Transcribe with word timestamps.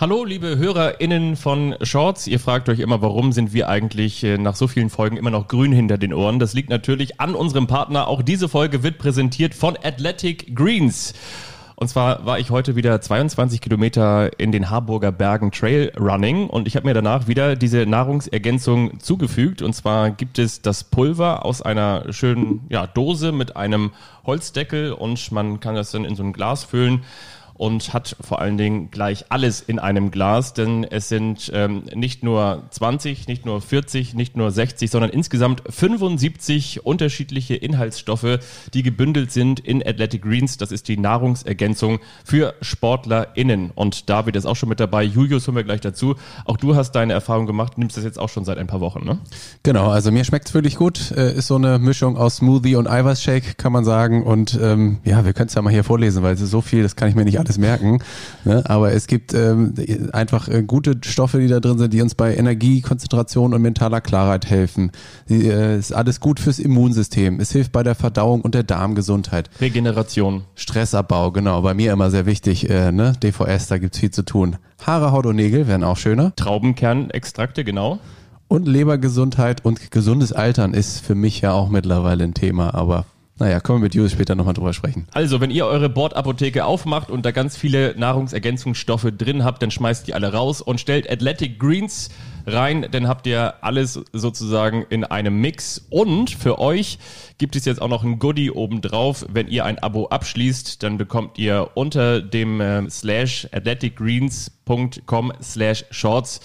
Hallo, 0.00 0.24
liebe 0.24 0.58
HörerInnen 0.58 1.34
von 1.34 1.74
Shorts. 1.82 2.28
Ihr 2.28 2.38
fragt 2.38 2.68
euch 2.68 2.78
immer, 2.78 3.02
warum 3.02 3.32
sind 3.32 3.52
wir 3.52 3.68
eigentlich 3.68 4.22
äh, 4.22 4.38
nach 4.38 4.54
so 4.54 4.68
vielen 4.68 4.90
Folgen 4.90 5.16
immer 5.16 5.30
noch 5.30 5.48
grün 5.48 5.72
hinter 5.72 5.98
den 5.98 6.14
Ohren? 6.14 6.38
Das 6.38 6.54
liegt 6.54 6.70
natürlich 6.70 7.20
an 7.20 7.34
unserem 7.34 7.66
Partner. 7.66 8.06
Auch 8.06 8.22
diese 8.22 8.48
Folge 8.48 8.84
wird 8.84 8.98
präsentiert 8.98 9.56
von 9.56 9.76
Athletic 9.82 10.54
Greens. 10.54 11.14
Und 11.74 11.88
zwar 11.88 12.24
war 12.24 12.38
ich 12.38 12.50
heute 12.50 12.76
wieder 12.76 13.00
22 13.00 13.60
Kilometer 13.60 14.38
in 14.38 14.52
den 14.52 14.70
Harburger 14.70 15.10
Bergen 15.10 15.50
Trail 15.50 15.90
Running 15.98 16.48
und 16.48 16.68
ich 16.68 16.76
habe 16.76 16.86
mir 16.86 16.94
danach 16.94 17.26
wieder 17.26 17.56
diese 17.56 17.84
Nahrungsergänzung 17.84 19.00
zugefügt. 19.00 19.62
Und 19.62 19.72
zwar 19.72 20.10
gibt 20.10 20.38
es 20.38 20.62
das 20.62 20.84
Pulver 20.84 21.44
aus 21.44 21.60
einer 21.60 22.12
schönen 22.12 22.60
ja, 22.68 22.86
Dose 22.86 23.32
mit 23.32 23.56
einem 23.56 23.90
Holzdeckel 24.24 24.92
und 24.92 25.32
man 25.32 25.58
kann 25.58 25.74
das 25.74 25.90
dann 25.90 26.04
in 26.04 26.14
so 26.14 26.22
ein 26.22 26.32
Glas 26.32 26.62
füllen 26.62 27.02
und 27.58 27.92
hat 27.92 28.16
vor 28.20 28.40
allen 28.40 28.56
Dingen 28.56 28.90
gleich 28.90 29.26
alles 29.28 29.60
in 29.60 29.78
einem 29.78 30.10
Glas, 30.10 30.54
denn 30.54 30.84
es 30.84 31.08
sind 31.08 31.50
ähm, 31.52 31.82
nicht 31.94 32.22
nur 32.22 32.62
20, 32.70 33.26
nicht 33.26 33.44
nur 33.44 33.60
40, 33.60 34.14
nicht 34.14 34.36
nur 34.36 34.50
60, 34.50 34.90
sondern 34.90 35.10
insgesamt 35.10 35.62
75 35.68 36.86
unterschiedliche 36.86 37.56
Inhaltsstoffe, 37.56 38.38
die 38.72 38.82
gebündelt 38.82 39.32
sind 39.32 39.60
in 39.60 39.84
Athletic 39.84 40.22
Greens. 40.22 40.56
Das 40.56 40.70
ist 40.70 40.88
die 40.88 40.96
Nahrungsergänzung 40.96 41.98
für 42.24 42.54
SportlerInnen. 42.62 43.72
Und 43.74 44.08
David 44.08 44.36
ist 44.36 44.46
auch 44.46 44.56
schon 44.56 44.68
mit 44.68 44.78
dabei. 44.78 45.02
Julius, 45.02 45.46
hören 45.46 45.56
wir 45.56 45.64
gleich 45.64 45.80
dazu. 45.80 46.14
Auch 46.44 46.56
du 46.56 46.76
hast 46.76 46.92
deine 46.92 47.12
Erfahrung 47.12 47.46
gemacht, 47.46 47.76
nimmst 47.76 47.96
das 47.96 48.04
jetzt 48.04 48.18
auch 48.18 48.28
schon 48.28 48.44
seit 48.44 48.58
ein 48.58 48.68
paar 48.68 48.80
Wochen, 48.80 49.04
ne? 49.04 49.18
Genau, 49.64 49.88
also 49.88 50.12
mir 50.12 50.24
schmeckt 50.24 50.48
es 50.48 50.54
wirklich 50.54 50.76
gut. 50.76 51.10
Äh, 51.10 51.34
ist 51.34 51.48
so 51.48 51.56
eine 51.56 51.80
Mischung 51.80 52.16
aus 52.16 52.36
Smoothie 52.36 52.76
und 52.76 52.86
Eiweißshake, 52.86 53.54
kann 53.56 53.72
man 53.72 53.84
sagen. 53.84 54.22
Und 54.22 54.56
ähm, 54.62 54.98
ja, 55.04 55.24
wir 55.24 55.32
können 55.32 55.48
es 55.48 55.54
ja 55.54 55.62
mal 55.62 55.72
hier 55.72 55.84
vorlesen, 55.84 56.22
weil 56.22 56.34
es 56.34 56.40
ist 56.40 56.50
so 56.50 56.60
viel, 56.60 56.84
das 56.84 56.94
kann 56.94 57.08
ich 57.08 57.16
mir 57.16 57.24
nicht 57.24 57.38
alles 57.38 57.47
alles 57.48 57.58
merken. 57.58 57.98
Ne? 58.44 58.62
Aber 58.66 58.92
es 58.92 59.06
gibt 59.06 59.34
ähm, 59.34 59.74
einfach 60.12 60.48
äh, 60.48 60.62
gute 60.62 60.98
Stoffe, 61.02 61.38
die 61.38 61.48
da 61.48 61.60
drin 61.60 61.78
sind, 61.78 61.92
die 61.92 62.02
uns 62.02 62.14
bei 62.14 62.36
Energie, 62.36 62.80
Konzentration 62.80 63.54
und 63.54 63.62
mentaler 63.62 64.00
Klarheit 64.00 64.46
helfen. 64.46 64.92
Die, 65.28 65.48
äh, 65.48 65.78
ist 65.78 65.92
alles 65.92 66.20
gut 66.20 66.40
fürs 66.40 66.58
Immunsystem. 66.58 67.40
Es 67.40 67.52
hilft 67.52 67.72
bei 67.72 67.82
der 67.82 67.94
Verdauung 67.94 68.42
und 68.42 68.54
der 68.54 68.62
Darmgesundheit. 68.62 69.50
Regeneration. 69.60 70.44
Stressabbau, 70.54 71.32
genau. 71.32 71.62
Bei 71.62 71.74
mir 71.74 71.92
immer 71.92 72.10
sehr 72.10 72.26
wichtig. 72.26 72.68
Äh, 72.68 72.92
ne? 72.92 73.14
DVS, 73.22 73.68
da 73.68 73.78
gibt's 73.78 73.98
viel 73.98 74.10
zu 74.10 74.22
tun. 74.22 74.56
Haare, 74.84 75.12
Haut 75.12 75.26
und 75.26 75.36
Nägel 75.36 75.66
werden 75.66 75.84
auch 75.84 75.96
schöner. 75.96 76.34
Traubenkernextrakte, 76.36 77.64
genau. 77.64 77.98
Und 78.46 78.66
Lebergesundheit 78.66 79.64
und 79.64 79.90
gesundes 79.90 80.32
Altern 80.32 80.72
ist 80.72 81.00
für 81.00 81.14
mich 81.14 81.42
ja 81.42 81.52
auch 81.52 81.68
mittlerweile 81.68 82.24
ein 82.24 82.32
Thema, 82.32 82.74
aber 82.74 83.04
naja, 83.38 83.60
können 83.60 83.78
wir 83.78 83.84
mit 83.84 83.94
Jules 83.94 84.12
später 84.12 84.34
nochmal 84.34 84.54
drüber 84.54 84.72
sprechen. 84.72 85.06
Also, 85.12 85.40
wenn 85.40 85.50
ihr 85.50 85.66
eure 85.66 85.88
Bordapotheke 85.88 86.64
aufmacht 86.64 87.10
und 87.10 87.24
da 87.24 87.30
ganz 87.30 87.56
viele 87.56 87.94
Nahrungsergänzungsstoffe 87.96 89.08
drin 89.16 89.44
habt, 89.44 89.62
dann 89.62 89.70
schmeißt 89.70 90.06
die 90.06 90.14
alle 90.14 90.32
raus 90.32 90.60
und 90.60 90.80
stellt 90.80 91.10
Athletic 91.10 91.58
Greens 91.58 92.10
rein, 92.46 92.86
dann 92.90 93.06
habt 93.06 93.26
ihr 93.26 93.54
alles 93.62 94.00
sozusagen 94.12 94.84
in 94.90 95.04
einem 95.04 95.40
Mix. 95.40 95.86
Und 95.90 96.30
für 96.30 96.58
euch 96.58 96.98
gibt 97.38 97.56
es 97.56 97.64
jetzt 97.64 97.80
auch 97.80 97.88
noch 97.88 98.02
ein 98.02 98.18
Goodie 98.18 98.50
obendrauf. 98.50 99.26
Wenn 99.30 99.48
ihr 99.48 99.64
ein 99.64 99.78
Abo 99.78 100.06
abschließt, 100.08 100.82
dann 100.82 100.98
bekommt 100.98 101.38
ihr 101.38 101.70
unter 101.74 102.20
dem 102.20 102.60
äh, 102.60 102.90
slash 102.90 103.48
athleticgreens.com 103.52 105.32
slash 105.42 105.84
shorts 105.90 106.40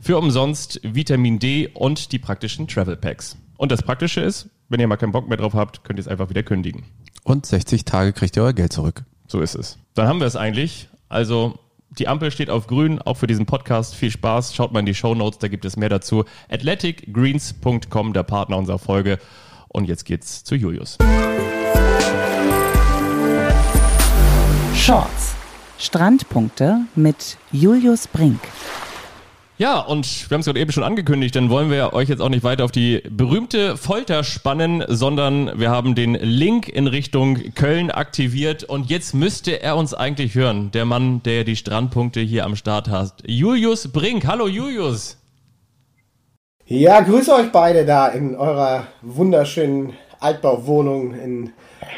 für 0.00 0.18
umsonst 0.18 0.80
Vitamin 0.82 1.38
D 1.38 1.68
und 1.72 2.12
die 2.12 2.18
praktischen 2.18 2.68
Travel 2.68 2.96
Packs. 2.96 3.36
Und 3.56 3.72
das 3.72 3.82
Praktische 3.82 4.20
ist, 4.20 4.50
wenn 4.68 4.80
ihr 4.80 4.88
mal 4.88 4.96
keinen 4.96 5.12
Bock 5.12 5.28
mehr 5.28 5.38
drauf 5.38 5.54
habt, 5.54 5.84
könnt 5.84 5.98
ihr 5.98 6.02
es 6.02 6.08
einfach 6.08 6.28
wieder 6.30 6.42
kündigen. 6.42 6.84
Und 7.24 7.46
60 7.46 7.84
Tage 7.84 8.12
kriegt 8.12 8.36
ihr 8.36 8.42
euer 8.42 8.52
Geld 8.52 8.72
zurück. 8.72 9.04
So 9.26 9.40
ist 9.40 9.54
es. 9.54 9.78
Dann 9.94 10.08
haben 10.08 10.20
wir 10.20 10.26
es 10.26 10.36
eigentlich. 10.36 10.88
Also 11.08 11.58
die 11.90 12.08
Ampel 12.08 12.30
steht 12.30 12.50
auf 12.50 12.66
grün, 12.66 13.00
auch 13.00 13.16
für 13.16 13.26
diesen 13.26 13.46
Podcast. 13.46 13.94
Viel 13.94 14.10
Spaß. 14.10 14.54
Schaut 14.54 14.72
mal 14.72 14.80
in 14.80 14.86
die 14.86 14.94
Show 14.94 15.14
Notes, 15.14 15.38
da 15.38 15.48
gibt 15.48 15.64
es 15.64 15.76
mehr 15.76 15.88
dazu. 15.88 16.24
athleticgreens.com, 16.50 18.12
der 18.12 18.22
Partner 18.22 18.56
unserer 18.56 18.78
Folge. 18.78 19.18
Und 19.68 19.88
jetzt 19.88 20.04
geht's 20.04 20.44
zu 20.44 20.54
Julius. 20.54 20.98
Shorts. 24.74 25.34
Strandpunkte 25.78 26.82
mit 26.94 27.36
Julius 27.52 28.06
Brink. 28.08 28.40
Ja, 29.58 29.80
und 29.80 30.28
wir 30.28 30.34
haben 30.34 30.40
es 30.40 30.44
gerade 30.44 30.60
eben 30.60 30.70
schon 30.70 30.82
angekündigt, 30.82 31.34
dann 31.34 31.48
wollen 31.48 31.70
wir 31.70 31.94
euch 31.94 32.10
jetzt 32.10 32.20
auch 32.20 32.28
nicht 32.28 32.44
weiter 32.44 32.62
auf 32.62 32.72
die 32.72 33.02
berühmte 33.08 33.78
Folter 33.78 34.22
spannen, 34.22 34.84
sondern 34.86 35.58
wir 35.58 35.70
haben 35.70 35.94
den 35.94 36.12
Link 36.12 36.68
in 36.68 36.86
Richtung 36.86 37.54
Köln 37.54 37.90
aktiviert 37.90 38.64
und 38.64 38.90
jetzt 38.90 39.14
müsste 39.14 39.62
er 39.62 39.78
uns 39.78 39.94
eigentlich 39.94 40.34
hören, 40.34 40.72
der 40.72 40.84
Mann, 40.84 41.22
der 41.22 41.44
die 41.44 41.56
Strandpunkte 41.56 42.20
hier 42.20 42.44
am 42.44 42.54
Start 42.54 42.90
hat. 42.90 43.14
Julius 43.26 43.88
Brink. 43.88 44.26
Hallo 44.26 44.46
Julius. 44.46 45.16
Ja, 46.66 47.00
grüße 47.00 47.32
euch 47.32 47.50
beide 47.50 47.86
da 47.86 48.08
in 48.08 48.36
eurer 48.36 48.88
wunderschönen 49.00 49.94
Altbauwohnung 50.20 51.14
in 51.14 51.52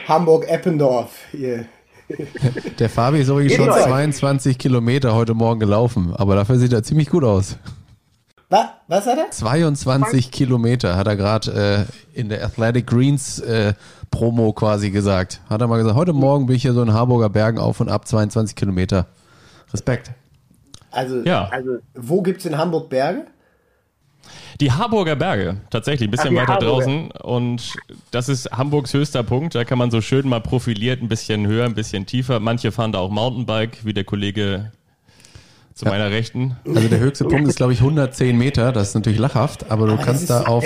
Hamburg-Eppendorf. 0.07 1.11
Ihr 1.33 1.67
der 2.79 2.89
Fabi 2.89 3.21
ist 3.21 3.29
übrigens 3.29 3.55
schon 3.55 3.71
22 3.71 4.59
Kilometer 4.59 5.15
heute 5.15 5.35
Morgen 5.35 5.61
gelaufen, 5.61 6.15
aber 6.15 6.35
dafür 6.37 6.59
sieht 6.59 6.73
er 6.73 6.83
ziemlich 6.83 7.11
gut 7.11 7.25
aus. 7.25 7.57
Was, 8.51 8.67
was 8.87 9.07
hat 9.07 9.19
er? 9.19 9.31
22 9.31 10.31
Kilometer 10.31 10.97
hat 10.97 11.07
er 11.07 11.17
gerade 11.17 11.87
äh, 12.15 12.19
in 12.19 12.31
der 12.31 12.43
Athletic 12.45 12.87
Greens 12.87 13.41
äh, 13.41 13.75
Promo 14.11 14.53
quasi 14.53 14.91
gesagt. 14.91 15.43
Hat 15.51 15.61
er 15.61 15.67
mal 15.67 15.77
gesagt, 15.77 15.97
heute 15.97 16.15
Morgen 16.15 16.47
bin 16.47 16.57
ich 16.57 16.63
hier 16.63 16.73
so 16.73 16.83
in 16.83 16.95
Harburger 16.95 17.29
Bergen 17.29 17.59
auf 17.59 17.81
und 17.81 17.91
ab 17.91 18.09
22 18.09 18.57
Kilometer. 18.57 19.07
Respekt. 19.73 20.13
Also, 20.91 21.23
ja. 21.25 21.47
also 21.49 21.79
wo 21.95 22.23
gibt 22.23 22.41
es 22.41 22.47
in 22.47 22.57
Hamburg 22.57 22.89
Berge? 22.89 23.27
Die 24.61 24.73
Harburger 24.73 25.17
Berge, 25.17 25.59
tatsächlich, 25.71 26.09
ein 26.09 26.11
bisschen 26.11 26.37
Ach, 26.37 26.43
weiter 26.43 26.53
Harburger. 26.55 26.73
draußen. 26.73 27.11
Und 27.11 27.75
das 28.11 28.29
ist 28.29 28.51
Hamburgs 28.51 28.93
höchster 28.95 29.23
Punkt. 29.23 29.55
Da 29.55 29.65
kann 29.65 29.79
man 29.79 29.91
so 29.91 30.01
schön 30.01 30.29
mal 30.29 30.41
profiliert, 30.41 31.03
ein 31.03 31.09
bisschen 31.09 31.47
höher, 31.47 31.65
ein 31.65 31.75
bisschen 31.75 32.07
tiefer. 32.07 32.41
Manche 32.41 32.73
fahren 32.73 32.93
da 32.93 32.99
auch 32.99 33.11
Mountainbike, 33.11 33.85
wie 33.85 33.95
der 33.95 34.05
Kollege 34.05 34.73
zu 35.75 35.85
ja. 35.85 35.93
meiner 35.93 36.11
Rechten. 36.11 36.57
Also 36.67 36.89
der 36.89 36.99
höchste 36.99 37.25
Punkt 37.25 37.49
ist, 37.49 37.57
glaube 37.57 37.73
ich, 37.73 37.81
110 37.81 38.37
Meter. 38.37 38.73
Das 38.73 38.89
ist 38.89 38.95
natürlich 38.95 39.19
lachhaft, 39.19 39.71
aber 39.71 39.87
du 39.87 39.93
aber 39.93 40.03
kannst 40.03 40.29
da 40.29 40.45
auf 40.45 40.65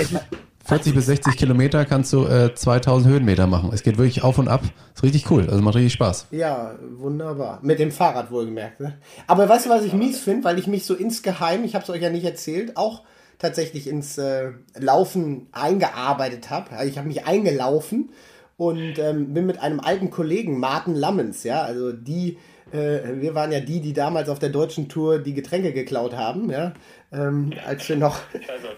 40 0.65 0.95
bis 0.95 1.07
60 1.07 1.35
Kilometer 1.35 1.83
kannst 1.83 2.13
du 2.13 2.25
äh, 2.25 2.55
2000 2.55 3.13
Höhenmeter 3.13 3.47
machen. 3.47 3.71
Es 3.73 3.83
geht 3.83 3.97
wirklich 3.97 4.23
auf 4.23 4.37
und 4.37 4.47
ab. 4.47 4.61
Ist 4.95 5.03
richtig 5.03 5.29
cool. 5.29 5.49
Also 5.49 5.61
macht 5.61 5.75
richtig 5.75 5.93
Spaß. 5.93 6.27
Ja, 6.31 6.75
wunderbar. 6.97 7.59
Mit 7.61 7.79
dem 7.79 7.91
Fahrrad 7.91 8.31
wohlgemerkt. 8.31 8.79
Ne? 8.79 8.97
Aber 9.27 9.49
weißt 9.49 9.65
du, 9.65 9.69
was 9.69 9.83
ich 9.83 9.93
mies 9.93 10.19
finde? 10.19 10.45
Weil 10.45 10.57
ich 10.57 10.67
mich 10.67 10.85
so 10.85 10.93
insgeheim, 10.93 11.65
ich 11.65 11.75
habe 11.75 11.83
es 11.83 11.89
euch 11.89 12.01
ja 12.01 12.09
nicht 12.09 12.23
erzählt, 12.23 12.77
auch 12.77 13.01
tatsächlich 13.39 13.87
ins 13.87 14.17
äh, 14.17 14.51
Laufen 14.77 15.47
eingearbeitet 15.51 16.49
habe. 16.49 16.71
Also 16.71 16.89
ich 16.89 16.97
habe 16.97 17.07
mich 17.07 17.25
eingelaufen 17.25 18.09
und 18.57 18.99
ähm, 18.99 19.33
bin 19.33 19.45
mit 19.45 19.59
einem 19.59 19.79
alten 19.79 20.09
Kollegen, 20.09 20.59
Martin 20.59 20.95
Lammens, 20.95 21.43
ja, 21.43 21.63
also 21.63 21.91
die, 21.91 22.37
äh, 22.71 23.19
wir 23.19 23.35
waren 23.35 23.51
ja 23.51 23.59
die, 23.59 23.81
die 23.81 23.93
damals 23.93 24.29
auf 24.29 24.39
der 24.39 24.49
deutschen 24.49 24.89
Tour 24.89 25.19
die 25.19 25.33
Getränke 25.33 25.73
geklaut 25.73 26.15
haben, 26.15 26.49
ja, 26.49 26.73
ähm, 27.13 27.53
als 27.65 27.87
wir 27.87 27.95
noch 27.95 28.19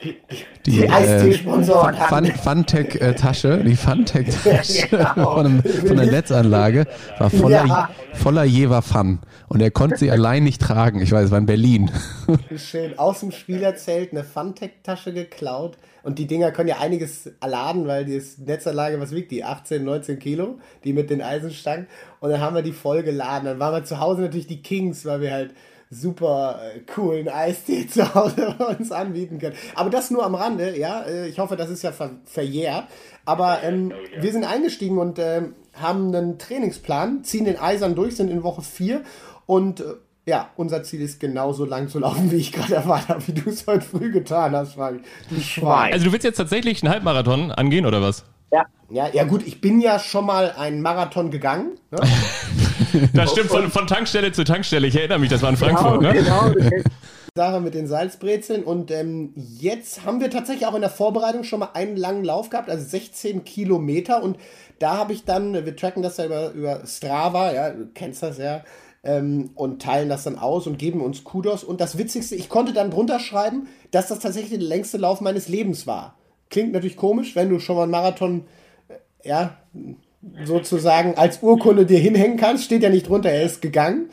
die, 0.04 0.18
die, 0.66 0.72
die 0.72 0.90
Eistee-Sponsoren 0.90 1.96
äh, 1.96 1.98
hatten. 1.98 2.26
Funtech-Tasche, 2.26 3.64
die 3.64 3.76
Funtech-Tasche 3.76 4.88
ja, 4.92 5.14
genau. 5.14 5.36
von, 5.36 5.64
von, 5.64 5.98
der 5.98 6.08
Netzanlage 6.08 6.86
war 7.18 7.30
voller, 7.30 7.66
ja. 7.66 7.90
voller 8.14 8.44
Jever 8.44 8.82
Fun. 8.82 9.20
Und 9.48 9.62
er 9.62 9.72
konnte 9.72 9.98
sie 9.98 10.12
allein 10.12 10.44
nicht 10.44 10.62
tragen. 10.62 11.02
Ich 11.02 11.12
weiß, 11.12 11.26
es 11.26 11.32
war 11.32 11.38
in 11.38 11.46
Berlin. 11.46 11.92
Schön 12.58 12.98
aus 13.00 13.22
dem 13.22 13.32
Spielerzelt 13.32 14.12
eine 14.12 14.24
Funtech-Tasche 14.24 15.14
geklaut. 15.14 15.78
Und 16.04 16.20
die 16.20 16.28
Dinger 16.28 16.52
können 16.52 16.70
ja 16.70 16.80
einiges 16.80 17.32
laden, 17.44 17.88
weil 17.88 18.06
die 18.06 18.22
Netzanlage, 18.46 19.00
was 19.00 19.12
wiegt 19.12 19.32
die? 19.32 19.44
18, 19.44 19.84
19 19.84 20.20
Kilo, 20.20 20.60
die 20.84 20.94
mit 20.94 21.10
den 21.10 21.22
Eisenstangen. 21.22 21.88
Und 22.20 22.30
dann 22.30 22.42
haben 22.42 22.56
wir 22.56 22.62
die 22.62 22.74
voll 22.74 23.02
geladen. 23.02 23.46
Dann 23.46 23.60
waren 23.60 23.74
wir 23.74 23.84
zu 23.86 24.00
Hause 24.00 24.22
natürlich 24.22 24.48
die 24.48 24.62
Kings, 24.62 25.06
weil 25.06 25.22
wir 25.22 25.32
halt 25.32 25.52
super 25.96 26.60
äh, 26.76 26.80
coolen 26.82 27.30
Eistee 27.30 27.88
zu 27.92 28.14
Hause 28.14 28.56
uns 28.78 28.92
anbieten 28.92 29.40
können. 29.40 29.56
Aber 29.76 29.90
das 29.90 30.12
nur 30.12 30.26
am 30.26 30.36
Rande, 30.36 30.78
ja. 30.78 31.02
Äh, 31.02 31.28
ich 31.28 31.40
hoffe, 31.40 31.56
das 31.56 31.70
ist 31.70 31.84
ja 31.84 31.92
ver 31.92 32.12
verjährt. 32.26 32.86
Aber 33.26 33.64
ähm, 33.64 33.94
wir 34.20 34.32
sind 34.32 34.44
eingestiegen 34.44 34.98
und 34.98 35.18
äh, 35.20 35.44
haben 35.74 36.14
einen 36.14 36.38
Trainingsplan, 36.38 37.24
ziehen 37.24 37.46
den 37.46 37.60
Eisern 37.60 37.96
durch, 37.96 38.16
sind 38.16 38.30
in 38.30 38.44
Woche 38.44 38.62
4 38.62 39.02
und 39.46 39.80
äh, 39.80 39.84
ja, 40.28 40.50
unser 40.56 40.82
Ziel 40.84 41.02
ist 41.02 41.20
genauso 41.20 41.66
lang 41.66 41.88
zu 41.88 42.00
laufen, 42.00 42.32
wie 42.32 42.38
ich 42.38 42.52
gerade 42.52 42.74
erwartet 42.76 43.10
habe, 43.10 43.28
wie 43.28 43.34
du 43.34 43.50
es 43.50 43.68
heute 43.68 43.82
früh 43.82 44.12
getan 44.12 44.56
hast, 44.56 44.74
Frank. 44.74 45.04
Du 45.30 45.40
Schwein. 45.40 45.94
Also 45.94 46.06
du 46.06 46.12
willst 46.12 46.24
jetzt 46.24 46.38
tatsächlich 46.38 46.82
einen 46.84 46.92
Halbmarathon 46.92 47.52
angehen 47.52 47.86
oder 47.86 48.02
was? 48.02 48.26
Ja. 48.52 48.66
Ja, 48.90 49.08
ja 49.12 49.24
gut, 49.24 49.46
ich 49.46 49.62
bin 49.62 49.82
ja 49.82 50.00
schon 50.00 50.26
mal 50.26 50.52
einen 50.52 50.82
Marathon 50.82 51.30
gegangen. 51.30 51.78
Ne? 51.92 52.00
das 53.14 53.32
stimmt, 53.32 53.50
von, 53.50 53.72
von, 53.72 53.88
Tankstelle 53.88 54.32
zu 54.32 54.44
Tankstelle. 54.44 54.88
Ich 54.88 54.96
erinnere 54.96 55.20
mich, 55.20 55.30
das 55.30 55.42
war 55.42 55.50
in 55.50 55.58
Frankfurt. 55.58 56.02
Genau, 56.02 56.50
ne? 56.50 56.62
genau. 56.64 56.82
Sache 57.38 57.60
mit 57.60 57.74
den 57.74 57.86
Salzbrezeln. 57.86 58.64
Und 58.64 58.92
ähm, 58.92 59.34
jetzt 59.36 60.06
haben 60.06 60.22
wir 60.22 60.30
tatsächlich 60.30 60.66
auch 60.68 60.76
in 60.76 60.82
der 60.82 60.90
Vorbereitung 60.90 61.44
schon 61.44 61.60
mal 61.60 61.72
einen 61.74 61.98
langen 61.98 62.24
Lauf 62.24 62.50
gehabt, 62.50 62.70
also 62.70 62.86
16 62.86 63.44
Kilometer. 63.44 64.24
Und 64.24 64.38
da 64.80 64.98
habe 64.98 65.12
ich 65.12 65.26
dann, 65.26 65.54
wir 65.54 65.76
tracken 65.76 66.02
das 66.02 66.16
ja 66.16 66.26
über, 66.26 66.52
über 66.52 66.82
Strava, 66.86 67.52
ja, 67.52 67.72
du 67.72 67.88
kennst 67.94 68.24
das 68.24 68.38
ja, 68.38 68.64
ähm, 69.04 69.52
und 69.56 69.82
teilen 69.82 70.08
das 70.08 70.24
dann 70.24 70.40
aus 70.40 70.66
und 70.66 70.80
geben 70.80 71.02
uns 71.02 71.26
Kudos. 71.26 71.66
Und 71.66 71.82
das 71.82 71.98
Witzigste, 71.98 72.36
ich 72.36 72.48
konnte 72.48 72.72
dann 72.72 72.90
drunter 72.90 73.20
schreiben, 73.20 73.68
dass 73.92 74.08
das 74.08 74.20
tatsächlich 74.20 74.58
der 74.58 74.68
längste 74.68 74.98
Lauf 74.98 75.20
meines 75.20 75.50
Lebens 75.50 75.86
war. 75.86 76.18
Klingt 76.50 76.72
natürlich 76.72 76.96
komisch, 76.96 77.36
wenn 77.36 77.50
du 77.50 77.60
schon 77.60 77.76
mal 77.76 77.84
einen 77.84 77.92
Marathon, 77.92 78.46
äh, 78.88 79.28
ja, 79.28 79.58
sozusagen 80.44 81.16
als 81.16 81.42
Urkunde 81.42 81.86
dir 81.86 82.00
hinhängen 82.00 82.38
kannst. 82.38 82.66
Steht 82.66 82.84
ja 82.84 82.90
nicht 82.90 83.08
drunter, 83.10 83.30
er 83.30 83.44
ist 83.44 83.62
gegangen. 83.62 84.10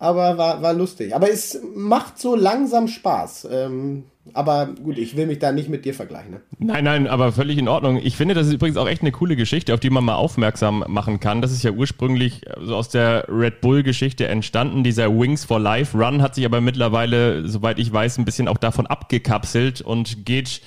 Aber 0.00 0.38
war, 0.38 0.62
war 0.62 0.74
lustig. 0.74 1.14
Aber 1.14 1.28
es 1.28 1.60
macht 1.74 2.18
so 2.18 2.36
langsam 2.36 2.86
Spaß. 2.86 3.48
Ähm, 3.50 4.04
aber 4.32 4.66
gut, 4.66 4.98
ich 4.98 5.16
will 5.16 5.26
mich 5.26 5.38
da 5.38 5.50
nicht 5.52 5.68
mit 5.68 5.84
dir 5.84 5.94
vergleichen. 5.94 6.32
Ne? 6.32 6.40
Nein, 6.58 6.84
nein, 6.84 7.06
aber 7.06 7.32
völlig 7.32 7.58
in 7.58 7.66
Ordnung. 7.66 7.98
Ich 8.02 8.16
finde, 8.16 8.34
das 8.34 8.46
ist 8.46 8.52
übrigens 8.52 8.76
auch 8.76 8.88
echt 8.88 9.02
eine 9.02 9.10
coole 9.10 9.34
Geschichte, 9.36 9.74
auf 9.74 9.80
die 9.80 9.90
man 9.90 10.04
mal 10.04 10.14
aufmerksam 10.14 10.84
machen 10.86 11.18
kann. 11.18 11.42
Das 11.42 11.50
ist 11.50 11.64
ja 11.64 11.72
ursprünglich 11.72 12.42
so 12.62 12.76
aus 12.76 12.88
der 12.88 13.24
Red 13.28 13.60
Bull-Geschichte 13.60 14.28
entstanden. 14.28 14.84
Dieser 14.84 15.10
Wings 15.18 15.44
for 15.44 15.58
Life 15.58 15.96
Run 15.96 16.22
hat 16.22 16.34
sich 16.34 16.44
aber 16.44 16.60
mittlerweile, 16.60 17.48
soweit 17.48 17.78
ich 17.78 17.92
weiß, 17.92 18.18
ein 18.18 18.24
bisschen 18.24 18.48
auch 18.48 18.58
davon 18.58 18.86
abgekapselt 18.86 19.80
und 19.80 20.24
geht 20.24 20.60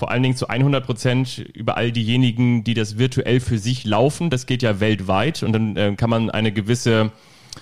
vor 0.00 0.10
allen 0.10 0.22
Dingen 0.22 0.34
zu 0.34 0.48
100 0.48 0.86
Prozent 0.86 1.38
über 1.52 1.76
all 1.76 1.92
diejenigen, 1.92 2.64
die 2.64 2.72
das 2.72 2.96
virtuell 2.96 3.38
für 3.38 3.58
sich 3.58 3.84
laufen. 3.84 4.30
Das 4.30 4.46
geht 4.46 4.62
ja 4.62 4.80
weltweit 4.80 5.42
und 5.42 5.52
dann 5.52 5.76
äh, 5.76 5.94
kann 5.94 6.08
man 6.08 6.30
eine 6.30 6.52
gewisse 6.52 7.12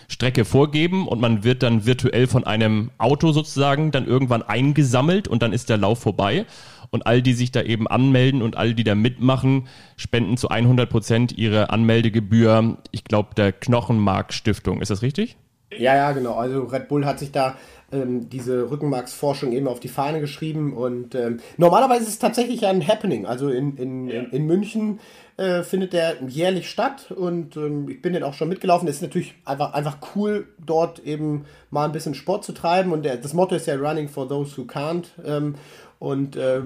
Strecke 0.07 0.45
vorgeben 0.45 1.09
und 1.09 1.21
man 1.21 1.43
wird 1.43 1.65
dann 1.65 1.85
virtuell 1.85 2.29
von 2.29 2.45
einem 2.45 2.93
Auto 2.97 3.33
sozusagen 3.33 3.91
dann 3.91 4.07
irgendwann 4.07 4.43
eingesammelt 4.43 5.27
und 5.27 5.43
dann 5.43 5.53
ist 5.53 5.69
der 5.69 5.79
Lauf 5.79 5.99
vorbei. 5.99 6.47
Und 6.91 7.07
all 7.09 7.23
die 7.23 7.35
sich 7.35 7.51
da 7.51 7.61
eben 7.61 7.89
anmelden 7.89 8.41
und 8.41 8.57
all 8.57 8.73
die 8.73 8.85
da 8.85 8.95
mitmachen, 8.95 9.67
spenden 9.97 10.37
zu 10.37 10.49
100 10.49 10.89
Prozent 10.89 11.37
ihre 11.37 11.71
Anmeldegebühr, 11.71 12.79
ich 12.93 13.03
glaube, 13.03 13.35
der 13.37 13.51
Knochenmark 13.51 14.33
Stiftung. 14.33 14.81
Ist 14.81 14.91
das 14.93 15.03
richtig? 15.03 15.37
Ja, 15.77 15.97
ja, 15.97 16.13
genau. 16.13 16.35
Also 16.35 16.63
Red 16.63 16.89
Bull 16.89 17.05
hat 17.05 17.19
sich 17.19 17.33
da 17.33 17.57
ähm, 17.91 18.29
diese 18.29 18.71
Rückenmarksforschung 18.71 19.53
eben 19.53 19.69
auf 19.69 19.81
die 19.81 19.89
Fahne 19.89 20.21
geschrieben 20.21 20.75
und 20.75 21.15
ähm, 21.15 21.41
normalerweise 21.57 22.03
ist 22.03 22.09
es 22.11 22.19
tatsächlich 22.19 22.67
ein 22.67 22.87
Happening. 22.87 23.27
Also 23.27 23.49
in, 23.49 23.77
in, 23.77 24.09
in, 24.09 24.31
in 24.31 24.47
München 24.47 25.01
äh, 25.39 25.63
findet 25.63 25.93
der 25.93 26.17
jährlich 26.27 26.69
statt 26.69 27.11
und 27.11 27.57
ähm, 27.57 27.89
ich 27.89 28.03
bin 28.03 28.13
den 28.13 28.25
auch 28.25 28.35
schon 28.35 28.49
mitgelaufen. 28.49 28.89
Es 28.89 28.97
ist 28.97 29.03
natürlich 29.03 29.35
einfach, 29.45 29.73
einfach 29.73 29.99
cool, 30.15 30.49
dort 30.59 30.99
eben 31.01 31.45
mal 31.71 31.85
ein 31.85 31.93
bisschen 31.93 32.15
Sport 32.15 32.45
zu 32.45 32.53
treiben 32.53 32.93
und 32.93 33.05
der, 33.05 33.17
das 33.17 33.33
Motto 33.33 33.55
ist 33.55 33.67
ja 33.67 33.77
Running 33.77 34.09
for 34.09 34.29
those 34.29 34.57
who 34.57 34.63
can't. 34.63 35.05
Ähm, 35.25 35.55
und 35.99 36.37
äh, 36.37 36.63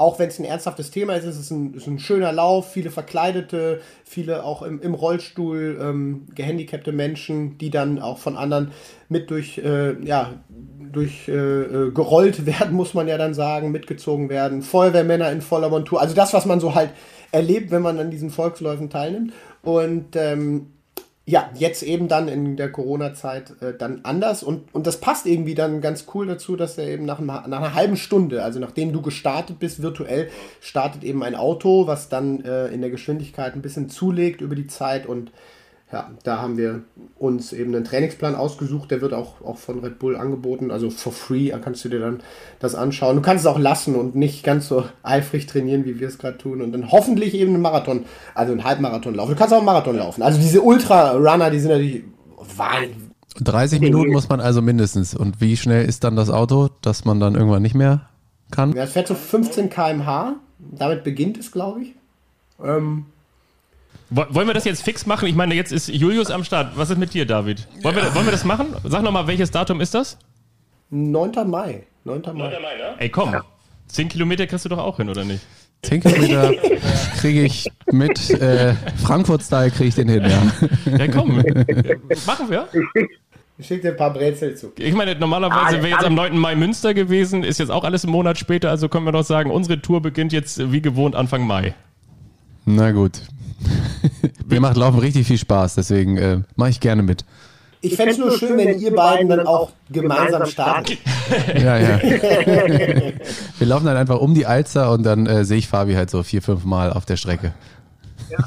auch 0.00 0.18
wenn 0.18 0.28
es 0.28 0.38
ein 0.38 0.46
ernsthaftes 0.46 0.90
Thema 0.90 1.14
ist, 1.14 1.24
ist 1.24 1.38
es 1.38 1.50
ein, 1.50 1.74
ist 1.74 1.86
ein 1.86 1.98
schöner 1.98 2.32
Lauf, 2.32 2.72
viele 2.72 2.90
Verkleidete, 2.90 3.82
viele 4.02 4.44
auch 4.44 4.62
im, 4.62 4.80
im 4.80 4.94
Rollstuhl 4.94 5.78
ähm, 5.78 6.26
gehandicapte 6.34 6.90
Menschen, 6.90 7.58
die 7.58 7.68
dann 7.68 8.00
auch 8.00 8.16
von 8.16 8.38
anderen 8.38 8.72
mit 9.10 9.30
durch, 9.30 9.58
äh, 9.58 10.02
ja, 10.02 10.32
durch 10.90 11.28
äh, 11.28 11.32
äh, 11.32 11.90
gerollt 11.90 12.46
werden, 12.46 12.74
muss 12.74 12.94
man 12.94 13.08
ja 13.08 13.18
dann 13.18 13.34
sagen, 13.34 13.72
mitgezogen 13.72 14.30
werden, 14.30 14.62
Feuerwehrmänner 14.62 15.30
in 15.30 15.42
voller 15.42 15.68
Montur, 15.68 16.00
also 16.00 16.14
das, 16.14 16.32
was 16.32 16.46
man 16.46 16.60
so 16.60 16.74
halt 16.74 16.90
erlebt, 17.30 17.70
wenn 17.70 17.82
man 17.82 17.98
an 17.98 18.10
diesen 18.10 18.30
Volksläufen 18.30 18.88
teilnimmt. 18.88 19.34
Und 19.62 20.16
ähm, 20.16 20.68
ja, 21.26 21.50
jetzt 21.54 21.82
eben 21.82 22.08
dann 22.08 22.28
in 22.28 22.56
der 22.56 22.72
Corona-Zeit 22.72 23.62
äh, 23.62 23.74
dann 23.76 24.00
anders. 24.02 24.42
Und, 24.42 24.74
und 24.74 24.86
das 24.86 24.98
passt 24.98 25.26
irgendwie 25.26 25.54
dann 25.54 25.80
ganz 25.80 26.06
cool 26.14 26.26
dazu, 26.26 26.56
dass 26.56 26.76
er 26.78 26.88
eben 26.88 27.04
nach, 27.04 27.20
nach 27.20 27.44
einer 27.44 27.74
halben 27.74 27.96
Stunde, 27.96 28.42
also 28.42 28.58
nachdem 28.58 28.92
du 28.92 29.00
gestartet 29.02 29.58
bist, 29.58 29.82
virtuell, 29.82 30.30
startet 30.60 31.04
eben 31.04 31.22
ein 31.22 31.34
Auto, 31.34 31.86
was 31.86 32.08
dann 32.08 32.44
äh, 32.44 32.68
in 32.68 32.80
der 32.80 32.90
Geschwindigkeit 32.90 33.54
ein 33.54 33.62
bisschen 33.62 33.88
zulegt 33.88 34.40
über 34.40 34.56
die 34.56 34.66
Zeit 34.66 35.06
und 35.06 35.30
ja, 35.92 36.08
da 36.22 36.40
haben 36.40 36.56
wir 36.56 36.82
uns 37.18 37.52
eben 37.52 37.74
einen 37.74 37.84
Trainingsplan 37.84 38.36
ausgesucht, 38.36 38.92
der 38.92 39.00
wird 39.00 39.12
auch, 39.12 39.40
auch 39.42 39.58
von 39.58 39.80
Red 39.80 39.98
Bull 39.98 40.16
angeboten, 40.16 40.70
also 40.70 40.88
for 40.88 41.12
free, 41.12 41.50
da 41.50 41.58
kannst 41.58 41.84
du 41.84 41.88
dir 41.88 41.98
dann 41.98 42.20
das 42.60 42.76
anschauen. 42.76 43.16
Du 43.16 43.22
kannst 43.22 43.44
es 43.44 43.50
auch 43.50 43.58
lassen 43.58 43.96
und 43.96 44.14
nicht 44.14 44.44
ganz 44.44 44.68
so 44.68 44.84
eifrig 45.02 45.46
trainieren, 45.46 45.84
wie 45.84 45.98
wir 45.98 46.06
es 46.06 46.18
gerade 46.18 46.38
tun 46.38 46.62
und 46.62 46.72
dann 46.72 46.92
hoffentlich 46.92 47.34
eben 47.34 47.54
einen 47.54 47.62
Marathon, 47.62 48.04
also 48.34 48.52
einen 48.52 48.62
Halbmarathon 48.62 49.14
laufen. 49.14 49.32
Du 49.32 49.36
kannst 49.36 49.52
auch 49.52 49.58
einen 49.58 49.66
Marathon 49.66 49.96
laufen. 49.96 50.22
Also 50.22 50.38
diese 50.38 50.62
Ultra-Runner, 50.62 51.50
die 51.50 51.58
sind 51.58 51.70
natürlich 51.70 52.04
wahnsinnig. 52.56 52.96
30 53.40 53.80
Minuten 53.80 54.12
muss 54.12 54.28
man 54.28 54.40
also 54.40 54.62
mindestens. 54.62 55.14
Und 55.14 55.40
wie 55.40 55.56
schnell 55.56 55.84
ist 55.86 56.04
dann 56.04 56.14
das 56.14 56.30
Auto, 56.30 56.68
dass 56.82 57.04
man 57.04 57.20
dann 57.20 57.34
irgendwann 57.34 57.62
nicht 57.62 57.74
mehr 57.74 58.08
kann? 58.50 58.74
Ja, 58.74 58.84
es 58.84 58.92
fährt 58.92 59.08
so 59.08 59.14
15 59.14 59.70
km/h. 59.70 60.36
Damit 60.58 61.04
beginnt 61.04 61.38
es, 61.38 61.50
glaube 61.50 61.82
ich. 61.82 61.94
Ähm, 62.62 63.06
wollen 64.10 64.46
wir 64.46 64.54
das 64.54 64.64
jetzt 64.64 64.82
fix 64.82 65.06
machen? 65.06 65.28
Ich 65.28 65.34
meine, 65.34 65.54
jetzt 65.54 65.72
ist 65.72 65.88
Julius 65.88 66.30
am 66.30 66.44
Start. 66.44 66.76
Was 66.76 66.90
ist 66.90 66.98
mit 66.98 67.14
dir, 67.14 67.26
David? 67.26 67.68
Wollen, 67.82 67.96
wir, 67.96 68.14
wollen 68.14 68.26
wir 68.26 68.32
das 68.32 68.44
machen? 68.44 68.74
Sag 68.84 69.02
nochmal, 69.02 69.26
welches 69.26 69.50
Datum 69.50 69.80
ist 69.80 69.94
das? 69.94 70.18
9. 70.90 71.32
Mai. 71.48 71.84
9. 72.04 72.20
Mai. 72.22 72.32
9. 72.32 72.34
Mai 72.34 72.50
ne? 72.50 72.94
Ey, 72.98 73.08
komm. 73.08 73.32
Ja. 73.32 73.44
10 73.86 74.08
Kilometer 74.08 74.46
kriegst 74.46 74.64
du 74.64 74.68
doch 74.68 74.78
auch 74.78 74.96
hin, 74.96 75.08
oder 75.08 75.24
nicht? 75.24 75.44
10 75.82 76.00
Kilometer 76.00 76.52
kriege 77.18 77.42
ich 77.42 77.68
mit 77.90 78.30
äh, 78.30 78.74
Frankfurt-Style 79.02 79.70
kriege 79.70 79.88
ich 79.88 79.94
den 79.94 80.08
hin, 80.08 80.24
ja. 80.24 80.96
Ja, 80.98 81.08
komm. 81.08 81.36
Machen 82.26 82.50
wir. 82.50 82.68
Ich 83.58 83.66
schicke 83.66 83.82
dir 83.82 83.90
ein 83.90 83.96
paar 83.96 84.12
Brezel 84.12 84.56
zu. 84.56 84.72
Ich 84.78 84.94
meine, 84.94 85.14
normalerweise 85.14 85.82
wäre 85.82 85.88
jetzt 85.88 86.04
am 86.04 86.14
9. 86.14 86.36
Mai 86.36 86.54
Münster 86.54 86.94
gewesen, 86.94 87.44
ist 87.44 87.58
jetzt 87.58 87.70
auch 87.70 87.84
alles 87.84 88.04
einen 88.04 88.12
Monat 88.12 88.38
später, 88.38 88.70
also 88.70 88.88
können 88.88 89.04
wir 89.04 89.12
doch 89.12 89.24
sagen, 89.24 89.50
unsere 89.50 89.80
Tour 89.80 90.00
beginnt 90.00 90.32
jetzt 90.32 90.72
wie 90.72 90.80
gewohnt 90.80 91.14
Anfang 91.14 91.46
Mai. 91.46 91.74
Na 92.64 92.90
gut. 92.92 93.20
Mir 94.46 94.60
macht 94.60 94.76
Laufen 94.76 94.98
richtig 94.98 95.26
viel 95.26 95.38
Spaß, 95.38 95.74
deswegen 95.74 96.16
äh, 96.16 96.40
mache 96.56 96.70
ich 96.70 96.80
gerne 96.80 97.02
mit. 97.02 97.24
Ich 97.82 97.96
fände 97.96 98.12
es 98.12 98.18
nur 98.18 98.36
schön, 98.36 98.58
wenn 98.58 98.78
ihr 98.78 98.94
beiden 98.94 99.28
dann 99.28 99.46
auch 99.46 99.70
gemeinsam 99.90 100.44
starten. 100.46 100.98
ja, 101.54 101.78
ja. 101.78 102.00
Wir 103.58 103.66
laufen 103.66 103.86
dann 103.86 103.96
einfach 103.96 104.18
um 104.18 104.34
die 104.34 104.44
Alster 104.44 104.92
und 104.92 105.02
dann 105.02 105.26
äh, 105.26 105.44
sehe 105.46 105.58
ich 105.58 105.68
Fabi 105.68 105.94
halt 105.94 106.10
so 106.10 106.22
vier, 106.22 106.42
fünf 106.42 106.64
Mal 106.64 106.92
auf 106.92 107.06
der 107.06 107.16
Strecke. 107.16 107.54
Ja. 108.28 108.38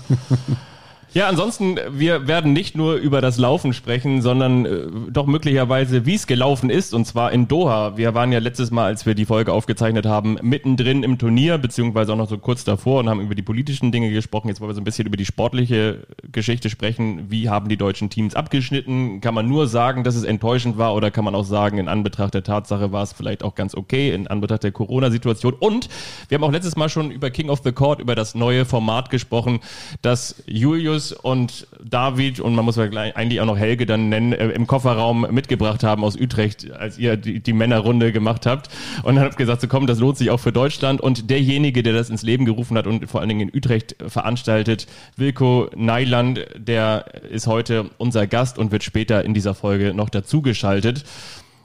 Ja, 1.15 1.27
ansonsten, 1.27 1.77
wir 1.91 2.25
werden 2.27 2.53
nicht 2.53 2.75
nur 2.75 2.95
über 2.95 3.21
das 3.21 3.37
Laufen 3.37 3.73
sprechen, 3.73 4.23
sondern 4.23 4.65
äh, 4.65 4.87
doch 5.11 5.27
möglicherweise, 5.27 6.07
wie 6.07 6.15
es 6.15 6.25
gelaufen 6.25 6.71
ist, 6.71 6.91
und 6.91 7.05
zwar 7.05 7.31
in 7.31 7.47
Doha. 7.47 7.97
Wir 7.97 8.15
waren 8.15 8.31
ja 8.31 8.39
letztes 8.39 8.71
Mal, 8.71 8.85
als 8.85 9.05
wir 9.05 9.13
die 9.13 9.25
Folge 9.25 9.53
aufgezeichnet 9.53 10.07
haben, 10.07 10.39
mittendrin 10.41 11.03
im 11.03 11.19
Turnier, 11.19 11.59
beziehungsweise 11.59 12.13
auch 12.13 12.17
noch 12.17 12.29
so 12.29 12.39
kurz 12.39 12.63
davor 12.63 13.01
und 13.01 13.09
haben 13.09 13.21
über 13.21 13.35
die 13.35 13.43
politischen 13.43 13.91
Dinge 13.91 14.09
gesprochen. 14.09 14.47
Jetzt 14.47 14.59
wollen 14.59 14.71
wir 14.71 14.73
so 14.73 14.81
ein 14.81 14.85
bisschen 14.85 15.05
über 15.05 15.15
die 15.15 15.25
sportliche 15.25 16.07
Geschichte 16.31 16.71
sprechen. 16.71 17.29
Wie 17.29 17.47
haben 17.47 17.69
die 17.69 17.77
deutschen 17.77 18.09
Teams 18.09 18.33
abgeschnitten? 18.33 19.21
Kann 19.21 19.35
man 19.35 19.47
nur 19.47 19.67
sagen, 19.67 20.03
dass 20.03 20.15
es 20.15 20.23
enttäuschend 20.23 20.79
war 20.79 20.95
oder 20.95 21.11
kann 21.11 21.25
man 21.25 21.35
auch 21.35 21.45
sagen, 21.45 21.77
in 21.77 21.89
Anbetracht 21.89 22.33
der 22.33 22.43
Tatsache 22.43 22.91
war 22.91 23.03
es 23.03 23.13
vielleicht 23.13 23.43
auch 23.43 23.53
ganz 23.53 23.75
okay, 23.75 24.11
in 24.11 24.27
Anbetracht 24.27 24.63
der 24.63 24.71
Corona-Situation? 24.71 25.53
Und 25.53 25.89
wir 26.27 26.39
haben 26.39 26.43
auch 26.43 26.51
letztes 26.51 26.75
Mal 26.75 26.89
schon 26.89 27.11
über 27.11 27.29
King 27.29 27.51
of 27.51 27.61
the 27.63 27.71
Court, 27.71 27.99
über 27.99 28.15
das 28.15 28.33
neue 28.33 28.65
Format 28.65 29.11
gesprochen, 29.11 29.59
das 30.01 30.41
Julius 30.47 31.02
Julius 31.03 31.11
und 31.11 31.67
David 31.83 32.39
und 32.39 32.55
man 32.55 32.65
muss 32.65 32.75
ja 32.77 32.83
eigentlich 32.83 33.41
auch 33.41 33.45
noch 33.45 33.57
Helge 33.57 33.85
dann 33.85 34.09
nennen, 34.09 34.33
äh, 34.33 34.49
im 34.49 34.67
Kofferraum 34.67 35.27
mitgebracht 35.31 35.83
haben 35.83 36.03
aus 36.03 36.15
Utrecht, 36.15 36.71
als 36.71 36.97
ihr 36.97 37.17
die, 37.17 37.39
die 37.39 37.53
Männerrunde 37.53 38.11
gemacht 38.11 38.45
habt. 38.45 38.69
Und 39.03 39.15
dann 39.15 39.25
habt 39.25 39.37
gesagt, 39.37 39.61
so 39.61 39.67
komm, 39.67 39.87
das 39.87 39.99
lohnt 39.99 40.17
sich 40.17 40.29
auch 40.29 40.39
für 40.39 40.51
Deutschland. 40.51 41.01
Und 41.01 41.29
derjenige, 41.29 41.83
der 41.83 41.93
das 41.93 42.09
ins 42.09 42.23
Leben 42.23 42.45
gerufen 42.45 42.77
hat 42.77 42.87
und 42.87 43.09
vor 43.09 43.19
allen 43.19 43.29
Dingen 43.29 43.49
in 43.49 43.55
Utrecht 43.55 43.95
veranstaltet, 44.07 44.87
Wilko 45.17 45.69
Neiland, 45.75 46.45
der 46.55 47.05
ist 47.29 47.47
heute 47.47 47.89
unser 47.97 48.27
Gast 48.27 48.57
und 48.57 48.71
wird 48.71 48.83
später 48.83 49.23
in 49.25 49.33
dieser 49.33 49.53
Folge 49.53 49.93
noch 49.93 50.09
dazugeschaltet. 50.09 51.03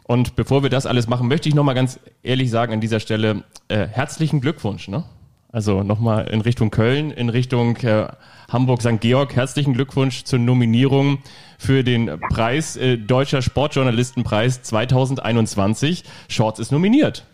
Und 0.04 0.36
bevor 0.36 0.62
wir 0.62 0.70
das 0.70 0.86
alles 0.86 1.06
machen, 1.06 1.28
möchte 1.28 1.48
ich 1.48 1.54
nochmal 1.54 1.74
ganz 1.74 2.00
ehrlich 2.22 2.50
sagen 2.50 2.72
an 2.72 2.80
dieser 2.80 2.98
Stelle, 2.98 3.44
äh, 3.68 3.86
herzlichen 3.86 4.40
Glückwunsch. 4.40 4.88
Ne? 4.88 5.04
Also 5.50 5.82
nochmal 5.82 6.28
in 6.28 6.42
Richtung 6.42 6.70
Köln, 6.70 7.10
in 7.10 7.30
Richtung 7.30 7.76
äh, 7.78 8.08
Hamburg 8.52 8.82
St. 8.82 9.00
Georg. 9.00 9.34
Herzlichen 9.34 9.72
Glückwunsch 9.72 10.24
zur 10.24 10.38
Nominierung 10.38 11.18
für 11.58 11.82
den 11.82 12.20
Preis 12.28 12.76
äh, 12.76 12.98
Deutscher 12.98 13.40
Sportjournalistenpreis 13.40 14.62
2021. 14.62 16.04
Shorts 16.28 16.60
ist 16.60 16.70
nominiert. 16.70 17.24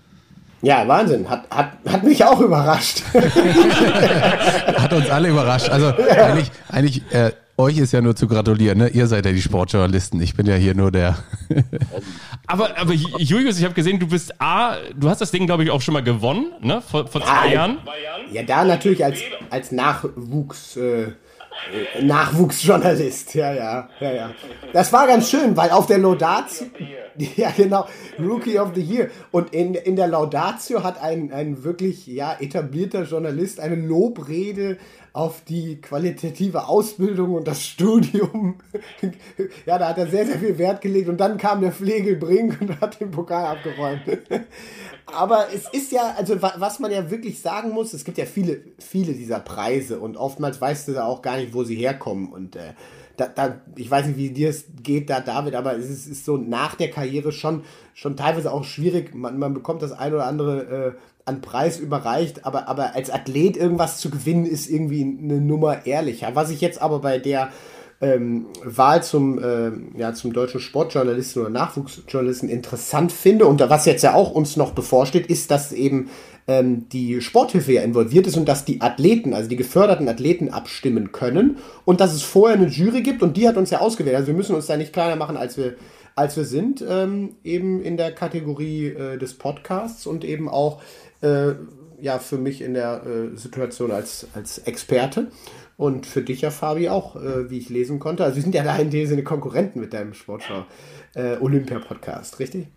Ja, 0.63 0.87
Wahnsinn. 0.87 1.29
Hat, 1.29 1.51
hat, 1.51 1.73
hat 1.89 2.05
mich 2.05 2.25
auch 2.25 2.41
überrascht. 2.41 3.03
hat 3.13 4.93
uns 4.93 5.11
alle 5.11 5.29
überrascht. 5.31 5.69
Also 5.69 5.87
ja. 5.87 6.27
eigentlich, 6.27 6.53
eigentlich 6.69 7.03
äh, 7.13 7.33
euch 7.57 7.79
ist 7.79 7.93
ja 7.93 8.01
nur 8.01 8.17
zu 8.17 8.27
gratulieren, 8.27 8.79
ne? 8.79 8.89
Ihr 8.89 9.07
seid 9.07 9.27
ja 9.27 9.33
die 9.33 9.43
Sportjournalisten. 9.43 10.21
Ich 10.21 10.35
bin 10.35 10.47
ja 10.47 10.55
hier 10.55 10.75
nur 10.75 10.91
der. 10.91 11.17
aber, 12.47 12.79
aber 12.79 12.93
Julius, 12.93 13.59
ich 13.59 13.65
habe 13.65 13.75
gesehen, 13.75 13.99
du 14.01 14.09
bist 14.09 14.41
A, 14.41 14.77
du 14.95 15.09
hast 15.09 15.21
das 15.21 15.31
Ding, 15.31 15.47
glaube 15.47 15.65
ich, 15.65 15.71
auch 15.71 15.81
schon 15.81 15.95
mal 15.95 16.03
gewonnen, 16.03 16.53
ne? 16.61 16.83
Vor, 16.83 17.07
vor 17.07 17.21
ja, 17.21 17.27
zwei 17.27 17.53
Jahren. 17.53 17.79
Ja, 18.33 18.43
da 18.43 18.65
natürlich 18.65 19.05
als, 19.05 19.21
als 19.51 19.73
Nachwuchs. 19.73 20.77
Äh, 20.77 21.13
Nachwuchsjournalist, 22.03 23.35
ja, 23.35 23.55
ja, 23.55 23.89
ja, 24.01 24.13
ja. 24.13 24.31
Das 24.73 24.93
war 24.93 25.07
ganz 25.07 25.31
schön, 25.31 25.57
weil 25.57 25.71
auf 25.71 25.87
der 25.87 25.99
Laudatio, 25.99 26.67
ja 27.37 27.51
genau, 27.57 27.87
Rookie 28.19 28.59
of 28.59 28.73
the 28.75 28.83
Year. 28.83 29.09
Und 29.31 29.55
in, 29.55 29.75
in 29.75 29.97
der 29.97 30.09
Laudatio 30.09 30.83
hat 30.83 31.01
ein, 31.01 31.33
ein 31.33 31.65
wirklich 31.65 32.07
ja, 32.07 32.37
etablierter 32.39 33.05
Journalist 33.05 33.61
eine 33.61 33.77
Lobrede 33.77 34.79
auf 35.15 35.43
die 35.45 35.81
qualitative 35.81 36.67
Ausbildung 36.67 37.35
und 37.35 37.47
das 37.47 37.63
Studium. 37.63 38.57
ja, 39.65 39.79
da 39.79 39.91
hat 39.91 39.99
er 39.99 40.09
sehr, 40.09 40.27
sehr 40.27 40.41
viel 40.41 40.59
Wert 40.59 40.81
gelegt 40.81 41.09
und 41.09 41.19
dann 41.19 41.39
kam 41.39 41.61
der 41.61 41.71
Pflegelbrink 41.71 42.61
und 42.61 42.81
hat 42.81 43.01
den 43.01 43.13
Pokal 43.13 43.47
abgeräumt. 43.47 44.03
Aber 45.07 45.47
es 45.55 45.69
ist 45.73 45.93
ja, 45.93 46.17
also 46.19 46.43
was 46.43 46.81
man 46.81 46.91
ja 46.91 47.13
wirklich 47.13 47.41
sagen 47.41 47.71
muss, 47.71 47.95
es 47.95 48.05
gibt 48.05 48.19
ja 48.19 48.27
viele, 48.27 48.63
viele 48.79 49.13
dieser 49.13 49.39
Preise 49.39 50.01
und 50.01 50.17
oftmals 50.17 50.61
weißt 50.61 50.89
du 50.89 50.93
da 50.95 51.05
auch 51.05 51.23
gar 51.23 51.37
nicht, 51.37 51.55
wo 51.55 51.63
sie 51.63 51.77
herkommen 51.77 52.33
und 52.33 52.57
äh, 52.57 52.73
da, 53.17 53.29
da, 53.29 53.61
ich 53.77 53.89
weiß 53.89 54.07
nicht, 54.07 54.17
wie 54.17 54.31
dir 54.31 54.51
es 54.51 54.65
geht 54.83 55.09
da, 55.09 55.21
David, 55.21 55.55
aber 55.55 55.77
es 55.77 55.89
ist, 55.89 56.09
ist, 56.09 56.25
so 56.25 56.37
nach 56.37 56.75
der 56.75 56.91
Karriere 56.91 57.31
schon, 57.31 57.63
schon 57.95 58.17
teilweise 58.17 58.53
auch 58.53 58.65
schwierig. 58.65 59.15
Man, 59.15 59.39
man 59.39 59.55
bekommt 59.55 59.83
das 59.83 59.93
ein 59.93 60.13
oder 60.13 60.27
andere 60.27 60.97
äh, 60.97 61.14
an 61.25 61.41
Preis 61.41 61.79
überreicht, 61.79 62.45
aber, 62.45 62.69
aber 62.69 62.95
als 62.95 63.11
Athlet 63.11 63.57
irgendwas 63.57 63.99
zu 63.99 64.11
gewinnen, 64.11 64.45
ist 64.45 64.69
irgendwie 64.69 65.03
eine 65.03 65.41
Nummer 65.41 65.87
ehrlicher. 65.87 66.31
Was 66.35 66.51
ich 66.51 66.61
jetzt 66.61 66.83
aber 66.83 66.99
bei 67.01 67.19
der 67.19 67.51
ähm, 68.01 68.47
Wahl 68.63 69.03
zum, 69.03 69.39
äh, 69.39 69.71
ja, 69.99 70.13
zum 70.13 70.33
deutschen 70.33 70.61
Sportjournalisten 70.61 71.43
oder 71.43 71.51
Nachwuchsjournalisten 71.51 72.49
interessant 72.49 73.13
finde 73.13 73.47
und 73.47 73.61
was 73.61 73.87
jetzt 73.87 74.03
ja 74.03 74.15
auch 74.15 74.33
uns 74.33 74.57
noch 74.57 74.73
bevorsteht, 74.73 75.27
ist, 75.29 75.51
dass 75.51 75.73
eben 75.73 76.11
ähm, 76.47 76.89
die 76.91 77.23
Sporthilfe 77.23 77.73
ja 77.73 77.83
involviert 77.83 78.27
ist 78.27 78.37
und 78.37 78.47
dass 78.47 78.67
die 78.67 78.83
Athleten, 78.83 79.33
also 79.33 79.49
die 79.49 79.57
geförderten 79.57 80.09
Athleten 80.09 80.51
abstimmen 80.51 81.13
können 81.13 81.59
und 81.87 82.01
dass 82.01 82.13
es 82.13 82.23
vorher 82.23 82.59
eine 82.59 82.67
Jury 82.67 83.03
gibt 83.03 83.23
und 83.23 83.37
die 83.37 83.49
hat 83.49 83.57
uns 83.57 83.71
ja 83.71 83.81
ausgewählt. 83.81 84.17
Also 84.17 84.27
wir 84.29 84.35
müssen 84.35 84.55
uns 84.55 84.67
da 84.67 84.77
nicht 84.77 84.93
kleiner 84.93 85.17
machen, 85.17 85.39
als 85.39 85.57
wir 85.57 85.77
als 86.17 86.37
wir 86.37 86.45
sind, 86.45 86.85
ähm, 86.89 87.35
eben 87.43 87.83
in 87.83 87.97
der 87.97 88.13
Kategorie 88.13 88.87
äh, 88.87 89.19
des 89.19 89.35
Podcasts 89.35 90.07
und 90.07 90.25
eben 90.25 90.49
auch 90.49 90.81
äh, 91.25 91.55
ja 92.01 92.19
für 92.19 92.39
mich 92.39 92.61
in 92.61 92.75
der 92.75 93.03
äh, 93.05 93.37
Situation 93.37 93.91
als, 93.91 94.29
als 94.35 94.59
Experte. 94.59 95.29
Und 95.77 96.07
für 96.07 96.23
dich 96.23 96.43
ja, 96.43 96.51
Fabi, 96.51 96.89
auch, 96.89 97.17
äh, 97.17 97.51
wie 97.51 97.59
ich 97.59 97.69
lesen 97.69 97.99
konnte. 97.99 98.23
Also 98.23 98.37
wir 98.37 98.43
sind 98.43 98.55
ja 98.55 98.63
da 98.63 98.77
in 98.77 98.91
dem 98.91 99.07
Sinne 99.09 99.25
Konkurrenten 99.25 99.81
mit 99.81 99.93
deinem 99.93 100.15
Sportschau 100.15 100.67
äh, 101.15 101.37
richtig? 102.39 102.69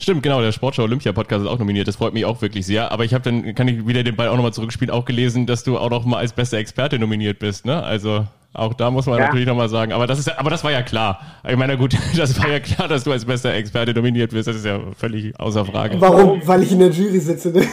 Stimmt, 0.00 0.22
genau, 0.22 0.40
der 0.40 0.52
Sportschau 0.52 0.84
Olympia 0.84 1.12
Podcast 1.12 1.42
ist 1.42 1.50
auch 1.50 1.58
nominiert. 1.58 1.88
Das 1.88 1.96
freut 1.96 2.14
mich 2.14 2.24
auch 2.24 2.40
wirklich 2.40 2.64
sehr. 2.64 2.92
Aber 2.92 3.04
ich 3.04 3.12
habe 3.12 3.24
dann, 3.24 3.54
kann 3.56 3.66
ich 3.66 3.84
wieder 3.88 4.04
den 4.04 4.14
Ball 4.14 4.28
auch 4.28 4.36
nochmal 4.36 4.52
zurückspielen, 4.52 4.94
auch 4.94 5.04
gelesen, 5.04 5.46
dass 5.46 5.64
du 5.64 5.76
auch 5.76 5.90
noch 5.90 6.04
mal 6.04 6.18
als 6.18 6.32
bester 6.32 6.58
Experte 6.58 7.00
nominiert 7.00 7.40
bist, 7.40 7.66
ne? 7.66 7.82
Also 7.82 8.24
auch 8.54 8.74
da 8.74 8.90
muss 8.90 9.06
man 9.06 9.18
ja. 9.18 9.26
natürlich 9.26 9.46
nochmal 9.46 9.68
sagen. 9.68 9.92
Aber 9.92 10.06
das 10.06 10.18
ist, 10.18 10.36
aber 10.38 10.50
das 10.50 10.64
war 10.64 10.72
ja 10.72 10.82
klar. 10.82 11.20
Ich 11.46 11.56
meine, 11.56 11.76
gut, 11.76 11.94
das 12.16 12.40
war 12.40 12.48
ja 12.48 12.60
klar, 12.60 12.88
dass 12.88 13.04
du 13.04 13.12
als 13.12 13.24
bester 13.24 13.52
Experte 13.54 13.94
nominiert 13.94 14.30
bist. 14.30 14.48
Das 14.48 14.56
ist 14.56 14.64
ja 14.64 14.80
völlig 14.96 15.38
außer 15.38 15.64
Frage. 15.64 16.00
Warum? 16.00 16.40
Weil 16.46 16.62
ich 16.62 16.72
in 16.72 16.80
der 16.80 16.90
Jury 16.90 17.20
sitze. 17.20 17.50
Ne? 17.50 17.60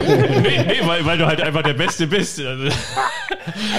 nee, 0.00 0.64
nee 0.66 0.80
weil, 0.86 1.04
weil 1.04 1.18
du 1.18 1.26
halt 1.26 1.40
einfach 1.40 1.62
der 1.62 1.74
Beste 1.74 2.06
bist. 2.06 2.40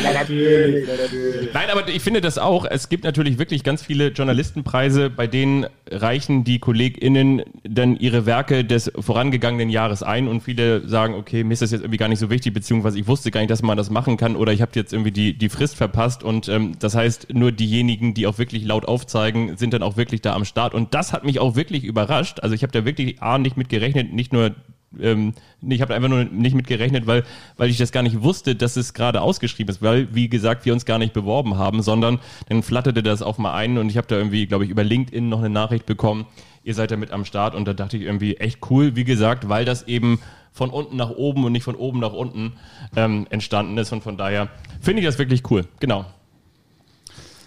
natürlich, 0.04 0.88
natürlich. 0.88 1.54
Nein, 1.54 1.70
aber 1.72 1.88
ich 1.88 2.02
finde 2.02 2.22
das 2.22 2.38
auch. 2.38 2.66
Es 2.66 2.90
gibt 2.90 3.04
natürlich 3.04 3.38
wirklich 3.38 3.64
ganz 3.64 3.84
viele 3.84 4.08
Journalistenpreise, 4.10 5.10
bei 5.10 5.28
denen 5.28 5.66
reichen 5.90 6.44
die 6.44 6.60
KollegInnen 6.60 7.44
dann 7.64 7.98
ihre 7.98 8.26
Werke 8.26 8.66
des 8.66 8.92
vorangegangenen 8.98 9.70
Jahres 9.70 10.04
ein 10.04 10.28
und 10.28 10.42
viele 10.42 10.88
sagen, 10.88 11.14
okay, 11.16 11.44
mir 11.44 11.54
ist 11.54 11.62
das 11.62 11.72
jetzt 11.72 11.82
irgendwie 11.82 11.98
gar 11.98 12.08
nicht 12.08 12.20
so 12.20 12.30
wichtig, 12.30 12.54
beziehungsweise 12.54 13.00
ich 13.00 13.08
wusste 13.08 13.32
gar 13.32 13.42
nicht, 13.42 13.52
dass 13.52 13.62
man 13.62 13.78
das 13.78 13.90
machen 13.90 14.18
kann 14.18 14.36
oder 14.36 14.54
ich 14.54 14.62
habe 14.62 14.72
jetzt 14.76 14.94
irgendwie 14.94 15.12
die, 15.12 15.38
die 15.38 15.50
Frist 15.50 15.76
verpasst 15.76 16.24
und 16.24 16.48
ähm, 16.50 16.74
das 16.80 16.96
heißt, 16.96 17.34
nur 17.34 17.52
diejenigen, 17.52 18.14
die 18.14 18.28
auch 18.28 18.38
wirklich 18.38 18.64
laut 18.64 18.86
aufzeigen, 18.86 19.58
sind 19.58 19.74
dann 19.74 19.84
auch 19.84 19.98
wirklich 19.98 20.22
da 20.22 20.34
am 20.34 20.46
Start 20.46 20.74
und 20.74 20.94
das 20.94 21.14
hat 21.14 21.24
mich 21.24 21.40
auch 21.40 21.56
wirklich 21.56 21.84
überrascht. 21.84 22.40
Also 22.42 22.56
ich 22.56 22.64
habe 22.64 22.72
da 22.72 22.86
wirklich 22.86 23.22
A, 23.22 23.38
nicht 23.38 23.58
mit 23.58 23.70
gerechnet, 23.70 24.14
nicht 24.14 24.34
nur 24.34 24.56
ähm, 25.00 25.34
ich 25.62 25.82
habe 25.82 25.94
einfach 25.94 26.10
nur 26.10 26.26
nicht 26.26 26.56
mit 26.56 26.68
gerechnet, 26.68 27.08
weil, 27.08 27.24
weil 27.58 27.70
ich 27.70 27.78
das 27.78 27.92
gar 27.92 28.04
nicht 28.04 28.24
wusste, 28.24 28.56
dass 28.56 28.76
es 28.76 28.94
gerade 28.94 29.22
ausgeschrieben 29.22 29.74
ist, 29.74 29.82
weil, 29.82 30.14
wie 30.14 30.30
gesagt, 30.30 30.66
wir 30.66 30.74
uns 30.74 30.86
gar 30.86 30.98
nicht 30.98 31.14
beworben 31.14 31.58
haben, 31.58 31.82
sondern 31.82 32.20
dann 32.50 32.64
flatterte 32.64 33.04
das 33.04 33.22
auf 33.22 33.38
mal 33.38 33.54
ein 33.54 33.78
und 33.78 33.90
ich 33.90 33.98
habe 33.98 34.08
da 34.08 34.18
irgendwie, 34.18 34.48
glaube 34.48 34.66
ich, 34.66 34.70
über 34.70 34.84
LinkedIn 34.84 35.30
noch 35.30 35.40
eine 35.40 35.50
Nachricht 35.50 35.86
bekommen, 35.86 36.26
ihr 36.64 36.74
seid 36.74 36.92
da 36.92 36.98
mit 36.98 37.12
am 37.12 37.26
Start 37.26 37.56
und 37.56 37.68
da 37.68 37.74
dachte 37.74 37.98
ich 37.98 38.04
irgendwie 38.04 38.38
echt 38.38 38.60
cool, 38.70 38.96
wie 38.96 39.04
gesagt, 39.04 39.50
weil 39.50 39.66
das 39.66 39.88
eben 39.88 40.20
von 40.52 40.70
unten 40.70 40.98
nach 40.98 41.12
oben 41.12 41.46
und 41.46 41.54
nicht 41.54 41.64
von 41.64 41.76
oben 41.76 42.00
nach 42.00 42.14
unten 42.14 42.54
ähm, 42.96 43.26
entstanden 43.30 43.78
ist 43.78 43.92
und 43.94 44.04
von 44.04 44.18
daher 44.18 44.50
finde 44.82 45.02
ich 45.02 45.06
das 45.06 45.18
wirklich 45.18 45.50
cool, 45.50 45.66
genau. 45.80 46.06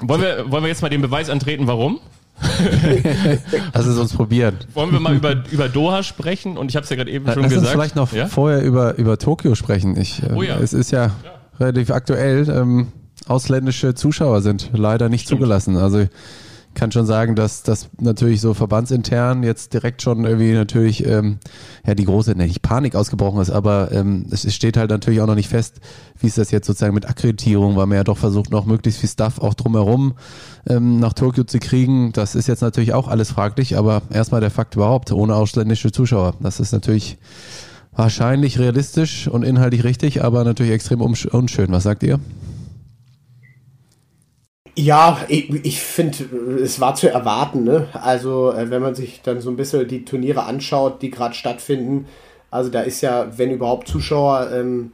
Wollen 0.00 0.22
wir, 0.22 0.50
wollen 0.50 0.64
wir 0.64 0.68
jetzt 0.68 0.82
mal 0.82 0.88
den 0.88 1.02
Beweis 1.02 1.30
antreten, 1.30 1.66
warum? 1.66 2.00
Hast 3.72 3.86
es 3.86 3.98
uns 3.98 4.12
probieren. 4.12 4.58
Wollen 4.74 4.92
wir 4.92 5.00
mal 5.00 5.14
über, 5.14 5.44
über 5.50 5.68
Doha 5.68 6.02
sprechen? 6.02 6.56
Und 6.56 6.70
ich 6.70 6.76
habe 6.76 6.84
es 6.84 6.90
ja 6.90 6.96
gerade 6.96 7.10
eben 7.10 7.26
schon 7.26 7.42
Lass 7.42 7.52
gesagt. 7.52 7.54
Lass 7.54 7.62
uns 7.62 7.70
vielleicht 7.70 7.96
noch 7.96 8.12
ja? 8.12 8.26
vorher 8.26 8.62
über, 8.62 8.96
über 8.96 9.18
Tokio 9.18 9.54
sprechen. 9.54 9.96
Ich, 9.96 10.22
äh, 10.22 10.32
oh 10.34 10.42
ja. 10.42 10.58
Es 10.58 10.72
ist 10.72 10.90
ja, 10.90 11.06
ja. 11.06 11.12
relativ 11.60 11.90
aktuell. 11.90 12.48
Ähm, 12.48 12.88
ausländische 13.26 13.94
Zuschauer 13.94 14.42
sind 14.42 14.70
leider 14.74 15.08
nicht 15.08 15.26
Stimmt. 15.26 15.40
zugelassen. 15.40 15.76
Also 15.76 16.06
kann 16.74 16.92
schon 16.92 17.06
sagen, 17.06 17.34
dass 17.36 17.62
das 17.62 17.88
natürlich 18.00 18.40
so 18.40 18.54
verbandsintern 18.54 19.42
jetzt 19.42 19.72
direkt 19.72 20.02
schon 20.02 20.24
irgendwie 20.24 20.52
natürlich 20.52 21.06
ähm, 21.06 21.38
ja 21.86 21.94
die 21.94 22.04
große, 22.04 22.32
ne, 22.36 22.46
nicht 22.46 22.62
Panik 22.62 22.94
ausgebrochen 22.94 23.40
ist, 23.40 23.50
aber 23.50 23.92
ähm, 23.92 24.26
es 24.30 24.52
steht 24.54 24.76
halt 24.76 24.90
natürlich 24.90 25.20
auch 25.20 25.26
noch 25.26 25.34
nicht 25.34 25.48
fest, 25.48 25.80
wie 26.18 26.26
ist 26.26 26.38
das 26.38 26.50
jetzt 26.50 26.66
sozusagen 26.66 26.94
mit 26.94 27.08
Akkreditierung, 27.08 27.76
weil 27.76 27.86
man 27.86 27.96
ja 27.96 28.04
doch 28.04 28.18
versucht, 28.18 28.50
noch 28.50 28.66
möglichst 28.66 29.00
viel 29.00 29.08
Stuff 29.08 29.38
auch 29.38 29.54
drumherum 29.54 30.14
ähm, 30.68 30.98
nach 30.98 31.12
Tokio 31.12 31.44
zu 31.44 31.58
kriegen. 31.58 32.12
Das 32.12 32.34
ist 32.34 32.48
jetzt 32.48 32.62
natürlich 32.62 32.92
auch 32.92 33.08
alles 33.08 33.30
fraglich, 33.30 33.76
aber 33.76 34.02
erstmal 34.10 34.40
der 34.40 34.50
Fakt 34.50 34.74
überhaupt, 34.74 35.12
ohne 35.12 35.34
ausländische 35.34 35.92
Zuschauer. 35.92 36.34
Das 36.40 36.60
ist 36.60 36.72
natürlich 36.72 37.18
wahrscheinlich 37.92 38.58
realistisch 38.58 39.28
und 39.28 39.44
inhaltlich 39.44 39.84
richtig, 39.84 40.24
aber 40.24 40.44
natürlich 40.44 40.72
extrem 40.72 41.00
unschön. 41.00 41.70
Was 41.70 41.84
sagt 41.84 42.02
ihr? 42.02 42.18
Ja, 44.76 45.20
ich, 45.28 45.50
ich 45.64 45.80
finde, 45.80 46.24
es 46.62 46.80
war 46.80 46.94
zu 46.94 47.08
erwarten. 47.08 47.64
Ne? 47.64 47.88
Also, 47.92 48.52
äh, 48.52 48.70
wenn 48.70 48.82
man 48.82 48.94
sich 48.94 49.22
dann 49.22 49.40
so 49.40 49.50
ein 49.50 49.56
bisschen 49.56 49.86
die 49.86 50.04
Turniere 50.04 50.44
anschaut, 50.44 51.00
die 51.02 51.10
gerade 51.10 51.34
stattfinden, 51.34 52.06
also 52.50 52.70
da 52.70 52.80
ist 52.80 53.00
ja, 53.00 53.36
wenn 53.36 53.50
überhaupt 53.50 53.88
Zuschauer 53.88 54.50
ähm, 54.52 54.92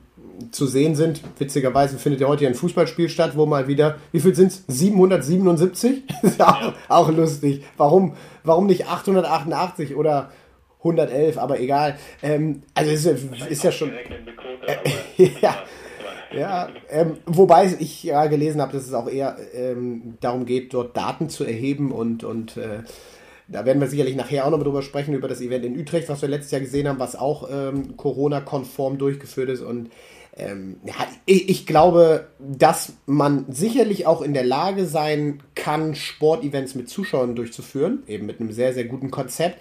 zu 0.51 0.67
sehen 0.67 0.95
sind, 0.95 1.21
witzigerweise 1.39 1.99
findet 1.99 2.21
ja 2.21 2.29
heute 2.29 2.47
ein 2.47 2.55
Fußballspiel 2.55 3.09
statt, 3.09 3.33
wo 3.35 3.47
mal 3.47 3.69
wieder, 3.69 3.97
wie 4.13 4.21
viel 4.21 4.35
sind 4.35 4.49
es? 4.49 4.65
777? 4.67 6.05
ist 6.23 6.39
ja 6.39 6.49
auch, 6.49 6.73
auch 6.89 7.11
lustig. 7.11 7.65
Warum, 7.77 8.15
warum 8.45 8.67
nicht 8.67 8.87
888 8.87 9.95
oder 9.95 10.31
111, 10.79 11.39
aber 11.39 11.61
egal. 11.61 11.99
Ähm, 12.23 12.63
also 12.75 12.91
es 12.91 13.05
ist, 13.05 13.47
ist 13.49 13.65
ja 13.65 13.73
schon. 13.73 13.93
Äh, 13.93 15.31
ja, 15.41 15.57
ja, 16.33 16.69
ähm, 16.89 17.19
wobei 17.27 17.75
ich 17.79 18.03
ja 18.03 18.27
gelesen 18.27 18.61
habe, 18.61 18.73
dass 18.73 18.87
es 18.87 18.95
auch 18.95 19.09
eher 19.09 19.37
ähm, 19.55 20.19
darum 20.21 20.47
geht, 20.47 20.73
dort 20.75 20.97
Daten 20.97 21.29
zu 21.29 21.45
erheben 21.45 21.93
und, 21.93 22.25
und 22.25 22.57
äh, 22.57 22.83
da 23.49 23.65
werden 23.65 23.81
wir 23.81 23.89
sicherlich 23.89 24.15
nachher 24.15 24.47
auch 24.47 24.51
noch 24.51 24.63
drüber 24.63 24.83
sprechen, 24.83 25.15
über 25.15 25.29
das 25.29 25.41
Event 25.41 25.65
in 25.65 25.79
Utrecht, 25.79 26.09
was 26.09 26.23
wir 26.23 26.29
letztes 26.29 26.53
Jahr 26.53 26.61
gesehen 26.61 26.89
haben, 26.89 27.01
was 27.01 27.17
auch 27.17 27.49
ähm, 27.51 27.97
Corona-konform 27.97 28.99
durchgeführt 28.99 29.51
ist. 29.51 29.61
Und 29.61 29.91
ähm, 30.37 30.77
ja, 30.85 30.95
ich, 31.27 31.49
ich, 31.49 31.67
glaube, 31.67 32.29
dass 32.39 32.93
man 33.07 33.47
sicherlich 33.49 34.07
auch 34.07 34.23
in 34.23 34.35
der 34.35 34.45
Lage 34.45 34.87
sein 34.87 35.43
kann, 35.57 35.97
Sportevents 35.97 36.77
mit 36.77 36.89
Zuschauern 36.89 37.35
durchzuführen, 37.35 38.05
eben 38.07 38.27
mit 38.27 38.41
einem 38.41 38.53
sehr, 38.53 38.73
sehr 38.73 38.85
guten 38.85 39.11
Konzept. 39.11 39.59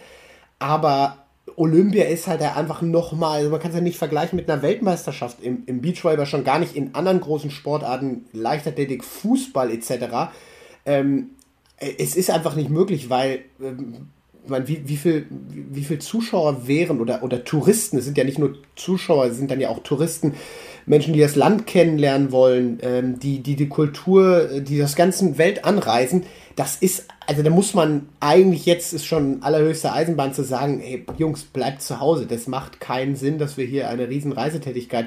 Aber 0.60 1.26
Olympia 1.56 2.06
ist 2.06 2.28
halt 2.28 2.42
einfach 2.42 2.82
nochmal, 2.82 3.40
also 3.40 3.50
man 3.50 3.60
kann 3.60 3.72
es 3.72 3.78
ja 3.78 3.82
nicht 3.82 3.98
vergleichen 3.98 4.36
mit 4.36 4.50
einer 4.50 4.62
Weltmeisterschaft 4.62 5.38
im, 5.42 5.64
im 5.66 5.82
Beachvolleyball, 5.82 6.26
schon 6.26 6.44
gar 6.44 6.60
nicht 6.60 6.76
in 6.76 6.96
anderen 6.96 7.20
großen 7.20 7.52
Sportarten, 7.52 8.26
Leichtathletik, 8.34 9.04
Fußball 9.04 9.72
etc. 9.72 10.32
Ähm, 10.86 11.32
es 11.78 12.16
ist 12.16 12.30
einfach 12.30 12.56
nicht 12.56 12.70
möglich, 12.70 13.10
weil 13.10 13.46
ähm, 13.62 14.10
man, 14.48 14.68
wie, 14.68 14.88
wie, 14.88 14.98
viel, 14.98 15.28
wie, 15.30 15.84
viel 15.84 16.00
Zuschauer 16.00 16.68
wären 16.68 17.00
oder, 17.00 17.24
oder 17.24 17.44
Touristen, 17.44 17.98
es 17.98 18.06
sind 18.06 18.18
ja 18.18 18.24
nicht 18.24 18.40
nur 18.40 18.56
Zuschauer, 18.76 19.26
es 19.26 19.38
sind 19.38 19.52
dann 19.52 19.62
ja 19.62 19.70
auch 19.70 19.80
Touristen, 19.80 20.34
Menschen, 20.86 21.14
die 21.14 21.20
das 21.20 21.36
Land 21.36 21.68
kennenlernen 21.68 22.32
wollen, 22.32 22.80
ähm, 22.82 23.20
die, 23.20 23.40
die 23.42 23.56
die 23.56 23.70
Kultur, 23.70 24.62
die 24.62 24.80
das 24.80 24.96
ganze 24.96 25.38
Welt 25.38 25.66
anreisen, 25.66 26.24
das 26.60 26.76
ist, 26.76 27.06
also 27.26 27.42
da 27.42 27.50
muss 27.50 27.74
man 27.74 28.10
eigentlich 28.20 28.66
jetzt 28.66 28.92
ist 28.92 29.06
schon 29.06 29.42
allerhöchste 29.44 29.94
Eisenbahn 29.94 30.34
zu 30.34 30.44
sagen, 30.44 30.82
ey, 30.82 31.06
Jungs, 31.18 31.46
bleibt 31.46 31.82
zu 31.82 32.02
Hause. 32.02 32.26
Das 32.26 32.48
macht 32.48 32.82
keinen 32.82 33.16
Sinn, 33.16 33.38
dass 33.38 33.56
wir 33.56 33.66
hier 33.66 33.88
eine 33.88 34.10
riesen 34.10 34.34
Reisetätigkeit 34.34 35.06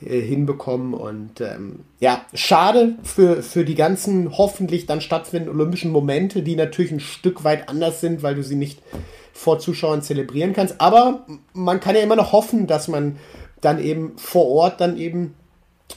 äh, 0.00 0.20
hinbekommen. 0.20 0.94
Und 0.94 1.40
ähm, 1.40 1.80
ja, 1.98 2.24
schade 2.32 2.94
für, 3.02 3.42
für 3.42 3.64
die 3.64 3.74
ganzen 3.74 4.38
hoffentlich 4.38 4.86
dann 4.86 5.00
stattfindenden 5.00 5.58
olympischen 5.58 5.90
Momente, 5.90 6.44
die 6.44 6.54
natürlich 6.54 6.92
ein 6.92 7.00
Stück 7.00 7.42
weit 7.42 7.68
anders 7.68 8.00
sind, 8.00 8.22
weil 8.22 8.36
du 8.36 8.44
sie 8.44 8.54
nicht 8.54 8.80
vor 9.32 9.58
Zuschauern 9.58 10.00
zelebrieren 10.00 10.52
kannst. 10.52 10.80
Aber 10.80 11.26
man 11.54 11.80
kann 11.80 11.96
ja 11.96 12.02
immer 12.02 12.14
noch 12.14 12.30
hoffen, 12.30 12.68
dass 12.68 12.86
man 12.86 13.18
dann 13.60 13.82
eben 13.82 14.16
vor 14.16 14.46
Ort 14.46 14.80
dann 14.80 14.96
eben 14.96 15.34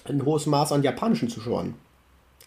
ein 0.05 0.25
hohes 0.25 0.47
Maß 0.47 0.71
an 0.71 0.81
japanischen 0.81 1.29
Zuschauern 1.29 1.75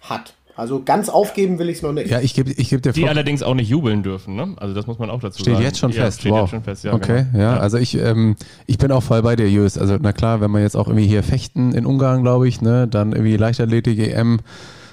hat. 0.00 0.34
Also 0.60 0.82
ganz 0.84 1.08
aufgeben 1.08 1.58
will 1.58 1.70
ich 1.70 1.78
es 1.78 1.82
noch 1.82 1.94
nicht. 1.94 2.10
Ja, 2.10 2.20
ich 2.20 2.34
gebe 2.34 2.50
ich 2.50 2.68
geb 2.68 2.82
dir 2.82 2.92
Die 2.92 3.08
allerdings 3.08 3.42
auch 3.42 3.54
nicht 3.54 3.70
jubeln 3.70 4.02
dürfen, 4.02 4.36
ne? 4.36 4.54
Also 4.58 4.74
das 4.74 4.86
muss 4.86 4.98
man 4.98 5.08
auch 5.08 5.20
dazu 5.20 5.40
Steht 5.40 5.54
sagen. 5.54 5.64
jetzt 5.64 5.78
schon 5.78 5.90
ja, 5.90 6.04
fest. 6.04 6.20
Steht 6.20 6.32
wow. 6.32 6.42
jetzt 6.42 6.50
schon 6.50 6.62
fest, 6.62 6.84
ja. 6.84 6.92
okay, 6.92 7.24
genau. 7.32 7.42
ja, 7.42 7.56
also 7.56 7.78
ich, 7.78 7.96
ähm, 7.96 8.36
ich 8.66 8.76
bin 8.76 8.92
auch 8.92 9.02
voll 9.02 9.22
bei 9.22 9.36
dir, 9.36 9.48
Jus. 9.48 9.78
Also 9.78 9.96
na 9.98 10.12
klar, 10.12 10.42
wenn 10.42 10.50
man 10.50 10.60
jetzt 10.60 10.76
auch 10.76 10.86
irgendwie 10.86 11.06
hier 11.06 11.22
fechten 11.22 11.72
in 11.72 11.86
Ungarn, 11.86 12.20
glaube 12.20 12.46
ich, 12.46 12.60
ne, 12.60 12.86
dann 12.86 13.12
irgendwie 13.12 13.38
Leichtathletik 13.38 13.98
EM, 14.00 14.40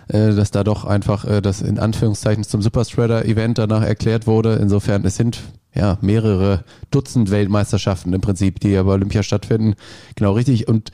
äh, 0.08 0.34
dass 0.34 0.52
da 0.52 0.64
doch 0.64 0.86
einfach 0.86 1.26
äh, 1.26 1.42
das 1.42 1.62
in 1.62 1.80
Anführungszeichen 1.80 2.46
zum 2.46 2.62
Superspreader-Event 2.62 3.58
danach 3.58 3.84
erklärt 3.84 4.26
wurde. 4.26 4.54
Insofern, 4.62 5.04
es 5.04 5.18
sind 5.18 5.42
ja 5.76 5.98
mehrere 6.00 6.64
Dutzend 6.92 7.30
Weltmeisterschaften 7.30 8.14
im 8.14 8.22
Prinzip, 8.22 8.62
die 8.62 8.70
ja 8.70 8.84
bei 8.84 8.94
Olympia 8.94 9.22
stattfinden. 9.22 9.76
Genau 10.16 10.32
richtig. 10.32 10.70
Und 10.70 10.94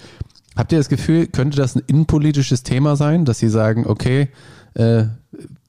habt 0.55 0.71
ihr 0.71 0.79
das 0.79 0.89
Gefühl, 0.89 1.27
könnte 1.27 1.57
das 1.57 1.75
ein 1.75 1.83
innenpolitisches 1.85 2.63
Thema 2.63 2.95
sein, 2.95 3.25
dass 3.25 3.39
sie 3.39 3.49
sagen, 3.49 3.85
okay, 3.87 4.29
äh, 4.75 5.05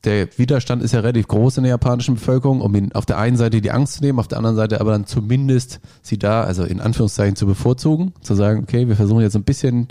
der 0.05 0.29
Widerstand 0.39 0.83
ist 0.83 0.93
ja 0.93 1.01
relativ 1.01 1.29
groß 1.29 1.57
in 1.57 1.65
der 1.65 1.71
japanischen 1.71 2.15
Bevölkerung, 2.15 2.61
um 2.61 2.75
ihn 2.75 2.93
auf 2.93 3.07
der 3.07 3.19
einen 3.19 3.37
Seite 3.37 3.61
die 3.61 3.71
Angst 3.71 3.95
zu 3.95 4.03
nehmen, 4.03 4.19
auf 4.19 4.29
der 4.29 4.39
anderen 4.39 4.57
Seite 4.57 4.81
aber 4.81 4.93
dann 4.93 5.07
zumindest 5.07 5.81
sie 6.03 6.19
da, 6.19 6.43
also 6.45 6.65
in 6.65 6.81
Anführungszeichen 6.81 7.37
zu 7.37 7.47
bevorzugen, 7.47 8.13
zu 8.21 8.35
sagen, 8.35 8.63
okay, 8.63 8.87
wir 8.89 8.97
versuchen 8.97 9.23
jetzt 9.23 9.37
ein 9.37 9.45
bisschen, 9.45 9.89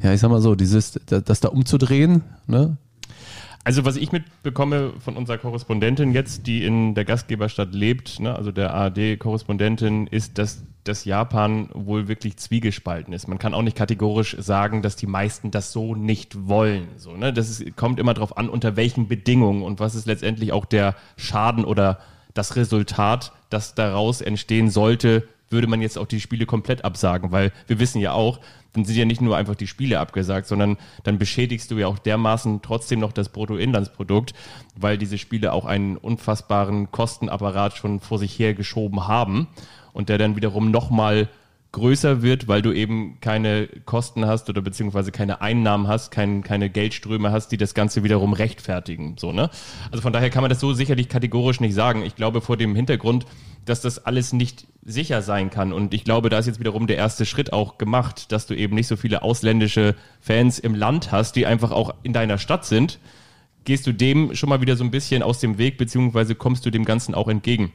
ja, 0.00 0.12
ich 0.12 0.20
sag 0.20 0.30
mal 0.30 0.40
so, 0.40 0.54
dieses, 0.54 0.98
das, 1.06 1.24
das 1.24 1.40
da 1.40 1.48
umzudrehen, 1.48 2.22
ne? 2.46 2.76
Also 3.64 3.84
was 3.84 3.96
ich 3.96 4.10
mitbekomme 4.10 4.94
von 4.98 5.16
unserer 5.16 5.38
Korrespondentin 5.38 6.12
jetzt, 6.12 6.46
die 6.46 6.64
in 6.64 6.94
der 6.94 7.04
Gastgeberstadt 7.04 7.72
lebt, 7.74 8.18
ne, 8.18 8.34
also 8.34 8.50
der 8.50 8.74
ARD-Korrespondentin, 8.74 10.08
ist, 10.08 10.38
dass 10.38 10.64
das 10.84 11.04
Japan 11.04 11.68
wohl 11.72 12.08
wirklich 12.08 12.36
zwiegespalten 12.38 13.12
ist. 13.12 13.28
Man 13.28 13.38
kann 13.38 13.54
auch 13.54 13.62
nicht 13.62 13.76
kategorisch 13.76 14.36
sagen, 14.40 14.82
dass 14.82 14.96
die 14.96 15.06
meisten 15.06 15.52
das 15.52 15.72
so 15.72 15.94
nicht 15.94 16.48
wollen. 16.48 16.88
So, 16.96 17.16
ne? 17.16 17.32
Das 17.32 17.48
ist, 17.48 17.76
kommt 17.76 18.00
immer 18.00 18.14
darauf 18.14 18.36
an, 18.36 18.48
unter 18.48 18.74
welchen 18.74 19.06
Bedingungen 19.06 19.62
und 19.62 19.78
was 19.78 19.94
ist 19.94 20.06
letztendlich 20.06 20.52
auch 20.52 20.64
der 20.64 20.96
Schaden 21.16 21.64
oder 21.64 22.00
das 22.34 22.56
Resultat, 22.56 23.32
das 23.48 23.76
daraus 23.76 24.20
entstehen 24.22 24.70
sollte, 24.70 25.28
würde 25.52 25.66
man 25.66 25.80
jetzt 25.80 25.98
auch 25.98 26.06
die 26.06 26.20
Spiele 26.20 26.46
komplett 26.46 26.84
absagen, 26.84 27.32
weil 27.32 27.52
wir 27.66 27.78
wissen 27.78 28.00
ja 28.00 28.12
auch, 28.12 28.40
dann 28.72 28.84
sind 28.84 28.96
ja 28.96 29.04
nicht 29.04 29.20
nur 29.20 29.36
einfach 29.36 29.54
die 29.54 29.66
Spiele 29.66 30.00
abgesagt, 30.00 30.46
sondern 30.46 30.78
dann 31.04 31.18
beschädigst 31.18 31.70
du 31.70 31.78
ja 31.78 31.86
auch 31.86 31.98
dermaßen 31.98 32.62
trotzdem 32.62 33.00
noch 33.00 33.12
das 33.12 33.28
Bruttoinlandsprodukt, 33.28 34.32
weil 34.76 34.98
diese 34.98 35.18
Spiele 35.18 35.52
auch 35.52 35.66
einen 35.66 35.96
unfassbaren 35.96 36.90
Kostenapparat 36.90 37.76
schon 37.76 38.00
vor 38.00 38.18
sich 38.18 38.38
hergeschoben 38.38 39.06
haben 39.06 39.48
und 39.92 40.08
der 40.08 40.18
dann 40.18 40.36
wiederum 40.36 40.70
nochmal 40.70 41.28
größer 41.72 42.20
wird, 42.20 42.48
weil 42.48 42.60
du 42.60 42.72
eben 42.72 43.18
keine 43.20 43.66
Kosten 43.86 44.26
hast 44.26 44.48
oder 44.50 44.60
beziehungsweise 44.60 45.10
keine 45.10 45.40
Einnahmen 45.40 45.88
hast, 45.88 46.10
kein, 46.10 46.42
keine 46.42 46.68
Geldströme 46.68 47.32
hast, 47.32 47.48
die 47.48 47.56
das 47.56 47.74
Ganze 47.74 48.04
wiederum 48.04 48.34
rechtfertigen. 48.34 49.16
So, 49.18 49.32
ne? 49.32 49.50
Also 49.90 50.02
von 50.02 50.12
daher 50.12 50.28
kann 50.28 50.42
man 50.42 50.50
das 50.50 50.60
so 50.60 50.74
sicherlich 50.74 51.08
kategorisch 51.08 51.60
nicht 51.60 51.74
sagen. 51.74 52.02
Ich 52.02 52.14
glaube 52.14 52.42
vor 52.42 52.58
dem 52.58 52.76
Hintergrund, 52.76 53.24
dass 53.64 53.80
das 53.80 54.04
alles 54.04 54.32
nicht 54.34 54.66
sicher 54.84 55.22
sein 55.22 55.48
kann. 55.50 55.72
Und 55.72 55.94
ich 55.94 56.04
glaube, 56.04 56.28
da 56.28 56.38
ist 56.38 56.46
jetzt 56.46 56.60
wiederum 56.60 56.86
der 56.86 56.96
erste 56.96 57.24
Schritt 57.24 57.52
auch 57.52 57.78
gemacht, 57.78 58.32
dass 58.32 58.46
du 58.46 58.54
eben 58.54 58.74
nicht 58.74 58.86
so 58.86 58.96
viele 58.96 59.22
ausländische 59.22 59.94
Fans 60.20 60.58
im 60.58 60.74
Land 60.74 61.10
hast, 61.10 61.36
die 61.36 61.46
einfach 61.46 61.70
auch 61.70 61.94
in 62.02 62.12
deiner 62.12 62.36
Stadt 62.38 62.66
sind. 62.66 62.98
Gehst 63.64 63.86
du 63.86 63.92
dem 63.92 64.34
schon 64.34 64.48
mal 64.48 64.60
wieder 64.60 64.76
so 64.76 64.84
ein 64.84 64.90
bisschen 64.90 65.22
aus 65.22 65.38
dem 65.38 65.56
Weg, 65.56 65.78
beziehungsweise 65.78 66.34
kommst 66.34 66.66
du 66.66 66.70
dem 66.70 66.84
Ganzen 66.84 67.14
auch 67.14 67.28
entgegen. 67.28 67.72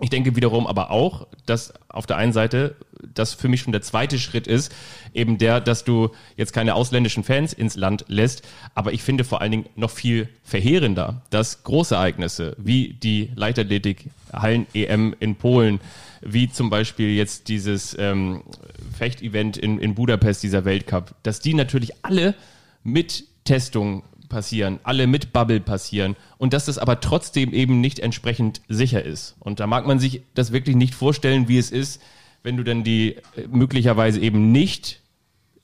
Ich 0.00 0.10
denke 0.10 0.34
wiederum 0.34 0.66
aber 0.66 0.90
auch, 0.90 1.26
dass 1.46 1.74
auf 1.88 2.06
der 2.06 2.16
einen 2.16 2.32
Seite 2.32 2.76
das 3.14 3.34
für 3.34 3.48
mich 3.48 3.60
schon 3.60 3.72
der 3.72 3.82
zweite 3.82 4.18
Schritt 4.18 4.46
ist, 4.46 4.72
eben 5.12 5.38
der, 5.38 5.60
dass 5.60 5.84
du 5.84 6.10
jetzt 6.36 6.52
keine 6.52 6.74
ausländischen 6.74 7.24
Fans 7.24 7.52
ins 7.52 7.76
Land 7.76 8.04
lässt. 8.08 8.42
Aber 8.74 8.92
ich 8.92 9.02
finde 9.02 9.24
vor 9.24 9.40
allen 9.40 9.50
Dingen 9.50 9.66
noch 9.76 9.90
viel 9.90 10.28
verheerender, 10.44 11.22
dass 11.30 11.62
große 11.64 11.94
Ereignisse 11.94 12.56
wie 12.58 12.94
die 12.94 13.30
Leichtathletik 13.34 14.06
Hallen-EM 14.32 15.14
in 15.20 15.36
Polen, 15.36 15.80
wie 16.22 16.50
zum 16.50 16.70
Beispiel 16.70 17.10
jetzt 17.14 17.48
dieses 17.48 17.96
ähm, 17.98 18.42
Fechtevent 18.96 19.56
in, 19.56 19.78
in 19.78 19.94
Budapest, 19.94 20.42
dieser 20.42 20.64
Weltcup, 20.64 21.14
dass 21.22 21.40
die 21.40 21.54
natürlich 21.54 21.92
alle 22.02 22.34
mit 22.82 23.24
Testungen 23.44 24.02
passieren, 24.32 24.80
alle 24.82 25.06
mit 25.06 25.32
Bubble 25.32 25.60
passieren 25.60 26.16
und 26.38 26.54
dass 26.54 26.64
das 26.64 26.78
aber 26.78 26.98
trotzdem 27.00 27.52
eben 27.52 27.80
nicht 27.80 28.00
entsprechend 28.00 28.62
sicher 28.66 29.04
ist. 29.04 29.36
Und 29.38 29.60
da 29.60 29.68
mag 29.68 29.86
man 29.86 30.00
sich 30.00 30.22
das 30.34 30.50
wirklich 30.50 30.74
nicht 30.74 30.94
vorstellen, 30.94 31.46
wie 31.46 31.58
es 31.58 31.70
ist, 31.70 32.02
wenn 32.42 32.56
du 32.56 32.64
dann 32.64 32.82
die 32.82 33.16
äh, 33.36 33.46
möglicherweise 33.48 34.18
eben 34.20 34.50
nicht 34.50 35.00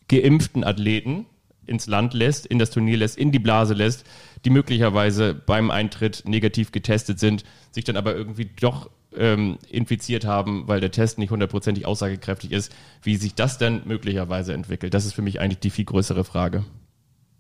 geimpften 0.09 0.63
Athleten 0.63 1.27
ins 1.67 1.87
Land 1.87 2.15
lässt, 2.15 2.47
in 2.47 2.59
das 2.59 2.71
Turnier 2.71 2.99
lässt, 2.99 3.19
in 3.19 3.33
die 3.33 3.39
Blase 3.39 3.75
lässt, 3.75 4.05
die 4.45 4.51
möglicherweise 4.51 5.35
beim 5.35 5.71
Eintritt 5.71 6.23
negativ 6.27 6.71
getestet 6.71 7.19
sind, 7.19 7.45
sich 7.73 7.85
dann 7.85 7.97
aber 7.97 8.15
irgendwie 8.15 8.51
doch 8.61 8.91
ähm, 9.17 9.59
infiziert 9.71 10.25
haben, 10.27 10.69
weil 10.69 10.81
der 10.81 10.91
Test 10.91 11.19
nicht 11.19 11.31
hundertprozentig 11.31 11.87
aussagekräftig 11.87 12.53
ist, 12.53 12.73
wie 13.03 13.17
sich 13.17 13.35
das 13.35 13.59
dann 13.59 13.83
möglicherweise 13.87 14.53
entwickelt. 14.53 14.95
Das 14.95 15.07
ist 15.07 15.15
für 15.15 15.23
mich 15.23 15.41
eigentlich 15.41 15.61
die 15.61 15.71
viel 15.71 15.87
größere 15.87 16.25
Frage. 16.25 16.65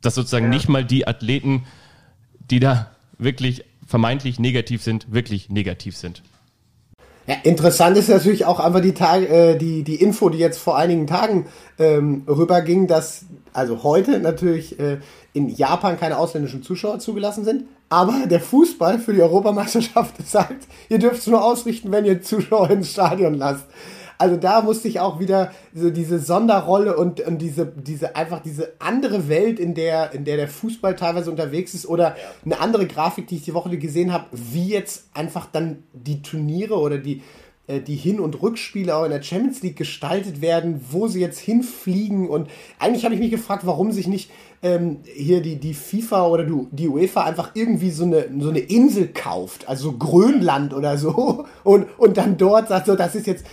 Dass 0.00 0.14
sozusagen 0.14 0.46
ja. 0.46 0.50
nicht 0.50 0.68
mal 0.68 0.84
die 0.84 1.06
Athleten, 1.06 1.64
die 2.50 2.60
da 2.60 2.90
wirklich 3.18 3.64
vermeintlich 3.86 4.38
negativ 4.38 4.82
sind, 4.82 5.12
wirklich 5.12 5.48
negativ 5.48 5.96
sind. 5.96 6.22
Ja, 7.28 7.34
interessant 7.42 7.98
ist 7.98 8.08
natürlich 8.08 8.46
auch 8.46 8.58
einfach 8.58 8.80
die, 8.80 8.94
Tage, 8.94 9.28
äh, 9.28 9.58
die, 9.58 9.82
die 9.82 9.96
Info, 9.96 10.30
die 10.30 10.38
jetzt 10.38 10.58
vor 10.58 10.78
einigen 10.78 11.06
Tagen 11.06 11.46
ähm, 11.78 12.22
rüberging, 12.26 12.86
dass 12.86 13.26
also 13.52 13.82
heute 13.82 14.18
natürlich 14.18 14.80
äh, 14.80 14.98
in 15.34 15.50
Japan 15.50 16.00
keine 16.00 16.16
ausländischen 16.16 16.62
Zuschauer 16.62 17.00
zugelassen 17.00 17.44
sind, 17.44 17.64
aber 17.90 18.26
der 18.26 18.40
Fußball 18.40 18.98
für 18.98 19.12
die 19.12 19.20
Europameisterschaft 19.20 20.14
sagt, 20.26 20.66
ihr 20.88 20.98
dürft 20.98 21.18
es 21.18 21.26
nur 21.26 21.44
ausrichten, 21.44 21.92
wenn 21.92 22.06
ihr 22.06 22.22
Zuschauer 22.22 22.70
ins 22.70 22.92
Stadion 22.92 23.34
lasst. 23.34 23.66
Also 24.18 24.36
da 24.36 24.62
musste 24.62 24.88
ich 24.88 24.98
auch 24.98 25.20
wieder 25.20 25.52
so 25.72 25.90
diese 25.90 26.18
Sonderrolle 26.18 26.96
und, 26.96 27.20
und 27.20 27.38
diese, 27.38 27.66
diese 27.66 28.16
einfach 28.16 28.40
diese 28.40 28.72
andere 28.80 29.28
Welt, 29.28 29.60
in 29.60 29.74
der, 29.74 30.12
in 30.12 30.24
der 30.24 30.36
der 30.36 30.48
Fußball 30.48 30.96
teilweise 30.96 31.30
unterwegs 31.30 31.72
ist 31.72 31.86
oder 31.86 32.16
eine 32.44 32.58
andere 32.58 32.86
Grafik, 32.86 33.28
die 33.28 33.36
ich 33.36 33.42
die 33.44 33.54
Woche 33.54 33.78
gesehen 33.78 34.12
habe, 34.12 34.26
wie 34.32 34.68
jetzt 34.68 35.08
einfach 35.14 35.46
dann 35.46 35.84
die 35.92 36.20
Turniere 36.20 36.78
oder 36.78 36.98
die, 36.98 37.22
äh, 37.68 37.80
die 37.80 37.94
Hin- 37.94 38.18
und 38.18 38.42
Rückspiele 38.42 38.96
auch 38.96 39.04
in 39.04 39.10
der 39.10 39.22
Champions 39.22 39.62
League 39.62 39.76
gestaltet 39.76 40.40
werden, 40.40 40.80
wo 40.90 41.06
sie 41.06 41.20
jetzt 41.20 41.38
hinfliegen. 41.38 42.28
Und 42.28 42.50
eigentlich 42.80 43.04
habe 43.04 43.14
ich 43.14 43.20
mich 43.20 43.30
gefragt, 43.30 43.66
warum 43.66 43.92
sich 43.92 44.08
nicht 44.08 44.32
ähm, 44.62 44.98
hier 45.04 45.42
die, 45.42 45.60
die 45.60 45.74
FIFA 45.74 46.26
oder 46.26 46.44
die, 46.44 46.66
die 46.72 46.88
UEFA 46.88 47.22
einfach 47.22 47.52
irgendwie 47.54 47.92
so 47.92 48.04
eine, 48.04 48.28
so 48.40 48.48
eine 48.48 48.58
Insel 48.58 49.08
kauft, 49.08 49.68
also 49.68 49.92
Grönland 49.92 50.74
oder 50.74 50.98
so, 50.98 51.44
und, 51.62 51.86
und 51.98 52.16
dann 52.16 52.36
dort 52.36 52.66
sagt, 52.66 52.86
so, 52.86 52.96
das 52.96 53.14
ist 53.14 53.28
jetzt 53.28 53.44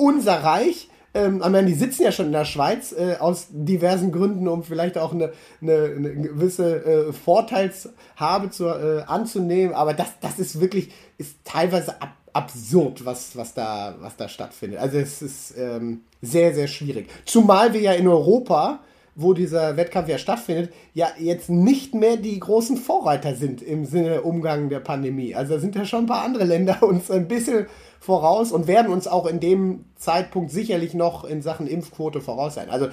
unser 0.00 0.42
Reich. 0.42 0.88
Ähm, 1.12 1.42
ich 1.44 1.50
meine, 1.50 1.66
die 1.66 1.74
sitzen 1.74 2.02
ja 2.02 2.12
schon 2.12 2.26
in 2.26 2.32
der 2.32 2.44
Schweiz 2.44 2.92
äh, 2.92 3.16
aus 3.18 3.48
diversen 3.50 4.12
Gründen, 4.12 4.48
um 4.48 4.62
vielleicht 4.62 4.96
auch 4.96 5.12
eine, 5.12 5.32
eine, 5.60 5.94
eine 5.96 6.14
gewisse 6.14 6.84
äh, 6.84 7.12
Vorteilshabe 7.12 8.50
zu, 8.50 8.66
äh, 8.66 9.02
anzunehmen. 9.06 9.74
Aber 9.74 9.92
das, 9.92 10.08
das 10.20 10.38
ist 10.38 10.60
wirklich, 10.60 10.90
ist 11.18 11.36
teilweise 11.44 12.00
ab, 12.00 12.14
absurd, 12.32 13.04
was, 13.04 13.36
was, 13.36 13.54
da, 13.54 13.96
was 14.00 14.16
da 14.16 14.28
stattfindet. 14.28 14.80
Also 14.80 14.98
es 14.98 15.20
ist 15.20 15.54
ähm, 15.58 16.02
sehr, 16.22 16.54
sehr 16.54 16.68
schwierig. 16.68 17.08
Zumal 17.24 17.72
wir 17.72 17.80
ja 17.80 17.92
in 17.92 18.06
Europa 18.06 18.80
wo 19.16 19.34
dieser 19.34 19.76
Wettkampf 19.76 20.08
ja 20.08 20.18
stattfindet, 20.18 20.72
ja 20.94 21.08
jetzt 21.18 21.50
nicht 21.50 21.94
mehr 21.94 22.16
die 22.16 22.38
großen 22.38 22.76
Vorreiter 22.76 23.34
sind 23.34 23.60
im 23.62 23.84
Sinne 23.84 24.22
Umgang 24.22 24.68
der 24.68 24.80
Pandemie. 24.80 25.34
Also 25.34 25.54
da 25.54 25.60
sind 25.60 25.74
ja 25.74 25.84
schon 25.84 26.04
ein 26.04 26.06
paar 26.06 26.24
andere 26.24 26.44
Länder 26.44 26.82
uns 26.82 27.10
ein 27.10 27.28
bisschen 27.28 27.66
voraus 28.00 28.50
und 28.50 28.66
werden 28.66 28.90
uns 28.90 29.06
auch 29.06 29.26
in 29.26 29.38
dem 29.38 29.84
Zeitpunkt 29.96 30.50
sicherlich 30.50 30.94
noch 30.94 31.24
in 31.24 31.42
Sachen 31.42 31.66
Impfquote 31.66 32.20
voraus 32.20 32.54
sein. 32.54 32.70
Also 32.70 32.88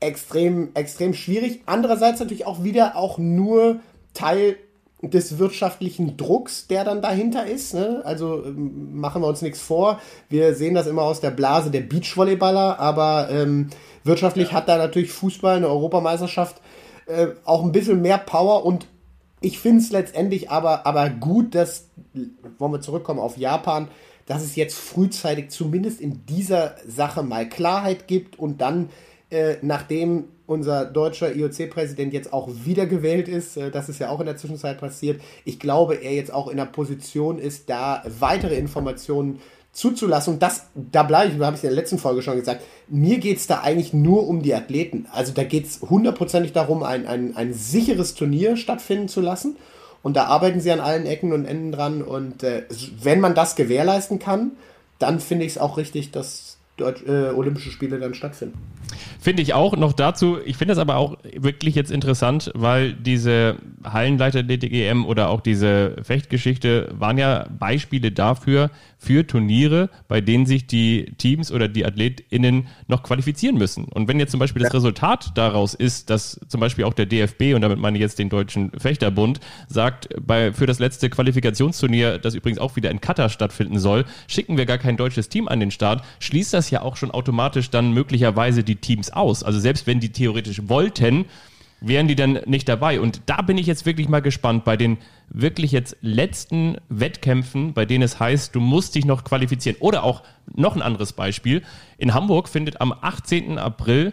extrem, 0.00 0.70
extrem 0.74 1.14
schwierig. 1.14 1.62
Andererseits 1.66 2.20
natürlich 2.20 2.46
auch 2.46 2.62
wieder 2.64 2.96
auch 2.96 3.16
nur 3.16 3.80
Teil 4.12 4.56
des 5.02 5.38
wirtschaftlichen 5.38 6.16
Drucks, 6.16 6.66
der 6.66 6.84
dann 6.84 7.02
dahinter 7.02 7.46
ist. 7.46 7.74
Ne? 7.74 8.02
Also 8.04 8.44
ähm, 8.44 8.96
machen 8.98 9.22
wir 9.22 9.28
uns 9.28 9.42
nichts 9.42 9.60
vor. 9.60 10.00
Wir 10.28 10.54
sehen 10.54 10.74
das 10.74 10.86
immer 10.86 11.02
aus 11.02 11.20
der 11.20 11.30
Blase 11.30 11.70
der 11.70 11.80
Beachvolleyballer, 11.80 12.80
aber 12.80 13.28
ähm, 13.30 13.68
wirtschaftlich 14.02 14.48
ja. 14.50 14.54
hat 14.54 14.68
da 14.68 14.78
natürlich 14.78 15.12
Fußball, 15.12 15.56
eine 15.56 15.68
Europameisterschaft, 15.68 16.60
äh, 17.06 17.28
auch 17.44 17.62
ein 17.62 17.72
bisschen 17.72 18.00
mehr 18.00 18.18
Power 18.18 18.64
und 18.64 18.86
ich 19.40 19.58
finde 19.58 19.82
es 19.82 19.90
letztendlich 19.90 20.50
aber, 20.50 20.86
aber 20.86 21.10
gut, 21.10 21.54
dass, 21.54 21.90
wollen 22.58 22.72
wir 22.72 22.80
zurückkommen 22.80 23.20
auf 23.20 23.36
Japan, 23.36 23.88
dass 24.26 24.42
es 24.42 24.56
jetzt 24.56 24.76
frühzeitig 24.76 25.50
zumindest 25.50 26.00
in 26.00 26.24
dieser 26.26 26.76
Sache 26.86 27.22
mal 27.22 27.48
Klarheit 27.48 28.08
gibt 28.08 28.38
und 28.38 28.60
dann, 28.60 28.90
äh, 29.30 29.56
nachdem 29.62 30.24
unser 30.46 30.84
deutscher 30.84 31.34
IOC-Präsident 31.34 32.12
jetzt 32.12 32.32
auch 32.32 32.48
wiedergewählt 32.64 33.28
ist, 33.28 33.56
äh, 33.56 33.70
das 33.70 33.88
ist 33.88 33.98
ja 33.98 34.10
auch 34.10 34.20
in 34.20 34.26
der 34.26 34.36
Zwischenzeit 34.36 34.78
passiert, 34.78 35.20
ich 35.44 35.58
glaube, 35.58 35.96
er 35.96 36.12
jetzt 36.12 36.32
auch 36.32 36.48
in 36.48 36.56
der 36.56 36.66
Position 36.66 37.38
ist, 37.38 37.70
da 37.70 38.02
weitere 38.18 38.56
Informationen 38.56 39.40
zuzulassen. 39.72 40.34
Und 40.34 40.42
das, 40.42 40.66
da 40.74 41.02
bleibe 41.02 41.34
ich, 41.34 41.40
habe 41.40 41.56
ich 41.56 41.64
in 41.64 41.68
der 41.68 41.76
letzten 41.76 41.98
Folge 41.98 42.22
schon 42.22 42.38
gesagt, 42.38 42.62
mir 42.88 43.18
geht 43.18 43.38
es 43.38 43.46
da 43.46 43.60
eigentlich 43.60 43.92
nur 43.92 44.26
um 44.28 44.40
die 44.40 44.54
Athleten. 44.54 45.06
Also 45.12 45.32
da 45.32 45.44
geht 45.44 45.66
es 45.66 45.80
hundertprozentig 45.82 46.52
darum, 46.52 46.82
ein, 46.82 47.06
ein, 47.06 47.36
ein 47.36 47.52
sicheres 47.52 48.14
Turnier 48.14 48.56
stattfinden 48.56 49.08
zu 49.08 49.20
lassen. 49.20 49.56
Und 50.04 50.16
da 50.16 50.26
arbeiten 50.26 50.60
sie 50.60 50.70
an 50.70 50.80
allen 50.80 51.06
Ecken 51.06 51.32
und 51.32 51.46
Enden 51.46 51.72
dran. 51.72 52.02
Und 52.02 52.42
äh, 52.42 52.64
wenn 53.02 53.20
man 53.20 53.34
das 53.34 53.56
gewährleisten 53.56 54.18
kann, 54.18 54.52
dann 54.98 55.18
finde 55.18 55.46
ich 55.46 55.52
es 55.52 55.58
auch 55.58 55.78
richtig, 55.78 56.10
dass 56.10 56.58
Deutsch, 56.76 57.02
äh, 57.06 57.30
Olympische 57.30 57.70
Spiele 57.70 57.98
dann 57.98 58.12
stattfinden. 58.12 58.58
Finde 59.18 59.40
ich 59.40 59.54
auch. 59.54 59.74
Noch 59.76 59.94
dazu, 59.94 60.36
ich 60.44 60.58
finde 60.58 60.72
das 60.72 60.78
aber 60.78 60.96
auch 60.96 61.16
wirklich 61.34 61.74
jetzt 61.74 61.90
interessant, 61.90 62.50
weil 62.54 62.92
diese 62.92 63.56
Hallenleiter 63.82 64.42
DTGM 64.42 65.06
oder 65.06 65.30
auch 65.30 65.40
diese 65.40 65.96
Fechtgeschichte 66.02 66.92
waren 66.98 67.16
ja 67.16 67.46
Beispiele 67.58 68.12
dafür, 68.12 68.70
für 69.04 69.26
Turniere, 69.26 69.90
bei 70.08 70.20
denen 70.20 70.46
sich 70.46 70.66
die 70.66 71.14
Teams 71.18 71.52
oder 71.52 71.68
die 71.68 71.84
AthletInnen 71.84 72.68
noch 72.88 73.02
qualifizieren 73.02 73.58
müssen. 73.58 73.84
Und 73.84 74.08
wenn 74.08 74.18
jetzt 74.18 74.30
zum 74.30 74.40
Beispiel 74.40 74.62
das 74.62 74.72
Resultat 74.72 75.32
daraus 75.36 75.74
ist, 75.74 76.10
dass 76.10 76.40
zum 76.48 76.60
Beispiel 76.60 76.84
auch 76.84 76.94
der 76.94 77.06
DFB, 77.06 77.54
und 77.54 77.60
damit 77.60 77.78
meine 77.78 77.98
ich 77.98 78.00
jetzt 78.00 78.18
den 78.18 78.30
Deutschen 78.30 78.70
Fechterbund, 78.78 79.40
sagt, 79.68 80.08
bei, 80.20 80.52
für 80.52 80.66
das 80.66 80.78
letzte 80.78 81.10
Qualifikationsturnier, 81.10 82.18
das 82.18 82.34
übrigens 82.34 82.58
auch 82.58 82.76
wieder 82.76 82.90
in 82.90 83.00
Katar 83.00 83.28
stattfinden 83.28 83.78
soll, 83.78 84.04
schicken 84.26 84.56
wir 84.56 84.66
gar 84.66 84.78
kein 84.78 84.96
deutsches 84.96 85.28
Team 85.28 85.48
an 85.48 85.60
den 85.60 85.70
Start, 85.70 86.04
schließt 86.20 86.54
das 86.54 86.70
ja 86.70 86.82
auch 86.82 86.96
schon 86.96 87.10
automatisch 87.10 87.70
dann 87.70 87.92
möglicherweise 87.92 88.64
die 88.64 88.76
Teams 88.76 89.10
aus. 89.10 89.42
Also 89.42 89.58
selbst 89.60 89.86
wenn 89.86 90.00
die 90.00 90.10
theoretisch 90.10 90.62
wollten, 90.68 91.26
wären 91.80 92.08
die 92.08 92.16
dann 92.16 92.40
nicht 92.46 92.68
dabei. 92.68 93.00
Und 93.00 93.22
da 93.26 93.42
bin 93.42 93.58
ich 93.58 93.66
jetzt 93.66 93.86
wirklich 93.86 94.08
mal 94.08 94.20
gespannt 94.20 94.64
bei 94.64 94.76
den 94.76 94.98
wirklich 95.28 95.72
jetzt 95.72 95.96
letzten 96.00 96.76
Wettkämpfen, 96.88 97.72
bei 97.72 97.84
denen 97.84 98.02
es 98.02 98.20
heißt, 98.20 98.54
du 98.54 98.60
musst 98.60 98.94
dich 98.94 99.04
noch 99.04 99.24
qualifizieren. 99.24 99.78
Oder 99.80 100.04
auch 100.04 100.22
noch 100.54 100.76
ein 100.76 100.82
anderes 100.82 101.12
Beispiel. 101.12 101.62
In 101.98 102.14
Hamburg 102.14 102.48
findet 102.48 102.80
am 102.80 102.92
18. 102.92 103.58
April 103.58 104.12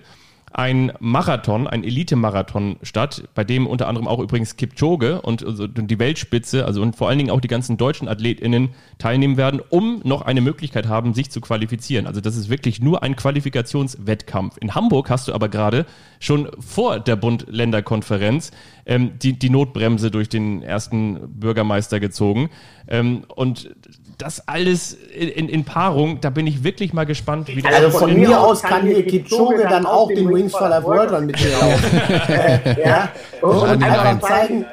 ein 0.54 0.92
Marathon, 1.00 1.68
ein 1.68 1.84
Elite-Marathon 1.84 2.78
statt, 2.84 3.24
bei 3.36 3.44
dem 3.44 3.68
unter 3.68 3.88
anderem 3.88 4.08
auch 4.08 4.20
übrigens 4.20 4.58
Kipchoge 4.58 5.22
und 5.22 5.46
die 5.46 6.00
Weltspitze, 6.00 6.66
also 6.66 6.82
und 6.82 6.96
vor 6.96 7.10
allen 7.10 7.18
Dingen 7.18 7.30
auch 7.30 7.42
die 7.42 7.48
ganzen 7.48 7.78
deutschen 7.78 8.08
AthletInnen 8.08 8.70
teilnehmen 8.98 9.38
werden, 9.38 9.62
um 9.70 10.02
noch 10.04 10.22
eine 10.22 10.42
Möglichkeit 10.42 10.88
haben, 10.88 11.14
sich 11.14 11.32
zu 11.32 11.42
qualifizieren. 11.42 12.08
Also 12.08 12.22
das 12.22 12.36
ist 12.36 12.50
wirklich 12.50 12.82
nur 12.82 13.04
ein 13.04 13.16
Qualifikationswettkampf. 13.16 14.58
In 14.58 14.76
Hamburg 14.76 15.10
hast 15.10 15.28
du 15.28 15.34
aber 15.34 15.50
gerade 15.50 15.86
schon 16.20 16.50
vor 16.60 17.00
der 17.00 17.16
Bund-Länder-Konferenz 17.16 18.52
ähm, 18.86 19.12
die, 19.22 19.38
die 19.38 19.50
Notbremse 19.50 20.12
durch 20.12 20.30
den 20.30 20.62
ersten 20.64 21.20
Bürgermeister 21.40 22.00
gezogen. 22.00 22.50
Ähm, 22.88 23.24
und 23.36 23.76
das 24.22 24.48
alles 24.48 24.94
in, 24.94 25.50
in, 25.50 25.66
Paarung, 25.66 26.22
da 26.22 26.30
bin 26.30 26.46
ich 26.46 26.64
wirklich 26.64 26.94
mal 26.94 27.06
gespannt, 27.06 27.48
wie 27.48 27.62
das 27.62 27.74
Also 27.74 27.98
von 27.98 28.14
mir 28.14 28.40
aus 28.40 28.62
kann 28.62 28.86
hier 28.86 29.06
Kipchoge 29.06 29.64
dann 29.68 29.86
auch 29.86 30.10
den 30.10 30.32
Wings 30.32 30.52
for 30.52 30.70
Life 30.70 30.84
World 30.84 31.12
Run 31.12 31.26
mit 31.26 31.42
mir 31.42 31.52
laufen. 31.52 31.98
äh, 32.28 32.88
ja. 32.88 33.10
Und, 33.42 33.58
und 33.58 33.84
einfach 33.84 34.20
zeigen, 34.22 34.66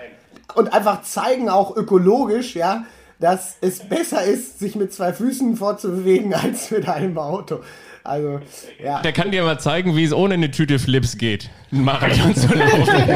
und 0.55 0.73
einfach 0.73 1.03
zeigen, 1.03 1.49
auch 1.49 1.77
ökologisch, 1.77 2.55
ja, 2.55 2.85
dass 3.21 3.57
es 3.61 3.81
besser 3.81 4.23
ist, 4.25 4.59
sich 4.59 4.77
mit 4.77 4.93
zwei 4.93 5.13
Füßen 5.13 5.57
fortzubewegen, 5.57 6.35
als 6.35 6.71
mit 6.71 6.89
einem 6.89 7.17
Auto. 7.17 7.61
Also, 8.05 8.41
ja. 8.83 9.01
Der 9.03 9.13
kann 9.13 9.31
dir 9.31 9.43
mal 9.43 9.59
zeigen, 9.59 9.97
wie 9.97 10.05
es 10.05 10.13
ohne 10.13 10.35
eine 10.35 10.51
Tüte 10.51 10.79
Flips 10.79 11.19
geht, 11.19 11.51
einen 11.73 11.85
Marathon 11.85 12.35
zu 12.35 12.55
laufen. 12.55 13.09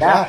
ja, 0.00 0.28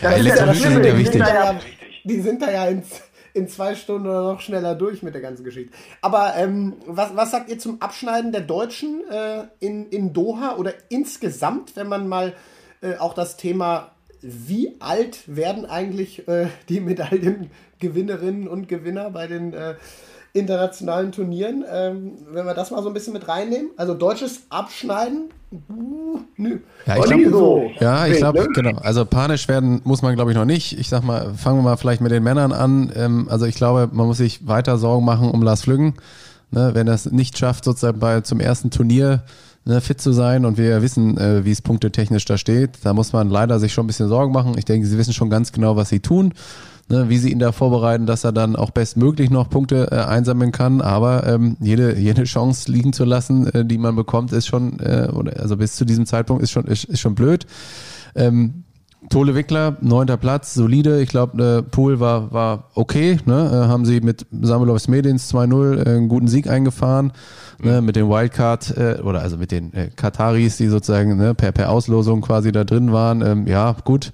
das 0.00 0.18
ist 0.18 0.26
ja 0.26 0.46
das 0.46 0.58
Schlimme. 0.58 0.80
Die 0.80 1.04
sind 1.04 1.20
da 1.20 1.34
ja, 1.34 1.60
die 2.04 2.20
sind 2.20 2.42
da 2.42 2.50
ja 2.50 2.66
ins 2.66 3.02
in 3.34 3.48
zwei 3.48 3.74
Stunden 3.74 4.08
oder 4.08 4.32
noch 4.32 4.40
schneller 4.40 4.74
durch 4.74 5.02
mit 5.02 5.14
der 5.14 5.22
ganzen 5.22 5.44
Geschichte. 5.44 5.72
Aber 6.00 6.34
ähm, 6.36 6.74
was, 6.86 7.16
was 7.16 7.30
sagt 7.30 7.48
ihr 7.50 7.58
zum 7.58 7.80
Abschneiden 7.80 8.32
der 8.32 8.42
Deutschen 8.42 9.02
äh, 9.10 9.44
in, 9.60 9.88
in 9.88 10.12
Doha 10.12 10.56
oder 10.56 10.74
insgesamt, 10.88 11.76
wenn 11.76 11.88
man 11.88 12.08
mal 12.08 12.34
äh, 12.80 12.96
auch 12.96 13.14
das 13.14 13.36
Thema, 13.36 13.92
wie 14.20 14.76
alt 14.78 15.22
werden 15.26 15.66
eigentlich 15.66 16.28
äh, 16.28 16.46
die 16.68 16.80
Medaillengewinnerinnen 16.80 18.48
und 18.48 18.68
Gewinner 18.68 19.10
bei 19.10 19.26
den 19.26 19.52
äh, 19.52 19.74
internationalen 20.34 21.12
Turnieren, 21.12 21.64
ähm, 21.70 22.12
wenn 22.30 22.46
wir 22.46 22.54
das 22.54 22.70
mal 22.70 22.82
so 22.82 22.88
ein 22.88 22.94
bisschen 22.94 23.12
mit 23.12 23.28
reinnehmen. 23.28 23.70
Also 23.76 23.94
deutsches 23.94 24.42
Abschneiden, 24.48 25.30
uh, 25.52 26.20
nö. 26.36 26.60
Ja, 26.86 26.96
ich 26.96 27.04
glaube, 27.04 27.30
so. 27.30 27.70
ja, 27.80 28.06
ich 28.06 28.16
glaube, 28.16 28.48
genau. 28.54 28.78
Also 28.78 29.04
panisch 29.04 29.46
werden 29.48 29.82
muss 29.84 30.00
man, 30.00 30.14
glaube 30.14 30.30
ich, 30.30 30.36
noch 30.36 30.46
nicht. 30.46 30.78
Ich 30.78 30.88
sag 30.88 31.02
mal, 31.04 31.34
fangen 31.34 31.58
wir 31.58 31.62
mal 31.62 31.76
vielleicht 31.76 32.00
mit 32.00 32.12
den 32.12 32.22
Männern 32.22 32.52
an. 32.52 32.90
Ähm, 32.96 33.26
also 33.28 33.44
ich 33.44 33.56
glaube, 33.56 33.90
man 33.92 34.06
muss 34.06 34.16
sich 34.16 34.46
weiter 34.46 34.78
Sorgen 34.78 35.04
machen 35.04 35.30
um 35.30 35.42
Lars 35.42 35.62
Flüggen. 35.62 35.94
Ne, 36.50 36.70
wenn 36.74 36.86
er 36.86 36.94
es 36.94 37.10
nicht 37.10 37.38
schafft, 37.38 37.64
sozusagen 37.64 37.98
bei 37.98 38.20
zum 38.20 38.38
ersten 38.38 38.70
Turnier 38.70 39.22
ne, 39.64 39.80
fit 39.80 40.02
zu 40.02 40.12
sein 40.12 40.44
und 40.44 40.58
wir 40.58 40.68
ja 40.68 40.82
wissen, 40.82 41.16
äh, 41.16 41.46
wie 41.46 41.50
es 41.50 41.62
punktetechnisch 41.62 42.26
da 42.26 42.36
steht, 42.36 42.72
da 42.82 42.92
muss 42.92 43.14
man 43.14 43.30
leider 43.30 43.58
sich 43.58 43.72
schon 43.72 43.84
ein 43.84 43.86
bisschen 43.86 44.08
Sorgen 44.08 44.34
machen. 44.34 44.54
Ich 44.58 44.66
denke, 44.66 44.86
sie 44.86 44.98
wissen 44.98 45.14
schon 45.14 45.30
ganz 45.30 45.52
genau, 45.52 45.76
was 45.76 45.88
sie 45.88 46.00
tun 46.00 46.34
ne, 46.92 47.08
wie 47.08 47.18
sie 47.18 47.32
ihn 47.32 47.38
da 47.38 47.50
vorbereiten, 47.50 48.06
dass 48.06 48.22
er 48.22 48.32
dann 48.32 48.54
auch 48.54 48.70
bestmöglich 48.70 49.30
noch 49.30 49.48
Punkte 49.48 49.88
äh, 49.90 49.96
einsammeln 49.96 50.52
kann. 50.52 50.80
Aber 50.80 51.26
ähm, 51.26 51.56
jede, 51.58 51.98
jede 51.98 52.24
Chance 52.24 52.70
liegen 52.70 52.92
zu 52.92 53.04
lassen, 53.04 53.46
äh, 53.48 53.64
die 53.64 53.78
man 53.78 53.96
bekommt, 53.96 54.32
ist 54.32 54.46
schon, 54.46 54.78
äh, 54.78 55.08
oder 55.12 55.40
also 55.40 55.56
bis 55.56 55.74
zu 55.74 55.84
diesem 55.84 56.06
Zeitpunkt 56.06 56.42
ist 56.42 56.52
schon, 56.52 56.66
ist, 56.66 56.84
ist 56.84 57.00
schon 57.00 57.14
blöd. 57.14 57.46
Ähm, 58.14 58.64
Tole 59.08 59.34
Wickler, 59.34 59.78
neunter 59.80 60.16
Platz, 60.16 60.54
solide. 60.54 61.02
Ich 61.02 61.08
glaube, 61.08 61.36
der 61.36 61.62
Pool 61.62 61.98
war, 61.98 62.32
war 62.32 62.70
okay. 62.74 63.18
Ne? 63.24 63.34
Äh, 63.34 63.68
haben 63.68 63.84
sie 63.84 64.00
mit 64.00 64.26
Samulovs 64.30 64.86
Medins 64.86 65.32
2-0 65.32 65.76
äh, 65.76 65.90
einen 65.90 66.08
guten 66.08 66.28
Sieg 66.28 66.48
eingefahren. 66.48 67.12
Mhm. 67.58 67.70
Ne? 67.70 67.82
Mit 67.82 67.96
den 67.96 68.08
Wildcard, 68.08 68.76
äh, 68.76 69.00
oder 69.02 69.22
also 69.22 69.38
mit 69.38 69.50
den 69.50 69.72
äh, 69.72 69.88
Kataris, 69.96 70.58
die 70.58 70.68
sozusagen 70.68 71.16
ne, 71.16 71.34
per, 71.34 71.52
per 71.52 71.70
Auslosung 71.70 72.20
quasi 72.20 72.52
da 72.52 72.64
drin 72.64 72.92
waren. 72.92 73.22
Ähm, 73.22 73.46
ja, 73.46 73.74
gut. 73.84 74.12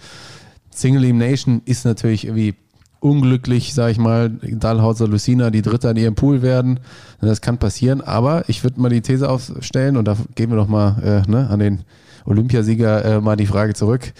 Single 0.70 1.02
Elimination 1.02 1.60
ist 1.64 1.84
natürlich 1.84 2.24
irgendwie 2.24 2.54
unglücklich, 3.00 3.74
sag 3.74 3.90
ich 3.90 3.98
mal, 3.98 4.30
Dahlhauser, 4.30 5.06
Lucina, 5.06 5.50
die 5.50 5.62
Dritte 5.62 5.88
in 5.90 5.96
ihrem 5.96 6.14
Pool 6.14 6.42
werden. 6.42 6.80
Das 7.20 7.40
kann 7.40 7.58
passieren, 7.58 8.00
aber 8.00 8.48
ich 8.48 8.64
würde 8.64 8.80
mal 8.80 8.88
die 8.88 9.02
These 9.02 9.28
aufstellen 9.28 9.96
und 9.96 10.06
da 10.06 10.16
geben 10.34 10.52
wir 10.52 10.56
doch 10.56 10.68
mal 10.68 11.24
äh, 11.26 11.30
ne, 11.30 11.48
an 11.48 11.60
den 11.60 11.84
Olympiasieger 12.24 13.04
äh, 13.04 13.20
mal 13.20 13.36
die 13.36 13.46
Frage 13.46 13.74
zurück. 13.74 14.12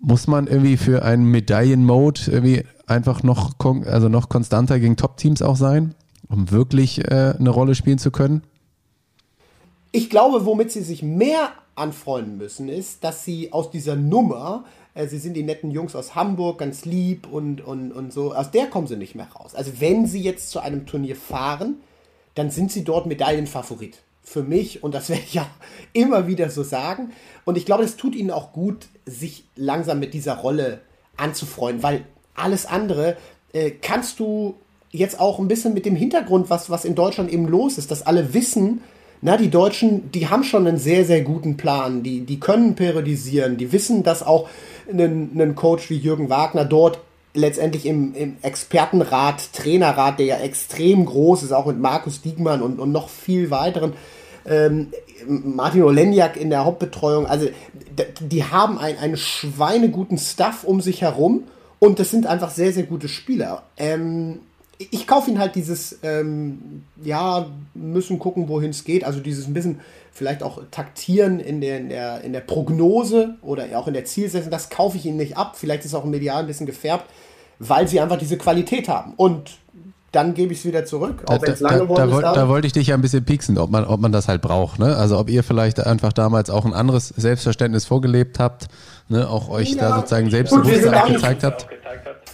Muss 0.00 0.26
man 0.26 0.46
irgendwie 0.46 0.76
für 0.76 1.04
einen 1.04 1.24
Medaillenmode 1.24 2.20
irgendwie 2.28 2.64
einfach 2.86 3.22
noch, 3.22 3.54
also 3.86 4.08
noch 4.08 4.28
konstanter 4.28 4.78
gegen 4.78 4.96
Top-Teams 4.96 5.42
auch 5.42 5.56
sein, 5.56 5.94
um 6.28 6.50
wirklich 6.50 7.04
äh, 7.10 7.34
eine 7.38 7.50
Rolle 7.50 7.74
spielen 7.74 7.98
zu 7.98 8.10
können? 8.10 8.42
Ich 9.90 10.10
glaube, 10.10 10.44
womit 10.44 10.70
sie 10.70 10.82
sich 10.82 11.02
mehr 11.02 11.50
anfreunden 11.74 12.36
müssen, 12.36 12.68
ist, 12.68 13.04
dass 13.04 13.24
sie 13.24 13.52
aus 13.52 13.70
dieser 13.70 13.96
Nummer 13.96 14.64
sie 15.06 15.18
sind 15.18 15.34
die 15.34 15.42
netten 15.42 15.70
Jungs 15.70 15.94
aus 15.94 16.14
Hamburg, 16.14 16.58
ganz 16.58 16.84
lieb 16.84 17.26
und, 17.30 17.60
und, 17.60 17.92
und 17.92 18.12
so. 18.12 18.34
Aus 18.34 18.50
der 18.50 18.66
kommen 18.66 18.86
sie 18.86 18.96
nicht 18.96 19.14
mehr 19.14 19.28
raus. 19.28 19.54
Also 19.54 19.72
wenn 19.78 20.06
sie 20.06 20.20
jetzt 20.20 20.50
zu 20.50 20.60
einem 20.60 20.86
Turnier 20.86 21.14
fahren, 21.14 21.76
dann 22.34 22.50
sind 22.50 22.72
sie 22.72 22.84
dort 22.84 23.06
Medaillenfavorit. 23.06 23.98
Für 24.22 24.42
mich, 24.42 24.82
und 24.82 24.94
das 24.94 25.08
werde 25.08 25.22
ich 25.22 25.34
ja 25.34 25.46
immer 25.92 26.26
wieder 26.26 26.50
so 26.50 26.62
sagen. 26.62 27.12
Und 27.44 27.56
ich 27.56 27.66
glaube, 27.66 27.84
es 27.84 27.96
tut 27.96 28.14
ihnen 28.14 28.30
auch 28.30 28.52
gut, 28.52 28.88
sich 29.06 29.44
langsam 29.54 30.00
mit 30.00 30.14
dieser 30.14 30.36
Rolle 30.36 30.80
anzufreuen, 31.16 31.82
weil 31.82 32.04
alles 32.34 32.66
andere 32.66 33.16
äh, 33.52 33.70
kannst 33.70 34.20
du 34.20 34.54
jetzt 34.90 35.20
auch 35.20 35.38
ein 35.38 35.48
bisschen 35.48 35.74
mit 35.74 35.86
dem 35.86 35.96
Hintergrund, 35.96 36.50
was, 36.50 36.70
was 36.70 36.84
in 36.84 36.94
Deutschland 36.94 37.30
eben 37.30 37.46
los 37.46 37.78
ist, 37.78 37.90
dass 37.90 38.06
alle 38.06 38.34
wissen, 38.34 38.82
na, 39.20 39.36
die 39.36 39.50
Deutschen, 39.50 40.10
die 40.12 40.28
haben 40.28 40.44
schon 40.44 40.66
einen 40.66 40.78
sehr, 40.78 41.04
sehr 41.04 41.22
guten 41.22 41.56
Plan, 41.56 42.02
die, 42.02 42.20
die 42.20 42.38
können 42.38 42.74
periodisieren, 42.74 43.56
die 43.56 43.72
wissen, 43.72 44.02
dass 44.02 44.22
auch 44.22 44.48
einen, 44.90 45.32
einen 45.34 45.54
Coach 45.54 45.90
wie 45.90 45.96
Jürgen 45.96 46.30
Wagner 46.30 46.64
dort 46.64 47.00
letztendlich 47.34 47.86
im, 47.86 48.14
im 48.14 48.36
Expertenrat, 48.42 49.52
Trainerrat, 49.52 50.18
der 50.18 50.26
ja 50.26 50.36
extrem 50.38 51.04
groß 51.04 51.42
ist, 51.42 51.52
auch 51.52 51.66
mit 51.66 51.78
Markus 51.78 52.22
Diegmann 52.22 52.62
und, 52.62 52.78
und 52.78 52.92
noch 52.92 53.08
viel 53.08 53.50
weiteren, 53.50 53.92
ähm, 54.46 54.88
Martin 55.26 55.82
Olenjak 55.82 56.36
in 56.36 56.50
der 56.50 56.64
Hauptbetreuung, 56.64 57.26
also 57.26 57.48
die 58.20 58.44
haben 58.44 58.78
ein, 58.78 58.96
einen 58.98 59.16
schweineguten 59.16 60.18
Stuff 60.18 60.64
um 60.64 60.80
sich 60.80 61.02
herum 61.02 61.44
und 61.78 61.98
das 61.98 62.10
sind 62.10 62.26
einfach 62.26 62.50
sehr, 62.50 62.72
sehr 62.72 62.84
gute 62.84 63.08
Spieler. 63.08 63.64
Ähm, 63.76 64.40
ich 64.78 65.06
kaufe 65.06 65.30
ihn 65.30 65.38
halt 65.38 65.54
dieses, 65.54 65.98
ähm, 66.02 66.84
ja, 67.02 67.46
müssen 67.74 68.18
gucken, 68.18 68.48
wohin 68.48 68.70
es 68.70 68.84
geht, 68.84 69.04
also 69.04 69.20
dieses 69.20 69.46
ein 69.46 69.54
bisschen 69.54 69.80
vielleicht 70.12 70.42
auch 70.42 70.60
taktieren 70.70 71.40
in 71.40 71.60
der, 71.60 71.78
in 71.78 71.88
der, 71.88 72.20
in 72.22 72.32
der 72.32 72.40
Prognose 72.40 73.36
oder 73.42 73.66
auch 73.74 73.86
in 73.86 73.94
der 73.94 74.04
Zielsetzung, 74.04 74.50
das 74.50 74.68
kaufe 74.68 74.96
ich 74.96 75.06
ihnen 75.06 75.16
nicht 75.16 75.36
ab. 75.36 75.56
Vielleicht 75.56 75.84
ist 75.84 75.94
auch 75.94 76.04
im 76.04 76.10
Medial 76.10 76.40
ein 76.40 76.46
bisschen 76.46 76.66
gefärbt, 76.66 77.08
weil 77.58 77.86
sie 77.88 78.00
einfach 78.00 78.18
diese 78.18 78.36
Qualität 78.36 78.88
haben. 78.88 79.14
Und 79.16 79.58
dann 80.12 80.34
gebe 80.34 80.52
ich 80.52 80.60
es 80.60 80.64
wieder 80.64 80.84
zurück. 80.84 81.22
Auch 81.26 81.38
da, 81.38 81.54
lange 81.58 81.86
da, 81.86 81.94
da, 81.94 82.10
wollt, 82.10 82.24
da, 82.24 82.48
wollte 82.48 82.66
ich 82.66 82.72
dich 82.72 82.88
ja 82.88 82.94
ein 82.94 83.02
bisschen 83.02 83.24
pieksen, 83.24 83.58
ob 83.58 83.70
man, 83.70 83.84
ob 83.84 84.00
man 84.00 84.10
das 84.10 84.26
halt 84.26 84.40
braucht. 84.42 84.78
Ne? 84.78 84.96
Also 84.96 85.18
ob 85.18 85.28
ihr 85.28 85.44
vielleicht 85.44 85.84
einfach 85.84 86.12
damals 86.12 86.50
auch 86.50 86.64
ein 86.64 86.72
anderes 86.72 87.08
Selbstverständnis 87.08 87.84
vorgelebt 87.84 88.38
habt, 88.38 88.68
ne? 89.08 89.28
auch 89.28 89.48
euch 89.50 89.72
ja. 89.72 89.88
da 89.88 89.96
sozusagen 89.96 90.30
Selbstbewusstsein 90.30 91.12
gezeigt 91.12 91.44
habt. 91.44 91.68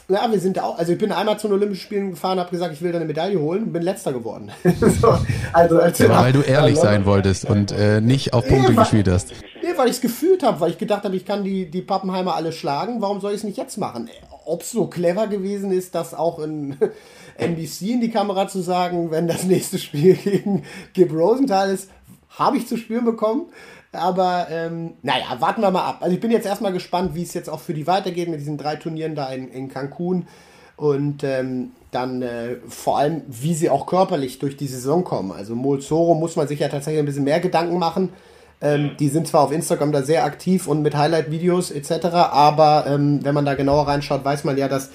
Ja, 0.08 0.30
wir 0.30 0.38
sind 0.38 0.58
auch, 0.58 0.76
also 0.76 0.92
ich 0.92 0.98
bin 0.98 1.12
einmal 1.12 1.38
zu 1.38 1.48
den 1.48 1.54
Olympischen 1.54 1.82
Spielen 1.82 2.10
gefahren, 2.10 2.38
habe 2.38 2.50
gesagt, 2.50 2.74
ich 2.74 2.82
will 2.82 2.92
da 2.92 2.98
eine 2.98 3.06
Medaille 3.06 3.40
holen 3.40 3.64
und 3.64 3.72
bin 3.72 3.82
letzter 3.82 4.12
geworden. 4.12 4.52
so, 5.00 5.18
also, 5.54 5.78
als 5.78 5.98
ja, 5.98 6.10
weil 6.22 6.32
du 6.32 6.40
ehrlich 6.46 6.76
sein 6.76 7.06
wolltest 7.06 7.48
und 7.48 7.72
äh, 7.72 8.02
nicht 8.02 8.34
auf 8.34 8.46
Punkte 8.46 8.72
nee, 8.72 8.78
gespielt 8.78 9.08
hast. 9.08 9.32
Nee, 9.62 9.70
weil 9.76 9.86
ich 9.86 9.94
es 9.94 10.00
gefühlt 10.02 10.42
habe, 10.42 10.60
weil 10.60 10.70
ich 10.70 10.78
gedacht 10.78 11.04
habe, 11.04 11.16
ich 11.16 11.24
kann 11.24 11.42
die, 11.42 11.70
die 11.70 11.80
Pappenheimer 11.80 12.34
alle 12.34 12.52
schlagen, 12.52 13.00
warum 13.00 13.20
soll 13.20 13.30
ich 13.30 13.38
es 13.38 13.44
nicht 13.44 13.56
jetzt 13.56 13.78
machen? 13.78 14.10
Ob 14.44 14.60
es 14.60 14.72
so 14.72 14.88
clever 14.88 15.26
gewesen 15.26 15.72
ist, 15.72 15.94
das 15.94 16.12
auch 16.12 16.38
in 16.38 16.76
NBC 17.38 17.82
in 17.92 18.00
die 18.02 18.10
Kamera 18.10 18.46
zu 18.46 18.60
sagen, 18.60 19.10
wenn 19.10 19.26
das 19.26 19.44
nächste 19.44 19.78
Spiel 19.78 20.14
gegen 20.16 20.64
Gib 20.92 21.14
Rosenthal 21.14 21.70
ist, 21.70 21.88
habe 22.28 22.58
ich 22.58 22.68
zu 22.68 22.76
spüren 22.76 23.06
bekommen. 23.06 23.46
Aber 23.96 24.46
ähm, 24.50 24.94
naja, 25.02 25.24
warten 25.38 25.62
wir 25.62 25.70
mal 25.70 25.87
ab. 25.87 25.98
Also 26.00 26.14
ich 26.14 26.20
bin 26.20 26.30
jetzt 26.30 26.46
erstmal 26.46 26.72
gespannt, 26.72 27.14
wie 27.14 27.22
es 27.22 27.35
jetzt 27.35 27.48
auch 27.48 27.61
für 27.61 27.74
die 27.74 27.87
weitergeht 27.87 28.28
mit 28.28 28.40
diesen 28.40 28.59
drei 28.59 28.76
Turnieren 28.76 29.14
da 29.14 29.28
in, 29.30 29.48
in 29.48 29.68
Cancun. 29.68 30.26
Und 30.76 31.22
ähm, 31.22 31.72
dann 31.92 32.22
äh, 32.22 32.57
vor 32.68 32.98
allem, 32.98 33.22
wie 33.28 33.54
sie 33.54 33.70
auch 33.70 33.87
körperlich 33.87 34.38
durch 34.40 34.57
die 34.57 34.66
Saison 34.66 35.04
kommen. 35.04 35.30
Also 35.30 35.54
Molzoro 35.54 36.14
muss 36.14 36.37
man 36.37 36.48
sich 36.48 36.61
ja 36.61 36.68
tatsächlich 36.68 37.00
ein 37.00 37.07
bisschen 37.07 37.24
mehr 37.24 37.40
Gedanken 37.40 37.78
machen. 37.78 38.11
Ähm, 38.61 38.92
die 38.98 39.09
sind 39.09 39.28
zwar 39.28 39.42
auf 39.42 39.52
Instagram 39.52 39.92
da 39.92 40.02
sehr 40.02 40.24
aktiv 40.24 40.66
und 40.66 40.83
mit 40.83 40.96
Highlight-Videos 40.96 41.70
etc., 41.70 42.07
aber 42.14 42.87
ähm, 42.88 43.20
wenn 43.22 43.35
man 43.35 43.44
da 43.44 43.54
genauer 43.54 43.87
reinschaut, 43.87 44.24
weiß 44.24 44.44
man 44.44 44.57
ja, 44.57 44.68
dass 44.68 44.90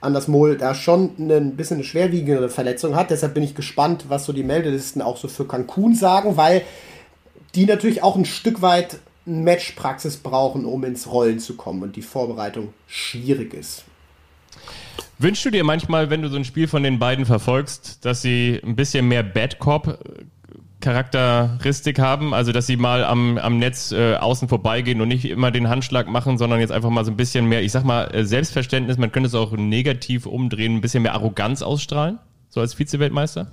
Anders 0.00 0.28
Mol 0.28 0.56
da 0.56 0.74
schon 0.74 1.14
ein 1.18 1.56
bisschen 1.56 1.78
eine 1.78 1.84
schwerwiegende 1.84 2.48
Verletzung 2.48 2.94
hat. 2.94 3.10
Deshalb 3.10 3.34
bin 3.34 3.42
ich 3.42 3.56
gespannt, 3.56 4.04
was 4.08 4.24
so 4.24 4.32
die 4.32 4.44
Meldelisten 4.44 5.02
auch 5.02 5.16
so 5.16 5.26
für 5.26 5.44
Cancun 5.44 5.94
sagen, 5.94 6.36
weil 6.36 6.62
die 7.54 7.66
natürlich 7.66 8.02
auch 8.02 8.16
ein 8.16 8.24
Stück 8.24 8.62
weit 8.62 8.98
Matchpraxis 9.24 10.16
brauchen, 10.16 10.64
um 10.64 10.84
ins 10.84 11.10
Rollen 11.10 11.38
zu 11.38 11.56
kommen 11.56 11.82
und 11.82 11.96
die 11.96 12.02
Vorbereitung 12.02 12.72
schwierig 12.86 13.54
ist. 13.54 13.84
Wünschst 15.18 15.44
du 15.44 15.50
dir 15.50 15.64
manchmal, 15.64 16.10
wenn 16.10 16.22
du 16.22 16.28
so 16.28 16.36
ein 16.36 16.44
Spiel 16.44 16.68
von 16.68 16.82
den 16.82 16.98
beiden 16.98 17.26
verfolgst, 17.26 18.04
dass 18.04 18.22
sie 18.22 18.60
ein 18.64 18.76
bisschen 18.76 19.08
mehr 19.08 19.22
Bad 19.22 19.58
Cop 19.58 19.98
Charakteristik 20.80 21.98
haben, 21.98 22.32
also 22.32 22.52
dass 22.52 22.68
sie 22.68 22.76
mal 22.76 23.04
am, 23.04 23.36
am 23.36 23.58
Netz 23.58 23.90
äh, 23.90 24.14
außen 24.14 24.48
vorbeigehen 24.48 25.00
und 25.00 25.08
nicht 25.08 25.24
immer 25.24 25.50
den 25.50 25.68
Handschlag 25.68 26.06
machen, 26.06 26.38
sondern 26.38 26.60
jetzt 26.60 26.70
einfach 26.70 26.90
mal 26.90 27.04
so 27.04 27.10
ein 27.10 27.16
bisschen 27.16 27.46
mehr, 27.46 27.62
ich 27.62 27.72
sag 27.72 27.82
mal, 27.84 28.04
äh, 28.14 28.24
Selbstverständnis, 28.24 28.96
man 28.96 29.10
könnte 29.10 29.26
es 29.26 29.34
auch 29.34 29.52
negativ 29.52 30.26
umdrehen, 30.26 30.76
ein 30.76 30.80
bisschen 30.80 31.02
mehr 31.02 31.14
Arroganz 31.14 31.62
ausstrahlen, 31.62 32.20
so 32.48 32.60
als 32.60 32.74
Vize-Weltmeister? 32.74 33.50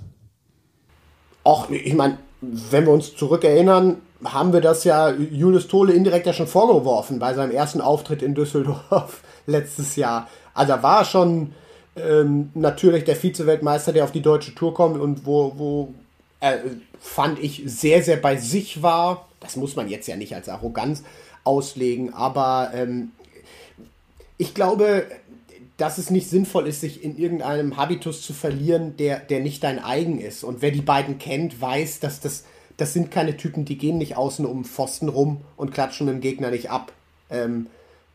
Ach, 1.42 1.68
ich 1.70 1.94
meine, 1.94 2.18
wenn 2.40 2.84
wir 2.84 2.92
uns 2.92 3.16
zurückerinnern, 3.16 4.02
haben 4.24 4.52
wir 4.52 4.60
das 4.60 4.84
ja 4.84 5.10
Julius 5.10 5.68
Tole 5.68 5.92
indirekt 5.92 6.26
ja 6.26 6.32
schon 6.32 6.46
vorgeworfen 6.46 7.18
bei 7.18 7.34
seinem 7.34 7.50
ersten 7.50 7.80
Auftritt 7.80 8.22
in 8.22 8.34
Düsseldorf 8.34 9.22
letztes 9.46 9.96
Jahr. 9.96 10.28
Also 10.54 10.72
er 10.72 10.82
war 10.82 11.04
schon 11.04 11.52
ähm, 11.96 12.50
natürlich 12.54 13.04
der 13.04 13.16
Vize-Weltmeister, 13.16 13.92
der 13.92 14.04
auf 14.04 14.12
die 14.12 14.22
deutsche 14.22 14.54
Tour 14.54 14.74
kommt 14.74 14.98
und 15.00 15.26
wo, 15.26 15.52
wo 15.56 15.94
er, 16.40 16.60
fand 16.98 17.38
ich, 17.38 17.62
sehr, 17.66 18.02
sehr 18.02 18.16
bei 18.16 18.36
sich 18.36 18.82
war. 18.82 19.28
Das 19.40 19.56
muss 19.56 19.76
man 19.76 19.88
jetzt 19.88 20.06
ja 20.06 20.16
nicht 20.16 20.34
als 20.34 20.48
Arroganz 20.48 21.02
auslegen, 21.44 22.12
aber 22.12 22.70
ähm, 22.74 23.12
ich 24.38 24.54
glaube, 24.54 25.06
dass 25.76 25.98
es 25.98 26.10
nicht 26.10 26.30
sinnvoll 26.30 26.66
ist, 26.66 26.80
sich 26.80 27.04
in 27.04 27.18
irgendeinem 27.18 27.76
Habitus 27.76 28.22
zu 28.22 28.32
verlieren, 28.32 28.96
der, 28.96 29.20
der 29.20 29.40
nicht 29.40 29.62
dein 29.62 29.82
eigen 29.82 30.20
ist. 30.20 30.42
Und 30.42 30.62
wer 30.62 30.70
die 30.70 30.80
beiden 30.80 31.18
kennt, 31.18 31.60
weiß, 31.60 32.00
dass 32.00 32.20
das, 32.20 32.44
das 32.76 32.92
sind 32.92 33.10
keine 33.10 33.36
Typen, 33.36 33.64
die 33.64 33.76
gehen 33.76 33.98
nicht 33.98 34.16
außen 34.16 34.46
um 34.46 34.64
Pfosten 34.64 35.08
rum 35.08 35.42
und 35.56 35.72
klatschen 35.72 36.06
dem 36.06 36.20
Gegner 36.20 36.50
nicht 36.50 36.70
ab. 36.70 36.92
Ähm, 37.30 37.66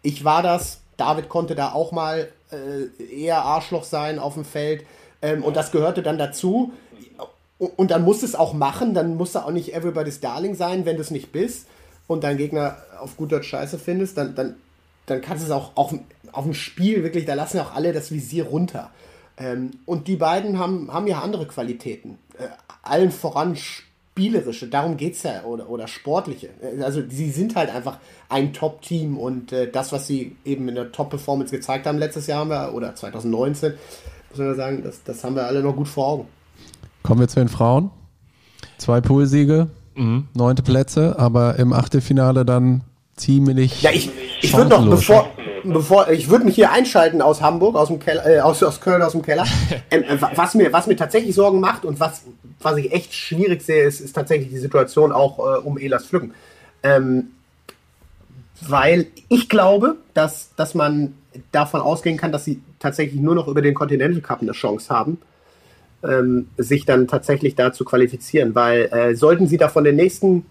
ich 0.01 0.23
war 0.23 0.41
das, 0.41 0.79
David 0.97 1.29
konnte 1.29 1.53
da 1.53 1.71
auch 1.71 1.91
mal 1.91 2.29
äh, 2.51 3.03
eher 3.15 3.43
Arschloch 3.43 3.83
sein 3.83 4.17
auf 4.17 4.33
dem 4.33 4.45
Feld. 4.45 4.85
Ähm, 5.21 5.43
und 5.43 5.55
das 5.55 5.71
gehörte 5.71 6.01
dann 6.01 6.17
dazu. 6.17 6.71
Und 7.57 7.91
dann 7.91 8.03
musst 8.03 8.23
du 8.23 8.25
es 8.25 8.33
auch 8.33 8.53
machen, 8.53 8.95
dann 8.95 9.17
musst 9.17 9.35
du 9.35 9.39
auch 9.39 9.51
nicht 9.51 9.75
everybody's 9.75 10.19
Darling 10.19 10.55
sein, 10.55 10.85
wenn 10.85 10.95
du 10.95 11.03
es 11.03 11.11
nicht 11.11 11.31
bist 11.31 11.67
und 12.07 12.23
deinen 12.23 12.37
Gegner 12.37 12.77
auf 12.99 13.17
gut 13.17 13.31
Deutsch 13.31 13.47
scheiße 13.47 13.77
findest, 13.77 14.17
dann, 14.17 14.33
dann, 14.33 14.55
dann 15.05 15.21
kannst 15.21 15.43
du 15.43 15.47
es 15.47 15.51
auch 15.51 15.71
auf, 15.75 15.93
auf 16.31 16.43
dem 16.43 16.53
Spiel 16.53 17.03
wirklich, 17.03 17.25
da 17.25 17.33
lassen 17.33 17.57
ja 17.57 17.63
auch 17.63 17.75
alle 17.75 17.93
das 17.93 18.11
Visier 18.11 18.45
runter. 18.45 18.91
Ähm, 19.37 19.71
und 19.85 20.07
die 20.07 20.15
beiden 20.15 20.59
haben, 20.59 20.91
haben 20.91 21.07
ja 21.07 21.21
andere 21.21 21.47
Qualitäten. 21.47 22.17
Äh, 22.37 22.47
allen 22.83 23.11
voran 23.11 23.55
spielerische, 23.55 24.67
darum 24.67 24.97
geht 24.97 25.15
es 25.15 25.23
ja, 25.23 25.43
oder, 25.43 25.69
oder 25.69 25.87
sportliche. 25.87 26.49
Äh, 26.61 26.83
also 26.83 27.01
sie 27.07 27.31
sind 27.31 27.55
halt 27.55 27.73
einfach 27.73 27.97
ein 28.29 28.53
Top-Team 28.53 29.17
und 29.17 29.51
äh, 29.51 29.69
das, 29.71 29.91
was 29.91 30.07
sie 30.07 30.35
eben 30.45 30.67
in 30.67 30.75
der 30.75 30.91
Top-Performance 30.91 31.55
gezeigt 31.55 31.87
haben 31.87 31.97
letztes 31.97 32.27
Jahr 32.27 32.39
haben 32.39 32.49
wir, 32.49 32.73
oder 32.73 32.95
2019, 32.95 33.73
muss 34.29 34.39
man 34.39 34.55
sagen, 34.55 34.83
das, 34.83 35.03
das 35.03 35.23
haben 35.23 35.35
wir 35.35 35.45
alle 35.45 35.61
noch 35.61 35.75
gut 35.75 35.87
vor 35.87 36.07
Augen. 36.07 36.27
Kommen 37.03 37.19
wir 37.19 37.27
zu 37.27 37.39
den 37.39 37.49
Frauen. 37.49 37.89
Zwei 38.77 39.01
Poolsiege, 39.01 39.69
mhm. 39.95 40.27
neunte 40.33 40.63
Plätze, 40.63 41.17
aber 41.17 41.57
im 41.57 41.73
Achtelfinale 41.73 42.45
dann 42.45 42.83
ziemlich. 43.15 43.81
Ja, 43.81 43.91
ich, 43.91 44.09
ich 44.41 44.55
würde 44.55 44.69
noch, 44.69 44.89
bevor, 44.89 45.29
bevor 45.63 46.09
ich 46.09 46.29
würde 46.29 46.45
mich 46.45 46.55
hier 46.55 46.71
einschalten 46.71 47.21
aus 47.21 47.41
Hamburg, 47.41 47.75
aus 47.75 47.87
dem 47.87 47.99
Keller, 47.99 48.25
äh, 48.25 48.39
aus, 48.39 48.61
aus 48.63 48.81
Köln, 48.81 49.01
aus 49.01 49.13
dem 49.13 49.21
Keller. 49.21 49.45
Ähm, 49.89 50.03
äh, 50.03 50.17
was 50.35 50.55
mir, 50.55 50.71
was 50.71 50.87
mir 50.87 50.95
tatsächlich 50.95 51.35
Sorgen 51.35 51.59
macht 51.59 51.83
und 51.83 51.99
was, 51.99 52.23
was 52.61 52.77
ich 52.77 52.93
echt 52.93 53.13
schwierig 53.13 53.61
sehe, 53.61 53.83
ist, 53.83 53.99
ist 53.99 54.13
tatsächlich 54.13 54.49
die 54.49 54.57
Situation 54.57 55.11
auch 55.11 55.39
äh, 55.39 55.59
um 55.59 55.77
Elas 55.77 56.05
Pflücken. 56.05 56.33
Ähm, 56.81 57.31
weil 58.61 59.07
ich 59.27 59.49
glaube, 59.49 59.97
dass, 60.13 60.55
dass 60.55 60.75
man 60.75 61.13
davon 61.51 61.81
ausgehen 61.81 62.17
kann, 62.17 62.31
dass 62.31 62.45
sie 62.45 62.61
tatsächlich 62.79 63.19
nur 63.19 63.35
noch 63.35 63.47
über 63.47 63.61
den 63.61 63.73
Continental 63.73 64.21
Cup 64.21 64.41
eine 64.41 64.53
Chance 64.53 64.93
haben 64.93 65.17
ähm, 66.03 66.47
sich 66.57 66.85
dann 66.85 67.07
tatsächlich 67.07 67.55
da 67.55 67.73
zu 67.73 67.85
qualifizieren. 67.85 68.55
Weil 68.55 68.89
äh, 68.91 69.15
sollten 69.15 69.47
sie 69.47 69.57
da 69.57 69.69
von 69.69 69.83
den 69.83 69.95
nächsten 69.95 70.45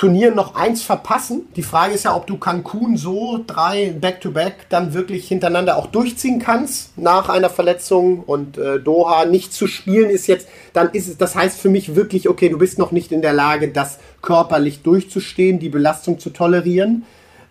Turnieren 0.00 0.34
noch 0.34 0.54
eins 0.54 0.80
verpassen, 0.80 1.42
die 1.56 1.62
Frage 1.62 1.92
ist 1.92 2.06
ja, 2.06 2.16
ob 2.16 2.26
du 2.26 2.38
Cancun 2.38 2.96
so 2.96 3.44
drei 3.46 3.90
Back-to-Back 3.90 4.54
-back 4.54 4.66
dann 4.70 4.94
wirklich 4.94 5.28
hintereinander 5.28 5.76
auch 5.76 5.88
durchziehen 5.88 6.38
kannst 6.38 6.96
nach 6.96 7.28
einer 7.28 7.50
Verletzung 7.50 8.20
und 8.20 8.56
äh, 8.56 8.80
Doha 8.80 9.26
nicht 9.26 9.52
zu 9.52 9.66
spielen 9.66 10.08
ist 10.08 10.26
jetzt, 10.26 10.48
dann 10.72 10.88
ist 10.92 11.06
es, 11.06 11.18
das 11.18 11.34
heißt 11.34 11.60
für 11.60 11.68
mich 11.68 11.96
wirklich, 11.96 12.30
okay, 12.30 12.48
du 12.48 12.56
bist 12.56 12.78
noch 12.78 12.92
nicht 12.92 13.12
in 13.12 13.20
der 13.20 13.34
Lage, 13.34 13.68
das 13.68 13.98
körperlich 14.22 14.80
durchzustehen, 14.80 15.58
die 15.58 15.68
Belastung 15.68 16.18
zu 16.18 16.30
tolerieren. 16.30 17.04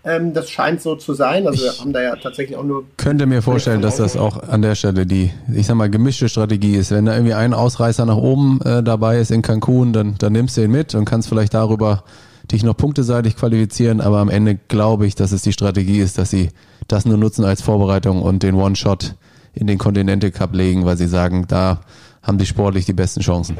Ähm, 0.03 0.33
das 0.33 0.49
scheint 0.49 0.81
so 0.81 0.95
zu 0.95 1.13
sein. 1.13 1.45
Also 1.45 1.65
wir 1.65 1.79
haben 1.79 1.93
da 1.93 2.01
ja 2.01 2.15
tatsächlich 2.15 2.57
auch 2.57 2.63
nur. 2.63 2.85
Könnte 2.97 3.27
mir 3.27 3.43
vorstellen, 3.43 3.83
dass 3.83 3.97
das 3.97 4.17
auch 4.17 4.41
an 4.41 4.63
der 4.63 4.73
Stelle 4.73 5.05
die, 5.05 5.29
ich 5.53 5.67
sag 5.67 5.75
mal, 5.75 5.91
gemischte 5.91 6.27
Strategie 6.27 6.77
ist. 6.77 6.89
Wenn 6.89 7.05
da 7.05 7.13
irgendwie 7.13 7.35
ein 7.35 7.53
Ausreißer 7.53 8.07
nach 8.07 8.17
oben 8.17 8.59
äh, 8.61 8.81
dabei 8.81 9.19
ist 9.19 9.29
in 9.29 9.43
Cancun, 9.43 9.93
dann, 9.93 10.15
dann 10.17 10.33
nimmst 10.33 10.57
du 10.57 10.63
ihn 10.63 10.71
mit 10.71 10.95
und 10.95 11.05
kannst 11.05 11.29
vielleicht 11.29 11.53
darüber 11.53 12.03
dich 12.51 12.63
noch 12.63 12.75
punkteseitig 12.75 13.35
qualifizieren, 13.35 14.01
aber 14.01 14.19
am 14.19 14.29
Ende 14.29 14.57
glaube 14.67 15.05
ich, 15.05 15.15
dass 15.15 15.31
es 15.31 15.41
die 15.41 15.53
Strategie 15.53 15.99
ist, 15.99 16.17
dass 16.17 16.29
sie 16.29 16.49
das 16.87 17.05
nur 17.05 17.17
nutzen 17.17 17.45
als 17.45 17.61
Vorbereitung 17.61 18.21
und 18.21 18.43
den 18.43 18.55
One-Shot 18.55 19.15
in 19.53 19.67
den 19.67 19.77
Continental 19.77 20.31
Cup 20.31 20.53
legen, 20.53 20.85
weil 20.85 20.97
sie 20.97 21.07
sagen, 21.07 21.45
da 21.47 21.81
haben 22.21 22.37
die 22.37 22.45
sportlich 22.45 22.85
die 22.85 22.93
besten 22.93 23.21
Chancen. 23.21 23.57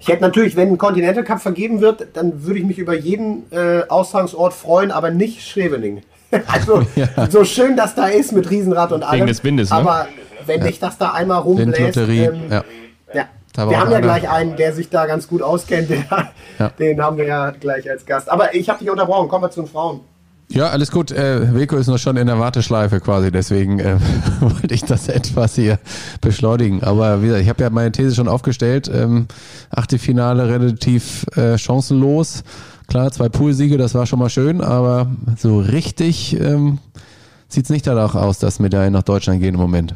Ich 0.00 0.08
hätte 0.08 0.22
natürlich, 0.22 0.56
wenn 0.56 0.68
ein 0.68 0.78
Continental 0.78 1.24
Cup 1.24 1.40
vergeben 1.40 1.80
wird, 1.80 2.08
dann 2.14 2.44
würde 2.44 2.60
ich 2.60 2.64
mich 2.64 2.78
über 2.78 2.96
jeden 2.96 3.44
äh, 3.52 3.82
Austragungsort 3.88 4.54
freuen, 4.54 4.90
aber 4.90 5.10
nicht 5.10 5.42
Scheveningen. 5.42 6.02
also 6.46 6.82
ja. 6.96 7.08
so 7.28 7.44
schön 7.44 7.76
das 7.76 7.94
da 7.94 8.06
ist 8.06 8.32
mit 8.32 8.50
Riesenrad 8.50 8.92
und 8.92 9.02
allem. 9.02 9.26
des 9.26 9.44
Windes, 9.44 9.70
ne? 9.70 9.76
Aber 9.76 10.08
wenn 10.46 10.60
ja. 10.60 10.66
ich 10.66 10.78
das 10.78 10.96
da 10.96 11.12
einmal 11.12 11.40
rumbläst, 11.40 11.96
ähm, 11.96 12.40
ja. 12.50 12.64
ja. 13.12 13.28
Wir 13.56 13.80
haben 13.80 13.90
ja 13.90 14.00
gleich 14.00 14.28
einen, 14.28 14.56
der 14.56 14.72
sich 14.72 14.90
da 14.90 15.06
ganz 15.06 15.26
gut 15.26 15.42
auskennt. 15.42 15.90
Der, 15.90 16.32
den 16.78 17.02
haben 17.02 17.16
wir 17.16 17.26
ja 17.26 17.50
gleich 17.50 17.88
als 17.90 18.06
Gast. 18.06 18.30
Aber 18.30 18.54
ich 18.54 18.68
habe 18.68 18.78
dich 18.78 18.90
unterbrochen. 18.90 19.28
Kommen 19.28 19.44
wir 19.44 19.50
zu 19.50 19.62
den 19.62 19.68
Frauen. 19.68 20.00
Ja, 20.52 20.68
alles 20.70 20.90
gut. 20.90 21.12
Äh, 21.12 21.54
Wilko 21.54 21.76
ist 21.76 21.86
noch 21.86 21.98
schon 21.98 22.16
in 22.16 22.26
der 22.26 22.40
Warteschleife 22.40 22.98
quasi, 22.98 23.30
deswegen 23.30 23.78
äh, 23.78 23.96
wollte 24.40 24.74
ich 24.74 24.82
das 24.82 25.08
etwas 25.08 25.54
hier 25.54 25.78
beschleunigen. 26.20 26.82
Aber 26.82 27.22
wie 27.22 27.26
gesagt, 27.26 27.42
ich 27.42 27.48
habe 27.48 27.62
ja 27.62 27.70
meine 27.70 27.92
These 27.92 28.16
schon 28.16 28.26
aufgestellt. 28.26 28.90
Ähm, 28.92 29.26
Achtelfinale 29.70 30.48
relativ 30.48 31.24
äh, 31.36 31.56
chancenlos. 31.56 32.42
Klar, 32.88 33.12
zwei 33.12 33.28
Poolsiege, 33.28 33.78
das 33.78 33.94
war 33.94 34.06
schon 34.06 34.18
mal 34.18 34.28
schön, 34.28 34.60
aber 34.60 35.06
so 35.38 35.60
richtig 35.60 36.38
ähm, 36.40 36.80
sieht 37.46 37.64
es 37.64 37.70
nicht 37.70 37.86
danach 37.86 38.16
aus, 38.16 38.40
dass 38.40 38.58
Medaillen 38.58 38.92
nach 38.92 39.04
Deutschland 39.04 39.40
gehen 39.40 39.54
im 39.54 39.60
Moment. 39.60 39.94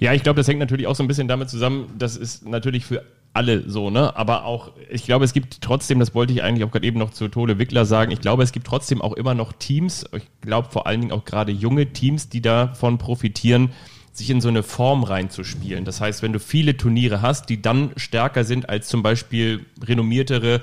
Ja, 0.00 0.12
ich 0.12 0.22
glaube, 0.22 0.36
das 0.36 0.48
hängt 0.48 0.60
natürlich 0.60 0.86
auch 0.86 0.94
so 0.94 1.02
ein 1.02 1.08
bisschen 1.08 1.28
damit 1.28 1.50
zusammen, 1.50 1.92
das 1.98 2.16
ist 2.16 2.46
natürlich 2.46 2.84
für 2.84 3.04
alle 3.34 3.68
so, 3.68 3.90
ne? 3.90 4.14
Aber 4.16 4.44
auch, 4.44 4.72
ich 4.90 5.04
glaube, 5.04 5.24
es 5.24 5.32
gibt 5.32 5.62
trotzdem, 5.62 5.98
das 5.98 6.14
wollte 6.14 6.32
ich 6.32 6.42
eigentlich 6.42 6.64
auch 6.64 6.70
gerade 6.70 6.86
eben 6.86 6.98
noch 6.98 7.10
zu 7.10 7.28
Tole 7.28 7.58
Wickler 7.58 7.84
sagen, 7.84 8.12
ich 8.12 8.20
glaube, 8.20 8.42
es 8.42 8.52
gibt 8.52 8.66
trotzdem 8.66 9.00
auch 9.00 9.14
immer 9.14 9.34
noch 9.34 9.52
Teams, 9.52 10.04
ich 10.14 10.24
glaube 10.42 10.68
vor 10.70 10.86
allen 10.86 11.00
Dingen 11.00 11.12
auch 11.12 11.24
gerade 11.24 11.52
junge 11.52 11.92
Teams, 11.92 12.28
die 12.28 12.42
davon 12.42 12.98
profitieren, 12.98 13.70
sich 14.12 14.28
in 14.28 14.42
so 14.42 14.48
eine 14.48 14.62
Form 14.62 15.04
reinzuspielen. 15.04 15.86
Das 15.86 16.00
heißt, 16.00 16.22
wenn 16.22 16.34
du 16.34 16.38
viele 16.38 16.76
Turniere 16.76 17.22
hast, 17.22 17.48
die 17.48 17.62
dann 17.62 17.92
stärker 17.96 18.44
sind 18.44 18.68
als 18.68 18.88
zum 18.88 19.02
Beispiel 19.02 19.64
renommiertere 19.82 20.60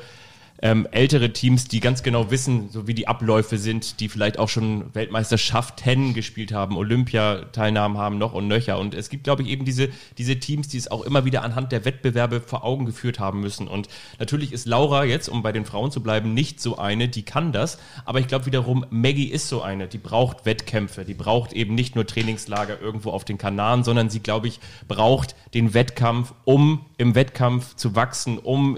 ähm, 0.61 0.87
ältere 0.91 1.31
Teams, 1.31 1.67
die 1.67 1.79
ganz 1.79 2.03
genau 2.03 2.31
wissen, 2.31 2.69
so 2.69 2.87
wie 2.87 2.93
die 2.93 3.07
Abläufe 3.07 3.57
sind, 3.57 3.99
die 3.99 4.09
vielleicht 4.09 4.39
auch 4.39 4.49
schon 4.49 4.93
Weltmeisterschaften 4.93 6.13
gespielt 6.13 6.51
haben, 6.51 6.77
Olympiateilnahmen 6.77 7.97
haben 7.97 8.17
noch 8.17 8.33
und 8.33 8.47
nöcher. 8.47 8.77
Und 8.77 8.93
es 8.93 9.09
gibt, 9.09 9.23
glaube 9.23 9.43
ich, 9.43 9.49
eben 9.49 9.65
diese, 9.65 9.89
diese 10.17 10.39
Teams, 10.39 10.67
die 10.67 10.77
es 10.77 10.91
auch 10.91 11.03
immer 11.03 11.25
wieder 11.25 11.43
anhand 11.43 11.71
der 11.71 11.85
Wettbewerbe 11.85 12.41
vor 12.41 12.63
Augen 12.63 12.85
geführt 12.85 13.19
haben 13.19 13.39
müssen. 13.39 13.67
Und 13.67 13.87
natürlich 14.19 14.51
ist 14.51 14.67
Laura 14.67 15.05
jetzt, 15.05 15.29
um 15.29 15.43
bei 15.43 15.51
den 15.51 15.65
Frauen 15.65 15.91
zu 15.91 16.03
bleiben, 16.03 16.33
nicht 16.33 16.59
so 16.59 16.77
eine, 16.77 17.07
die 17.07 17.23
kann 17.23 17.51
das. 17.51 17.79
Aber 18.05 18.19
ich 18.19 18.27
glaube 18.27 18.45
wiederum, 18.45 18.85
Maggie 18.89 19.27
ist 19.27 19.47
so 19.47 19.61
eine, 19.61 19.87
die 19.87 19.97
braucht 19.97 20.45
Wettkämpfe, 20.45 21.05
die 21.05 21.13
braucht 21.13 21.53
eben 21.53 21.75
nicht 21.75 21.95
nur 21.95 22.05
Trainingslager 22.05 22.79
irgendwo 22.81 23.11
auf 23.11 23.23
den 23.23 23.37
Kanaren, 23.37 23.83
sondern 23.83 24.09
sie, 24.09 24.19
glaube 24.19 24.47
ich, 24.47 24.59
braucht 24.87 25.35
den 25.53 25.73
Wettkampf, 25.73 26.33
um 26.43 26.85
im 26.99 27.15
Wettkampf 27.15 27.75
zu 27.75 27.95
wachsen, 27.95 28.37
um 28.37 28.77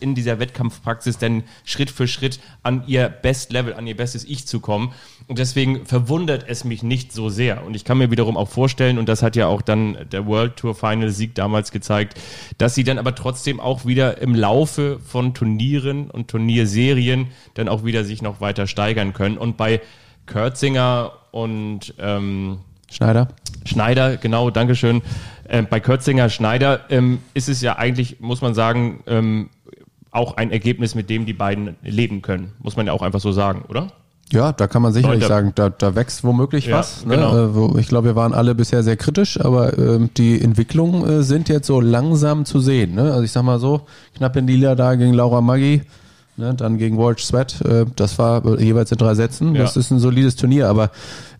in 0.00 0.14
dieser 0.14 0.38
Wettkampfpraxis 0.38 1.18
denn 1.18 1.42
Schritt 1.64 1.90
für 1.90 2.06
Schritt 2.06 2.38
an 2.62 2.84
ihr 2.86 3.08
Bestlevel, 3.08 3.74
an 3.74 3.86
ihr 3.86 3.96
bestes 3.96 4.24
Ich 4.24 4.46
zu 4.46 4.60
kommen. 4.60 4.92
Und 5.26 5.40
deswegen 5.40 5.84
verwundert 5.84 6.44
es 6.48 6.62
mich 6.62 6.84
nicht 6.84 7.12
so 7.12 7.28
sehr. 7.28 7.64
Und 7.64 7.74
ich 7.74 7.84
kann 7.84 7.98
mir 7.98 8.12
wiederum 8.12 8.36
auch 8.36 8.48
vorstellen, 8.48 8.96
und 8.96 9.08
das 9.08 9.22
hat 9.22 9.34
ja 9.34 9.48
auch 9.48 9.60
dann 9.60 9.98
der 10.12 10.26
World 10.26 10.56
Tour 10.56 10.76
Final 10.76 11.10
Sieg 11.10 11.34
damals 11.34 11.72
gezeigt, 11.72 12.16
dass 12.58 12.76
sie 12.76 12.84
dann 12.84 12.96
aber 12.96 13.16
trotzdem 13.16 13.58
auch 13.58 13.84
wieder 13.84 14.22
im 14.22 14.36
Laufe 14.36 15.00
von 15.00 15.34
Turnieren 15.34 16.12
und 16.12 16.28
Turnierserien 16.28 17.26
dann 17.54 17.68
auch 17.68 17.84
wieder 17.84 18.04
sich 18.04 18.22
noch 18.22 18.40
weiter 18.40 18.68
steigern 18.68 19.14
können. 19.14 19.36
Und 19.36 19.56
bei 19.56 19.80
Kürzinger 20.26 21.12
und 21.32 21.92
ähm, 21.98 22.60
Schneider. 22.90 23.28
Schneider, 23.64 24.16
genau, 24.16 24.50
Dankeschön. 24.50 25.02
Ähm, 25.48 25.66
bei 25.68 25.80
Kürzinger 25.80 26.28
Schneider 26.28 26.80
ähm, 26.90 27.20
ist 27.34 27.48
es 27.48 27.60
ja 27.60 27.76
eigentlich, 27.76 28.20
muss 28.20 28.40
man 28.40 28.54
sagen, 28.54 29.00
ähm, 29.06 29.50
auch 30.10 30.36
ein 30.36 30.50
Ergebnis, 30.50 30.94
mit 30.94 31.10
dem 31.10 31.26
die 31.26 31.32
beiden 31.32 31.76
leben 31.82 32.22
können. 32.22 32.52
Muss 32.60 32.76
man 32.76 32.86
ja 32.86 32.92
auch 32.92 33.02
einfach 33.02 33.20
so 33.20 33.32
sagen, 33.32 33.62
oder? 33.68 33.92
Ja, 34.30 34.52
da 34.52 34.66
kann 34.66 34.82
man 34.82 34.92
sicherlich 34.92 35.20
Leute. 35.20 35.28
sagen, 35.32 35.52
da, 35.54 35.70
da 35.70 35.94
wächst 35.94 36.22
womöglich 36.22 36.66
ja, 36.66 36.78
was. 36.78 37.04
Ne? 37.06 37.16
Genau. 37.16 37.74
Äh, 37.76 37.80
ich 37.80 37.88
glaube, 37.88 38.08
wir 38.08 38.16
waren 38.16 38.34
alle 38.34 38.54
bisher 38.54 38.82
sehr 38.82 38.96
kritisch, 38.96 39.40
aber 39.40 39.78
äh, 39.78 40.06
die 40.16 40.40
Entwicklungen 40.40 41.08
äh, 41.08 41.22
sind 41.22 41.48
jetzt 41.48 41.66
so 41.66 41.80
langsam 41.80 42.44
zu 42.44 42.60
sehen. 42.60 42.94
Ne? 42.94 43.10
Also 43.10 43.22
ich 43.22 43.32
sag 43.32 43.42
mal 43.42 43.58
so, 43.58 43.82
knapp 44.16 44.36
in 44.36 44.46
Lila 44.46 44.74
da 44.74 44.96
gegen 44.96 45.14
Laura 45.14 45.40
Maggi, 45.40 45.82
ne? 46.36 46.54
dann 46.54 46.76
gegen 46.76 46.98
Walsh 46.98 47.24
Sweat, 47.24 47.60
äh, 47.62 47.86
das 47.96 48.18
war 48.18 48.60
jeweils 48.60 48.92
in 48.92 48.98
drei 48.98 49.14
Sätzen. 49.14 49.54
Ja. 49.54 49.62
Das 49.62 49.78
ist 49.78 49.90
ein 49.90 49.98
solides 49.98 50.36
Turnier, 50.36 50.68
aber 50.68 50.90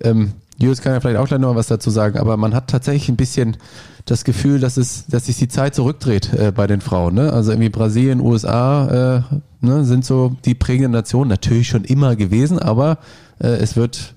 ähm, 0.01 0.33
Julius 0.59 0.83
kann 0.83 0.93
ja 0.93 1.01
vielleicht 1.01 1.19
auch 1.19 1.29
gleich 1.29 1.41
noch 1.41 1.55
was 1.55 1.69
dazu 1.69 1.91
sagen, 1.91 2.19
aber 2.19 2.37
man 2.37 2.55
hat 2.55 2.69
tatsächlich 2.69 3.09
ein 3.09 3.17
bisschen 3.17 3.57
das 4.05 4.25
Gefühl, 4.25 4.59
dass 4.59 4.77
es, 4.77 5.07
dass 5.07 5.27
sich 5.27 5.37
die 5.37 5.49
Zeit 5.49 5.75
zurückdreht 5.75 6.33
äh, 6.35 6.53
bei 6.53 6.67
den 6.67 6.81
Frauen. 6.81 7.15
Ne? 7.15 7.33
Also 7.33 7.53
irgendwie 7.53 7.69
Brasilien, 7.69 8.21
USA 8.21 9.23
äh, 9.31 9.37
ne, 9.61 9.85
sind 9.85 10.05
so 10.05 10.37
die 10.45 10.55
prägenden 10.55 10.93
Nationen 10.93 11.31
natürlich 11.31 11.69
schon 11.69 11.85
immer 11.85 12.17
gewesen, 12.17 12.59
aber 12.59 12.99
äh, 13.39 13.49
es 13.49 13.77
wird 13.77 14.15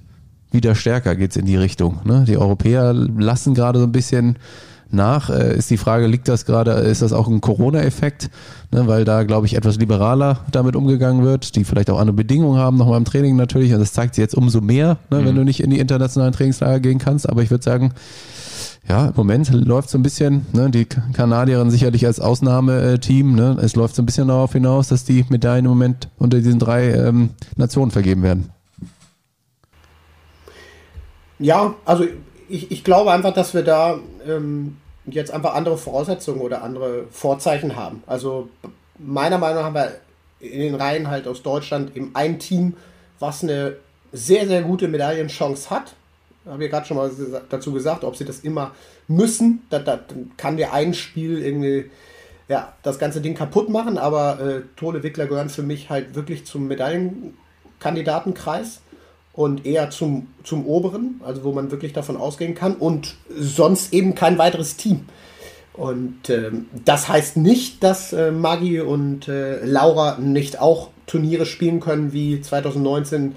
wieder 0.51 0.75
stärker 0.75 1.15
geht's 1.15 1.37
in 1.37 1.45
die 1.45 1.55
Richtung. 1.55 1.99
Ne? 2.05 2.25
Die 2.27 2.37
Europäer 2.37 2.93
lassen 2.93 3.53
gerade 3.53 3.79
so 3.79 3.85
ein 3.85 3.91
bisschen 3.91 4.37
nach. 4.93 5.29
Äh, 5.29 5.55
ist 5.55 5.69
die 5.69 5.77
Frage, 5.77 6.07
liegt 6.07 6.27
das 6.27 6.45
gerade, 6.45 6.71
ist 6.71 7.01
das 7.01 7.13
auch 7.13 7.27
ein 7.27 7.41
Corona-Effekt? 7.41 8.29
Ne, 8.71 8.87
weil 8.87 9.03
da, 9.03 9.23
glaube 9.23 9.45
ich, 9.45 9.55
etwas 9.55 9.77
liberaler 9.77 10.45
damit 10.51 10.75
umgegangen 10.75 11.23
wird, 11.23 11.55
die 11.55 11.65
vielleicht 11.65 11.89
auch 11.89 11.99
andere 11.99 12.15
Bedingungen 12.15 12.57
haben, 12.57 12.77
nochmal 12.77 12.97
im 12.97 13.05
Training 13.05 13.35
natürlich. 13.35 13.73
Und 13.73 13.79
das 13.79 13.91
zeigt 13.93 14.15
sich 14.15 14.21
jetzt 14.21 14.35
umso 14.35 14.61
mehr, 14.61 14.97
ne, 15.09 15.19
mhm. 15.19 15.25
wenn 15.25 15.35
du 15.35 15.43
nicht 15.43 15.61
in 15.61 15.69
die 15.69 15.79
internationalen 15.79 16.33
Trainingslager 16.33 16.79
gehen 16.79 16.99
kannst. 16.99 17.27
Aber 17.27 17.43
ich 17.43 17.51
würde 17.51 17.63
sagen, 17.63 17.93
ja, 18.87 19.07
im 19.07 19.13
Moment 19.15 19.51
läuft 19.51 19.89
so 19.89 19.97
ein 19.97 20.03
bisschen, 20.03 20.45
ne, 20.53 20.69
die 20.69 20.85
Kanadierin 20.85 21.69
sicherlich 21.69 22.05
als 22.05 22.19
Ausnahmeteam, 22.19 23.35
ne, 23.35 23.57
es 23.61 23.75
läuft 23.75 23.95
so 23.95 24.01
ein 24.01 24.05
bisschen 24.05 24.27
darauf 24.29 24.53
hinaus, 24.53 24.87
dass 24.87 25.03
die 25.03 25.25
Medaillen 25.29 25.65
im 25.65 25.71
Moment 25.71 26.09
unter 26.17 26.39
diesen 26.39 26.59
drei 26.59 26.91
ähm, 26.91 27.31
Nationen 27.57 27.91
vergeben 27.91 28.23
werden. 28.23 28.49
Ja, 31.39 31.73
also 31.85 32.05
ich, 32.49 32.71
ich 32.71 32.83
glaube 32.83 33.11
einfach, 33.11 33.33
dass 33.33 33.53
wir 33.53 33.63
da 33.63 33.95
ähm, 34.27 34.77
jetzt 35.05 35.31
einfach 35.31 35.55
andere 35.55 35.77
Voraussetzungen 35.77 36.41
oder 36.41 36.63
andere 36.63 37.05
Vorzeichen 37.11 37.75
haben. 37.75 38.03
Also 38.07 38.49
meiner 38.97 39.37
Meinung 39.37 39.57
nach 39.57 39.65
haben 39.65 39.75
wir 39.75 39.91
in 40.39 40.59
den 40.59 40.75
Reihen 40.75 41.09
halt 41.09 41.27
aus 41.27 41.43
Deutschland 41.43 41.95
eben 41.95 42.11
ein 42.13 42.39
Team, 42.39 42.75
was 43.19 43.43
eine 43.43 43.77
sehr, 44.11 44.47
sehr 44.47 44.63
gute 44.63 44.87
Medaillenchance 44.87 45.69
hat 45.69 45.95
habe 46.45 46.65
ich 46.65 46.71
gerade 46.71 46.87
schon 46.87 46.97
mal 46.97 47.11
dazu 47.49 47.71
gesagt, 47.71 48.03
ob 48.03 48.15
sie 48.15 48.25
das 48.25 48.39
immer 48.39 48.71
müssen. 49.07 49.61
Da, 49.69 49.77
da 49.79 49.99
kann 50.37 50.57
der 50.57 50.73
ein 50.73 50.93
Spiel 50.93 51.43
irgendwie 51.43 51.89
ja, 52.47 52.73
das 52.83 52.99
ganze 52.99 53.21
Ding 53.21 53.33
kaputt 53.35 53.69
machen, 53.69 53.97
aber 53.97 54.39
äh, 54.39 54.61
Tole 54.75 55.01
Wickler 55.03 55.27
gehören 55.27 55.49
für 55.49 55.63
mich 55.63 55.89
halt 55.89 56.15
wirklich 56.15 56.45
zum 56.45 56.67
Medaillenkandidatenkreis 56.67 58.81
und 59.33 59.65
eher 59.65 59.89
zum, 59.89 60.27
zum 60.43 60.65
oberen, 60.65 61.21
also 61.25 61.43
wo 61.43 61.51
man 61.51 61.71
wirklich 61.71 61.93
davon 61.93 62.17
ausgehen 62.17 62.55
kann 62.55 62.75
und 62.75 63.15
sonst 63.29 63.93
eben 63.93 64.15
kein 64.15 64.37
weiteres 64.37 64.75
Team. 64.77 65.05
Und 65.73 66.29
äh, 66.29 66.51
das 66.83 67.07
heißt 67.07 67.37
nicht, 67.37 67.81
dass 67.81 68.11
äh, 68.11 68.31
Maggie 68.31 68.81
und 68.81 69.29
äh, 69.29 69.63
Laura 69.63 70.17
nicht 70.17 70.59
auch 70.59 70.89
Turniere 71.07 71.45
spielen 71.45 71.79
können 71.79 72.11
wie 72.11 72.41
2019 72.41 73.35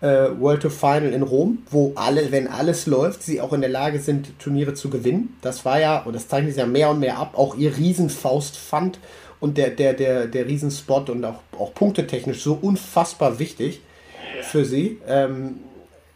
äh, 0.00 0.06
World 0.38 0.62
Tour 0.62 0.70
Final 0.70 1.12
in 1.12 1.22
Rom, 1.22 1.58
wo 1.70 1.92
alle, 1.94 2.32
wenn 2.32 2.48
alles 2.48 2.86
läuft, 2.86 3.22
sie 3.22 3.40
auch 3.40 3.52
in 3.52 3.60
der 3.60 3.70
Lage 3.70 4.00
sind, 4.00 4.38
Turniere 4.40 4.74
zu 4.74 4.90
gewinnen. 4.90 5.36
Das 5.42 5.64
war 5.64 5.80
ja, 5.80 6.02
und 6.02 6.14
das 6.14 6.28
zeichnet 6.28 6.54
sich 6.54 6.60
ja 6.60 6.66
mehr 6.66 6.90
und 6.90 6.98
mehr 6.98 7.18
ab, 7.18 7.38
auch 7.38 7.56
ihr 7.56 7.76
Riesenfaustpfand 7.76 8.98
und 9.38 9.56
der, 9.56 9.70
der, 9.70 9.94
der, 9.94 10.26
der 10.26 10.46
Riesenspot 10.46 11.08
und 11.08 11.24
auch, 11.24 11.40
auch 11.56 11.72
punktetechnisch 11.72 12.42
so 12.42 12.58
unfassbar 12.60 13.38
wichtig 13.38 13.80
für 14.42 14.64
sie. 14.64 15.00
Ähm, 15.06 15.60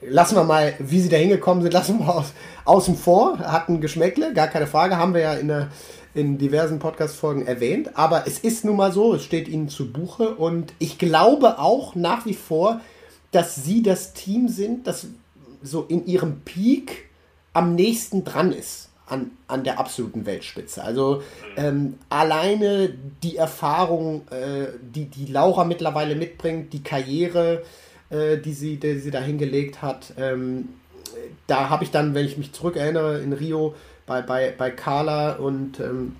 lassen 0.00 0.36
wir 0.36 0.44
mal, 0.44 0.74
wie 0.78 1.00
sie 1.00 1.08
da 1.08 1.16
hingekommen 1.16 1.62
sind, 1.62 1.72
lassen 1.74 1.98
wir 1.98 2.06
mal 2.06 2.12
aus, 2.12 2.32
außen 2.64 2.96
vor. 2.96 3.38
Hatten 3.38 3.80
Geschmäckle, 3.80 4.32
gar 4.32 4.48
keine 4.48 4.66
Frage, 4.66 4.96
haben 4.96 5.14
wir 5.14 5.20
ja 5.20 5.34
in, 5.34 5.48
der, 5.48 5.68
in 6.14 6.38
diversen 6.38 6.78
Podcast-Folgen 6.78 7.46
erwähnt. 7.46 7.90
Aber 7.94 8.26
es 8.26 8.38
ist 8.38 8.64
nun 8.64 8.76
mal 8.76 8.92
so, 8.92 9.14
es 9.14 9.24
steht 9.24 9.48
ihnen 9.48 9.68
zu 9.68 9.92
Buche 9.92 10.34
und 10.34 10.72
ich 10.78 10.98
glaube 10.98 11.58
auch 11.58 11.94
nach 11.94 12.26
wie 12.26 12.34
vor, 12.34 12.80
dass 13.32 13.56
sie 13.56 13.82
das 13.82 14.12
Team 14.12 14.48
sind, 14.48 14.86
das 14.86 15.06
so 15.62 15.84
in 15.88 16.06
ihrem 16.06 16.40
Peak 16.40 17.08
am 17.52 17.74
nächsten 17.74 18.24
dran 18.24 18.52
ist 18.52 18.90
an, 19.10 19.32
an 19.48 19.64
der 19.64 19.78
absoluten 19.78 20.24
Weltspitze. 20.24 20.82
Also 20.82 21.22
ähm, 21.56 21.98
alleine 22.08 22.94
die 23.22 23.36
Erfahrung, 23.36 24.22
äh, 24.30 24.68
die, 24.80 25.06
die 25.06 25.26
Laura 25.26 25.64
mittlerweile 25.64 26.14
mitbringt, 26.14 26.72
die 26.72 26.82
Karriere, 26.82 27.62
äh, 28.10 28.36
die, 28.38 28.52
sie, 28.52 28.76
die 28.76 28.98
sie 28.98 29.10
da 29.10 29.20
hingelegt 29.20 29.82
hat, 29.82 30.12
ähm, 30.18 30.68
da 31.46 31.70
habe 31.70 31.84
ich 31.84 31.90
dann, 31.90 32.14
wenn 32.14 32.26
ich 32.26 32.38
mich 32.38 32.52
zurückerinnere, 32.52 33.20
in 33.20 33.32
Rio 33.32 33.74
bei, 34.06 34.22
bei, 34.22 34.52
bei 34.56 34.70
Carla 34.70 35.32
und 35.34 35.80
ähm, 35.80 36.16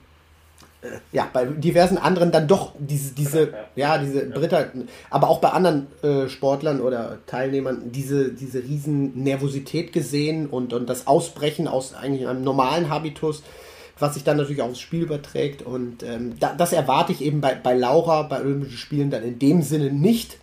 äh, 0.83 0.89
ja, 1.13 1.29
bei 1.33 1.45
diversen 1.45 1.99
anderen 1.99 2.33
dann 2.33 2.49
doch 2.49 2.73
diese, 2.79 3.15
diese, 3.15 3.53
ja, 3.77 3.99
diese 3.99 4.27
Britta, 4.27 4.67
aber 5.11 5.29
auch 5.29 5.41
bei 5.41 5.51
anderen 5.51 5.89
äh, 6.03 6.29
Sportlern 6.29 6.81
oder 6.81 7.19
Teilnehmern 7.27 7.93
diese, 7.93 8.33
diese 8.33 8.63
riesen 8.63 9.23
Nervosität 9.23 9.93
gesehen 9.93 10.47
und, 10.47 10.73
und 10.73 10.89
das 10.89 11.07
Ausbrechen 11.07 11.69
aus 11.69 11.95
eigentlich 11.95 12.27
einem 12.27 12.43
normalen 12.43 12.89
Habitus, 12.89 13.43
was 13.99 14.15
sich 14.15 14.25
dann 14.25 14.39
natürlich 14.39 14.63
aufs 14.63 14.81
Spiel 14.81 15.03
überträgt. 15.03 15.63
Und 15.63 16.03
ähm, 16.03 16.35
da, 16.41 16.55
das 16.55 16.73
erwarte 16.73 17.13
ich 17.13 17.21
eben 17.21 17.41
bei, 17.41 17.55
bei 17.55 17.75
Laura 17.75 18.23
bei 18.23 18.41
Olympischen 18.41 18.79
Spielen 18.79 19.11
dann 19.11 19.23
in 19.23 19.39
dem 19.39 19.63
Sinne 19.63 19.91
nicht. 19.93 20.39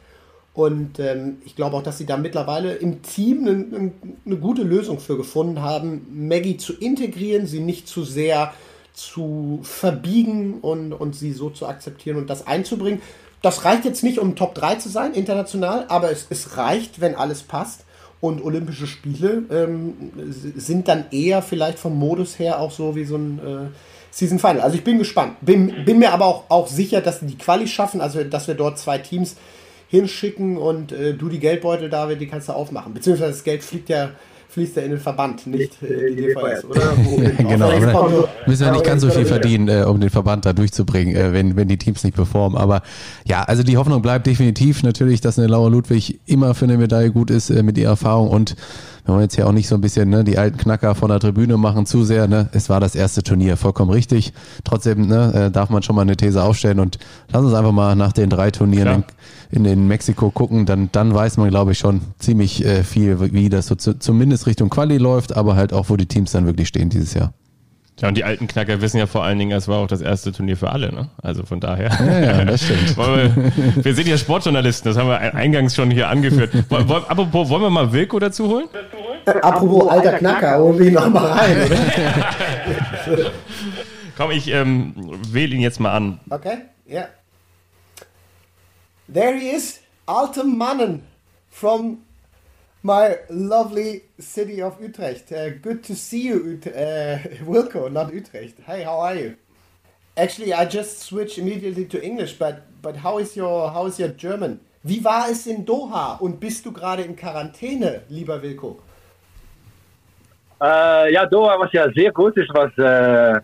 Und 0.58 0.98
ähm, 0.98 1.38
ich 1.46 1.56
glaube 1.56 1.78
auch, 1.78 1.84
dass 1.84 2.00
sie 2.00 2.08
da 2.08 2.18
mittlerweile 2.18 2.74
im 2.74 3.04
Team 3.04 3.48
eine, 3.48 3.92
eine 4.26 4.38
gute 4.38 4.64
Lösung 4.64 5.00
für 5.00 5.16
gefunden 5.16 5.62
haben, 5.62 6.08
Maggie 6.10 6.58
zu 6.58 6.74
integrieren, 6.74 7.46
sie 7.46 7.60
nicht 7.60 7.88
zu 7.88 8.04
sehr 8.04 8.56
zu 8.92 9.60
verbiegen 9.62 10.56
und, 10.62 10.94
und 10.94 11.16
sie 11.16 11.34
so 11.34 11.52
zu 11.52 11.68
akzeptieren 11.68 12.18
und 12.18 12.32
das 12.32 12.48
einzubringen. 12.48 13.04
Das 13.44 13.66
reicht 13.66 13.86
jetzt 13.86 14.04
nicht, 14.04 14.18
um 14.18 14.36
Top 14.36 14.56
3 14.56 14.78
zu 14.78 14.90
sein, 14.90 15.14
international, 15.14 15.86
aber 15.90 16.12
es, 16.12 16.26
es 16.32 16.58
reicht, 16.58 17.02
wenn 17.02 17.14
alles 17.14 17.44
passt. 17.44 17.86
Und 18.20 18.44
Olympische 18.44 18.88
Spiele 18.88 19.44
ähm, 19.52 20.12
sind 20.56 20.88
dann 20.88 21.06
eher 21.12 21.44
vielleicht 21.44 21.78
vom 21.78 22.00
Modus 22.00 22.40
her 22.40 22.60
auch 22.60 22.72
so 22.72 22.96
wie 22.96 23.06
so 23.06 23.16
ein 23.16 23.38
äh, 23.38 23.68
Season 24.10 24.40
Final. 24.40 24.62
Also 24.62 24.76
ich 24.76 24.84
bin 24.84 24.98
gespannt. 24.98 25.36
Bin, 25.42 25.86
bin 25.86 26.00
mir 26.00 26.14
aber 26.14 26.26
auch, 26.26 26.46
auch 26.50 26.68
sicher, 26.68 27.02
dass 27.02 27.20
die 27.20 27.38
Quali 27.38 27.68
schaffen, 27.68 28.02
also 28.02 28.24
dass 28.24 28.48
wir 28.48 28.56
dort 28.56 28.80
zwei 28.80 28.98
Teams 28.98 29.36
hinschicken 29.88 30.58
und 30.58 30.92
äh, 30.92 31.14
du 31.14 31.30
die 31.30 31.40
Geldbeutel, 31.40 31.90
David, 31.90 32.22
die 32.22 32.28
kannst 32.28 32.50
du 32.50 32.54
aufmachen. 32.54 32.94
Beziehungsweise 32.94 33.32
das 33.32 33.44
Geld 33.44 33.64
fliegt 33.64 33.90
ja 33.90 34.12
fließt 34.50 34.78
er 34.78 34.86
in 34.86 34.92
den 34.92 35.00
Verband, 35.00 35.46
nicht 35.46 35.84
äh, 35.84 36.08
in 36.08 36.16
die 36.16 36.24
DVS, 36.24 36.66
oder? 36.66 36.94
genau, 37.38 37.70
aber 37.70 38.30
müssen 38.48 38.64
ja 38.64 38.72
nicht 38.72 38.86
ganz 38.86 39.04
so 39.04 39.10
viel 39.12 39.26
verdienen, 39.26 39.68
äh, 39.68 39.84
um 39.84 40.00
den 40.00 40.10
Verband 40.10 40.46
da 40.46 40.54
durchzubringen, 40.54 41.16
äh, 41.16 41.32
wenn, 41.32 41.56
wenn 41.56 41.68
die 41.68 41.78
Teams 41.78 42.04
nicht 42.04 42.16
performen. 42.16 42.58
Aber 42.58 42.82
ja, 43.26 43.44
also 43.44 43.62
die 43.62 43.78
Hoffnung 43.78 44.02
bleibt 44.02 44.26
definitiv 44.26 44.82
natürlich, 44.82 45.22
dass 45.22 45.38
eine 45.38 45.48
Laura 45.48 45.70
Ludwig 45.70 46.22
immer 46.26 46.56
für 46.56 46.66
eine 46.66 46.78
Medaille 46.78 47.12
gut 47.12 47.30
ist 47.30 47.52
äh, 47.52 47.62
mit 47.62 47.78
ihrer 47.78 47.92
Erfahrung 47.92 48.30
und 48.30 48.56
wir 49.08 49.14
wollen 49.14 49.24
jetzt 49.24 49.36
hier 49.36 49.48
auch 49.48 49.54
nicht 49.54 49.70
so 49.70 49.76
ein 49.76 49.80
bisschen 49.80 50.10
ne, 50.10 50.26
die 50.26 50.38
alten 50.38 50.58
Knacker 50.58 50.94
von 50.94 51.08
der 51.08 51.22
Tribüne 51.22 51.56
machen 51.56 51.86
zu 51.86 52.04
sehr. 52.04 52.28
Ne? 52.28 52.50
Es 52.52 52.70
war 52.70 52.82
das 52.82 52.94
erste 52.94 53.24
Turnier, 53.24 53.56
vollkommen 53.56 53.90
richtig. 53.90 54.34
Trotzdem 54.66 55.08
ne, 55.08 55.46
äh, 55.46 55.52
darf 55.52 55.70
man 55.70 55.82
schon 55.82 55.96
mal 55.96 56.02
eine 56.02 56.18
These 56.18 56.44
aufstellen 56.44 56.82
und 56.82 57.00
lass 57.32 57.42
uns 57.42 57.54
einfach 57.54 57.72
mal 57.72 57.96
nach 57.96 58.12
den 58.12 58.30
drei 58.30 58.52
Turnieren 58.52 59.06
in, 59.50 59.64
in, 59.64 59.72
in, 59.72 59.88
Mexiko 59.88 60.30
gucken. 60.30 60.66
Dann, 60.66 60.90
dann 60.92 61.14
weiß 61.14 61.38
man, 61.38 61.50
glaube 61.50 61.72
ich, 61.72 61.78
schon 61.78 62.02
ziemlich 62.20 62.66
äh, 62.66 62.84
viel, 62.84 63.32
wie 63.32 63.48
das 63.48 63.68
so 63.68 63.76
zu, 63.76 63.98
zumindest 63.98 64.46
Richtung 64.46 64.70
Quali 64.70 64.98
läuft, 64.98 65.38
aber 65.38 65.56
halt 65.56 65.72
auch, 65.72 65.90
wo 65.90 65.96
die 65.96 66.08
Teams 66.08 66.34
dann 66.34 66.46
wirklich 66.46 66.68
stehen 66.68 66.90
dieses 66.90 67.14
Jahr. 67.14 67.32
Ja, 68.00 68.10
und 68.10 68.16
die 68.16 68.24
alten 68.24 68.48
Knacker 68.48 68.80
wissen 68.80 68.98
ja 68.98 69.08
vor 69.08 69.24
allen 69.24 69.40
Dingen, 69.40 69.58
es 69.58 69.68
war 69.68 69.80
auch 69.80 69.88
das 69.88 70.02
erste 70.02 70.32
Turnier 70.32 70.56
für 70.56 70.70
alle, 70.70 70.94
ne? 70.94 71.10
Also 71.24 71.44
von 71.46 71.60
daher. 71.60 71.90
Ja, 71.90 72.20
ja 72.20 72.46
das 72.46 72.64
stimmt. 72.64 72.96
wir, 72.96 73.84
wir, 73.84 73.96
sind 73.96 74.08
ja 74.08 74.18
Sportjournalisten, 74.18 74.92
das 74.92 74.98
haben 75.00 75.10
wir 75.10 75.20
eingangs 75.34 75.76
schon 75.76 75.90
hier 75.90 76.08
angeführt. 76.08 76.52
Apropos, 76.70 77.50
wollen 77.50 77.64
wir 77.64 77.70
mal 77.72 77.92
Wilko 77.92 78.20
dazu 78.20 78.48
holen? 78.48 78.68
Apropos 79.26 79.90
alter 79.90 80.14
Knacker, 80.14 80.60
holen 80.60 80.78
wir 80.78 80.88
ihn 80.88 80.94
noch 80.94 81.10
mal 81.10 81.26
rein, 81.26 81.58
oder? 81.66 83.32
Komm, 84.18 84.32
ich 84.32 84.48
ähm, 84.52 84.94
wähle 85.32 85.56
ihn 85.56 85.62
jetzt 85.62 85.80
mal 85.80 85.92
an. 85.92 86.20
Okay, 86.30 86.58
ja. 86.86 86.94
Yeah. 86.94 87.08
There 89.12 89.38
he 89.38 89.50
is, 89.50 89.80
Altem 90.06 90.58
Mannen 90.58 91.04
from 91.50 92.00
my 92.88 93.18
lovely 93.30 94.04
city 94.18 94.62
of 94.62 94.82
Utrecht. 94.82 95.32
Uh, 95.32 95.50
good 95.50 95.84
to 95.84 95.94
see 95.94 96.22
you, 96.30 96.38
Ut 96.54 96.68
uh, 96.68 97.18
Wilco, 97.52 97.92
not 97.92 98.14
Utrecht. 98.14 98.60
Hey, 98.66 98.84
how 98.84 99.00
are 99.02 99.16
you? 99.16 99.36
Actually, 100.16 100.54
I 100.54 100.64
just 100.66 101.00
switched 101.00 101.38
immediately 101.38 101.86
to 101.86 102.02
English, 102.02 102.34
but 102.40 102.56
but 102.82 102.96
how 102.96 103.20
is 103.20 103.36
your 103.36 103.70
how 103.70 103.86
is 103.88 104.00
your 104.00 104.14
German? 104.26 104.62
Wie 104.84 105.04
war 105.04 105.28
es 105.30 105.46
in 105.48 105.66
Doha 105.66 106.18
und 106.22 106.40
bist 106.40 106.66
du 106.66 106.72
gerade 106.72 107.04
in 107.04 107.16
Quarantäne, 107.16 108.04
lieber 108.10 108.42
Wilco? 108.42 108.80
Uh, 110.60 111.06
ja, 111.12 111.26
Doha 111.26 111.60
was 111.60 111.72
ja 111.74 111.92
sehr 111.94 112.12
gut. 112.12 112.38
Es 112.38 112.48
was 112.54 112.72
uh, 112.78 113.40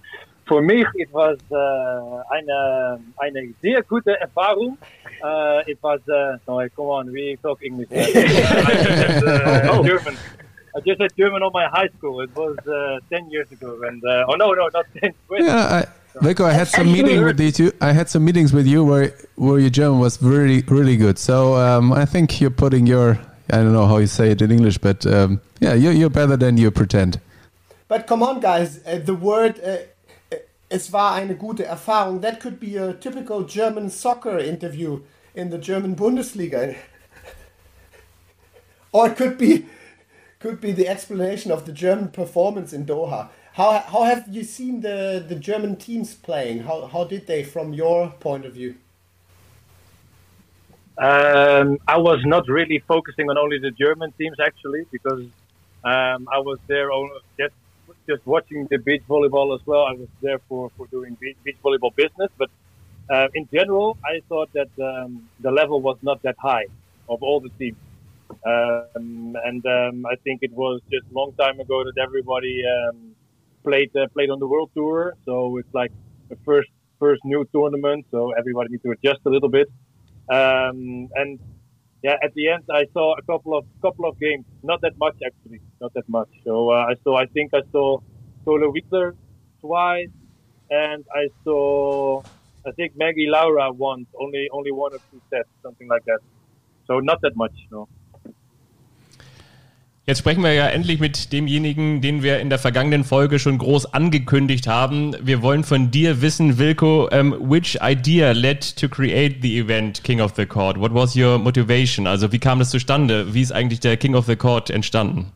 für 0.47 0.61
mich 0.61 0.87
it 0.95 1.09
was 1.11 1.37
uh, 1.51 2.23
eine 2.29 2.99
eine 3.17 3.53
sehr 3.61 3.83
gute 3.83 4.17
Erfahrung. 4.19 4.77
Uh, 5.23 5.63
it 5.65 5.81
was 5.81 6.01
uh, 6.09 6.37
no, 6.45 6.67
come 6.75 6.85
on, 6.85 7.09
we 7.09 7.37
talk 7.41 7.63
English. 7.63 7.87
I 7.93 8.11
just, 8.11 9.25
uh, 9.25 9.69
oh. 9.71 9.83
German. 9.83 10.17
I 10.75 10.79
just 10.81 10.99
had 10.99 11.15
German 11.15 11.41
on 11.43 11.51
my 11.53 11.65
high 11.67 11.87
school. 11.97 12.19
It 12.19 12.35
was 12.35 12.57
uh, 12.67 12.99
ten 13.09 13.29
years 13.31 13.49
ago, 13.49 13.81
and 13.83 14.03
uh, 14.03 14.25
oh 14.27 14.33
no, 14.33 14.51
no, 14.51 14.69
not 14.73 14.85
ten. 14.99 15.13
Yeah, 15.31 15.55
I, 15.55 15.85
Vico, 16.19 16.43
I 16.43 16.51
had 16.51 16.67
some 16.67 16.91
meeting 16.91 17.23
with 17.23 17.39
you. 17.57 17.71
I 17.79 17.93
had 17.93 18.09
some 18.09 18.25
meetings 18.25 18.51
with 18.51 18.67
you 18.67 18.83
where 18.83 19.13
where 19.35 19.59
your 19.59 19.69
German 19.69 19.99
was 19.99 20.21
really 20.21 20.61
really 20.63 20.97
good. 20.97 21.17
So 21.17 21.55
um, 21.55 21.93
I 21.93 22.03
think 22.05 22.41
you're 22.41 22.49
putting 22.49 22.85
your 22.85 23.17
I 23.49 23.57
don't 23.57 23.71
know 23.71 23.87
how 23.87 23.99
you 23.99 24.07
say 24.07 24.31
it 24.31 24.41
in 24.41 24.51
English, 24.51 24.79
but 24.79 25.05
um, 25.05 25.39
yeah, 25.61 25.73
you're 25.73 25.93
you're 25.93 26.09
better 26.09 26.35
than 26.35 26.57
you 26.57 26.69
pretend. 26.69 27.21
But 27.87 28.07
come 28.07 28.23
on, 28.23 28.41
guys, 28.41 28.81
uh, 28.85 28.97
the 28.97 29.15
word. 29.15 29.61
Uh, 29.63 29.77
es 30.73 30.91
war 30.91 31.13
eine 31.13 31.35
gute 31.35 31.65
Erfahrung. 31.65 32.21
That 32.21 32.39
could 32.39 32.59
be 32.59 32.77
a 32.77 32.93
typical 32.93 33.43
German 33.45 33.91
soccer 33.91 34.39
interview 34.39 35.01
in 35.35 35.51
the 35.51 35.59
German 35.59 35.95
Bundesliga. 35.95 36.75
or 38.91 39.07
it 39.07 39.15
could 39.15 39.37
be 39.37 39.67
could 40.39 40.59
be 40.59 40.71
the 40.71 40.87
explanation 40.87 41.51
of 41.51 41.65
the 41.65 41.71
German 41.71 42.09
performance 42.09 42.73
in 42.73 42.85
Doha. 42.85 43.29
How, 43.53 43.79
how 43.79 44.03
have 44.03 44.27
you 44.27 44.43
seen 44.43 44.81
the, 44.81 45.23
the 45.25 45.35
German 45.35 45.77
teams 45.77 46.15
playing? 46.15 46.63
How, 46.63 46.87
how 46.87 47.03
did 47.05 47.27
they 47.27 47.43
from 47.43 47.73
your 47.73 48.09
point 48.19 48.43
of 48.45 48.53
view? 48.53 48.75
Um, 50.97 51.77
I 51.87 51.97
was 51.97 52.19
not 52.25 52.49
really 52.49 52.79
focusing 52.79 53.29
on 53.29 53.37
only 53.37 53.59
the 53.59 53.71
German 53.71 54.11
teams 54.17 54.37
actually 54.39 54.85
because 54.91 55.21
um, 55.83 56.27
I 56.29 56.39
was 56.39 56.57
there 56.67 56.89
just 57.39 57.53
just 58.07 58.25
watching 58.25 58.67
the 58.69 58.77
beach 58.77 59.03
volleyball 59.07 59.55
as 59.55 59.65
well. 59.65 59.83
I 59.85 59.93
was 59.93 60.07
there 60.21 60.39
for, 60.49 60.71
for 60.77 60.87
doing 60.87 61.17
beach, 61.19 61.57
volleyball 61.63 61.95
business, 61.95 62.29
but 62.37 62.49
uh, 63.09 63.27
in 63.33 63.47
general, 63.53 63.97
I 64.05 64.21
thought 64.29 64.49
that 64.53 64.69
um, 64.81 65.29
the 65.39 65.51
level 65.51 65.81
was 65.81 65.97
not 66.01 66.21
that 66.23 66.35
high 66.39 66.65
of 67.09 67.21
all 67.21 67.39
the 67.39 67.49
teams. 67.59 67.77
Um, 68.45 69.37
and 69.43 69.65
um, 69.65 70.05
I 70.05 70.15
think 70.23 70.39
it 70.41 70.53
was 70.53 70.81
just 70.91 71.05
a 71.11 71.13
long 71.13 71.33
time 71.33 71.59
ago 71.59 71.83
that 71.83 71.97
everybody 72.01 72.63
um, 72.65 73.15
played 73.63 73.95
uh, 73.95 74.07
played 74.13 74.29
on 74.29 74.39
the 74.39 74.47
world 74.47 74.71
tour. 74.73 75.15
So 75.25 75.57
it's 75.57 75.73
like 75.73 75.91
the 76.29 76.37
first 76.45 76.69
first 76.99 77.23
new 77.25 77.47
tournament, 77.53 78.05
so 78.11 78.31
everybody 78.31 78.69
needs 78.71 78.83
to 78.83 78.91
adjust 78.91 79.19
a 79.25 79.29
little 79.29 79.49
bit. 79.49 79.69
Um, 80.29 81.09
and 81.15 81.39
yeah, 82.03 82.17
at 82.23 82.33
the 82.35 82.49
end, 82.49 82.63
I 82.71 82.85
saw 82.93 83.15
a 83.17 83.23
couple 83.31 83.57
of 83.57 83.65
couple 83.83 84.07
of 84.09 84.19
games, 84.19 84.45
not 84.63 84.81
that 84.83 84.93
much 84.99 85.15
actually, 85.25 85.61
not 85.81 85.93
that 85.95 86.05
much. 86.09 86.29
So 86.45 86.71
uh, 86.71 86.85
I 86.91 86.95
saw, 87.03 87.17
I 87.17 87.27
think 87.33 87.51
I 87.55 87.61
saw 87.71 87.99
Solo 88.45 88.71
Wickler 88.73 89.13
twice, 89.61 90.09
and 90.69 91.05
I 91.15 91.29
saw 91.45 92.23
I 92.67 92.71
think 92.73 92.93
Maggie 92.97 93.27
Laura 93.29 93.71
once, 93.73 94.07
only 94.21 94.47
only 94.53 94.71
one 94.71 94.93
or 94.93 94.99
two 95.11 95.21
sets, 95.33 95.49
something 95.65 95.87
like 95.89 96.03
that. 96.07 96.19
So 96.87 96.99
not 96.99 97.19
that 97.23 97.33
much, 97.35 97.55
no. 97.71 97.87
Jetzt 100.05 100.19
sprechen 100.19 100.43
wir 100.43 100.51
ja 100.51 100.67
endlich 100.67 100.99
mit 100.99 101.31
demjenigen, 101.31 102.01
den 102.01 102.23
wir 102.23 102.41
in 102.41 102.49
der 102.49 102.59
vergangenen 102.59 103.05
Folge 103.05 103.39
schon 103.39 103.57
groß 103.57 103.93
angekündigt 103.93 104.67
haben. 104.67 105.15
Wir 105.21 105.41
wollen 105.41 105.63
von 105.63 105.91
dir 105.91 106.21
wissen, 106.21 106.57
Wilko, 106.57 107.07
um, 107.07 107.31
which 107.39 107.77
idea 107.81 108.33
led 108.33 108.75
to 108.75 108.89
create 108.89 109.37
the 109.41 109.57
event 109.57 110.03
King 110.03 110.19
of 110.19 110.33
the 110.35 110.45
Court? 110.45 110.77
What 110.77 110.93
was 110.93 111.15
your 111.15 111.39
motivation? 111.39 112.05
Also 112.05 112.33
wie 112.33 112.39
kam 112.39 112.59
das 112.59 112.69
zustande? 112.69 113.33
Wie 113.33 113.41
ist 113.41 113.53
eigentlich 113.53 113.79
der 113.79 113.95
King 113.95 114.15
of 114.15 114.25
the 114.25 114.35
Court 114.35 114.69
entstanden? 114.69 115.31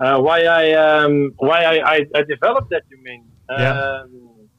Uh, 0.00 0.18
why 0.20 0.42
I 0.42 0.74
um, 0.74 1.32
why 1.38 1.62
I, 1.62 1.98
I, 1.98 2.06
I 2.16 2.22
developed 2.24 2.70
that, 2.70 2.82
you 2.90 2.98
mean? 3.04 3.22
Yeah. 3.48 4.02
Um, 4.02 4.50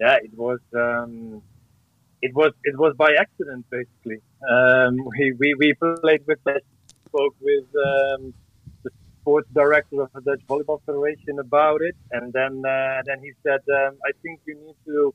yeah, 0.00 0.18
it 0.22 0.30
was 0.36 0.60
um, 0.74 1.42
it 2.26 2.34
was 2.34 2.52
it 2.70 2.76
was 2.84 2.92
by 2.96 3.10
accident 3.24 3.64
basically. 3.70 4.20
Um, 4.54 4.92
we, 5.18 5.24
we 5.40 5.48
we 5.60 5.68
played 6.04 6.22
with 6.26 6.40
spoke 7.08 7.36
with 7.40 7.68
um, 7.90 8.34
the 8.84 8.90
sports 9.20 9.48
director 9.60 10.02
of 10.02 10.10
the 10.14 10.22
Dutch 10.28 10.42
Volleyball 10.48 10.80
Federation 10.86 11.38
about 11.38 11.80
it, 11.88 11.96
and 12.16 12.32
then 12.38 12.52
uh, 12.76 13.02
then 13.08 13.18
he 13.26 13.32
said, 13.44 13.62
um, 13.80 13.92
I 14.08 14.12
think 14.22 14.40
you 14.48 14.54
need 14.64 14.78
to 14.86 15.14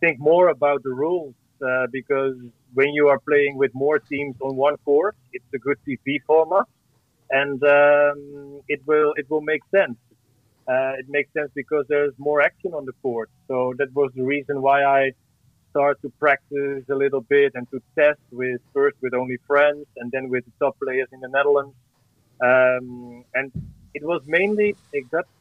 think 0.00 0.18
more 0.18 0.48
about 0.48 0.82
the 0.82 0.94
rules 1.04 1.34
uh, 1.68 1.86
because 1.98 2.36
when 2.74 2.90
you 2.98 3.08
are 3.12 3.20
playing 3.30 3.54
with 3.62 3.72
more 3.74 3.98
teams 3.98 4.36
on 4.40 4.56
one 4.56 4.76
court, 4.88 5.14
it's 5.32 5.50
a 5.58 5.60
good 5.66 5.78
TV 5.86 6.18
format, 6.26 6.66
and 7.30 7.58
um, 7.78 8.60
it 8.74 8.80
will 8.86 9.12
it 9.20 9.26
will 9.30 9.46
make 9.52 9.62
sense 9.78 9.98
uh, 10.68 10.92
it 10.98 11.06
makes 11.08 11.32
sense 11.32 11.50
because 11.54 11.84
there's 11.88 12.14
more 12.18 12.40
action 12.40 12.72
on 12.72 12.84
the 12.84 12.92
court. 13.02 13.30
So 13.48 13.74
that 13.78 13.92
was 13.94 14.12
the 14.14 14.22
reason 14.22 14.62
why 14.62 14.84
I 14.84 15.12
started 15.72 16.00
to 16.02 16.10
practice 16.20 16.84
a 16.88 16.94
little 16.94 17.22
bit 17.22 17.52
and 17.54 17.68
to 17.70 17.80
test 17.98 18.20
with 18.30 18.60
first 18.72 18.96
with 19.02 19.14
only 19.14 19.38
friends 19.46 19.86
and 19.96 20.10
then 20.12 20.28
with 20.28 20.44
the 20.44 20.52
top 20.60 20.76
players 20.82 21.08
in 21.12 21.20
the 21.20 21.28
Netherlands. 21.28 21.74
Um, 22.50 23.24
and 23.34 23.50
it 23.94 24.04
was 24.04 24.22
mainly 24.26 24.76
exactly 24.92 25.32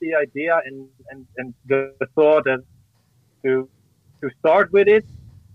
the 0.00 0.14
idea 0.14 0.60
and, 0.64 0.88
and, 1.10 1.26
and 1.36 1.54
the, 1.66 1.94
thought 2.14 2.44
that 2.44 2.60
to 3.42 3.68
to 4.22 4.30
start 4.38 4.72
with 4.72 4.88
it, 4.88 5.04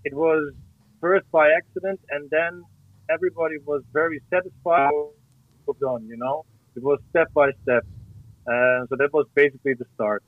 it 0.03 0.13
was 0.13 0.53
first 1.01 1.26
by 1.32 1.49
accident 1.51 1.99
and 2.11 2.30
then 2.30 2.63
everybody 3.09 3.57
was 3.65 3.82
very 3.93 4.22
satisfied 4.30 4.91
done, 5.80 6.07
you 6.07 6.17
know. 6.17 6.45
It 6.76 6.84
was 6.84 6.99
step 7.09 7.32
by 7.34 7.51
step. 7.63 7.86
Uh, 8.47 8.86
so 8.89 8.95
that 8.97 9.09
was 9.13 9.28
basically 9.36 9.74
the 9.74 9.86
start. 9.95 10.24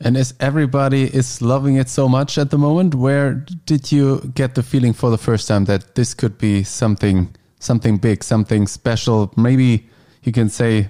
And 0.00 0.16
as 0.16 0.34
everybody 0.40 1.04
is 1.04 1.40
loving 1.40 1.76
it 1.76 1.88
so 1.88 2.08
much 2.08 2.36
at 2.36 2.50
the 2.50 2.58
moment, 2.58 2.94
where 2.94 3.34
did 3.64 3.90
you 3.90 4.30
get 4.34 4.54
the 4.54 4.62
feeling 4.62 4.92
for 4.92 5.10
the 5.10 5.18
first 5.18 5.48
time 5.48 5.64
that 5.64 5.94
this 5.94 6.12
could 6.12 6.36
be 6.36 6.62
something 6.64 7.34
something 7.60 7.96
big, 7.96 8.22
something 8.22 8.66
special? 8.66 9.32
Maybe 9.36 9.88
you 10.22 10.32
can 10.32 10.50
say 10.50 10.88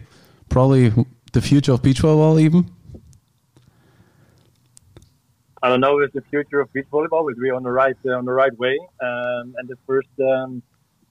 probably 0.49 0.93
the 1.33 1.41
future 1.41 1.73
of 1.73 1.83
beach 1.83 2.03
volleyball 2.03 2.41
even? 2.41 2.69
I 5.63 5.69
don't 5.69 5.81
know 5.81 5.99
if 6.01 6.13
the 6.13 6.23
future 6.23 6.61
of 6.61 6.73
beach 6.73 6.87
volleyball, 6.93 7.27
but 7.27 7.35
we're 7.37 7.55
on 7.55 7.63
the 7.63 7.71
right 7.71 7.97
uh, 8.05 8.19
on 8.19 8.25
the 8.25 8.33
right 8.33 8.57
way. 8.59 8.77
Um, 9.01 9.55
and 9.59 9.69
the 9.69 9.77
first 9.87 10.09
um, 10.21 10.63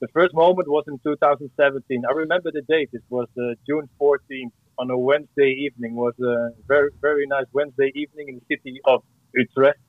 the 0.01 0.07
first 0.09 0.33
moment 0.33 0.67
was 0.67 0.83
in 0.87 0.99
2017. 0.99 2.03
I 2.07 2.13
remember 2.13 2.51
the 2.51 2.61
date. 2.61 2.89
It 2.91 3.03
was 3.09 3.27
uh, 3.37 3.55
June 3.65 3.87
14th 3.99 4.51
on 4.85 4.91
a 4.91 4.99
Wednesday 5.09 5.51
evening. 5.65 5.95
was 5.95 6.13
a 6.19 6.35
very 6.67 6.91
very 7.01 7.25
nice 7.35 7.49
Wednesday 7.53 7.91
evening 7.95 8.25
in 8.29 8.35
the 8.39 8.45
city 8.51 8.79
of 8.85 8.99
Utrecht, 9.33 9.79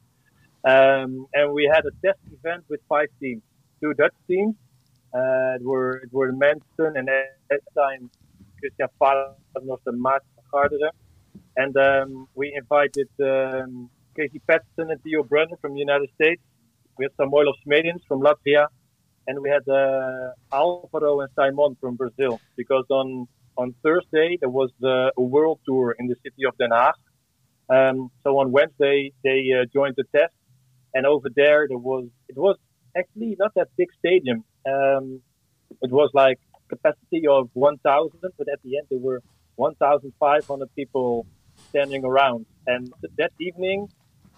um, 0.74 1.10
and 1.34 1.46
we 1.58 1.64
had 1.74 1.84
a 1.92 1.94
test 2.04 2.22
event 2.36 2.64
with 2.70 2.80
five 2.88 3.10
teams, 3.20 3.42
two 3.80 3.92
Dutch 4.00 4.18
teams. 4.30 4.54
Uh, 5.18 5.56
it 5.58 5.64
were 5.70 5.92
it 6.04 6.12
were 6.12 6.32
Manson 6.32 6.92
and 7.00 7.08
at 7.08 7.26
that 7.50 7.64
time 7.80 8.02
Christian 8.58 8.88
Paternos 9.00 9.82
and 9.90 10.00
Maat 10.06 10.22
Garderen. 10.52 10.94
And 11.62 11.74
um, 11.88 12.28
we 12.34 12.46
invited 12.54 13.10
um, 13.34 13.90
Casey 14.16 14.40
Patterson 14.48 14.86
and 14.92 15.00
Theo 15.02 15.22
Brennan 15.22 15.56
from 15.62 15.72
the 15.74 15.82
United 15.88 16.10
States. 16.18 16.42
We 16.98 17.04
had 17.06 17.14
some 17.20 17.30
oil 17.32 17.48
of 17.52 17.56
Smedins 17.66 18.02
from 18.08 18.20
Latvia. 18.28 18.66
and 19.26 19.36
we 19.44 19.48
had 19.56 19.66
uh, 19.68 20.30
Alvaro 20.52 21.20
and 21.22 21.30
Simon 21.38 21.76
from 21.80 21.92
Brazil 22.02 22.34
because 22.60 22.86
on 22.90 23.08
on 23.56 23.74
Thursday 23.82 24.38
there 24.40 24.48
was 24.48 24.70
a 24.82 25.20
world 25.20 25.60
tour 25.66 25.94
in 25.98 26.06
the 26.06 26.16
city 26.22 26.44
of 26.46 26.56
Den 26.58 26.70
Haag. 26.70 26.92
Um, 27.68 28.10
so 28.22 28.38
on 28.38 28.52
Wednesday 28.52 29.12
they 29.24 29.50
uh, 29.58 29.64
joined 29.72 29.94
the 29.96 30.04
test, 30.14 30.34
and 30.94 31.06
over 31.06 31.28
there 31.34 31.66
there 31.68 31.78
was 31.78 32.06
it 32.28 32.36
was 32.36 32.56
actually 32.96 33.36
not 33.38 33.52
that 33.54 33.68
big 33.76 33.88
stadium. 33.98 34.44
Um, 34.66 35.20
it 35.82 35.90
was 35.90 36.10
like 36.14 36.38
capacity 36.68 37.26
of 37.28 37.50
1,000, 37.52 38.10
but 38.38 38.48
at 38.52 38.60
the 38.62 38.78
end 38.78 38.86
there 38.90 38.98
were 38.98 39.22
1,500 39.56 40.74
people 40.74 41.26
standing 41.68 42.04
around. 42.04 42.46
And 42.66 42.92
that 43.18 43.32
evening, 43.40 43.88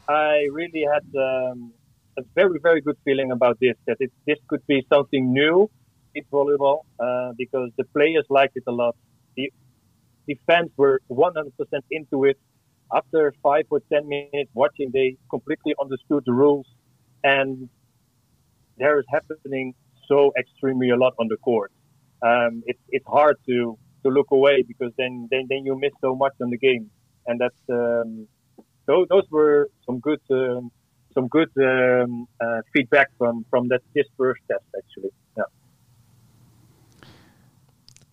I 0.08 0.46
really 0.52 0.84
had 0.92 1.04
um, 1.16 1.72
a 2.18 2.22
very, 2.34 2.58
very 2.62 2.80
good 2.80 2.96
feeling 3.04 3.30
about 3.30 3.58
this, 3.60 3.74
that 3.86 3.96
it, 4.00 4.12
this 4.26 4.38
could 4.48 4.66
be 4.66 4.86
something 4.92 5.32
new, 5.32 5.70
in 6.14 6.24
volleyball, 6.32 6.80
uh, 6.98 7.32
because 7.36 7.70
the 7.76 7.84
players 7.84 8.24
liked 8.28 8.56
it 8.56 8.64
a 8.66 8.72
lot. 8.72 8.96
The, 9.38 9.52
the 10.26 10.36
fans 10.46 10.70
were 10.76 11.00
100% 11.10 11.52
into 11.90 12.24
it. 12.24 12.38
After 12.92 13.32
five 13.42 13.66
or 13.70 13.80
10 13.92 14.08
minutes 14.08 14.50
watching, 14.54 14.90
they 14.92 15.16
completely 15.30 15.74
understood 15.80 16.24
the 16.26 16.32
rules. 16.32 16.66
And 17.22 17.68
there 18.78 18.98
is 18.98 19.06
happening 19.16 19.74
so 20.08 20.32
extremely 20.38 20.90
a 20.90 20.96
lot 20.96 21.14
on 21.20 21.28
the 21.28 21.36
court. 21.36 21.70
Um, 22.22 22.62
it's, 22.66 22.80
it's 22.88 23.06
hard 23.06 23.36
to, 23.46 23.78
to 24.02 24.08
look 24.10 24.30
away 24.30 24.64
because 24.66 24.92
then, 24.98 25.28
then, 25.30 25.46
then 25.48 25.64
you 25.64 25.78
miss 25.78 25.92
so 26.00 26.16
much 26.16 26.32
on 26.42 26.50
the 26.50 26.58
game. 26.58 26.90
And 27.26 27.40
that's, 27.40 27.62
um, 27.70 28.26
those, 28.86 29.06
those 29.08 29.26
were 29.30 29.70
some 29.86 30.00
good, 30.00 30.20
um, 30.30 30.72
some 31.14 31.28
good 31.28 31.50
um, 31.58 32.26
uh, 32.40 32.60
feedback 32.72 33.08
from 33.18 33.44
from 33.50 33.68
that 33.68 33.82
this 33.94 34.06
first 34.16 34.40
test 34.50 34.64
actually. 34.76 35.10
Yeah. 35.36 35.44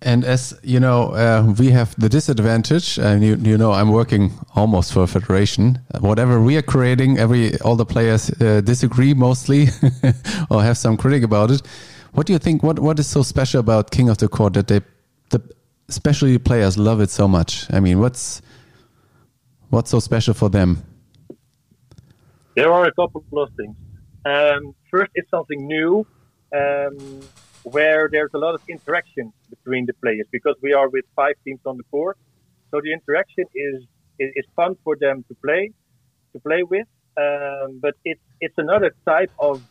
And 0.05 0.23
as 0.23 0.53
you 0.61 0.79
know, 0.79 1.15
uh, 1.15 1.51
we 1.57 1.71
have 1.71 1.95
the 1.97 2.07
disadvantage, 2.07 2.99
and 2.99 3.23
you, 3.23 3.37
you 3.37 3.57
know, 3.57 3.71
I'm 3.71 3.91
working 3.91 4.31
almost 4.55 4.93
for 4.93 5.01
a 5.01 5.07
federation. 5.07 5.79
Whatever 5.99 6.39
we 6.39 6.57
are 6.57 6.61
creating, 6.61 7.17
every 7.17 7.59
all 7.61 7.75
the 7.75 7.87
players 7.87 8.29
uh, 8.39 8.61
disagree 8.61 9.15
mostly, 9.15 9.69
or 10.51 10.61
have 10.61 10.77
some 10.77 10.95
critic 10.95 11.23
about 11.23 11.49
it. 11.49 11.63
What 12.11 12.27
do 12.27 12.33
you 12.33 12.39
think? 12.39 12.61
What 12.61 12.77
what 12.77 12.99
is 12.99 13.07
so 13.07 13.23
special 13.23 13.59
about 13.59 13.89
King 13.89 14.09
of 14.09 14.19
the 14.19 14.27
Court 14.27 14.53
that 14.53 14.67
they, 14.67 14.81
the 15.31 15.41
especially 15.89 16.37
players 16.37 16.77
love 16.77 17.01
it 17.01 17.09
so 17.09 17.27
much? 17.27 17.65
I 17.73 17.79
mean, 17.79 17.99
what's 17.99 18.43
what's 19.71 19.89
so 19.89 19.99
special 19.99 20.35
for 20.35 20.49
them? 20.49 20.83
There 22.55 22.71
are 22.71 22.85
a 22.85 22.93
couple 22.93 23.23
of 23.33 23.49
things. 23.57 23.75
Um, 24.23 24.75
first, 24.91 25.11
it's 25.15 25.31
something 25.31 25.65
new, 25.65 26.05
um, 26.55 27.21
where 27.65 28.07
there's 28.11 28.29
a 28.33 28.37
lot 28.37 28.53
of 28.53 28.61
interaction 28.69 29.33
between 29.49 29.85
the 29.85 29.93
players 29.93 30.27
because 30.31 30.55
we 30.61 30.71
are 30.73 30.87
with 30.89 31.05
five 31.15 31.35
teams 31.43 31.59
on 31.65 31.77
the 31.77 31.83
court. 31.89 32.17
So 32.71 32.79
the 32.83 32.93
interaction 32.93 33.45
is 33.55 33.83
is, 34.19 34.31
is 34.35 34.45
fun 34.55 34.75
for 34.83 34.95
them 34.95 35.25
to 35.27 35.35
play, 35.43 35.71
to 36.33 36.39
play 36.39 36.63
with. 36.63 36.87
Um, 37.17 37.79
but 37.81 37.95
it's 38.03 38.21
it's 38.39 38.57
another 38.57 38.91
type 39.05 39.31
of 39.39 39.61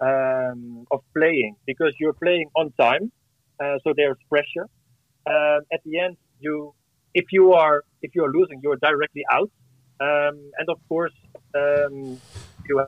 um, 0.00 0.86
of 0.90 1.00
playing 1.14 1.56
because 1.66 1.92
you're 2.00 2.14
playing 2.14 2.48
on 2.56 2.72
time, 2.80 3.12
uh, 3.62 3.76
so 3.84 3.92
there's 3.94 4.16
pressure. 4.28 4.66
Um, 5.26 5.60
at 5.72 5.80
the 5.84 5.98
end, 5.98 6.16
you 6.38 6.74
if 7.12 7.26
you 7.32 7.52
are 7.52 7.84
if 8.02 8.14
you 8.14 8.24
are 8.24 8.32
losing, 8.32 8.60
you're 8.62 8.80
directly 8.80 9.24
out. 9.30 9.50
Um, 10.00 10.36
and 10.58 10.68
of 10.68 10.78
course, 10.88 11.12
um, 11.54 12.18
you 12.66 12.82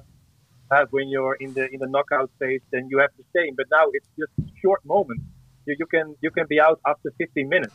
have 0.73 0.89
when 0.91 1.09
you're 1.09 1.35
in 1.35 1.53
the 1.55 1.69
in 1.73 1.79
the 1.81 1.89
knockout 1.89 2.31
phase, 2.39 2.63
then 2.71 2.89
you 2.91 2.99
have 2.99 3.11
the 3.17 3.25
same. 3.37 3.55
But 3.57 3.67
now 3.71 3.85
it's 3.93 4.09
just 4.19 4.33
short 4.63 4.85
moments. 4.85 5.25
You, 5.67 5.77
you 5.79 5.87
can 5.87 6.17
you 6.21 6.31
can 6.31 6.47
be 6.47 6.61
out 6.61 6.81
after 6.87 7.13
15 7.19 7.49
minutes. 7.49 7.75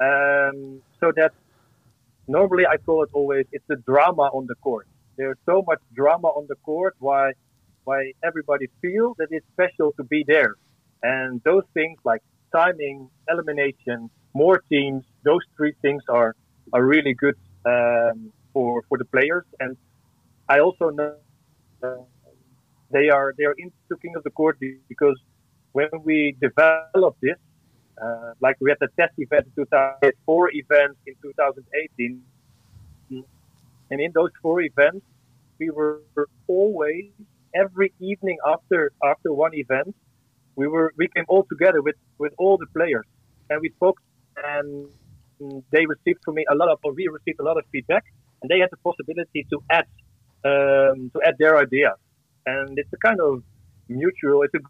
Um, 0.00 0.82
so 1.00 1.12
that 1.16 1.32
normally 2.26 2.66
I 2.66 2.76
call 2.78 3.02
it 3.04 3.10
always 3.12 3.46
it's 3.52 3.64
the 3.68 3.76
drama 3.76 4.26
on 4.38 4.46
the 4.46 4.56
court. 4.56 4.86
There's 5.16 5.38
so 5.46 5.62
much 5.66 5.80
drama 5.94 6.28
on 6.28 6.46
the 6.48 6.56
court. 6.56 6.94
Why 6.98 7.32
why 7.84 8.12
everybody 8.22 8.66
feels 8.82 9.16
that 9.18 9.28
it's 9.30 9.46
special 9.52 9.92
to 9.92 10.04
be 10.04 10.24
there. 10.26 10.54
And 11.02 11.40
those 11.44 11.64
things 11.74 11.98
like 12.04 12.22
timing, 12.50 13.10
elimination, 13.28 14.10
more 14.32 14.62
teams, 14.70 15.04
those 15.22 15.42
three 15.56 15.74
things 15.82 16.02
are 16.08 16.34
are 16.72 16.84
really 16.84 17.14
good 17.14 17.36
um, 17.66 18.32
for 18.52 18.82
for 18.88 18.98
the 18.98 19.04
players. 19.04 19.44
And 19.60 19.76
I 20.48 20.60
also 20.60 20.90
know 20.90 21.14
they 22.90 23.08
are 23.08 23.34
they 23.38 23.44
are 23.44 23.56
into 23.58 23.92
King 24.02 24.14
of 24.16 24.22
the 24.22 24.30
Court 24.30 24.58
because 24.88 25.18
when 25.72 25.88
we 26.04 26.36
developed 26.40 27.20
this, 27.20 27.38
uh, 28.02 28.32
like 28.40 28.56
we 28.60 28.70
had 28.70 28.78
the 28.80 28.88
test 28.98 29.14
event 29.18 29.46
in 29.46 29.64
2004 29.64 30.50
event 30.52 30.96
in 31.06 31.14
2018, 31.22 32.22
and 33.90 34.00
in 34.00 34.12
those 34.14 34.30
four 34.42 34.60
events, 34.60 35.04
we 35.58 35.70
were 35.70 36.00
always 36.46 37.10
every 37.54 37.92
evening 38.00 38.38
after 38.46 38.92
after 39.02 39.32
one 39.32 39.54
event, 39.54 39.94
we 40.56 40.66
were 40.68 40.92
we 40.96 41.08
came 41.14 41.24
all 41.28 41.44
together 41.44 41.80
with 41.82 41.96
with 42.18 42.32
all 42.38 42.56
the 42.58 42.66
players. 42.76 43.06
And 43.50 43.60
we 43.60 43.70
spoke 43.70 43.98
and 44.36 44.88
they 45.70 45.84
received 45.86 46.20
from 46.24 46.34
me 46.36 46.44
a 46.50 46.54
lot 46.54 46.68
of 46.70 46.78
or 46.84 46.92
we 46.92 47.08
received 47.08 47.38
a 47.40 47.44
lot 47.44 47.56
of 47.58 47.64
feedback 47.72 48.04
and 48.40 48.50
they 48.50 48.58
had 48.58 48.70
the 48.70 48.76
possibility 48.78 49.46
to 49.50 49.62
add 49.70 49.86
um, 50.44 51.10
to 51.12 51.20
add 51.26 51.36
their 51.38 51.56
ideas 51.58 51.98
and 52.46 52.78
it's 52.78 52.92
a 52.92 52.96
kind 52.98 53.20
of 53.20 53.42
mutual 53.88 54.42
it's 54.42 54.54
a 54.54 54.60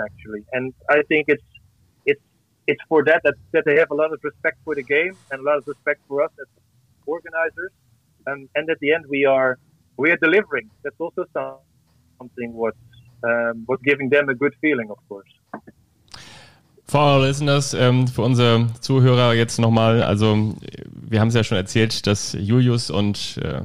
actually. 0.00 0.42
And 0.52 0.72
I 0.88 1.02
think 1.08 1.26
it's 1.28 1.42
it's 2.06 2.20
it's 2.66 2.80
for 2.88 3.04
that, 3.04 3.20
that 3.24 3.34
that 3.52 3.64
they 3.66 3.76
have 3.76 3.90
a 3.90 3.94
lot 3.94 4.12
of 4.12 4.20
respect 4.22 4.58
for 4.64 4.74
the 4.74 4.82
game 4.82 5.16
and 5.30 5.40
a 5.40 5.44
lot 5.44 5.58
of 5.58 5.66
respect 5.66 6.00
for 6.08 6.22
us 6.22 6.30
as 6.40 6.48
organizers. 7.06 7.72
And 8.26 8.48
and 8.54 8.70
at 8.70 8.78
the 8.80 8.92
end 8.92 9.04
we 9.08 9.26
are 9.26 9.58
we 9.96 10.10
are 10.10 10.16
delivering. 10.16 10.70
That's 10.82 10.96
also 10.98 11.26
some 11.34 11.56
something 12.18 12.54
what 12.54 12.74
um, 13.24 13.64
what 13.66 13.82
giving 13.82 14.08
them 14.08 14.28
a 14.28 14.34
good 14.34 14.54
feeling, 14.60 14.90
of 14.90 14.98
course. 15.08 15.28
For 16.86 17.00
our 17.00 17.20
listeners, 17.20 17.72
ähm, 17.74 18.06
für 18.06 18.22
unsere 18.22 18.66
Zuhörer 18.80 19.32
jetzt 19.32 19.58
nochmal, 19.58 20.02
also 20.02 20.54
wir 20.92 21.20
haben 21.20 21.28
es 21.28 21.34
ja 21.34 21.42
schon 21.42 21.56
erzählt, 21.56 22.06
dass 22.06 22.36
Julius 22.38 22.90
und 22.90 23.38
äh, 23.42 23.62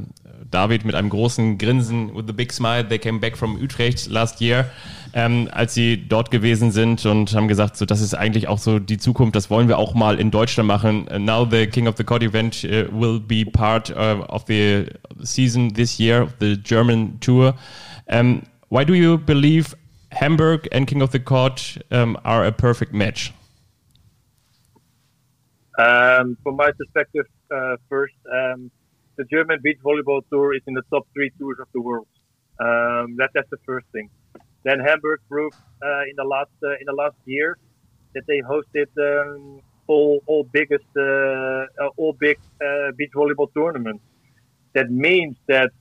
David 0.52 0.86
mit 0.86 0.96
einem 0.96 1.10
großen 1.10 1.58
Grinsen, 1.58 2.16
with 2.16 2.26
a 2.30 2.34
big 2.34 2.52
smile, 2.52 2.88
they 2.88 2.98
came 2.98 3.20
back 3.20 3.38
from 3.38 3.56
Utrecht 3.56 4.08
last 4.08 4.42
year, 4.42 4.66
ähm, 5.14 5.50
als 5.52 5.74
sie 5.74 6.08
dort 6.08 6.32
gewesen 6.32 6.72
sind 6.72 7.06
und 7.06 7.34
haben 7.34 7.48
gesagt, 7.48 7.78
so 7.78 7.86
das 7.86 8.02
ist 8.02 8.14
eigentlich 8.14 8.48
auch 8.48 8.58
so 8.58 8.80
die 8.80 8.98
Zukunft, 8.98 9.36
das 9.36 9.50
wollen 9.50 9.68
wir 9.68 9.78
auch 9.78 9.94
mal 9.94 10.20
in 10.20 10.32
Deutschland 10.32 10.68
machen. 10.68 11.08
Now 11.20 11.46
the 11.50 11.68
King 11.68 11.88
of 11.88 11.98
the 11.98 12.04
Court 12.04 12.24
event 12.24 12.64
uh, 12.64 12.86
will 12.92 13.20
be 13.20 13.46
part 13.46 13.90
uh, 13.92 14.24
of 14.28 14.46
the 14.48 14.86
season 15.24 15.74
this 15.74 15.98
year, 16.00 16.28
the 16.40 16.56
German 16.62 17.20
tour. 17.20 17.54
Um, 18.10 18.44
why 18.70 18.86
do 18.86 18.94
you 18.94 19.18
believe 19.18 19.76
Hamburg 20.12 20.68
and 20.72 20.88
King 20.88 21.02
of 21.02 21.12
the 21.12 21.20
Court 21.20 21.78
um, 21.92 22.18
are 22.24 22.46
a 22.46 22.52
perfect 22.52 22.94
match? 22.94 23.34
Um, 25.78 26.38
from 26.42 26.56
my 26.56 26.72
perspective, 26.72 27.28
uh, 27.52 27.78
first, 27.88 28.16
um, 28.34 28.72
the 29.18 29.26
German 29.26 29.60
beach 29.62 29.80
volleyball 29.84 30.22
tour 30.30 30.56
is 30.56 30.62
in 30.68 30.74
the 30.74 30.84
top 30.92 31.08
three 31.14 31.32
tours 31.38 31.58
of 31.60 31.68
the 31.74 31.82
world. 31.82 32.08
Um, 32.60 33.16
that, 33.18 33.32
that's 33.34 33.50
the 33.50 33.58
first 33.66 33.88
thing. 33.92 34.10
Then 34.64 34.80
Hamburg 34.80 35.20
proved 35.30 35.56
uh, 35.84 36.02
in 36.10 36.16
the 36.16 36.24
last 36.24 36.52
uh, 36.64 36.72
in 36.82 36.86
the 36.86 36.94
last 36.94 37.16
year 37.26 37.58
that 38.14 38.26
they 38.28 38.42
hosted 38.42 38.90
um, 39.10 39.62
all 39.88 40.22
all 40.26 40.44
biggest 40.52 40.86
uh, 40.98 41.02
uh, 41.02 41.90
all 41.98 42.14
big 42.14 42.38
uh, 42.62 42.92
beach 42.98 43.12
volleyball 43.16 43.50
tournaments. 43.54 44.04
That 44.74 44.90
means 44.92 45.36
that 45.48 45.72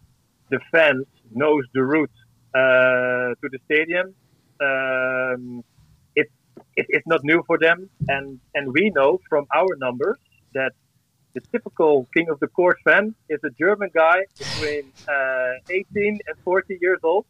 the 0.51 0.61
fans 0.71 1.07
knows 1.33 1.65
the 1.75 1.83
route 1.83 2.19
uh, 2.55 3.35
to 3.41 3.47
the 3.51 3.59
stadium. 3.65 4.15
Um, 4.61 5.65
it, 6.15 6.29
it, 6.77 6.87
it's 6.89 7.07
not 7.07 7.21
new 7.25 7.43
for 7.47 7.59
them, 7.59 7.91
and 8.09 8.39
and 8.55 8.73
we 8.73 8.91
know 8.95 9.21
from 9.29 9.47
our 9.55 9.73
numbers 9.79 10.19
that 10.55 10.73
the 11.37 11.43
typical 11.53 12.09
king 12.15 12.27
of 12.31 12.41
the 12.41 12.47
court 12.49 12.79
fan 12.83 13.15
is 13.29 13.41
a 13.45 13.51
German 13.63 13.91
guy 13.95 14.19
between 14.39 14.85
uh, 15.07 15.53
18 15.69 16.19
and 16.27 16.37
40 16.43 16.79
years 16.81 16.99
old, 17.05 17.27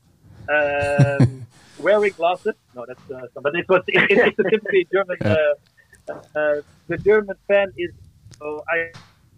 um, 0.48 1.44
wearing 1.80 2.12
glasses. 2.12 2.54
No, 2.74 2.84
that's 2.86 3.06
uh, 3.10 3.26
but 3.42 3.52
it 3.56 3.68
was 3.68 3.82
it, 3.88 4.28
it's 4.28 4.38
a 4.38 4.44
typically 4.48 4.86
German. 4.94 5.18
Uh, 5.20 6.12
uh, 6.40 6.62
the 6.86 6.98
German 6.98 7.36
fan 7.48 7.68
is. 7.76 7.92
Oh, 8.40 8.62
I 8.68 8.78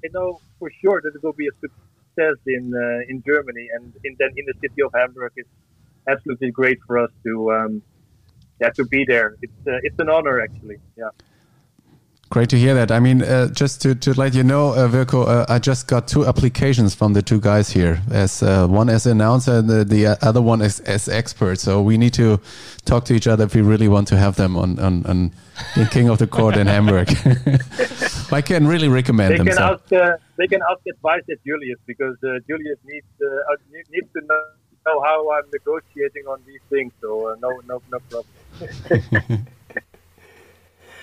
I 0.04 0.08
know 0.12 0.40
for 0.58 0.70
sure 0.82 1.00
that 1.02 1.12
it 1.16 1.22
will 1.22 1.38
be 1.44 1.48
a 1.48 1.56
success 1.64 2.38
in 2.46 2.64
uh, 2.84 3.10
in 3.10 3.22
Germany 3.26 3.66
and 3.74 3.84
in 4.04 4.16
then 4.18 4.32
in 4.36 4.44
the 4.50 4.56
city 4.60 4.82
of 4.82 4.92
Hamburg. 4.94 5.32
It's 5.36 5.48
absolutely 6.06 6.50
great 6.50 6.78
for 6.86 6.98
us 6.98 7.12
to 7.24 7.32
um, 7.52 7.82
yeah 8.60 8.70
to 8.78 8.84
be 8.84 9.06
there. 9.06 9.36
It's 9.40 9.60
uh, 9.66 9.86
it's 9.86 9.98
an 9.98 10.10
honor 10.10 10.42
actually. 10.46 10.78
Yeah. 10.94 11.12
Great 12.30 12.50
to 12.50 12.58
hear 12.58 12.74
that. 12.74 12.90
I 12.90 13.00
mean, 13.00 13.22
uh, 13.22 13.48
just 13.48 13.80
to, 13.82 13.94
to 13.94 14.12
let 14.12 14.34
you 14.34 14.44
know, 14.44 14.74
uh, 14.74 14.86
Virko, 14.86 15.26
uh, 15.26 15.46
I 15.48 15.58
just 15.58 15.86
got 15.86 16.06
two 16.06 16.26
applications 16.26 16.94
from 16.94 17.14
the 17.14 17.22
two 17.22 17.40
guys 17.40 17.70
here. 17.70 18.02
As 18.10 18.42
uh, 18.42 18.66
one 18.66 18.90
as 18.90 19.06
announcer 19.06 19.58
and 19.58 19.68
the, 19.68 19.82
the 19.82 20.18
other 20.20 20.42
one 20.42 20.60
as, 20.60 20.80
as 20.80 21.08
expert. 21.08 21.58
So 21.58 21.80
we 21.80 21.96
need 21.96 22.12
to 22.14 22.38
talk 22.84 23.06
to 23.06 23.14
each 23.14 23.26
other 23.26 23.44
if 23.44 23.54
we 23.54 23.62
really 23.62 23.88
want 23.88 24.08
to 24.08 24.18
have 24.18 24.36
them 24.36 24.58
on 24.58 24.78
on, 24.78 25.06
on 25.06 25.32
in 25.76 25.86
King 25.86 26.10
of 26.10 26.18
the 26.18 26.26
Court 26.26 26.58
in 26.58 26.66
Hamburg. 26.66 27.08
I 28.30 28.42
can 28.42 28.66
really 28.66 28.88
recommend 28.88 29.32
they 29.32 29.38
them. 29.38 29.46
Can 29.46 29.56
so. 29.56 29.62
ask, 29.62 29.92
uh, 29.92 30.16
they 30.36 30.46
can 30.46 30.60
ask 30.70 30.86
advice 30.86 31.22
at 31.30 31.42
Julius 31.44 31.78
because 31.86 32.16
uh, 32.22 32.40
Julius 32.46 32.78
needs 32.84 33.06
needs 33.90 34.12
to 34.12 34.20
know, 34.26 34.42
know 34.86 35.00
how 35.00 35.30
I'm 35.32 35.44
negotiating 35.50 36.26
on 36.26 36.42
these 36.46 36.60
things. 36.68 36.92
So 37.00 37.34
no 37.40 37.58
no 37.66 37.80
no 37.90 37.98
problem. 38.10 39.46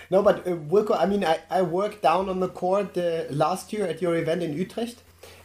No, 0.09 0.21
but 0.21 0.47
uh, 0.47 0.51
Wilco, 0.51 0.99
I 0.99 1.05
mean, 1.05 1.23
I, 1.23 1.39
I 1.49 1.61
worked 1.61 2.01
down 2.01 2.29
on 2.29 2.39
the 2.39 2.49
court 2.49 2.97
uh, 2.97 3.23
last 3.29 3.73
year 3.73 3.85
at 3.87 4.01
your 4.01 4.15
event 4.15 4.43
in 4.43 4.53
Utrecht. 4.53 4.97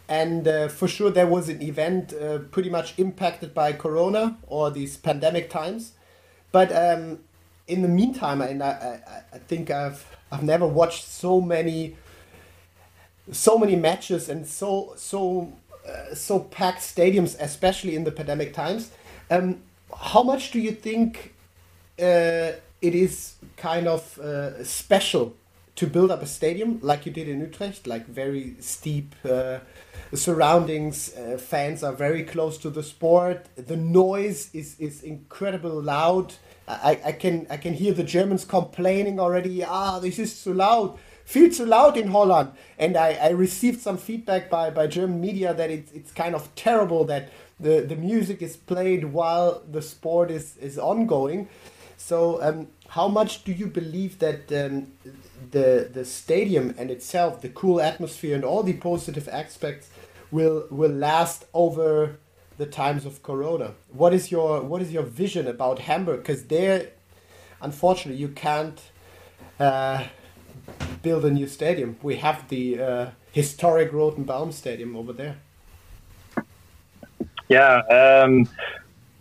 And 0.09 0.49
uh, 0.49 0.69
for 0.69 0.89
sure, 0.89 1.11
there 1.11 1.27
was 1.27 1.49
an 1.49 1.63
event 1.63 2.13
uh, 2.13 2.39
pretty 2.39 2.69
much 2.69 2.99
impacted 2.99 3.55
by 3.55 3.73
Corona 3.73 4.39
or 4.49 4.71
these 4.71 4.97
pandemic 4.97 5.49
times. 5.51 5.93
But 6.51 6.73
um, 6.73 7.21
in 7.69 7.83
the 7.83 7.89
meantime, 7.89 8.43
and 8.43 8.61
I, 8.61 9.01
I, 9.33 9.37
I 9.37 9.39
think 9.39 9.71
I've 9.71 10.05
I've 10.33 10.43
never 10.43 10.67
watched 10.67 11.05
so 11.05 11.41
many 11.41 11.97
so 13.31 13.57
many 13.57 13.77
matches 13.77 14.29
and 14.29 14.45
so 14.47 14.95
so 14.97 15.53
uh, 15.89 16.15
so 16.15 16.41
packed 16.41 16.81
stadiums, 16.81 17.37
especially 17.39 17.95
in 17.95 18.03
the 18.03 18.11
pandemic 18.11 18.53
times. 18.53 18.91
Um, 19.31 19.63
how 19.97 20.25
much 20.25 20.51
do 20.51 20.61
you 20.61 20.73
think 20.73 21.35
uh, 22.01 22.53
it 22.81 22.95
is 22.95 23.35
kind 23.57 23.87
of 23.87 24.19
uh, 24.19 24.65
special 24.65 25.37
to 25.77 25.87
build 25.87 26.11
up 26.11 26.23
a 26.23 26.27
stadium 26.27 26.79
like 26.83 27.07
you 27.07 27.13
did 27.13 27.29
in 27.29 27.41
Utrecht, 27.41 27.87
like 27.87 28.07
very 28.07 28.55
steep 28.61 29.15
uh, 29.25 29.59
surroundings. 30.13 31.15
Uh, 31.17 31.39
fans 31.39 31.83
are 31.83 31.93
very 31.93 32.23
close 32.23 32.59
to 32.59 32.71
the 32.71 32.83
sport. 32.83 33.47
The 33.57 33.77
noise 33.77 34.51
is 34.53 34.79
is 34.79 35.03
incredibly 35.03 35.83
loud. 35.83 36.35
I, 36.69 37.01
I 37.05 37.13
can 37.13 37.47
I 37.51 37.57
can 37.57 37.75
hear 37.75 37.93
the 37.95 38.05
Germans 38.05 38.45
complaining 38.45 39.19
already. 39.19 39.65
Ah, 39.65 39.99
this 39.99 40.19
is 40.19 40.43
too 40.43 40.55
loud. 40.55 40.99
Viel 41.25 41.51
too 41.57 41.65
loud 41.65 41.97
in 41.97 42.09
Holland. 42.09 42.51
And 42.79 42.97
I, 42.97 43.13
I 43.13 43.31
received 43.31 43.81
some 43.81 43.99
feedback 43.99 44.51
by, 44.51 44.71
by 44.71 44.89
German 44.89 45.21
media 45.21 45.55
that 45.55 45.71
it's 45.71 45.93
it's 45.93 46.11
kind 46.13 46.35
of 46.35 46.53
terrible 46.57 47.05
that 47.05 47.31
the, 47.61 47.83
the 47.83 47.97
music 47.97 48.43
is 48.43 48.57
played 48.57 49.05
while 49.13 49.63
the 49.71 49.83
sport 49.83 50.31
is, 50.31 50.57
is 50.57 50.79
ongoing. 50.79 51.49
So 52.01 52.43
um, 52.43 52.69
how 52.89 53.09
much 53.09 53.45
do 53.45 53.53
you 53.53 53.67
believe 53.67 54.19
that 54.21 54.51
um, 54.51 54.93
the 55.51 55.89
the 55.93 56.05
stadium 56.05 56.75
and 56.79 56.91
itself, 56.91 57.43
the 57.43 57.51
cool 57.51 57.81
atmosphere 57.81 58.35
and 58.35 58.43
all 58.43 58.63
the 58.63 58.73
positive 58.73 59.29
aspects 59.29 59.91
will 60.31 60.67
will 60.71 60.91
last 60.91 61.45
over 61.53 62.19
the 62.57 62.65
times 62.65 63.05
of 63.05 63.23
Corona? 63.23 63.75
What 63.93 64.15
is 64.15 64.33
your 64.33 64.63
what 64.63 64.81
is 64.81 64.91
your 64.93 65.03
vision 65.03 65.47
about 65.47 65.81
Hamburg? 65.81 66.21
Because 66.21 66.45
there, 66.45 66.89
unfortunately, 67.61 68.21
you 68.21 68.29
can't 68.29 68.81
uh, 69.61 70.05
build 71.03 71.25
a 71.27 71.31
new 71.31 71.47
stadium. 71.47 71.97
We 72.03 72.17
have 72.17 72.49
the 72.49 72.81
uh, 72.81 73.11
historic 73.31 73.93
Rotenbaum 73.93 74.53
Stadium 74.55 74.97
over 74.97 75.13
there. 75.13 75.37
Yeah, 77.49 77.83
um, 77.99 78.49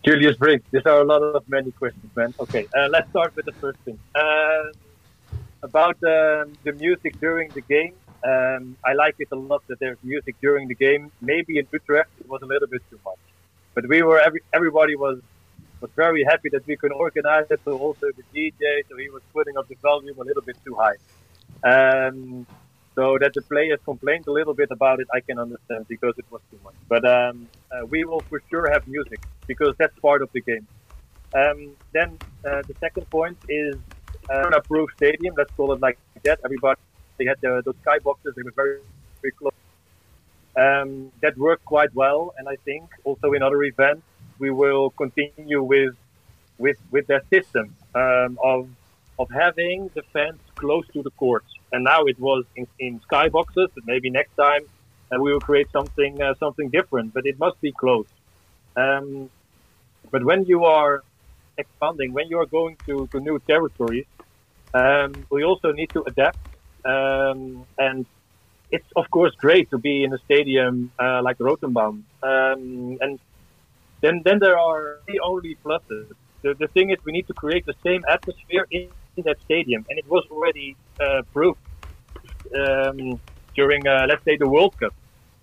Julius 0.03 0.37
Brink. 0.37 0.63
These 0.71 0.85
are 0.85 1.01
a 1.01 1.03
lot 1.03 1.21
of 1.21 1.47
many 1.49 1.71
questions, 1.71 2.09
man. 2.15 2.33
Okay, 2.39 2.67
uh, 2.75 2.87
let's 2.89 3.09
start 3.09 3.35
with 3.35 3.45
the 3.45 3.51
first 3.53 3.79
thing. 3.79 3.99
Uh, 4.15 4.71
about 5.61 5.97
um, 6.03 6.53
the 6.63 6.73
music 6.77 7.19
during 7.19 7.49
the 7.49 7.61
game, 7.61 7.93
um, 8.23 8.77
I 8.85 8.93
like 8.93 9.15
it 9.19 9.27
a 9.31 9.35
lot 9.35 9.61
that 9.67 9.79
there's 9.79 9.97
music 10.03 10.35
during 10.41 10.67
the 10.67 10.75
game. 10.75 11.11
Maybe 11.21 11.57
in 11.59 11.67
Utrecht 11.71 12.11
it 12.19 12.29
was 12.29 12.41
a 12.41 12.45
little 12.45 12.67
bit 12.67 12.81
too 12.89 12.99
much, 13.05 13.19
but 13.73 13.87
we 13.87 14.01
were 14.01 14.19
every, 14.19 14.41
everybody 14.53 14.95
was 14.95 15.19
was 15.81 15.91
very 15.95 16.23
happy 16.23 16.49
that 16.49 16.65
we 16.65 16.75
could 16.75 16.91
organize 16.91 17.45
it. 17.49 17.59
So 17.65 17.77
also 17.77 18.07
the 18.19 18.23
DJ, 18.33 18.83
so 18.89 18.97
he 18.97 19.09
was 19.09 19.21
putting 19.33 19.57
up 19.57 19.67
the 19.67 19.75
volume 19.75 20.17
a 20.19 20.23
little 20.23 20.43
bit 20.43 20.57
too 20.65 20.75
high. 20.75 20.97
Um, 21.63 22.45
so 22.99 23.17
that 23.17 23.33
the 23.33 23.41
players 23.43 23.79
complained 23.85 24.25
a 24.27 24.31
little 24.39 24.53
bit 24.53 24.69
about 24.71 24.99
it, 24.99 25.07
I 25.17 25.21
can 25.21 25.39
understand 25.39 25.87
because 25.87 26.15
it 26.17 26.25
was 26.29 26.41
too 26.51 26.59
much. 26.65 26.75
But 26.93 27.03
um, 27.05 27.47
uh, 27.71 27.85
we 27.85 28.03
will 28.03 28.23
for 28.29 28.41
sure 28.49 28.69
have 28.73 28.85
music 28.87 29.21
because 29.47 29.73
that's 29.79 29.97
part 29.99 30.21
of 30.21 30.29
the 30.33 30.41
game. 30.41 30.67
Um, 31.33 31.59
then 31.93 32.09
uh, 32.45 32.61
the 32.69 32.75
second 32.81 33.09
point 33.09 33.37
is 33.47 33.75
uh, 34.29 34.47
an 34.47 34.53
approved 34.53 34.91
stadium. 34.97 35.33
Let's 35.37 35.53
call 35.55 35.71
it 35.71 35.79
like 35.79 35.97
that. 36.25 36.39
Everybody 36.43 36.81
they 37.17 37.25
had 37.25 37.39
the, 37.39 37.61
those 37.65 37.79
skyboxes. 37.85 38.31
They 38.35 38.43
were 38.43 38.57
very 38.63 38.79
very 39.21 39.31
close. 39.39 39.59
Um, 40.57 40.89
that 41.21 41.37
worked 41.37 41.63
quite 41.63 41.93
well, 41.95 42.33
and 42.37 42.49
I 42.49 42.57
think 42.65 42.83
also 43.05 43.31
in 43.31 43.41
other 43.41 43.63
events 43.63 44.03
we 44.39 44.49
will 44.51 44.89
continue 45.03 45.61
with 45.63 45.95
with 46.57 46.79
with 46.91 47.07
that 47.07 47.23
system 47.29 47.65
um, 47.95 48.37
of 48.43 48.67
of 49.19 49.27
having 49.31 49.89
the 49.93 50.03
fans 50.13 50.41
close 50.55 50.85
to 50.95 51.01
the 51.01 51.11
courts. 51.11 51.58
And 51.71 51.83
now 51.83 52.03
it 52.05 52.17
was 52.19 52.45
in, 52.55 52.67
in 52.79 52.99
skyboxes, 53.11 53.67
but 53.75 53.83
maybe 53.85 54.09
next 54.09 54.33
time 54.39 54.61
uh, 55.13 55.21
we 55.21 55.31
will 55.33 55.41
create 55.41 55.67
something 55.75 56.19
uh, 56.21 56.33
something 56.39 56.69
different. 56.71 57.13
But 57.13 57.23
it 57.25 57.35
must 57.39 57.57
be 57.61 57.73
close. 57.79 58.07
Um, 58.75 59.29
but 60.11 60.23
when 60.23 60.45
you 60.45 60.65
are 60.65 61.03
expanding, 61.57 62.13
when 62.13 62.27
you 62.29 62.39
are 62.39 62.47
going 62.47 62.77
to, 62.87 63.07
to 63.13 63.19
new 63.19 63.39
territories, 63.49 64.05
um, 64.73 65.25
we 65.31 65.43
also 65.43 65.71
need 65.71 65.89
to 65.93 66.03
adapt. 66.07 66.37
Um, 66.85 67.65
and 67.77 68.05
it's 68.71 68.87
of 68.95 69.05
course 69.11 69.33
great 69.39 69.69
to 69.71 69.79
be 69.79 70.03
in 70.03 70.13
a 70.13 70.17
stadium 70.19 70.91
uh, 71.01 71.21
like 71.23 71.37
Rotenbaum. 71.39 72.03
Um, 72.23 72.97
and 73.01 73.19
then 74.01 74.21
then 74.25 74.39
there 74.39 74.57
are 74.57 74.99
the 75.07 75.19
only 75.23 75.57
pluses. 75.65 76.07
The, 76.43 76.55
the 76.59 76.67
thing 76.73 76.91
is, 76.91 76.97
we 77.05 77.11
need 77.11 77.27
to 77.27 77.33
create 77.33 77.63
the 77.65 77.75
same 77.85 78.01
atmosphere 78.09 78.65
in, 78.71 78.91
that 79.25 79.37
stadium, 79.43 79.85
and 79.89 79.99
it 79.99 80.05
was 80.07 80.23
already 80.31 80.75
uh, 81.01 81.21
proved 81.33 81.59
um, 82.55 83.19
during, 83.55 83.87
uh, 83.87 84.05
let's 84.07 84.23
say, 84.25 84.37
the 84.37 84.47
World 84.47 84.73
Cup. 84.81 84.93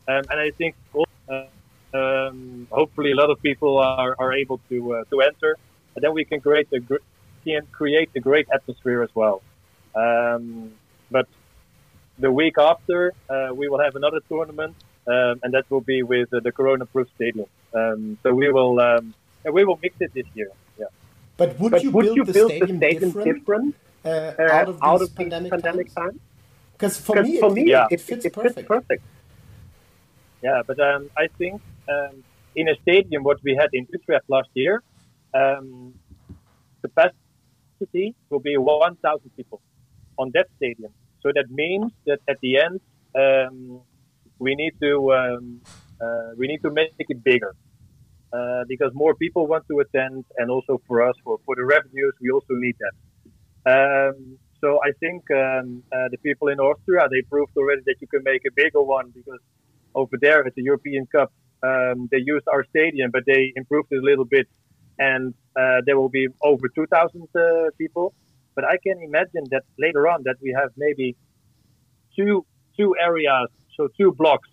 Um, 0.09 0.25
and 0.31 0.41
I 0.41 0.51
think 0.59 0.75
uh, 0.95 1.47
um, 1.95 2.69
hopefully 2.71 3.13
a 3.13 3.17
lot 3.17 3.31
of 3.31 3.41
people 3.43 3.79
are, 3.79 4.15
are 4.19 4.33
able 4.33 4.61
to 4.71 4.95
uh, 4.95 5.05
to 5.11 5.21
enter, 5.21 5.57
and 5.95 6.03
then 6.05 6.13
we 6.13 6.25
can 6.25 6.41
create 6.41 6.69
a 6.73 6.81
gr- 6.81 7.05
can 7.45 7.67
create 7.73 8.11
a 8.17 8.21
great 8.21 8.47
atmosphere 8.53 9.03
as 9.03 9.11
well. 9.15 9.43
Um, 9.95 10.73
but 11.11 11.27
the 12.19 12.31
week 12.31 12.55
after, 12.59 13.13
uh, 13.29 13.49
we 13.55 13.69
will 13.69 13.81
have 13.81 13.95
another 13.97 14.21
tournament, 14.29 14.77
um, 15.07 15.41
and 15.43 15.55
that 15.55 15.65
will 15.71 15.81
be 15.81 16.03
with 16.03 16.29
uh, 16.33 16.41
the 16.43 16.53
Corona-proof 16.53 17.09
stadium. 17.15 17.47
Um, 17.75 18.19
so 18.23 18.33
we 18.33 18.51
will 18.51 18.75
we 19.53 19.65
will 19.65 19.79
mix 19.83 19.97
it 20.01 20.13
this 20.15 20.27
year. 20.35 20.51
But 21.37 21.59
would 21.61 21.73
But 21.73 21.83
you 21.83 21.91
would 21.93 22.03
build, 22.05 22.17
you 22.17 22.25
the, 22.25 22.33
build 22.33 22.51
stadium 22.51 22.79
the 22.81 22.87
stadium 22.87 23.13
different, 23.13 23.37
different 23.37 23.77
uh, 24.05 24.09
uh, 24.39 24.43
out 24.53 24.69
of 24.69 24.81
these 24.81 24.89
out 24.91 25.03
of 25.03 25.15
these 25.17 25.31
pandemic, 25.31 25.51
pandemic 25.51 25.95
times? 25.95 26.21
Because 26.73 26.99
for 26.99 27.17
'Cause 27.17 27.27
me, 27.27 27.39
for 27.41 27.51
it, 27.51 27.55
me, 27.55 27.63
it, 27.63 27.69
yeah, 27.69 27.87
it 27.91 28.01
fits 28.01 28.25
it 28.25 28.33
perfect. 28.33 28.55
fits 28.57 28.69
perfect. 28.69 29.05
Yeah, 30.43 30.63
but 30.67 30.79
um, 30.81 31.11
I 31.17 31.29
think 31.39 31.63
um, 31.89 32.25
in 32.55 32.69
a 32.69 32.77
stadium, 32.83 33.23
what 33.25 33.39
we 33.43 33.55
had 33.55 33.69
in 33.73 33.87
Utrecht 33.93 34.25
last 34.29 34.49
year, 34.55 34.83
um, 35.35 35.95
capacity 36.83 38.15
will 38.31 38.41
be 38.41 38.57
1,000 38.57 39.31
people 39.37 39.61
on 40.19 40.31
that 40.35 40.47
stadium. 40.57 40.93
So 41.23 41.33
that 41.35 41.51
means 41.51 41.93
that 42.07 42.21
at 42.29 42.39
the 42.41 42.59
end, 42.59 42.81
um, 43.15 43.81
we 44.39 44.55
need 44.55 44.75
to 44.81 45.13
um, 45.13 45.61
uh, 46.01 46.31
we 46.37 46.47
need 46.47 46.63
to 46.63 46.71
make 46.71 46.93
it 46.99 47.23
bigger 47.25 47.55
uh, 48.33 48.65
because 48.69 48.91
more 48.95 49.15
people 49.15 49.47
want 49.47 49.65
to 49.69 49.81
attend, 49.81 50.25
and 50.39 50.51
also 50.51 50.81
for 50.87 51.07
us, 51.09 51.15
for, 51.25 51.39
for 51.45 51.55
the 51.57 51.65
revenues, 51.65 52.15
we 52.21 52.31
also 52.31 52.55
need 52.55 52.77
that. 52.85 52.95
Um, 53.67 54.39
so 54.61 54.81
I 54.83 54.93
think 55.01 55.31
um, 55.31 55.83
uh, 55.93 56.09
the 56.11 56.19
people 56.19 56.49
in 56.49 56.59
Austria 56.59 57.09
they 57.11 57.23
proved 57.23 57.53
already 57.57 57.83
that 57.87 57.97
you 58.01 58.07
can 58.07 58.23
make 58.25 58.43
a 58.47 58.53
bigger 58.55 58.83
one 58.83 59.11
because 59.15 59.41
over 59.95 60.17
there 60.21 60.47
at 60.47 60.55
the 60.55 60.63
European 60.63 61.07
Cup 61.07 61.33
um, 61.63 62.09
they 62.11 62.19
used 62.19 62.47
our 62.49 62.65
stadium, 62.71 63.11
but 63.11 63.25
they 63.27 63.53
improved 63.57 63.89
it 63.91 63.99
a 63.99 64.03
little 64.03 64.25
bit, 64.25 64.47
and 64.99 65.35
uh, 65.59 65.81
there 65.85 65.99
will 65.99 66.09
be 66.09 66.29
over 66.43 66.69
2,000 66.69 67.29
uh, 67.35 67.71
people. 67.79 68.15
But 68.55 68.65
I 68.65 68.77
can 68.83 69.03
imagine 69.03 69.45
that 69.51 69.65
later 69.79 70.09
on 70.09 70.23
that 70.25 70.37
we 70.41 70.55
have 70.59 70.71
maybe 70.77 71.17
two 72.17 72.47
two 72.79 72.95
areas, 73.01 73.49
so 73.77 73.89
two 73.99 74.13
blocks 74.13 74.49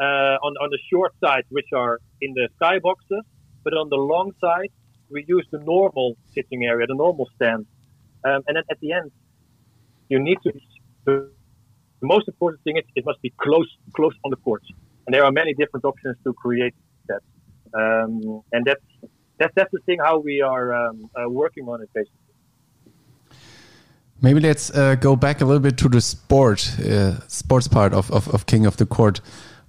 uh, 0.00 0.36
on 0.46 0.52
on 0.62 0.70
the 0.70 0.78
short 0.90 1.12
side, 1.24 1.44
which 1.48 1.70
are 1.74 1.98
in 2.20 2.34
the 2.34 2.48
skyboxes, 2.60 3.22
but 3.64 3.74
on 3.74 3.88
the 3.88 3.96
long 3.96 4.32
side 4.40 4.70
we 5.10 5.24
use 5.26 5.46
the 5.50 5.58
normal 5.58 6.16
sitting 6.34 6.64
area, 6.64 6.86
the 6.86 6.94
normal 6.94 7.28
stand, 7.36 7.66
um, 8.24 8.42
and 8.46 8.56
then 8.56 8.64
at 8.70 8.78
the 8.80 8.92
end 8.92 9.10
you 10.08 10.18
need 10.18 10.38
to. 10.44 10.52
The, 11.04 11.30
most 12.00 12.28
important 12.28 12.62
thing 12.62 12.76
is 12.76 12.84
it 12.94 13.04
must 13.04 13.20
be 13.22 13.30
close 13.38 13.68
close 13.96 14.14
on 14.24 14.30
the 14.30 14.36
court. 14.36 14.62
and 15.06 15.14
there 15.14 15.24
are 15.24 15.32
many 15.32 15.52
different 15.54 15.84
options 15.84 16.16
to 16.22 16.32
create 16.32 16.74
that, 17.08 17.22
um, 17.74 18.42
and 18.52 18.64
that's 18.64 18.86
that's 19.38 19.52
that's 19.56 19.72
the 19.72 19.80
thing 19.86 19.98
how 19.98 20.18
we 20.18 20.40
are 20.40 20.72
um, 20.72 21.10
uh, 21.16 21.28
working 21.28 21.68
on 21.68 21.82
it 21.82 21.90
basically. 21.92 22.28
Maybe 24.20 24.40
let's 24.40 24.70
uh, 24.70 24.96
go 24.96 25.14
back 25.14 25.40
a 25.40 25.44
little 25.44 25.60
bit 25.60 25.76
to 25.78 25.88
the 25.88 26.00
sport, 26.00 26.68
uh, 26.80 27.20
sports 27.28 27.68
part 27.68 27.92
of, 27.92 28.10
of, 28.10 28.28
of 28.34 28.46
King 28.46 28.66
of 28.66 28.76
the 28.76 28.84
Court. 28.86 29.20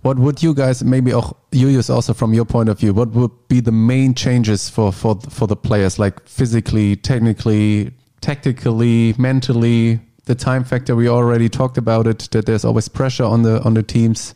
What 0.02 0.18
would 0.18 0.42
you 0.42 0.54
guys, 0.54 0.84
maybe 0.84 1.14
auch 1.14 1.34
Julius 1.52 1.90
also 1.90 2.14
from 2.14 2.34
your 2.34 2.46
point 2.46 2.70
of 2.70 2.80
view, 2.80 2.94
what 2.94 3.10
would 3.10 3.32
be 3.50 3.60
the 3.60 3.72
main 3.72 4.14
changes 4.14 4.70
for, 4.70 4.94
for, 4.94 5.20
for 5.30 5.46
the 5.46 5.58
players, 5.58 6.00
like 6.00 6.26
physically, 6.26 6.96
technically, 6.96 7.92
tactically, 8.22 9.14
mentally, 9.18 10.00
the 10.26 10.36
time 10.36 10.64
factor, 10.64 10.96
we 10.96 11.10
already 11.10 11.50
talked 11.50 11.78
about 11.78 12.08
it, 12.08 12.30
that 12.32 12.46
there's 12.46 12.64
always 12.64 12.88
pressure 12.88 13.24
on 13.24 13.42
the, 13.42 13.62
on 13.64 13.74
the 13.74 13.84
teams. 13.84 14.36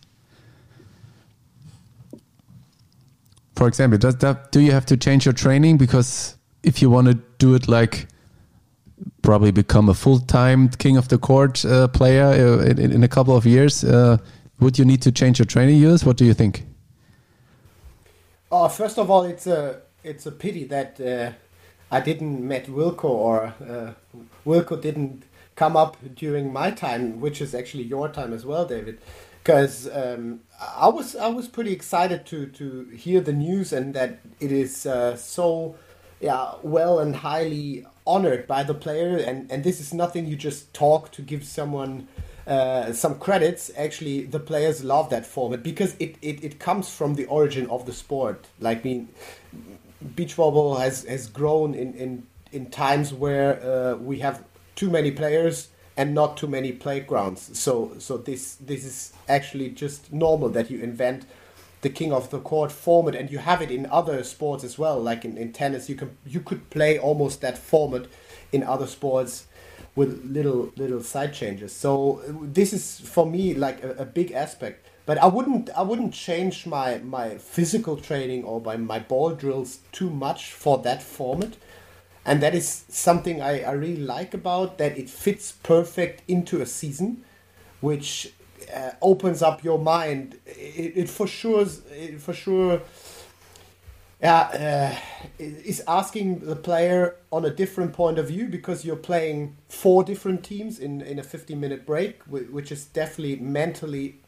For 3.56 3.68
example, 3.68 4.00
does 4.00 4.18
that, 4.18 4.52
do 4.52 4.60
you 4.60 4.72
have 4.72 4.88
to 4.88 4.98
change 4.98 5.26
your 5.26 5.34
training? 5.34 5.78
Because 5.78 6.36
if 6.64 6.82
you 6.82 6.90
want 6.90 7.08
to 7.08 7.14
do 7.38 7.54
it 7.54 7.68
like 7.68 8.08
probably 9.22 9.52
become 9.52 9.88
a 9.88 9.94
full-time 9.94 10.70
king 10.70 10.98
of 10.98 11.10
the 11.10 11.18
court 11.18 11.64
uh, 11.64 11.88
player 11.90 12.26
uh, 12.26 12.66
in, 12.66 12.92
in, 12.92 13.04
a 13.04 13.08
couple 13.08 13.36
of 13.36 13.46
years, 13.46 13.84
uh, 13.84 14.18
would 14.64 14.80
you 14.80 14.86
need 14.86 15.02
to 15.02 15.12
change 15.12 15.40
your 15.40 15.46
training 15.46 15.78
years? 15.78 16.06
What 16.06 16.18
do 16.18 16.26
you 16.26 16.34
think? 16.34 16.66
Oh, 18.52 18.68
first 18.70 18.98
of 18.98 19.12
all, 19.12 19.24
it's 19.24 19.46
a 19.46 19.82
it's 20.04 20.26
a 20.26 20.32
pity 20.32 20.64
that 20.66 21.00
uh, 21.02 21.32
I 21.92 22.00
didn't 22.00 22.48
met 22.48 22.68
Wilco 22.68 23.06
or 23.06 23.54
uh, 23.62 23.94
Wilco 24.46 24.82
didn't 24.82 25.24
come 25.56 25.76
up 25.76 25.98
during 26.16 26.52
my 26.52 26.72
time, 26.72 27.20
which 27.20 27.42
is 27.42 27.54
actually 27.54 27.84
your 27.84 28.10
time 28.10 28.34
as 28.34 28.46
well, 28.46 28.66
David. 28.66 29.00
Because 29.44 29.90
um, 29.94 30.40
I 30.78 30.88
was 30.88 31.16
I 31.16 31.28
was 31.28 31.48
pretty 31.48 31.74
excited 31.74 32.26
to 32.28 32.48
to 32.48 32.86
hear 32.96 33.20
the 33.20 33.34
news 33.34 33.74
and 33.74 33.94
that 33.94 34.20
it 34.40 34.52
is 34.52 34.86
uh, 34.86 35.18
so 35.18 35.76
yeah 36.22 36.54
well 36.62 37.00
and 37.00 37.18
highly 37.18 37.86
honored 38.08 38.48
by 38.48 38.64
the 38.64 38.74
player 38.74 39.18
and 39.18 39.52
and 39.52 39.64
this 39.64 39.82
is 39.82 39.94
nothing 39.94 40.26
you 40.26 40.38
just 40.38 40.74
talk 40.74 41.12
to 41.12 41.22
give 41.22 41.44
someone 41.44 42.08
uh, 42.48 42.94
some 42.94 43.20
credits. 43.20 43.72
Actually, 43.78 44.24
the 44.24 44.40
players 44.40 44.84
love 44.84 45.10
that 45.10 45.26
format 45.26 45.64
because 45.64 45.96
it, 46.00 46.16
it, 46.22 46.44
it 46.44 46.60
comes 46.60 46.90
from 46.90 47.16
the 47.16 47.26
origin 47.26 47.68
of 47.70 47.86
the 47.86 47.94
sport. 47.94 48.48
Like, 48.60 48.80
I 48.80 48.84
mean, 48.84 49.10
beach 50.16 50.36
volleyball 50.36 50.80
has, 50.80 51.04
has 51.06 51.28
grown 51.28 51.74
in, 51.74 51.94
in, 51.94 52.28
in 52.52 52.70
times 52.70 53.14
where 53.14 53.62
uh, 53.64 53.96
we 53.96 54.20
have 54.20 54.44
too 54.76 54.90
many 54.90 55.12
players 55.12 55.70
and 55.96 56.14
not 56.14 56.38
too 56.38 56.48
many 56.48 56.72
playgrounds. 56.72 57.58
So 57.58 57.94
so 58.00 58.18
this 58.18 58.56
this 58.56 58.84
is 58.84 59.14
actually 59.30 59.70
just 59.70 60.12
normal 60.12 60.50
that 60.50 60.72
you 60.72 60.80
invent 60.80 61.26
the 61.82 61.90
king 61.90 62.14
of 62.14 62.30
the 62.30 62.40
court 62.40 62.72
format 62.72 63.14
and 63.14 63.30
you 63.30 63.40
have 63.40 63.62
it 63.62 63.70
in 63.70 63.86
other 63.88 64.24
sports 64.24 64.64
as 64.64 64.78
well. 64.78 65.00
Like 65.00 65.26
in, 65.26 65.38
in 65.38 65.52
tennis, 65.52 65.90
you 65.90 65.96
can 65.96 66.18
you 66.26 66.40
could 66.40 66.70
play 66.70 66.98
almost 66.98 67.42
that 67.42 67.58
format 67.58 68.08
in 68.52 68.64
other 68.64 68.88
sports 68.88 69.48
with 69.96 70.26
little 70.26 70.72
little 70.76 71.02
side 71.02 71.34
changes. 71.34 71.72
So 71.74 72.22
this 72.28 72.74
is 72.74 73.00
for 73.00 73.26
me 73.26 73.54
like 73.54 73.84
a, 73.84 73.92
a, 73.92 74.06
big 74.06 74.32
aspect. 74.32 74.88
But 75.06 75.18
I 75.18 75.28
wouldn't 75.28 75.70
I 75.72 75.82
wouldn't 75.84 76.14
change 76.14 76.66
my 76.66 76.98
my 77.00 77.38
physical 77.38 77.98
training 77.98 78.44
or 78.44 78.62
my, 78.62 78.78
my 78.78 79.00
ball 79.00 79.32
drills 79.32 79.80
too 79.92 80.10
much 80.10 80.52
for 80.52 80.80
that 80.80 81.04
format. 81.04 81.56
And 82.26 82.42
that 82.42 82.56
is 82.56 82.86
something 82.88 83.42
I, 83.42 83.64
I 83.64 83.72
really 83.72 84.02
like 84.02 84.34
about 84.34 84.78
that 84.78 84.98
it 84.98 85.10
fits 85.10 85.52
perfect 85.52 86.24
into 86.30 86.62
a 86.62 86.66
season, 86.66 87.26
which 87.82 88.32
uh, 88.74 88.92
opens 89.02 89.42
up 89.42 89.64
your 89.64 89.78
mind. 89.78 90.40
It, 90.46 90.94
it 90.96 91.10
for 91.10 91.28
sure 91.28 91.68
it 91.92 92.22
for 92.22 92.34
sure 92.34 92.82
uh, 94.24 94.96
is 95.38 95.84
asking 95.88 96.40
the 96.40 96.56
player 96.56 97.16
on 97.32 97.44
a 97.44 97.50
different 97.50 97.94
point 97.94 98.18
of 98.18 98.30
view 98.30 98.48
because 98.48 98.86
you're 98.86 98.96
playing 98.96 99.58
four 99.68 100.04
different 100.04 100.44
teams 100.44 100.80
in, 100.80 101.02
in 101.02 101.20
a 101.20 101.24
15 101.24 101.60
minute 101.60 101.86
break, 101.86 102.22
which 102.24 102.72
is 102.72 102.86
definitely 102.86 103.36
mentally 103.36 104.20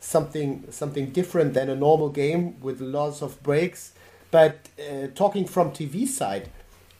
something 0.00 0.64
something 0.70 1.10
different 1.10 1.54
than 1.54 1.68
a 1.68 1.76
normal 1.76 2.08
game 2.08 2.60
with 2.60 2.80
lots 2.80 3.22
of 3.22 3.42
breaks. 3.42 3.92
But 4.30 4.68
uh, 4.80 5.08
talking 5.14 5.46
from 5.46 5.70
TV 5.72 6.08
side, 6.08 6.48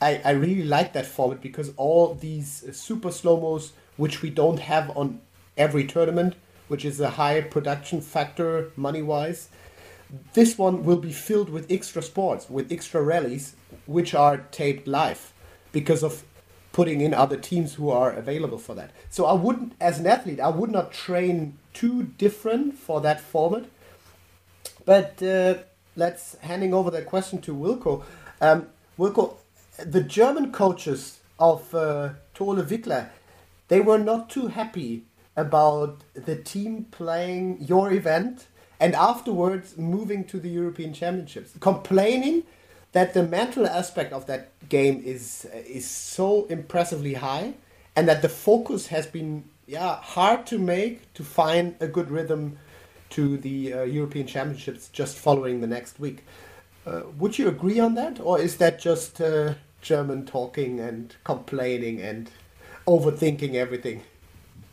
I, 0.00 0.20
I 0.22 0.30
really 0.32 0.64
like 0.64 0.92
that 0.92 1.06
format 1.06 1.40
because 1.40 1.72
all 1.78 2.14
these 2.14 2.64
super 2.76 3.10
slow 3.10 3.40
mos, 3.40 3.72
which 3.96 4.20
we 4.20 4.28
don't 4.28 4.60
have 4.60 4.94
on 4.96 5.20
every 5.56 5.86
tournament, 5.86 6.34
which 6.68 6.84
is 6.84 7.00
a 7.00 7.10
high 7.10 7.40
production 7.40 8.02
factor 8.02 8.70
money 8.76 9.00
wise 9.00 9.48
this 10.34 10.58
one 10.58 10.84
will 10.84 10.98
be 10.98 11.12
filled 11.12 11.48
with 11.48 11.70
extra 11.70 12.02
sports, 12.02 12.48
with 12.50 12.70
extra 12.70 13.02
rallies, 13.02 13.56
which 13.86 14.14
are 14.14 14.38
taped 14.50 14.86
live 14.86 15.32
because 15.72 16.02
of 16.02 16.24
putting 16.72 17.00
in 17.00 17.12
other 17.14 17.36
teams 17.36 17.74
who 17.74 17.90
are 17.90 18.10
available 18.12 18.58
for 18.58 18.74
that. 18.74 18.90
So 19.10 19.26
I 19.26 19.34
wouldn't, 19.34 19.74
as 19.80 19.98
an 19.98 20.06
athlete, 20.06 20.40
I 20.40 20.48
would 20.48 20.70
not 20.70 20.92
train 20.92 21.58
too 21.72 22.04
different 22.18 22.74
for 22.74 23.00
that 23.02 23.20
format. 23.20 23.64
But 24.84 25.22
uh, 25.22 25.54
let's 25.96 26.36
handing 26.40 26.74
over 26.74 26.90
that 26.90 27.06
question 27.06 27.40
to 27.42 27.54
Wilco. 27.54 28.04
Um, 28.40 28.68
Wilco, 28.98 29.36
the 29.78 30.02
German 30.02 30.52
coaches 30.52 31.20
of 31.38 31.74
uh, 31.74 32.10
Tole 32.34 32.56
Wickler, 32.56 33.08
they 33.68 33.80
were 33.80 33.98
not 33.98 34.28
too 34.28 34.48
happy 34.48 35.04
about 35.36 36.00
the 36.14 36.36
team 36.36 36.86
playing 36.90 37.58
your 37.60 37.92
event 37.92 38.46
and 38.82 38.96
afterwards 38.96 39.78
moving 39.78 40.24
to 40.24 40.40
the 40.40 40.48
European 40.48 40.92
Championships, 40.92 41.52
complaining 41.60 42.42
that 42.90 43.14
the 43.14 43.22
mental 43.22 43.64
aspect 43.64 44.12
of 44.12 44.26
that 44.26 44.48
game 44.68 45.00
is 45.04 45.46
is 45.78 45.88
so 45.88 46.46
impressively 46.46 47.14
high, 47.14 47.54
and 47.94 48.08
that 48.08 48.22
the 48.22 48.28
focus 48.28 48.88
has 48.88 49.06
been 49.06 49.44
yeah 49.68 49.94
hard 50.02 50.46
to 50.46 50.58
make 50.58 51.14
to 51.14 51.22
find 51.22 51.76
a 51.78 51.86
good 51.86 52.10
rhythm 52.10 52.58
to 53.10 53.36
the 53.36 53.72
uh, 53.72 53.82
European 53.84 54.26
Championships 54.26 54.88
just 54.88 55.16
following 55.16 55.60
the 55.60 55.68
next 55.68 56.00
week. 56.00 56.24
Uh, 56.84 57.02
would 57.18 57.38
you 57.38 57.46
agree 57.46 57.78
on 57.78 57.94
that, 57.94 58.18
or 58.18 58.40
is 58.40 58.56
that 58.56 58.80
just 58.80 59.20
uh, 59.20 59.54
German 59.80 60.26
talking 60.26 60.80
and 60.80 61.14
complaining 61.22 62.00
and 62.00 62.30
overthinking 62.88 63.54
everything? 63.54 64.02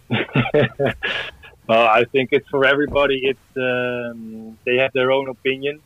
Well, 1.70 1.88
I 1.88 2.04
think 2.06 2.30
it's 2.32 2.50
for 2.50 2.66
everybody. 2.66 3.20
It's 3.32 3.50
um, 3.56 4.58
they 4.66 4.78
have 4.78 4.92
their 4.94 5.12
own 5.12 5.30
opinion, 5.30 5.82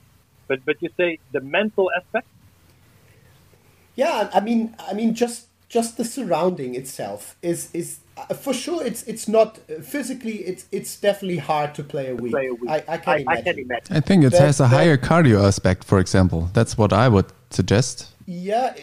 but 0.48 0.64
but 0.64 0.82
you 0.82 0.90
say 0.96 1.20
the 1.34 1.42
mental 1.42 1.92
aspect. 1.98 2.28
Yeah, 3.96 4.30
I 4.34 4.40
mean, 4.40 4.76
I 4.80 4.94
mean, 4.94 5.14
just 5.14 5.48
just 5.68 5.98
the 5.98 6.06
surrounding 6.06 6.74
itself 6.74 7.36
is 7.42 7.70
is 7.74 8.00
uh, 8.16 8.34
for 8.34 8.54
sure. 8.54 8.82
It's 8.82 9.04
it's 9.04 9.28
not 9.28 9.60
uh, 9.60 9.82
physically. 9.82 10.38
It's 10.52 10.64
it's 10.72 10.96
definitely 10.96 11.40
hard 11.40 11.76
to 11.76 11.84
play 11.84 12.12
a 12.12 12.16
week. 12.16 12.32
Play 12.32 12.48
a 12.48 12.54
week. 12.54 12.70
I, 12.70 12.78
I, 12.88 12.98
can 12.98 13.14
I, 13.14 13.18
imagine. 13.18 13.28
I 13.28 13.42
can 13.42 13.60
imagine. 13.60 13.98
I 13.98 14.00
think 14.00 14.24
it 14.24 14.32
but, 14.32 14.40
has 14.40 14.62
a 14.62 14.70
higher 14.70 14.96
cardio 14.96 15.46
aspect. 15.46 15.84
For 15.84 16.00
example, 16.00 16.50
that's 16.54 16.78
what 16.78 16.94
I 16.94 17.10
would 17.10 17.30
suggest. 17.50 18.08
Yeah, 18.26 18.74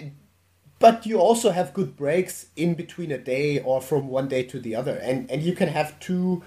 but 0.79 1.07
you 1.07 1.19
also 1.19 1.51
have 1.51 1.73
good 1.73 1.97
breaks 1.97 2.49
in 2.57 2.75
between 2.75 3.11
a 3.11 3.19
day 3.19 3.59
or 3.61 3.81
from 3.81 4.09
one 4.09 4.29
day 4.29 4.43
to 4.43 4.61
the 4.61 4.75
other, 4.75 4.97
and 4.97 5.31
and 5.31 5.43
you 5.43 5.55
can 5.55 5.69
have 5.69 5.99
two 5.99 6.43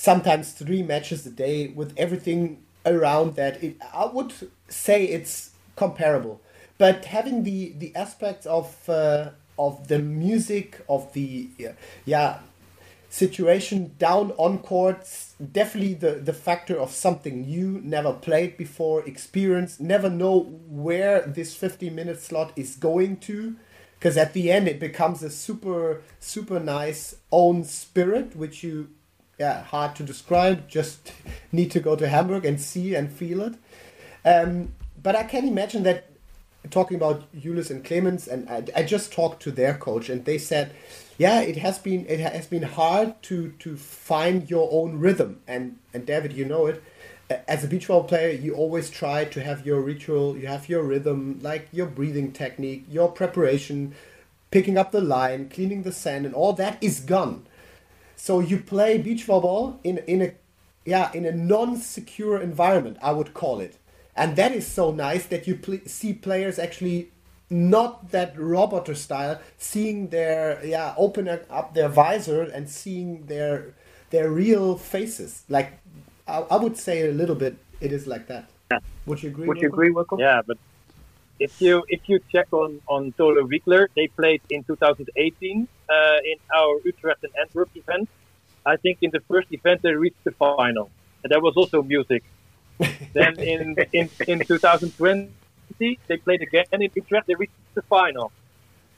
sometimes 0.00 0.52
three 0.52 0.82
matches 0.82 1.26
a 1.26 1.30
day 1.30 1.68
with 1.68 1.92
everything 1.98 2.62
around 2.86 3.36
that. 3.36 3.62
It, 3.62 3.76
I 3.92 4.06
would 4.06 4.32
say 4.68 5.04
it's 5.04 5.50
comparable, 5.76 6.40
but 6.78 7.04
having 7.04 7.42
the 7.42 7.74
the 7.76 7.94
aspects 7.94 8.46
of 8.46 8.88
uh, 8.88 9.30
of 9.58 9.88
the 9.88 9.98
music 9.98 10.80
of 10.88 11.12
the 11.12 11.50
yeah 12.06 12.38
situation 13.10 13.92
down 13.98 14.30
on 14.38 14.56
courts 14.58 15.34
definitely 15.52 15.94
the 15.94 16.12
the 16.12 16.32
factor 16.32 16.78
of 16.78 16.92
something 16.92 17.42
new 17.42 17.80
never 17.82 18.12
played 18.12 18.56
before 18.56 19.04
experience 19.04 19.80
never 19.80 20.08
know 20.08 20.42
where 20.68 21.20
this 21.22 21.56
50 21.56 21.90
minute 21.90 22.20
slot 22.22 22.52
is 22.54 22.76
going 22.76 23.16
to 23.16 23.56
because 23.98 24.16
at 24.16 24.32
the 24.32 24.52
end 24.52 24.68
it 24.68 24.78
becomes 24.78 25.24
a 25.24 25.28
super 25.28 26.02
super 26.20 26.60
nice 26.60 27.16
own 27.32 27.64
spirit 27.64 28.36
which 28.36 28.62
you 28.62 28.88
yeah, 29.40 29.62
hard 29.64 29.96
to 29.96 30.02
describe. 30.02 30.68
Just 30.68 31.12
need 31.52 31.70
to 31.70 31.80
go 31.80 31.96
to 31.96 32.06
Hamburg 32.06 32.44
and 32.44 32.60
see 32.60 32.94
and 32.94 33.10
feel 33.10 33.40
it. 33.40 33.54
Um, 34.24 34.74
but 35.02 35.16
I 35.16 35.22
can 35.24 35.48
imagine 35.48 35.82
that 35.84 36.08
talking 36.70 36.98
about 36.98 37.24
Julius 37.34 37.70
and 37.70 37.82
Clemens, 37.82 38.28
and 38.28 38.48
I, 38.50 38.64
I, 38.76 38.82
just 38.82 39.14
talked 39.14 39.42
to 39.44 39.50
their 39.50 39.72
coach, 39.72 40.10
and 40.10 40.26
they 40.26 40.36
said, 40.36 40.74
yeah, 41.16 41.40
it 41.40 41.56
has 41.56 41.78
been 41.78 42.04
it 42.06 42.20
has 42.20 42.46
been 42.46 42.64
hard 42.64 43.22
to 43.24 43.52
to 43.60 43.76
find 43.78 44.50
your 44.50 44.68
own 44.70 44.98
rhythm. 44.98 45.40
And 45.48 45.78
and 45.94 46.04
David, 46.04 46.34
you 46.34 46.44
know 46.44 46.66
it. 46.66 46.82
As 47.48 47.64
a 47.64 47.68
beach 47.68 47.88
volleyball 47.88 48.08
player, 48.08 48.30
you 48.30 48.54
always 48.54 48.90
try 48.90 49.24
to 49.24 49.40
have 49.40 49.64
your 49.64 49.80
ritual, 49.80 50.36
you 50.36 50.48
have 50.48 50.68
your 50.68 50.82
rhythm, 50.82 51.38
like 51.40 51.68
your 51.72 51.86
breathing 51.86 52.32
technique, 52.32 52.84
your 52.90 53.08
preparation, 53.08 53.94
picking 54.50 54.76
up 54.76 54.90
the 54.90 55.00
line, 55.00 55.48
cleaning 55.48 55.84
the 55.84 55.92
sand, 55.92 56.26
and 56.26 56.34
all 56.34 56.52
that 56.54 56.76
is 56.82 57.00
gone 57.00 57.46
so 58.20 58.40
you 58.40 58.58
play 58.58 58.98
beach 58.98 59.26
volleyball 59.26 59.78
in 59.82 59.96
in 60.06 60.20
a 60.20 60.30
yeah 60.84 61.10
in 61.14 61.24
a 61.24 61.32
non-secure 61.32 62.38
environment, 62.38 62.98
I 63.02 63.12
would 63.12 63.32
call 63.32 63.60
it, 63.60 63.78
and 64.14 64.36
that 64.36 64.52
is 64.52 64.66
so 64.66 64.90
nice 64.92 65.24
that 65.26 65.46
you 65.46 65.54
pl- 65.54 65.86
see 65.86 66.12
players 66.12 66.58
actually 66.58 67.10
not 67.48 68.10
that 68.10 68.38
roboter 68.38 68.94
style, 68.94 69.40
seeing 69.56 70.08
their 70.08 70.60
yeah 70.64 70.92
opening 70.98 71.40
up 71.48 71.72
their 71.74 71.88
visor 71.88 72.42
and 72.42 72.68
seeing 72.68 73.24
their 73.24 73.74
their 74.10 74.30
real 74.30 74.76
faces. 74.76 75.42
Like 75.48 75.80
I, 76.28 76.44
I 76.54 76.56
would 76.56 76.76
say 76.76 77.08
a 77.08 77.12
little 77.12 77.36
bit, 77.44 77.56
it 77.80 77.90
is 77.90 78.06
like 78.06 78.26
that. 78.26 78.50
Yeah. 78.70 78.80
Would 79.06 79.22
you 79.22 79.30
agree? 79.30 79.48
Would 79.48 79.62
you 79.62 79.68
agree, 79.68 79.90
Wilco? 79.90 80.18
Yeah, 80.18 80.42
but 80.46 80.58
if 81.40 81.60
you 81.60 81.82
if 81.88 82.02
you 82.06 82.20
check 82.30 82.52
on 82.52 82.80
on 82.86 83.12
Tolo 83.12 83.42
Wiegler, 83.50 83.88
they 83.96 84.06
played 84.08 84.42
in 84.50 84.62
2018 84.64 85.66
uh, 85.88 86.18
in 86.24 86.38
our 86.54 86.78
Utrecht 86.84 87.24
and 87.24 87.32
Antwerp 87.40 87.70
event. 87.74 88.08
I 88.64 88.76
think 88.76 88.98
in 89.00 89.10
the 89.10 89.20
first 89.20 89.48
event 89.50 89.80
they 89.82 89.94
reached 89.94 90.22
the 90.22 90.32
final, 90.32 90.90
and 91.24 91.32
there 91.32 91.40
was 91.40 91.56
also 91.56 91.82
music. 91.82 92.22
then 93.14 93.38
in, 93.40 93.76
in 93.92 94.08
in 94.28 94.38
2020 94.40 95.30
they 95.78 96.16
played 96.18 96.42
again 96.42 96.66
in 96.72 96.90
Utrecht. 96.94 97.26
They 97.26 97.34
reached 97.34 97.60
the 97.74 97.82
final. 97.82 98.30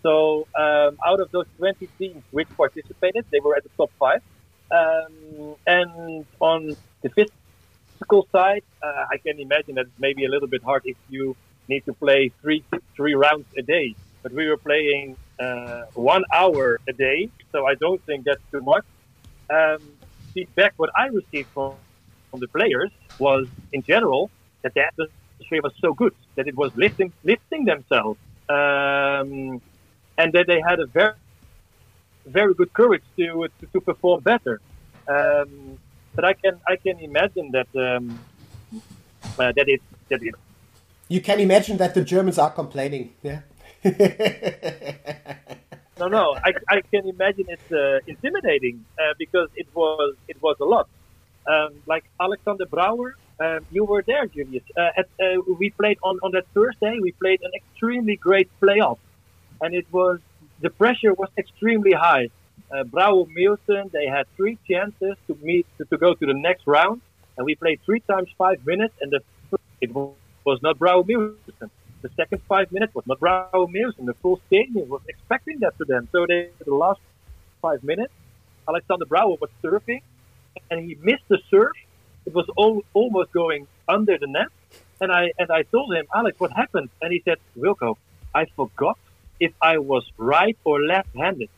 So 0.02 0.48
um, 0.58 0.98
out 1.06 1.20
of 1.20 1.30
those 1.30 1.46
20 1.58 1.86
teams 1.96 2.24
which 2.32 2.48
participated, 2.56 3.24
they 3.30 3.38
were 3.38 3.54
at 3.54 3.62
the 3.62 3.70
top 3.76 3.90
five. 4.00 4.20
Um, 4.72 5.54
and 5.64 6.26
on 6.40 6.76
the 7.02 7.08
physical 7.10 8.26
side, 8.32 8.64
uh, 8.82 9.06
I 9.12 9.18
can 9.18 9.38
imagine 9.38 9.76
that 9.76 9.86
it's 9.86 10.00
maybe 10.00 10.24
a 10.24 10.28
little 10.28 10.48
bit 10.48 10.64
hard 10.64 10.82
if 10.86 10.96
you 11.08 11.36
need 11.68 11.84
to 11.86 11.92
play 11.92 12.30
three 12.40 12.64
three 12.96 13.14
rounds 13.14 13.46
a 13.56 13.62
day. 13.62 13.94
But 14.22 14.32
we 14.32 14.48
were 14.48 14.56
playing 14.56 15.16
uh, 15.40 15.84
one 15.94 16.24
hour 16.32 16.80
a 16.88 16.92
day, 16.92 17.28
so 17.50 17.66
I 17.66 17.74
don't 17.74 18.04
think 18.06 18.24
that's 18.24 18.42
too 18.50 18.60
much. 18.60 18.84
Um, 19.50 19.80
feedback 20.32 20.74
what 20.76 20.90
I 20.96 21.06
received 21.06 21.48
from, 21.52 21.74
from 22.30 22.40
the 22.40 22.48
players 22.48 22.90
was, 23.18 23.46
in 23.72 23.82
general, 23.82 24.30
that 24.62 24.74
the 24.74 24.82
atmosphere 24.86 25.60
was 25.62 25.74
so 25.80 25.92
good 25.92 26.14
that 26.36 26.46
it 26.46 26.56
was 26.56 26.74
lifting 26.76 27.12
lifting 27.24 27.64
themselves, 27.64 28.18
um, 28.48 29.60
and 30.18 30.32
that 30.32 30.46
they 30.46 30.60
had 30.60 30.78
a 30.80 30.86
very 30.86 31.14
very 32.26 32.54
good 32.54 32.72
courage 32.72 33.02
to 33.16 33.48
to, 33.58 33.66
to 33.72 33.80
perform 33.80 34.20
better. 34.22 34.60
Um, 35.08 35.78
but 36.14 36.24
I 36.24 36.34
can 36.34 36.60
I 36.66 36.76
can 36.76 36.98
imagine 37.00 37.50
that 37.52 37.68
um, 37.74 38.18
uh, 39.38 39.52
that 39.56 39.68
it 39.68 39.82
that 40.08 40.22
it 40.22 40.34
You 41.12 41.20
can 41.20 41.40
imagine 41.40 41.76
that 41.76 41.92
the 41.94 42.02
Germans 42.02 42.38
are 42.38 42.50
complaining. 42.50 43.12
Yeah. 43.22 43.40
No, 45.98 46.08
no, 46.08 46.34
I, 46.34 46.52
I 46.68 46.80
can 46.80 47.06
imagine 47.06 47.44
it's 47.48 47.70
uh, 47.70 48.00
intimidating 48.06 48.84
uh, 48.98 49.12
because 49.18 49.50
it 49.54 49.68
was 49.74 50.16
it 50.26 50.38
was 50.42 50.56
a 50.58 50.64
lot. 50.64 50.88
Um, 51.46 51.70
like 51.86 52.04
Alexander 52.18 52.66
Brouwer, 52.66 53.14
um, 53.38 53.60
you 53.70 53.84
were 53.84 54.02
there, 54.02 54.26
Julius. 54.26 54.64
Uh, 54.76 55.00
at, 55.00 55.06
uh, 55.20 55.40
we 55.60 55.68
played 55.70 55.98
on, 56.02 56.18
on 56.24 56.32
that 56.32 56.46
Thursday. 56.54 56.98
We 57.00 57.12
played 57.12 57.40
an 57.42 57.52
extremely 57.54 58.16
great 58.16 58.48
playoff, 58.60 58.98
and 59.60 59.74
it 59.74 59.86
was 59.92 60.18
the 60.60 60.70
pressure 60.70 61.12
was 61.12 61.28
extremely 61.36 61.92
high. 61.92 62.30
Uh, 62.72 62.82
Brouwer 62.84 63.26
Nielsen, 63.36 63.90
they 63.92 64.06
had 64.06 64.24
three 64.36 64.58
chances 64.68 65.14
to 65.28 65.38
meet 65.42 65.66
to, 65.76 65.84
to 65.84 65.96
go 65.98 66.14
to 66.14 66.26
the 66.26 66.38
next 66.48 66.66
round, 66.66 67.02
and 67.36 67.44
we 67.44 67.54
played 67.54 67.78
three 67.84 68.00
times 68.00 68.28
five 68.38 68.66
minutes, 68.66 68.94
and 69.02 69.12
the 69.12 69.20
it 69.82 69.94
was 69.94 70.14
not 70.62 70.78
Brouwer 70.78 71.04
Nielsen 71.06 71.70
the 72.02 72.10
second 72.16 72.42
five 72.48 72.70
minutes 72.72 72.94
was 72.94 73.06
not 73.06 73.20
Mills, 73.70 73.94
and 73.98 74.06
the 74.06 74.14
full 74.14 74.40
stadium 74.48 74.88
was 74.88 75.00
expecting 75.08 75.60
that 75.60 75.78
to 75.78 75.84
them. 75.84 76.08
So 76.12 76.26
they, 76.26 76.50
the 76.64 76.74
last 76.74 77.00
five 77.62 77.82
minutes, 77.82 78.12
Alexander 78.68 79.06
Brouwer 79.06 79.36
was 79.40 79.50
surfing, 79.62 80.02
and 80.70 80.80
he 80.80 80.96
missed 81.00 81.24
the 81.28 81.38
surf. 81.48 81.72
It 82.26 82.34
was 82.34 82.46
all, 82.56 82.84
almost 82.92 83.32
going 83.32 83.66
under 83.88 84.18
the 84.18 84.26
net, 84.26 84.48
and 85.00 85.10
I 85.10 85.32
and 85.38 85.50
I 85.50 85.62
told 85.62 85.94
him, 85.94 86.06
Alex, 86.14 86.38
what 86.38 86.52
happened? 86.52 86.90
And 87.00 87.12
he 87.12 87.22
said, 87.24 87.38
Wilco, 87.56 87.96
I 88.34 88.46
forgot 88.56 88.98
if 89.40 89.52
I 89.60 89.78
was 89.78 90.04
right 90.18 90.56
or 90.64 90.80
left-handed. 90.80 91.48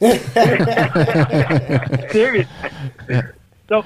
Seriously. 2.12 2.70
So, 3.68 3.84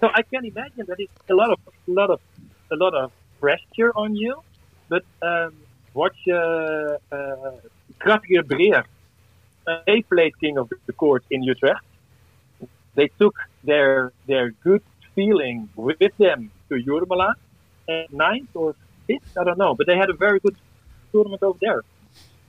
so 0.00 0.08
I 0.14 0.22
can 0.22 0.44
imagine 0.44 0.86
that 0.86 0.98
it's 0.98 1.12
a 1.28 1.34
lot 1.34 1.50
of, 1.50 1.58
a 1.66 1.90
lot 1.90 2.10
of, 2.10 2.20
a 2.72 2.76
lot 2.76 2.94
of 2.94 3.12
pressure 3.40 3.92
on 3.94 4.14
you 4.16 4.42
but 4.88 5.04
um, 5.22 5.54
watch 5.94 6.16
uh, 6.28 6.96
uh, 7.12 7.52
Kratiger 8.00 8.42
Breer. 8.42 8.84
They 9.86 10.02
played 10.02 10.38
King 10.40 10.56
of 10.56 10.72
the 10.86 10.92
Court 10.92 11.24
in 11.30 11.42
Utrecht. 11.42 11.84
They 12.94 13.08
took 13.18 13.36
their 13.62 14.12
their 14.26 14.50
good 14.50 14.82
feeling 15.14 15.68
with 15.76 16.16
them 16.16 16.50
to 16.68 16.74
Jurmala, 16.76 17.34
at 17.88 18.12
ninth 18.12 18.50
or 18.54 18.74
fifth, 19.06 19.36
I 19.38 19.44
don't 19.44 19.58
know, 19.58 19.74
but 19.74 19.86
they 19.86 19.96
had 19.96 20.10
a 20.10 20.14
very 20.14 20.40
good 20.40 20.56
tournament 21.12 21.42
over 21.42 21.58
there. 21.60 21.82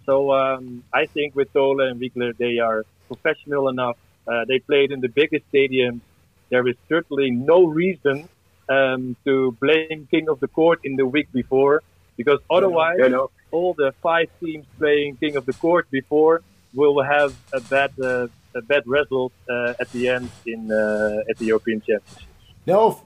So 0.06 0.34
um, 0.34 0.84
I 0.94 1.06
think 1.06 1.36
with 1.36 1.52
Tole 1.54 1.82
and 1.82 2.00
Wiegler, 2.00 2.36
they 2.38 2.60
are 2.60 2.86
professional 3.08 3.70
enough. 3.70 3.98
Uh, 4.28 4.46
they 4.46 4.60
played 4.60 4.92
in 4.92 5.02
the 5.02 5.10
biggest 5.10 5.46
stadiums. 5.52 6.02
There 6.50 6.68
is 6.68 6.76
certainly 6.88 7.32
no 7.32 7.66
reason 7.66 8.28
um, 8.70 9.16
to 9.26 9.52
blame 9.60 10.08
King 10.12 10.30
of 10.30 10.40
the 10.40 10.48
Court 10.48 10.80
in 10.84 10.96
the 10.96 11.06
week 11.06 11.32
before 11.32 11.82
because 12.18 12.40
otherwise, 12.50 12.98
You 13.00 13.10
know, 13.10 13.32
all 13.52 13.74
the 13.74 13.94
five 14.02 14.28
teams 14.42 14.66
playing 14.78 15.18
King 15.18 15.36
of 15.38 15.46
the 15.46 15.54
Court 15.54 15.90
before 15.90 16.42
will 16.74 17.02
have 17.02 17.36
a 17.54 17.62
bad 17.62 17.92
uh, 18.00 18.28
a 18.56 18.62
bad 18.62 18.84
result 18.86 19.34
uh, 19.50 19.74
at 19.80 19.90
the 19.92 20.10
end 20.10 20.30
in 20.46 20.72
uh, 20.72 21.30
at 21.30 21.38
the 21.38 21.46
European 21.46 21.80
Championship. 21.82 22.30
No, 22.66 22.92
f- 22.92 23.04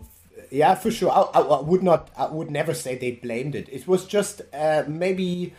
yeah, 0.52 0.76
for 0.76 0.92
sure. 0.92 1.12
I, 1.12 1.22
I, 1.22 1.42
I 1.42 1.62
would 1.62 1.84
not. 1.84 2.10
I 2.18 2.26
would 2.28 2.52
never 2.52 2.74
say 2.74 2.98
they 2.98 3.12
blamed 3.12 3.56
it. 3.56 3.70
It 3.72 3.88
was 3.88 4.06
just 4.06 4.42
uh, 4.54 4.84
maybe 4.88 5.54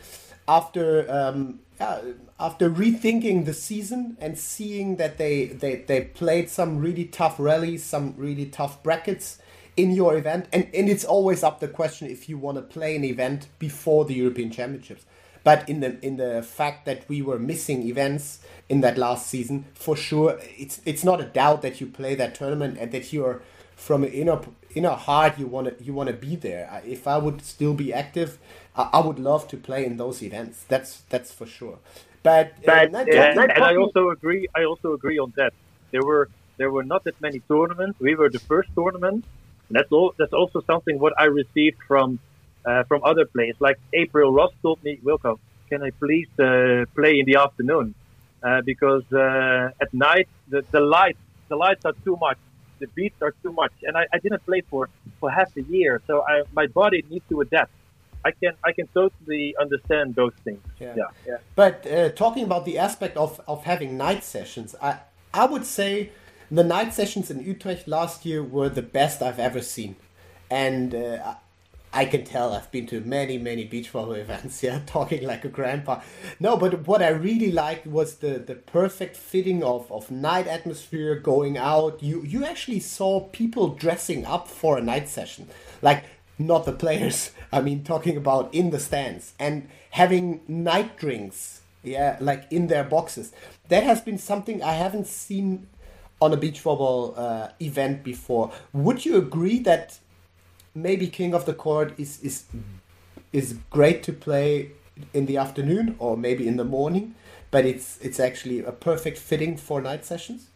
after 0.49 1.07
um, 1.11 1.61
yeah, 1.81 2.01
after 2.39 2.69
rethinking 2.69 3.45
the 3.45 3.55
season 3.55 4.17
and 4.21 4.39
seeing 4.39 4.97
that 4.97 5.19
they, 5.19 5.47
they 5.47 5.77
they 5.77 6.01
played 6.03 6.51
some 6.51 6.79
really 6.79 7.05
tough 7.05 7.37
rallies, 7.39 7.83
some 7.85 8.15
really 8.17 8.47
tough 8.47 8.83
brackets 8.83 9.39
in 9.77 9.91
your 9.91 10.17
event, 10.17 10.47
and 10.53 10.69
and 10.75 10.89
it's 10.89 11.05
always 11.05 11.43
up 11.43 11.61
the 11.61 11.69
question 11.69 12.09
if 12.09 12.29
you 12.29 12.39
want 12.39 12.57
to 12.57 12.63
play 12.63 12.97
an 12.97 13.05
event 13.05 13.49
before 13.59 14.05
the 14.05 14.15
European 14.15 14.51
Championships. 14.51 15.05
But 15.43 15.69
in 15.69 15.81
the 15.81 15.99
in 16.05 16.17
the 16.17 16.43
fact 16.43 16.87
that 16.87 17.09
we 17.09 17.21
were 17.23 17.39
missing 17.39 17.83
events 17.83 18.41
in 18.69 18.81
that 18.81 18.97
last 18.97 19.27
season, 19.27 19.67
for 19.75 19.97
sure, 19.97 20.39
it's 20.57 20.81
it's 20.85 21.05
not 21.05 21.21
a 21.21 21.25
doubt 21.25 21.63
that 21.63 21.81
you 21.81 21.87
play 21.87 22.15
that 22.15 22.35
tournament 22.35 22.79
and 22.79 22.93
that 22.93 23.13
you're 23.13 23.43
from 23.77 24.05
an 24.05 24.11
inner 24.11 24.41
inner 24.75 24.91
heart 24.91 25.39
you 25.39 25.47
want 25.47 25.67
to 25.79 25.85
you 25.85 25.93
want 25.93 26.09
to 26.09 26.15
be 26.15 26.37
there. 26.37 26.83
If 26.87 27.07
I 27.07 27.19
would 27.19 27.43
still 27.43 27.75
be 27.75 27.93
active, 27.93 28.39
I, 28.77 28.91
I 28.95 29.01
would 29.01 29.19
love 29.19 29.49
to 29.49 29.57
play 29.57 29.85
in 29.85 29.97
those 29.99 30.23
events. 30.23 30.65
That's 30.69 31.03
that's 31.11 31.33
for 31.33 31.47
sure. 31.47 31.79
But, 32.23 32.55
uh, 32.67 32.87
But, 32.91 33.13
uh, 33.15 33.21
and, 33.37 33.51
and 33.53 33.65
I 33.65 33.77
also 33.77 34.11
agree. 34.11 34.49
I 34.57 34.65
also 34.65 34.95
agree 34.95 35.19
on 35.19 35.33
that. 35.37 35.53
There 35.91 36.05
were 36.05 36.31
there 36.57 36.71
were 36.71 36.85
not 36.85 37.05
that 37.05 37.21
many 37.21 37.41
tournaments. 37.41 37.99
We 38.01 38.15
were 38.15 38.31
the 38.31 38.41
first 38.41 38.71
tournament. 38.75 39.25
And 39.69 39.77
that's 39.77 39.91
all. 39.93 40.15
That's 40.19 40.33
also 40.33 40.61
something 40.63 40.99
what 40.99 41.15
I 41.19 41.25
received 41.25 41.79
from 41.89 42.19
uh, 42.65 42.85
from 42.85 43.03
other 43.05 43.25
players. 43.25 43.57
Like 43.61 43.79
April 43.93 44.33
Ross 44.33 44.53
told 44.63 44.83
me, 44.83 44.99
Wilco, 45.03 45.39
can 45.69 45.83
I 45.83 45.91
please 45.91 46.29
uh, 46.39 46.85
play 46.95 47.19
in 47.21 47.27
the 47.27 47.37
afternoon? 47.37 47.95
Uh, 48.43 48.61
because 48.61 49.05
uh, 49.13 49.71
at 49.81 49.93
night 49.95 50.29
the, 50.49 50.63
the 50.71 50.81
lights 50.81 51.19
the 51.49 51.57
lights 51.57 51.85
are 51.85 51.95
too 52.05 52.17
much. 52.21 52.39
The 52.81 52.89
beats 52.89 53.21
are 53.23 53.33
too 53.43 53.53
much, 53.53 53.73
and 53.85 53.97
I, 53.97 54.07
I 54.13 54.19
didn't 54.19 54.45
play 54.45 54.61
for, 54.69 54.91
for 55.21 55.31
half 55.31 55.57
a 55.57 55.63
year, 55.63 56.03
so 56.07 56.23
I, 56.23 56.43
my 56.53 56.67
body 56.67 57.05
needs 57.09 57.25
to 57.29 57.41
adapt. 57.41 57.71
I 58.25 58.33
can 58.33 58.55
I 58.65 58.73
can 58.73 58.87
totally 58.89 59.55
understand 59.61 60.15
those 60.15 60.33
things. 60.45 60.61
Yeah. 60.81 60.95
yeah. 60.97 61.05
yeah. 61.27 61.37
But 61.55 61.87
uh, 61.87 62.09
talking 62.11 62.45
about 62.45 62.65
the 62.65 62.79
aspect 62.79 63.17
of, 63.17 63.41
of 63.47 63.65
having 63.65 63.97
night 63.97 64.25
sessions, 64.25 64.75
I 64.83 64.99
I 65.33 65.45
would 65.47 65.67
say 65.67 66.11
the 66.51 66.65
night 66.65 66.95
sessions 66.95 67.31
in 67.31 67.43
Utrecht 67.45 67.89
last 67.89 68.25
year 68.25 68.43
were 68.43 68.69
the 68.69 68.83
best 68.83 69.23
I've 69.23 69.39
ever 69.39 69.61
seen, 69.61 69.97
and 70.51 70.95
uh, 70.95 71.35
I 71.95 72.07
can 72.07 72.25
tell 72.25 72.53
I've 72.53 72.71
been 72.73 72.87
to 72.89 73.01
many 73.01 73.39
many 73.39 73.65
beach 73.65 73.93
volleyball 73.93 74.19
events. 74.27 74.63
Yeah, 74.63 74.81
talking 74.85 75.23
like 75.23 75.45
a 75.45 75.49
grandpa. 75.49 76.01
No, 76.41 76.57
but 76.57 76.87
what 76.87 77.03
I 77.03 77.09
really 77.09 77.53
liked 77.53 77.87
was 77.87 78.17
the 78.17 78.39
the 78.39 78.57
perfect 78.57 79.17
fitting 79.17 79.63
of 79.63 79.91
of 79.93 80.11
night 80.11 80.49
atmosphere, 80.49 81.15
going 81.15 81.57
out. 81.57 82.03
You 82.03 82.23
you 82.23 82.45
actually 82.45 82.81
saw 82.81 83.21
people 83.21 83.69
dressing 83.69 84.27
up 84.27 84.49
for 84.49 84.77
a 84.77 84.83
night 84.83 85.09
session, 85.09 85.49
like 85.81 86.05
not 86.37 86.65
the 86.65 86.73
players. 86.73 87.31
I 87.53 87.61
mean, 87.61 87.85
talking 87.85 88.17
about 88.17 88.53
in 88.53 88.71
the 88.71 88.81
stands 88.81 89.35
and 89.39 89.69
having 89.91 90.41
night 90.49 90.97
drinks. 90.97 91.61
Yeah, 91.85 92.17
like 92.19 92.47
in 92.51 92.69
their 92.69 92.83
boxes. 92.83 93.33
That 93.69 93.83
has 93.83 94.01
been 94.01 94.17
something 94.17 94.63
I 94.63 94.73
haven't 94.73 95.07
seen 95.07 95.67
on 96.21 96.33
a 96.33 96.37
beach 96.37 96.63
volleyball 96.63 97.17
uh, 97.17 97.49
event 97.61 98.03
before. 98.03 98.53
Would 98.73 99.05
you 99.05 99.17
agree 99.17 99.59
that 99.61 99.99
maybe 100.75 101.07
King 101.07 101.35
of 101.35 101.47
the 101.47 101.55
Court 101.55 101.93
is 101.99 102.21
is 102.23 102.45
is 103.33 103.57
great 103.71 104.03
to 104.05 104.13
play 104.13 104.71
in 105.13 105.27
the 105.27 105.37
afternoon 105.37 105.97
or 105.99 106.17
maybe 106.17 106.47
in 106.47 106.57
the 106.57 106.65
morning, 106.65 107.15
but 107.51 107.65
it's 107.65 107.99
it's 108.01 108.21
actually 108.21 108.61
a 108.61 108.73
perfect 108.73 109.19
fitting 109.19 109.57
for 109.57 109.81
night 109.81 110.05
sessions? 110.05 110.49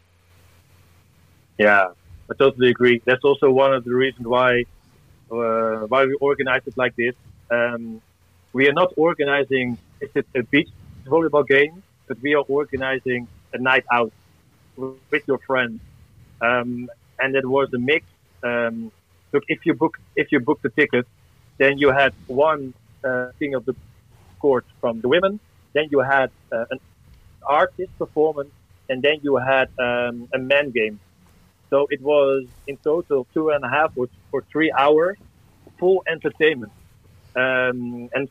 Yeah, 1.58 1.88
I 2.30 2.34
totally 2.38 2.70
agree. 2.70 3.02
That's 3.04 3.24
also 3.24 3.50
one 3.50 3.74
of 3.74 3.84
the 3.84 3.94
reasons 3.94 4.26
why 4.26 4.64
uh, 5.30 5.86
why 5.88 6.06
we 6.06 6.14
organize 6.20 6.62
it 6.66 6.76
like 6.76 6.94
this. 6.96 7.14
Um, 7.50 8.00
we 8.52 8.68
are 8.68 8.72
not 8.72 8.92
organizing 8.96 9.78
is 10.00 10.10
it 10.14 10.26
a 10.34 10.42
beach 10.42 10.70
volleyball 11.06 11.46
game, 11.46 11.82
but 12.06 12.20
we 12.22 12.34
are 12.34 12.44
organizing 12.48 13.26
a 13.52 13.58
night 13.58 13.84
out 13.92 14.12
with 14.78 15.22
your 15.26 15.38
friends, 15.38 15.80
um, 16.40 16.88
and 17.18 17.34
it 17.34 17.46
was 17.46 17.72
a 17.74 17.78
mix. 17.78 18.06
Um, 18.42 18.92
look, 19.32 19.44
if 19.48 19.66
you 19.66 19.74
book 19.74 19.98
if 20.16 20.32
you 20.32 20.40
book 20.40 20.60
the 20.62 20.70
ticket, 20.70 21.06
then 21.58 21.78
you 21.78 21.90
had 21.90 22.12
one 22.26 22.74
uh, 23.04 23.30
thing 23.38 23.54
of 23.54 23.64
the 23.64 23.74
court 24.38 24.64
from 24.80 25.00
the 25.00 25.08
women, 25.08 25.40
then 25.74 25.88
you 25.90 26.00
had 26.00 26.30
uh, 26.52 26.64
an 26.70 26.78
artist 27.46 27.90
performance, 27.98 28.50
and 28.88 29.02
then 29.02 29.18
you 29.22 29.36
had 29.36 29.68
um, 29.78 30.28
a 30.32 30.38
man 30.38 30.70
game. 30.70 31.00
So 31.70 31.86
it 31.90 32.00
was 32.00 32.46
in 32.66 32.76
total 32.78 33.26
two 33.34 33.50
and 33.50 33.64
a 33.64 33.68
half 33.68 33.92
or, 33.96 34.08
or 34.32 34.42
three 34.50 34.72
hours, 34.72 35.18
full 35.78 36.02
entertainment. 36.08 36.72
Um, 37.36 38.08
and 38.14 38.28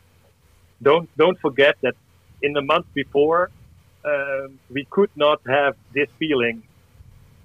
don't 0.81 1.09
don't 1.17 1.39
forget 1.39 1.75
that 1.81 1.95
in 2.41 2.53
the 2.53 2.61
month 2.61 2.85
before, 2.93 3.51
um, 4.05 4.59
we 4.69 4.85
could 4.89 5.09
not 5.15 5.41
have 5.47 5.75
this 5.93 6.09
feeling 6.17 6.63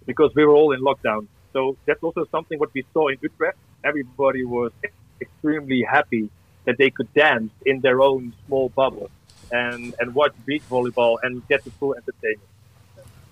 because 0.07 0.35
we 0.35 0.45
were 0.45 0.55
all 0.55 0.73
in 0.73 0.81
lockdown. 0.81 1.27
So 1.53 1.77
that's 1.87 2.03
also 2.03 2.27
something 2.31 2.59
what 2.59 2.73
we 2.75 2.85
saw 2.93 3.09
in 3.09 3.19
Utrecht. 3.21 3.59
Everybody 3.85 4.45
was 4.45 4.73
extremely 5.21 5.83
happy 5.83 6.31
that 6.65 6.79
they 6.79 6.91
could 6.91 7.13
dance 7.15 7.53
in 7.67 7.81
their 7.81 8.01
own 8.01 8.33
small 8.47 8.69
bubble 8.71 9.11
and, 9.51 9.95
and 9.99 10.15
watch 10.15 10.33
beach 10.47 10.63
volleyball 10.71 11.19
and 11.23 11.47
get 11.49 11.65
the 11.65 11.71
full 11.73 11.95
entertainment. 11.95 12.49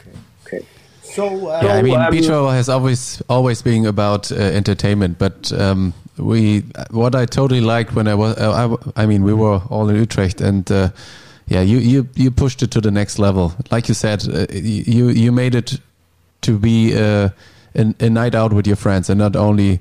Okay. 0.00 0.18
Okay. 0.46 0.66
So, 1.02 1.48
uh, 1.48 1.60
yeah, 1.62 1.74
I 1.74 1.82
mean, 1.82 1.98
um, 1.98 2.10
beach 2.10 2.24
volleyball 2.24 2.52
has 2.52 2.68
always 2.68 3.22
always 3.28 3.62
been 3.62 3.86
about 3.86 4.30
uh, 4.30 4.36
entertainment, 4.36 5.18
but 5.18 5.52
um, 5.52 5.94
we 6.18 6.60
what 6.90 7.14
I 7.14 7.26
totally 7.26 7.60
liked 7.60 7.94
when 7.94 8.06
I 8.06 8.14
was 8.14 8.36
uh, 8.38 8.76
I, 8.96 9.02
I, 9.02 9.06
mean 9.06 9.24
we 9.24 9.32
were 9.32 9.60
all 9.70 9.88
in 9.88 9.96
Utrecht 9.96 10.40
and 10.40 10.70
uh, 10.70 10.90
yeah 11.51 11.61
you, 11.61 11.78
you 11.78 12.09
you 12.14 12.30
pushed 12.30 12.62
it 12.62 12.70
to 12.70 12.80
the 12.80 12.90
next 12.90 13.18
level 13.18 13.53
like 13.70 13.88
you 13.88 13.94
said 13.94 14.26
uh, 14.28 14.46
you 14.51 15.09
you 15.11 15.30
made 15.30 15.55
it 15.55 15.78
to 16.40 16.59
be 16.59 16.96
uh, 16.96 17.28
a, 17.74 17.94
a 18.01 18.09
night 18.09 18.34
out 18.34 18.53
with 18.53 18.66
your 18.66 18.76
friends 18.76 19.11
and 19.11 19.18
not 19.18 19.36
only 19.36 19.80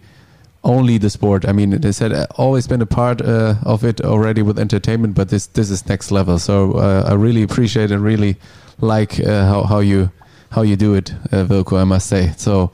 only 0.64 0.98
the 0.98 1.10
sport. 1.10 1.48
I 1.48 1.54
mean, 1.54 1.74
it 1.74 1.84
had 2.00 2.28
always 2.36 2.68
been 2.68 2.82
a 2.82 2.86
part 2.86 3.22
uh, 3.22 3.56
of 3.64 3.84
it 3.84 4.02
already 4.02 4.42
with 4.42 4.60
entertainment, 4.60 5.16
but 5.16 5.30
this 5.30 5.48
this 5.48 5.70
is 5.70 5.88
next 5.88 6.12
level. 6.12 6.38
So 6.40 6.74
uh, 6.74 7.06
I 7.08 7.14
really 7.14 7.44
appreciate 7.44 7.92
and 7.92 8.04
really 8.04 8.36
like 8.82 9.20
uh, 9.20 9.46
how 9.46 9.64
how 9.64 9.80
you 9.80 10.12
how 10.52 10.64
you 10.64 10.76
do 10.76 10.96
it, 10.96 11.14
uh, 11.32 11.46
Vilko. 11.46 11.80
I 11.80 11.86
must 11.86 12.08
say. 12.08 12.34
So 12.38 12.72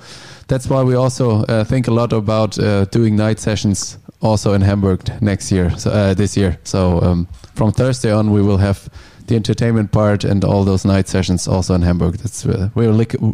that's 0.48 0.68
why 0.68 0.84
we 0.84 0.96
also 0.96 1.44
uh, 1.44 1.64
think 1.64 1.88
a 1.88 1.92
lot 1.92 2.14
about 2.14 2.58
uh, 2.60 2.86
doing 2.86 3.16
night 3.16 3.40
sessions 3.40 3.98
also 4.26 4.54
in 4.54 4.62
Hamburg 4.62 5.22
next 5.22 5.52
year. 5.52 5.70
So 5.78 5.92
uh, 5.92 6.14
this 6.14 6.36
year. 6.36 6.58
So 6.64 7.02
um, 7.02 7.28
from 7.54 7.72
Thursday 7.72 8.12
on, 8.12 8.32
we 8.32 8.42
will 8.42 8.58
have 8.58 8.90
the 9.28 9.36
entertainment 9.36 9.92
part 9.92 10.24
and 10.24 10.44
all 10.44 10.64
those 10.64 10.86
night 10.86 11.08
sessions 11.08 11.48
also 11.48 11.74
in 11.74 11.82
Hamburg. 11.82 12.18
That's 12.18 12.46
we're 12.46 12.92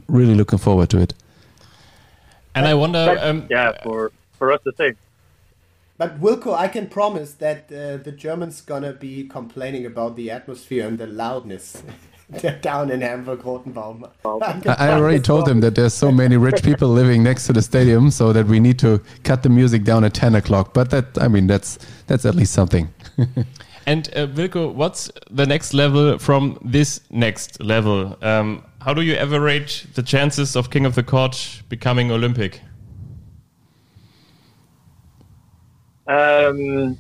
really 0.08 0.36
looking 0.36 0.60
forward 0.60 0.89
to 0.89 1.02
it. 1.02 1.14
And 2.54 2.66
I 2.66 2.74
wonder, 2.74 3.18
um, 3.22 3.48
yeah, 3.50 3.72
for 3.84 4.12
for 4.38 4.52
us 4.52 4.62
the 4.64 4.74
same. 4.74 4.98
But 5.98 6.20
Wilco, 6.20 6.54
I 6.54 6.68
can 6.68 6.88
promise 6.88 7.34
that 7.36 7.72
uh, 7.72 7.98
the 7.98 8.12
Germans 8.12 8.62
gonna 8.62 8.94
be 8.94 9.28
complaining 9.28 9.86
about 9.86 10.16
the 10.16 10.32
atmosphere 10.32 10.88
and 10.88 10.98
the 10.98 11.08
loudness 11.08 11.84
down 12.61 12.91
in 12.91 13.01
Hamburg 13.01 13.39
Rotenbaum. 13.41 14.09
I, 14.25 14.88
I 14.88 14.93
already 14.93 15.19
told 15.32 15.45
them 15.45 15.59
that 15.61 15.75
there's 15.75 15.93
so 15.93 16.11
many 16.11 16.38
rich 16.38 16.63
people 16.63 16.88
living 16.88 17.23
next 17.23 17.47
to 17.47 17.53
the 17.53 17.61
stadium, 17.61 18.11
so 18.11 18.32
that 18.34 18.47
we 18.47 18.59
need 18.59 18.79
to 18.79 19.01
cut 19.23 19.43
the 19.43 19.49
music 19.49 19.84
down 19.84 20.03
at 20.03 20.13
ten 20.13 20.36
o'clock. 20.36 20.73
But 20.73 20.89
that, 20.91 21.17
I 21.19 21.27
mean, 21.27 21.47
that's 21.47 21.77
that's 22.07 22.25
at 22.25 22.36
least 22.36 22.53
something. 22.53 22.89
and 23.86 24.09
uh, 24.15 24.27
Wilco, 24.27 24.73
what's 24.73 25.11
the 25.29 25.45
next 25.45 25.73
level 25.73 26.17
from 26.17 26.57
this 26.63 27.01
next 27.09 27.61
level? 27.61 28.17
Um, 28.21 28.63
how 28.82 28.93
do 28.93 29.01
you 29.01 29.13
ever 29.15 29.39
rate 29.39 29.86
the 29.95 30.03
chances 30.03 30.55
of 30.55 30.69
King 30.69 30.86
of 30.86 30.95
the 30.95 31.03
Court 31.03 31.61
becoming 31.69 32.11
Olympic? 32.11 32.61
Um, 36.07 36.97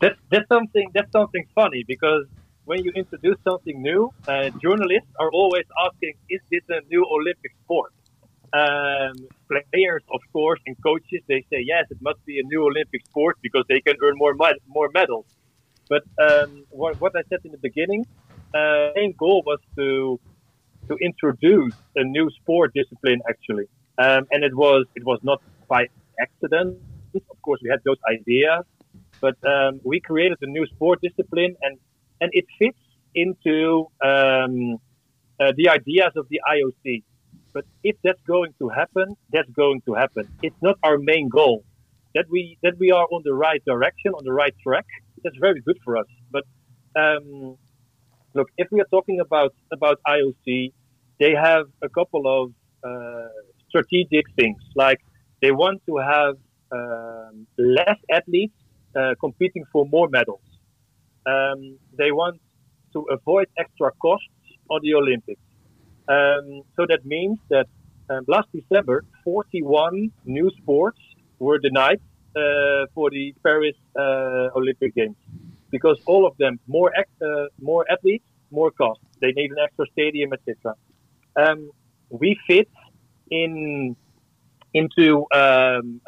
that's 0.00 0.18
that's 0.30 0.48
something 0.48 0.90
that's 0.92 1.10
something 1.12 1.46
funny 1.54 1.84
because 1.86 2.26
when 2.66 2.84
you 2.84 2.92
introduce 2.94 3.38
something 3.48 3.80
new, 3.80 4.12
uh, 4.28 4.50
journalists 4.64 5.12
are 5.22 5.30
always 5.40 5.66
asking, 5.86 6.14
"Is 6.28 6.42
this 6.52 6.64
a 6.68 6.80
new 6.92 7.02
Olympic 7.16 7.52
sport?" 7.62 7.92
Um, 8.52 9.14
players, 9.50 10.04
of 10.16 10.22
course, 10.32 10.60
and 10.66 10.74
coaches 10.88 11.22
they 11.32 11.40
say, 11.50 11.60
"Yes, 11.74 11.84
it 11.94 12.00
must 12.08 12.20
be 12.30 12.34
a 12.42 12.46
new 12.52 12.62
Olympic 12.70 13.02
sport 13.10 13.34
because 13.46 13.64
they 13.70 13.80
can 13.86 13.96
earn 14.04 14.16
more 14.24 14.34
med- 14.42 14.64
more 14.78 14.88
medals." 14.98 15.26
But 15.92 16.04
um, 16.26 16.50
what, 16.80 17.00
what, 17.02 17.12
I 17.20 17.22
said 17.30 17.40
in 17.44 17.52
the 17.56 17.62
beginning, 17.68 18.02
uh, 18.58 18.90
main 18.96 19.12
goal 19.24 19.42
was 19.50 19.60
to 19.78 19.88
to 20.88 20.94
introduce 21.08 21.76
a 22.02 22.04
new 22.16 22.26
sport 22.38 22.68
discipline 22.80 23.20
actually, 23.32 23.66
um, 24.04 24.22
and 24.32 24.40
it 24.48 24.54
was 24.64 24.80
it 24.98 25.04
was 25.10 25.20
not 25.30 25.40
by 25.74 25.82
accident 26.24 26.78
of 27.30 27.42
course, 27.42 27.60
we 27.62 27.70
had 27.70 27.80
those 27.84 28.00
ideas, 28.10 28.64
but 29.20 29.36
um, 29.46 29.80
we 29.84 30.00
created 30.00 30.38
a 30.42 30.46
new 30.46 30.66
sport 30.66 31.00
discipline, 31.02 31.56
and 31.62 31.78
and 32.20 32.30
it 32.32 32.44
fits 32.58 32.78
into 33.14 33.86
um, 34.04 34.78
uh, 35.40 35.52
the 35.56 35.68
ideas 35.68 36.12
of 36.16 36.26
the 36.28 36.40
IOC. 36.48 37.02
But 37.52 37.64
if 37.82 37.96
that's 38.04 38.20
going 38.26 38.52
to 38.58 38.68
happen, 38.68 39.16
that's 39.32 39.50
going 39.50 39.80
to 39.86 39.94
happen. 39.94 40.28
It's 40.42 40.60
not 40.60 40.76
our 40.82 40.98
main 40.98 41.28
goal. 41.28 41.64
That 42.14 42.26
we 42.30 42.58
that 42.62 42.74
we 42.78 42.92
are 42.92 43.06
on 43.14 43.22
the 43.24 43.34
right 43.34 43.62
direction, 43.66 44.12
on 44.12 44.24
the 44.24 44.32
right 44.32 44.54
track. 44.62 44.86
That's 45.22 45.36
very 45.38 45.60
good 45.60 45.78
for 45.84 45.96
us. 45.98 46.06
But 46.30 46.44
um, 46.94 47.56
look, 48.34 48.48
if 48.56 48.68
we 48.70 48.80
are 48.80 48.90
talking 48.90 49.20
about 49.20 49.54
about 49.72 50.00
IOC, 50.06 50.72
they 51.20 51.32
have 51.34 51.66
a 51.82 51.88
couple 51.88 52.24
of 52.38 52.44
uh, 52.88 53.28
strategic 53.68 54.24
things. 54.38 54.60
Like 54.74 55.00
they 55.42 55.50
want 55.50 55.82
to 55.86 55.96
have 55.96 56.34
um, 56.72 57.46
less 57.58 57.98
athletes 58.10 58.54
uh, 58.94 59.14
competing 59.20 59.64
for 59.72 59.86
more 59.86 60.08
medals. 60.08 60.45
Um, 61.26 61.78
they 61.98 62.12
want 62.12 62.40
to 62.92 63.00
avoid 63.10 63.48
extra 63.58 63.90
costs 64.00 64.28
on 64.70 64.80
the 64.82 64.94
Olympics. 64.94 65.40
Um, 66.08 66.62
so 66.76 66.86
that 66.88 67.04
means 67.04 67.38
that 67.50 67.66
um, 68.08 68.24
last 68.28 68.48
December, 68.52 69.04
41 69.24 70.12
new 70.24 70.50
sports 70.58 71.00
were 71.38 71.58
denied 71.58 72.00
uh, 72.36 72.86
for 72.94 73.10
the 73.10 73.34
Paris 73.42 73.74
uh, 73.98 74.48
Olympic 74.54 74.94
Games 74.94 75.16
because 75.70 75.98
all 76.06 76.26
of 76.26 76.36
them 76.38 76.60
more 76.66 76.92
uh, 76.96 77.46
more 77.60 77.84
athletes, 77.90 78.24
more 78.50 78.70
cost. 78.70 79.00
They 79.20 79.32
need 79.32 79.50
an 79.50 79.58
extra 79.62 79.86
stadium, 79.92 80.32
etc. 80.32 80.74
Um, 81.36 81.70
we 82.10 82.38
fit 82.46 82.68
in 83.30 83.96
into 84.72 85.26
um, 85.34 86.00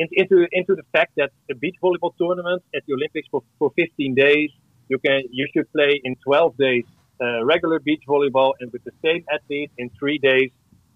uh, 0.00 0.06
into 0.12 0.46
into 0.52 0.74
the 0.74 0.84
fact 0.92 1.12
that 1.16 1.30
a 1.50 1.54
beach 1.54 1.76
volleyball 1.82 2.12
tournament 2.18 2.62
at 2.74 2.82
the 2.86 2.94
Olympics 2.94 3.28
for, 3.30 3.42
for 3.58 3.72
15 3.76 4.14
days, 4.14 4.50
you 4.88 4.98
can 4.98 5.22
you 5.30 5.46
should 5.52 5.70
play 5.72 6.00
in 6.04 6.16
12 6.24 6.56
days 6.56 6.84
uh, 7.20 7.44
regular 7.44 7.78
beach 7.80 8.02
volleyball, 8.08 8.52
and 8.60 8.72
with 8.72 8.84
the 8.84 8.92
same 9.04 9.24
athlete 9.32 9.70
in 9.78 9.90
three 9.98 10.18
days, 10.18 10.50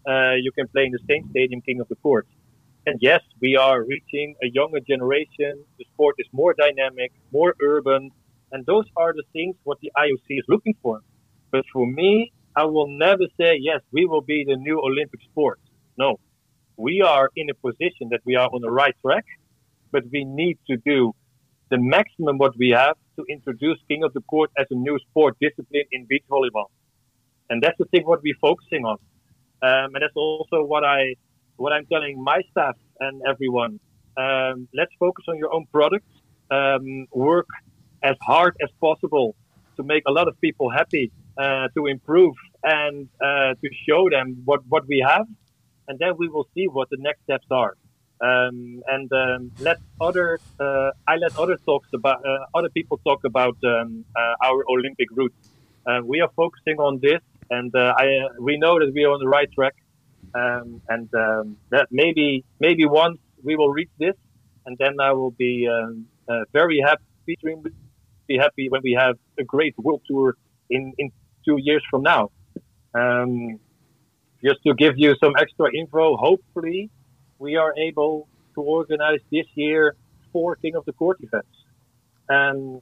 uh, 0.08 0.34
you 0.34 0.52
can 0.52 0.68
play 0.68 0.84
in 0.84 0.92
the 0.92 1.04
same 1.08 1.28
stadium, 1.30 1.60
King 1.62 1.80
of 1.80 1.88
the 1.88 1.96
Court. 1.96 2.26
And 2.86 2.98
yes, 3.00 3.20
we 3.40 3.56
are 3.56 3.82
reaching 3.82 4.34
a 4.42 4.48
younger 4.48 4.80
generation. 4.80 5.64
The 5.78 5.84
sport 5.92 6.16
is 6.18 6.26
more 6.32 6.54
dynamic, 6.54 7.12
more 7.32 7.54
urban, 7.62 8.10
and 8.50 8.66
those 8.66 8.84
are 8.96 9.12
the 9.12 9.22
things 9.32 9.56
what 9.64 9.78
the 9.80 9.92
IOC 9.96 10.28
is 10.30 10.44
looking 10.48 10.74
for. 10.82 11.00
But 11.50 11.64
for 11.72 11.86
me, 11.86 12.32
I 12.56 12.64
will 12.64 12.88
never 12.88 13.24
say 13.38 13.58
yes. 13.60 13.80
We 13.92 14.06
will 14.06 14.20
be 14.20 14.44
the 14.44 14.56
new 14.56 14.80
Olympic 14.80 15.20
sport. 15.22 15.60
No, 15.96 16.18
we 16.76 17.02
are 17.02 17.30
in 17.36 17.50
a 17.50 17.54
position 17.54 18.08
that 18.10 18.20
we 18.24 18.36
are 18.36 18.48
on 18.48 18.60
the 18.60 18.70
right 18.70 18.94
track, 19.04 19.24
but 19.90 20.04
we 20.12 20.24
need 20.24 20.58
to 20.68 20.76
do 20.78 21.12
the 21.70 21.78
maximum 21.78 22.38
what 22.38 22.52
we 22.58 22.70
have 22.70 22.96
to 23.16 23.24
introduce 23.28 23.78
King 23.88 24.04
of 24.04 24.12
the 24.12 24.20
Court 24.22 24.50
as 24.58 24.66
a 24.70 24.74
new 24.74 24.98
sport 25.10 25.36
discipline 25.40 25.84
in 25.92 26.06
beach 26.06 26.24
volleyball. 26.30 26.66
And 27.50 27.62
that's 27.62 27.78
the 27.78 27.86
thing 27.86 28.02
what 28.04 28.20
we're 28.22 28.34
focusing 28.40 28.84
on. 28.84 28.98
Um, 29.62 29.94
and 29.94 30.02
that's 30.02 30.16
also 30.16 30.64
what 30.64 30.84
I 30.84 31.14
what 31.56 31.72
I'm 31.72 31.86
telling 31.86 32.22
my 32.22 32.40
staff 32.50 32.76
and 33.00 33.22
everyone. 33.28 33.78
Um, 34.16 34.68
let's 34.74 34.92
focus 34.98 35.24
on 35.28 35.36
your 35.38 35.52
own 35.54 35.66
product. 35.72 36.06
Um, 36.50 37.06
work 37.12 37.46
as 38.02 38.16
hard 38.20 38.56
as 38.62 38.70
possible 38.80 39.34
to 39.76 39.82
make 39.82 40.02
a 40.06 40.12
lot 40.12 40.28
of 40.28 40.38
people 40.40 40.68
happy, 40.70 41.12
uh, 41.38 41.68
to 41.76 41.86
improve 41.86 42.34
and 42.62 43.08
uh, 43.20 43.54
to 43.62 43.68
show 43.88 44.08
them 44.10 44.42
what, 44.44 44.60
what 44.68 44.86
we 44.86 45.04
have 45.06 45.26
and 45.88 45.98
then 45.98 46.12
we 46.16 46.28
will 46.28 46.48
see 46.54 46.66
what 46.66 46.88
the 46.90 46.96
next 46.98 47.22
steps 47.24 47.46
are. 47.50 47.76
Um, 48.20 48.82
and 48.86 49.12
um, 49.12 49.50
let 49.58 49.78
other 50.00 50.38
uh, 50.60 50.90
I 51.08 51.16
let 51.16 51.36
other 51.36 51.56
talks 51.56 51.88
about 51.92 52.24
uh, 52.24 52.46
other 52.54 52.68
people 52.68 53.00
talk 53.04 53.24
about 53.24 53.56
um, 53.64 54.04
uh, 54.14 54.46
our 54.46 54.64
Olympic 54.70 55.08
route. 55.10 55.34
Uh, 55.84 56.00
we 56.04 56.20
are 56.20 56.30
focusing 56.36 56.78
on 56.78 57.00
this, 57.02 57.20
and 57.50 57.74
uh, 57.74 57.94
I 57.96 58.28
we 58.38 58.58
know 58.58 58.78
that 58.78 58.92
we 58.94 59.02
are 59.04 59.10
on 59.10 59.18
the 59.18 59.26
right 59.26 59.50
track, 59.50 59.74
um, 60.36 60.80
and 60.88 61.12
um, 61.14 61.56
that 61.70 61.88
maybe 61.90 62.44
maybe 62.60 62.84
once 62.84 63.18
we 63.42 63.56
will 63.56 63.70
reach 63.70 63.90
this, 63.98 64.14
and 64.66 64.78
then 64.78 65.00
I 65.00 65.12
will 65.12 65.32
be 65.32 65.66
um, 65.68 66.06
uh, 66.28 66.44
very 66.52 66.80
happy, 66.80 67.36
be 68.28 68.38
happy 68.38 68.68
when 68.68 68.82
we 68.84 68.96
have 68.96 69.16
a 69.36 69.42
great 69.42 69.74
world 69.78 70.02
tour 70.06 70.36
in 70.70 70.92
in 70.96 71.10
two 71.44 71.56
years 71.58 71.82
from 71.90 72.02
now. 72.02 72.30
Just 74.44 74.62
to 74.66 74.74
give 74.74 74.94
you 74.96 75.14
some 75.22 75.34
extra 75.38 75.74
info, 75.74 76.16
hopefully 76.16 76.90
we 77.38 77.56
are 77.56 77.74
able 77.76 78.28
to 78.54 78.60
organize 78.60 79.20
this 79.30 79.46
year 79.54 79.94
four 80.32 80.56
King 80.56 80.74
of 80.76 80.84
the 80.84 80.92
Court 80.92 81.18
events. 81.20 81.56
Um, 82.28 82.80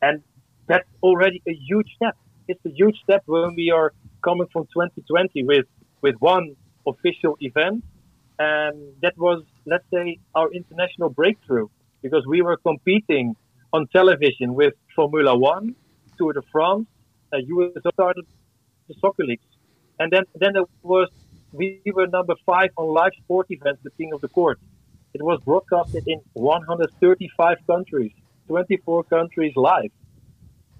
and 0.00 0.22
that's 0.66 0.88
already 1.02 1.42
a 1.46 1.52
huge 1.52 1.90
step. 1.96 2.16
It's 2.48 2.64
a 2.64 2.70
huge 2.70 2.98
step 3.02 3.22
when 3.26 3.54
we 3.54 3.70
are 3.70 3.92
coming 4.22 4.46
from 4.52 4.64
2020 4.72 5.44
with, 5.44 5.66
with 6.00 6.16
one 6.20 6.56
official 6.86 7.36
event. 7.40 7.84
And 8.38 8.94
that 9.02 9.16
was, 9.18 9.44
let's 9.66 9.84
say, 9.92 10.18
our 10.34 10.52
international 10.52 11.10
breakthrough 11.10 11.68
because 12.02 12.26
we 12.26 12.42
were 12.42 12.56
competing 12.56 13.36
on 13.72 13.86
television 13.88 14.54
with 14.54 14.74
Formula 14.94 15.36
One, 15.36 15.74
Tour 16.18 16.32
de 16.32 16.42
France, 16.50 16.86
uh, 17.32 17.38
US 17.38 17.72
started 17.94 18.26
the 18.88 18.94
soccer 19.00 19.24
leagues. 19.24 19.51
And 19.98 20.10
then, 20.12 20.24
then 20.34 20.52
there 20.54 20.64
was, 20.82 21.08
we 21.52 21.80
were 21.86 22.06
number 22.06 22.34
five 22.44 22.70
on 22.76 22.86
live 22.88 23.12
sport 23.22 23.46
events, 23.50 23.82
the 23.82 23.90
King 23.90 24.12
of 24.12 24.20
the 24.20 24.28
Court. 24.28 24.58
It 25.14 25.22
was 25.22 25.40
broadcasted 25.44 26.04
in 26.06 26.20
135 26.32 27.58
countries, 27.66 28.12
24 28.48 29.04
countries 29.04 29.52
live. 29.56 29.90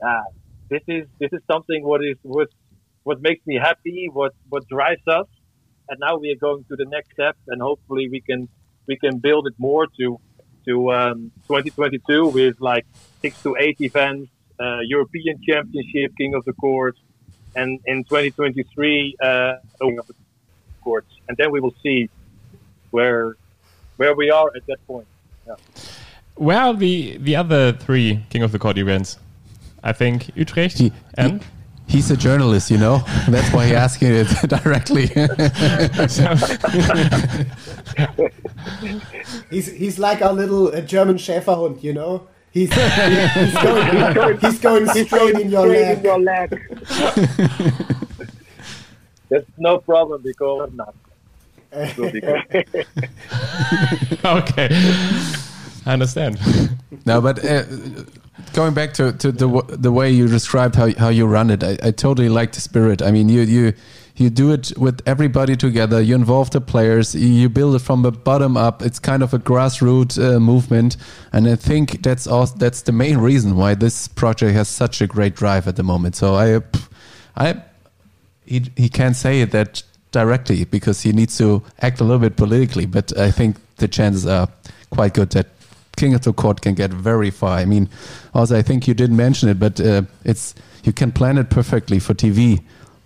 Uh, 0.05 0.23
this 0.71 0.83
is 0.89 1.07
this 1.19 1.29
is 1.33 1.41
something 1.47 1.85
what 1.85 2.03
is 2.03 2.17
what 2.23 2.49
what 3.03 3.21
makes 3.21 3.47
me 3.47 3.57
happy, 3.57 4.09
what 4.11 4.33
what 4.49 4.67
drives 4.69 5.07
us. 5.07 5.27
And 5.89 6.01
now 6.01 6.17
we 6.17 6.31
are 6.33 6.37
going 6.37 6.65
to 6.71 6.77
the 6.77 6.87
next 6.87 7.13
step, 7.13 7.37
and 7.49 7.61
hopefully 7.61 8.09
we 8.09 8.21
can 8.23 8.49
we 8.87 8.97
can 8.97 9.19
build 9.19 9.47
it 9.47 9.55
more 9.59 9.87
to 9.99 10.19
to 10.67 10.93
um, 10.93 11.33
2022 11.49 12.29
with 12.29 12.57
like 12.61 12.87
six 13.21 13.43
to 13.43 13.57
eight 13.59 13.77
events, 13.81 14.31
uh, 14.59 14.79
European 14.81 15.39
Championship, 15.47 16.13
King 16.17 16.35
of 16.35 16.45
the 16.45 16.55
Court, 16.55 16.97
and 17.55 17.81
in 17.87 18.05
2023 18.05 19.17
uh, 19.21 19.55
King 19.81 19.99
of 19.99 20.07
the 20.07 20.15
Courts, 20.83 21.13
and 21.29 21.37
then 21.37 21.51
we 21.51 21.61
will 21.61 21.75
see 21.83 22.09
where 22.91 23.37
where 23.97 24.15
we 24.15 24.31
are 24.31 24.51
at 24.57 24.67
that 24.67 24.85
point. 24.87 25.07
Yeah. 25.47 25.55
Where 26.35 26.59
are 26.61 26.75
the 26.75 27.17
the 27.19 27.37
other 27.37 27.73
three 27.73 28.25
King 28.31 28.43
of 28.43 28.53
the 28.53 28.59
Court 28.59 28.79
events? 28.79 29.19
I 29.85 29.93
think 29.93 30.31
Utrecht 30.37 30.79
He- 30.79 30.93
and. 31.15 31.43
He's 31.89 32.11
a 32.11 32.17
journalist, 32.17 32.71
you 32.71 32.79
know. 32.79 33.03
That's 33.29 33.53
why 33.53 33.67
he's 33.67 33.75
asking 33.75 34.13
it 34.15 34.29
directly. 34.49 35.09
He's 39.51 39.71
he's 39.71 39.99
like 39.99 40.23
our 40.23 40.33
little 40.33 40.69
uh, 40.69 40.81
German 40.81 41.17
Schäferhund, 41.17 41.83
you 41.83 41.93
know. 41.93 42.29
He's 42.53 42.73
he's 42.75 43.55
going 43.55 44.39
he's 44.39 44.59
going 44.61 44.87
straight 45.07 45.41
in 45.41 45.51
your 45.51 45.67
Straight 45.67 45.83
leg. 45.83 45.99
in 45.99 46.05
your 46.05 46.19
leg. 46.21 46.79
That's 49.31 49.47
no 49.57 49.79
problem 49.79 50.21
because 50.23 50.69
I'm 50.69 50.77
not. 50.77 50.95
It 51.73 51.97
will 51.97 52.11
be 52.13 52.21
good. 52.21 52.67
okay, 54.25 54.69
I 55.87 55.93
understand. 55.95 56.39
no, 57.07 57.23
but 57.23 57.43
uh, 57.43 57.63
going 58.53 58.75
back 58.75 58.93
to, 58.95 59.13
to 59.15 59.33
the 59.33 59.49
w- 59.49 59.67
the 59.77 59.91
way 59.91 60.11
you 60.11 60.29
described 60.29 60.75
how 60.75 60.93
how 60.99 61.09
you 61.09 61.25
run 61.27 61.49
it, 61.51 61.65
I, 61.65 61.79
I 61.83 61.91
totally 61.93 62.29
like 62.29 62.53
the 62.53 62.61
spirit. 62.61 63.01
I 63.01 63.11
mean, 63.11 63.31
you 63.31 63.41
you 63.41 63.73
you 64.23 64.31
do 64.31 64.53
it 64.53 64.73
with 64.79 65.01
everybody 65.07 65.57
together. 65.57 66.01
You 66.01 66.15
involve 66.15 66.51
the 66.51 66.61
players. 66.61 67.15
You, 67.15 67.49
build 67.49 67.75
it 67.75 67.81
from 67.81 68.03
the 68.03 68.13
bottom 68.13 68.57
up. 68.57 68.83
It's 68.83 68.99
kind 68.99 69.23
of 69.23 69.35
a 69.35 69.39
grassroots 69.39 70.19
uh, 70.19 70.41
movement, 70.41 70.97
and 71.33 71.47
I 71.47 71.57
think 71.57 72.03
that's 72.03 72.27
also, 72.27 72.57
that's 72.57 72.83
the 72.83 72.93
main 72.93 73.19
reason 73.19 73.57
why 73.57 73.75
this 73.75 74.09
project 74.09 74.55
has 74.55 74.69
such 74.69 75.01
a 75.01 75.07
great 75.07 75.35
drive 75.35 75.69
at 75.69 75.77
the 75.77 75.83
moment. 75.83 76.17
So 76.17 76.35
I 76.35 76.61
I 77.37 77.63
he 78.45 78.71
he 78.77 78.89
can't 78.89 79.17
say 79.17 79.45
that 79.45 79.83
directly 80.13 80.65
because 80.65 81.03
he 81.03 81.13
needs 81.13 81.37
to 81.39 81.63
act 81.81 82.01
a 82.01 82.05
little 82.05 82.21
bit 82.21 82.37
politically. 82.37 82.87
But 82.87 83.17
I 83.19 83.31
think 83.31 83.57
the 83.77 83.89
chances 83.89 84.27
are 84.27 84.49
quite 84.91 85.15
good 85.15 85.31
that 85.31 85.49
King 85.97 86.15
of 86.15 86.23
the 86.23 86.33
Court 86.33 86.61
can 86.61 86.75
get 86.75 86.91
very 86.91 87.31
far. 87.31 87.59
I 87.59 87.65
mean, 87.65 87.89
also 88.35 88.57
I 88.57 88.63
think 88.63 88.87
you 88.87 88.95
didn't 88.95 89.17
mention 89.17 89.49
it, 89.49 89.59
but 89.59 89.81
uh, 89.81 90.03
it's 90.25 90.55
you 90.85 90.93
can 90.93 91.13
plan 91.13 91.39
it 91.39 91.51
perfectly 91.51 91.99
for 91.99 92.15
TV. 92.15 92.63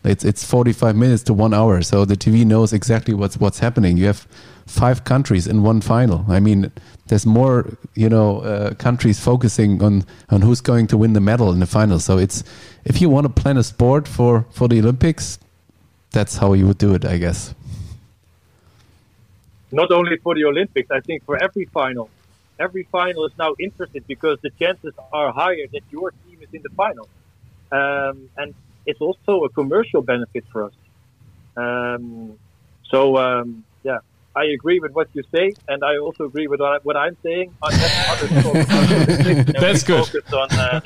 It's 0.07 0.25
it's 0.25 0.45
45 0.45 0.95
minutes 0.97 1.23
to 1.25 1.35
one 1.35 1.53
hour, 1.53 1.83
so 1.83 2.05
the 2.05 2.17
TV 2.17 2.45
knows 2.45 2.73
exactly 2.73 3.15
what's 3.15 3.39
what's 3.39 3.59
happening. 3.59 3.97
You 3.97 4.07
have 4.07 4.27
five 4.67 5.05
countries 5.05 5.47
in 5.47 5.63
one 5.63 5.81
final. 5.81 6.25
I 6.29 6.41
mean, 6.41 6.71
there's 7.09 7.27
more 7.27 7.77
you 7.95 8.09
know 8.09 8.41
uh, 8.41 8.75
countries 8.75 9.19
focusing 9.19 9.83
on 9.83 10.05
on 10.31 10.43
who's 10.43 10.61
going 10.61 10.87
to 10.89 10.97
win 10.97 11.13
the 11.13 11.21
medal 11.21 11.53
in 11.53 11.61
the 11.61 11.67
final. 11.67 11.99
So 11.99 12.19
it's 12.19 12.45
if 12.85 13.01
you 13.01 13.09
want 13.09 13.27
to 13.27 13.43
plan 13.43 13.57
a 13.57 13.63
sport 13.63 14.07
for 14.07 14.47
for 14.51 14.69
the 14.69 14.79
Olympics, 14.79 15.39
that's 16.13 16.37
how 16.37 16.53
you 16.53 16.67
would 16.67 16.79
do 16.79 16.95
it, 16.95 17.05
I 17.05 17.19
guess. 17.19 17.55
Not 19.73 19.91
only 19.91 20.17
for 20.19 20.35
the 20.35 20.45
Olympics, 20.45 20.91
I 20.91 21.01
think 21.01 21.25
for 21.25 21.37
every 21.43 21.67
final. 21.67 22.09
Every 22.59 22.85
final 22.85 23.27
is 23.27 23.33
now 23.37 23.55
interested 23.59 24.07
because 24.07 24.39
the 24.41 24.51
chances 24.51 24.95
are 25.13 25.31
higher 25.33 25.67
that 25.73 25.83
your 25.91 26.13
team 26.25 26.39
is 26.41 26.49
in 26.55 26.63
the 26.63 26.71
final. 26.71 27.09
Um, 27.71 28.31
and 28.39 28.55
it's 28.87 29.01
also 29.01 29.45
a 29.45 29.49
commercial 29.51 30.03
benefit 30.03 30.45
for 30.53 30.65
us. 30.65 30.73
Um, 31.57 32.39
so, 32.91 33.17
um, 33.17 33.65
yeah, 33.83 33.99
I 34.35 34.45
agree 34.45 34.81
with 34.81 34.93
what 34.93 35.09
you 35.15 35.23
say, 35.35 35.55
and 35.69 35.83
I 35.85 35.97
also 35.97 36.25
agree 36.25 36.47
with 36.47 36.61
what, 36.61 36.73
I, 36.73 36.79
what 36.83 36.97
I'm 36.97 37.17
saying. 37.23 37.55
On 37.63 37.73
others 37.73 38.43
focus 38.45 38.71
on 38.71 39.61
That's 39.61 39.83
good. 39.83 40.07
Focus 40.07 40.33
on, 40.33 40.53
uh, 40.53 40.81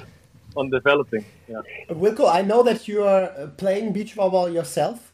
on 0.57 0.71
developing. 0.71 1.25
Yeah. 1.49 1.61
Wilco, 1.91 2.33
I 2.33 2.43
know 2.43 2.63
that 2.63 2.89
you 2.89 3.03
are 3.05 3.25
uh, 3.25 3.49
playing 3.57 3.93
beach 3.93 4.17
volleyball 4.17 4.53
yourself. 4.53 5.13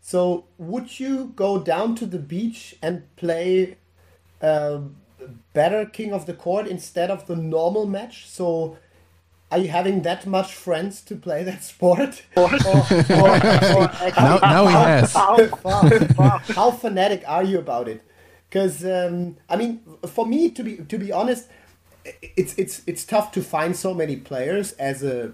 So 0.00 0.46
would 0.58 1.00
you 1.00 1.32
go 1.36 1.58
down 1.58 1.94
to 1.96 2.06
the 2.06 2.18
beach 2.18 2.76
and 2.82 3.02
play 3.16 3.76
uh, 4.40 4.80
better 5.52 5.84
King 5.84 6.12
of 6.12 6.26
the 6.26 6.34
Court 6.34 6.66
instead 6.66 7.10
of 7.10 7.26
the 7.26 7.36
normal 7.36 7.86
match? 7.86 8.28
So 8.28 8.78
are 9.50 9.58
you 9.58 9.68
having 9.68 10.02
that 10.02 10.26
much 10.26 10.54
friends 10.54 11.00
to 11.02 11.16
play 11.16 11.42
that 11.44 11.64
sport? 11.64 12.22
Or, 12.36 12.44
or, 12.44 12.76
or, 13.10 13.90
Now, 14.16 14.38
now 14.38 14.66
he 14.66 14.74
has. 14.74 15.12
how 16.54 16.70
fanatic 16.70 17.24
are 17.26 17.42
you 17.42 17.58
about 17.58 17.88
it? 17.88 18.02
Because 18.48 18.84
um, 18.84 19.36
I 19.48 19.56
mean, 19.56 19.80
for 20.06 20.26
me 20.26 20.50
to 20.50 20.62
be 20.62 20.76
to 20.76 20.98
be 20.98 21.12
honest, 21.12 21.48
it's 22.22 22.54
it's 22.56 22.82
it's 22.86 23.04
tough 23.04 23.32
to 23.32 23.42
find 23.42 23.76
so 23.76 23.94
many 23.94 24.16
players 24.16 24.72
as 24.72 25.02
a 25.02 25.32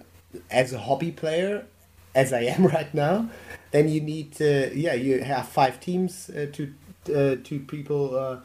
as 0.51 0.73
a 0.73 0.79
hobby 0.79 1.13
player, 1.13 1.67
as 2.15 2.33
I 2.33 2.43
am 2.43 2.67
right 2.77 2.93
now. 2.95 3.29
Then 3.71 3.89
you 3.89 4.01
need 4.01 4.41
uh, 4.41 4.71
yeah 4.75 4.95
you 4.95 5.23
have 5.23 5.49
five 5.49 5.81
teams 5.81 6.31
uh, 6.31 6.47
to 6.53 6.75
uh, 7.15 7.37
two 7.45 7.61
people 7.61 8.17
uh, 8.17 8.37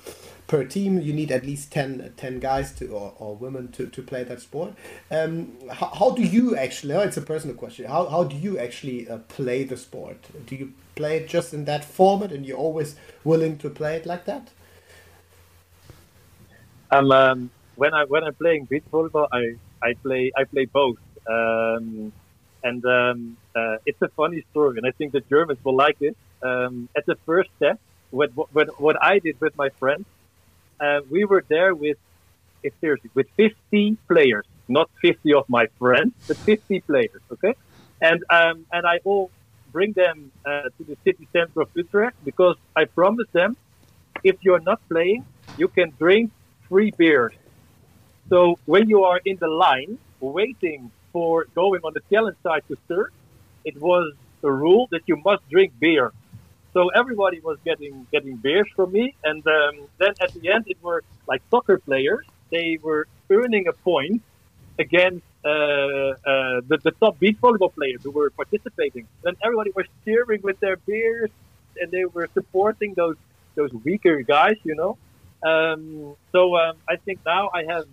per 0.50 0.66
team. 0.66 1.00
You 1.00 1.14
need 1.14 1.32
at 1.32 1.46
least 1.46 1.72
10, 1.72 2.14
10 2.18 2.40
guys 2.40 2.74
to 2.74 2.88
or, 2.88 3.14
or 3.18 3.36
women 3.36 3.72
to, 3.74 3.88
to 3.88 4.02
play 4.02 4.24
that 4.26 4.42
sport. 4.42 4.74
Um, 5.10 5.54
how, 5.72 5.88
how 5.88 6.10
do 6.12 6.24
you 6.24 6.58
actually? 6.58 6.96
Oh, 6.96 7.02
it's 7.02 7.16
a 7.16 7.22
personal 7.22 7.56
question. 7.56 7.86
How 7.86 8.08
how 8.10 8.26
do 8.26 8.36
you 8.36 8.60
actually 8.60 9.08
uh, 9.08 9.20
play 9.30 9.64
the 9.64 9.78
sport? 9.78 10.18
Do 10.46 10.56
you 10.58 10.74
play 10.96 11.18
it 11.18 11.30
just 11.30 11.54
in 11.54 11.64
that 11.66 11.86
format, 11.86 12.34
and 12.34 12.46
you're 12.46 12.58
always 12.58 12.98
willing 13.24 13.58
to 13.60 13.70
play 13.70 13.96
it 13.96 14.06
like 14.06 14.26
that? 14.26 14.50
I'm 16.92 17.12
um, 17.12 17.52
when 17.76 17.94
I 17.94 18.04
when 18.06 18.24
I'm 18.24 18.34
playing 18.34 18.66
beach 18.66 18.84
volleyball, 18.92 19.28
I 19.32 19.56
I 19.82 19.94
play 19.94 20.32
I 20.36 20.44
play 20.44 20.66
both, 20.66 20.98
um, 21.30 22.12
and 22.64 22.86
um, 22.86 23.38
uh, 23.56 23.78
it's 23.86 24.02
a 24.02 24.10
funny 24.10 24.44
story, 24.52 24.78
and 24.78 24.88
I 24.88 24.92
think 24.92 25.14
the 25.14 25.22
Germans 25.22 25.60
will 25.64 25.76
like 25.76 26.02
it. 26.02 26.18
Um, 26.42 26.90
at 26.96 27.06
the 27.06 27.18
first 27.26 27.52
step, 27.58 27.80
what 28.10 28.32
what 28.36 28.82
what 28.82 28.96
I 29.02 29.20
did 29.20 29.40
with 29.40 29.56
my 29.56 29.70
friends, 29.82 30.06
uh, 30.80 31.02
we 31.10 31.26
were 31.26 31.44
there 31.48 31.74
with, 31.76 31.98
if 32.64 32.74
seriously, 32.82 33.10
with 33.14 33.28
50 33.38 33.98
players, 34.08 34.46
not 34.68 34.90
50 35.02 35.34
of 35.34 35.50
my 35.50 35.68
friends, 35.78 36.14
but 36.28 36.38
50 36.38 36.82
players, 36.82 37.22
okay, 37.32 37.56
and 38.02 38.24
um, 38.30 38.66
and 38.72 38.86
I 38.86 39.00
all 39.04 39.32
bring 39.72 39.94
them 39.94 40.32
uh, 40.46 40.64
to 40.78 40.84
the 40.84 40.98
city 41.04 41.28
center 41.32 41.62
of 41.62 41.70
Utrecht 41.76 42.16
because 42.26 42.56
I 42.76 42.86
promised 42.86 43.34
them, 43.34 43.56
if 44.24 44.38
you're 44.42 44.60
not 44.60 44.82
playing, 44.90 45.26
you 45.58 45.68
can 45.68 45.94
drink 45.98 46.32
free 46.68 46.92
beers. 46.92 47.34
So 48.30 48.60
when 48.66 48.90
you 48.90 49.04
are 49.04 49.20
in 49.26 49.38
the 49.38 49.48
line 49.48 49.98
waiting 50.20 50.92
for 51.12 51.46
going 51.56 51.82
on 51.84 51.94
the 51.94 52.02
challenge 52.12 52.38
side 52.44 52.64
to 52.68 52.78
serve, 52.88 53.12
it 53.66 53.80
was 53.80 54.14
a 54.44 54.52
rule 54.52 54.88
that 54.92 55.02
you 55.08 55.18
must 55.24 55.48
drink 55.50 55.74
beer. 55.80 56.12
So 56.74 56.90
everybody 56.90 57.40
was 57.40 57.58
getting 57.66 58.06
getting 58.12 58.36
beers 58.38 58.68
from 58.76 58.92
me, 58.92 59.16
and 59.24 59.46
um, 59.48 59.88
then 59.98 60.14
at 60.22 60.34
the 60.34 60.52
end 60.52 60.66
it 60.68 60.78
were 60.84 61.04
like 61.28 61.42
soccer 61.50 61.78
players. 61.80 62.26
They 62.52 62.78
were 62.82 63.08
earning 63.30 63.68
a 63.68 63.74
point 63.74 64.22
against 64.78 65.26
uh, 65.44 65.48
uh, 65.48 66.62
the, 66.68 66.80
the 66.84 66.92
top 67.00 67.20
beach 67.20 67.38
volleyball 67.42 67.74
players 67.74 68.02
who 68.04 68.12
were 68.12 68.30
participating. 68.30 69.08
Then 69.24 69.36
everybody 69.44 69.72
was 69.76 69.86
cheering 70.06 70.42
with 70.42 70.60
their 70.60 70.78
beers, 70.78 71.32
and 71.80 71.92
they 71.92 72.06
were 72.06 72.30
supporting 72.34 72.94
those 72.94 73.18
those 73.56 73.72
weaker 73.84 74.22
guys, 74.22 74.58
you 74.64 74.76
know. 74.76 74.98
Um, 75.44 76.16
so 76.32 76.56
um, 76.56 76.78
I 76.88 76.98
think 76.98 77.20
now 77.26 77.50
I 77.54 77.64
have 77.64 77.86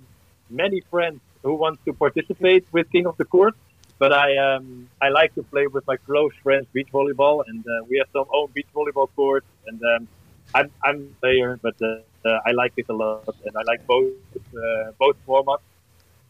many 0.50 0.80
friends 0.90 1.20
who 1.42 1.54
want 1.54 1.84
to 1.86 1.92
participate 1.92 2.66
with 2.72 2.90
King 2.90 3.06
of 3.06 3.16
the 3.16 3.24
Court. 3.24 3.54
But 3.98 4.12
I 4.12 4.36
um, 4.36 4.88
I 5.00 5.08
like 5.08 5.34
to 5.36 5.42
play 5.42 5.66
with 5.66 5.86
my 5.86 5.96
close 5.96 6.32
friends 6.42 6.66
beach 6.72 6.88
volleyball, 6.92 7.42
and 7.46 7.64
uh, 7.66 7.84
we 7.88 7.96
have 7.98 8.08
some 8.12 8.26
own 8.32 8.48
beach 8.52 8.66
volleyball 8.74 9.08
courts. 9.16 9.46
And 9.66 9.80
um, 9.82 10.08
I'm 10.54 10.70
I'm 10.84 10.96
a 11.16 11.20
player, 11.20 11.58
but 11.62 11.74
uh, 11.80 11.98
uh, 12.28 12.40
I 12.44 12.52
like 12.52 12.74
it 12.76 12.86
a 12.88 12.92
lot, 12.94 13.34
and 13.46 13.56
I 13.56 13.62
like 13.62 13.86
both 13.86 14.12
uh, 14.54 14.92
both 14.98 15.16
formats. 15.26 15.60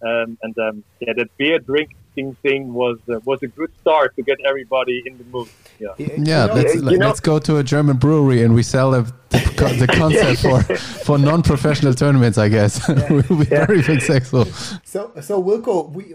Um, 0.02 0.38
and 0.42 0.56
um, 0.58 0.84
yeah, 1.00 1.14
that 1.14 1.34
beer 1.38 1.58
drinking 1.58 2.36
thing 2.42 2.72
was 2.74 2.98
uh, 3.08 3.18
was 3.24 3.42
a 3.42 3.46
good 3.48 3.72
start 3.80 4.14
to 4.16 4.22
get 4.22 4.38
everybody 4.46 5.02
in 5.06 5.16
the 5.18 5.24
mood. 5.24 5.48
Yeah. 5.80 5.88
Yeah, 5.98 6.06
You 6.06 6.18
know, 6.48 6.54
let's, 6.54 6.74
you 6.74 6.80
let- 6.82 6.98
know- 6.98 7.06
let's 7.06 7.20
go 7.20 7.38
to 7.38 7.56
a 7.56 7.64
German 7.64 7.96
brewery 7.96 8.42
and 8.42 8.54
we 8.54 8.62
sell 8.62 8.90
the, 8.90 9.02
the, 9.30 9.76
the 9.80 9.86
concept 9.86 10.40
for, 10.42 10.60
for 11.06 11.18
non-professional 11.18 11.94
tournaments, 11.94 12.38
I 12.38 12.48
guess. 12.48 12.86
we'll 13.10 13.22
be 13.22 13.44
very 13.44 13.82
successful. 13.82 14.44
So, 14.84 15.12
so 15.20 15.42
Wilco, 15.42 15.90
we 15.90 16.14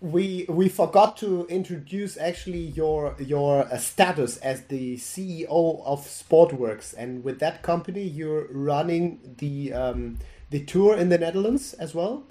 we 0.00 0.44
we 0.48 0.68
forgot 0.68 1.16
to 1.18 1.46
introduce 1.46 2.18
actually 2.18 2.60
your 2.60 3.16
your 3.18 3.62
uh, 3.72 3.78
status 3.78 4.36
as 4.38 4.62
the 4.64 4.96
CEO 4.96 5.82
of 5.84 6.00
Sportworks, 6.06 6.94
and 6.96 7.24
with 7.24 7.38
that 7.38 7.62
company, 7.62 8.02
you're 8.02 8.46
running 8.50 9.18
the 9.38 9.72
um, 9.72 10.18
the 10.50 10.60
tour 10.64 10.94
in 10.96 11.08
the 11.08 11.16
Netherlands 11.16 11.72
as 11.74 11.94
well, 11.94 12.24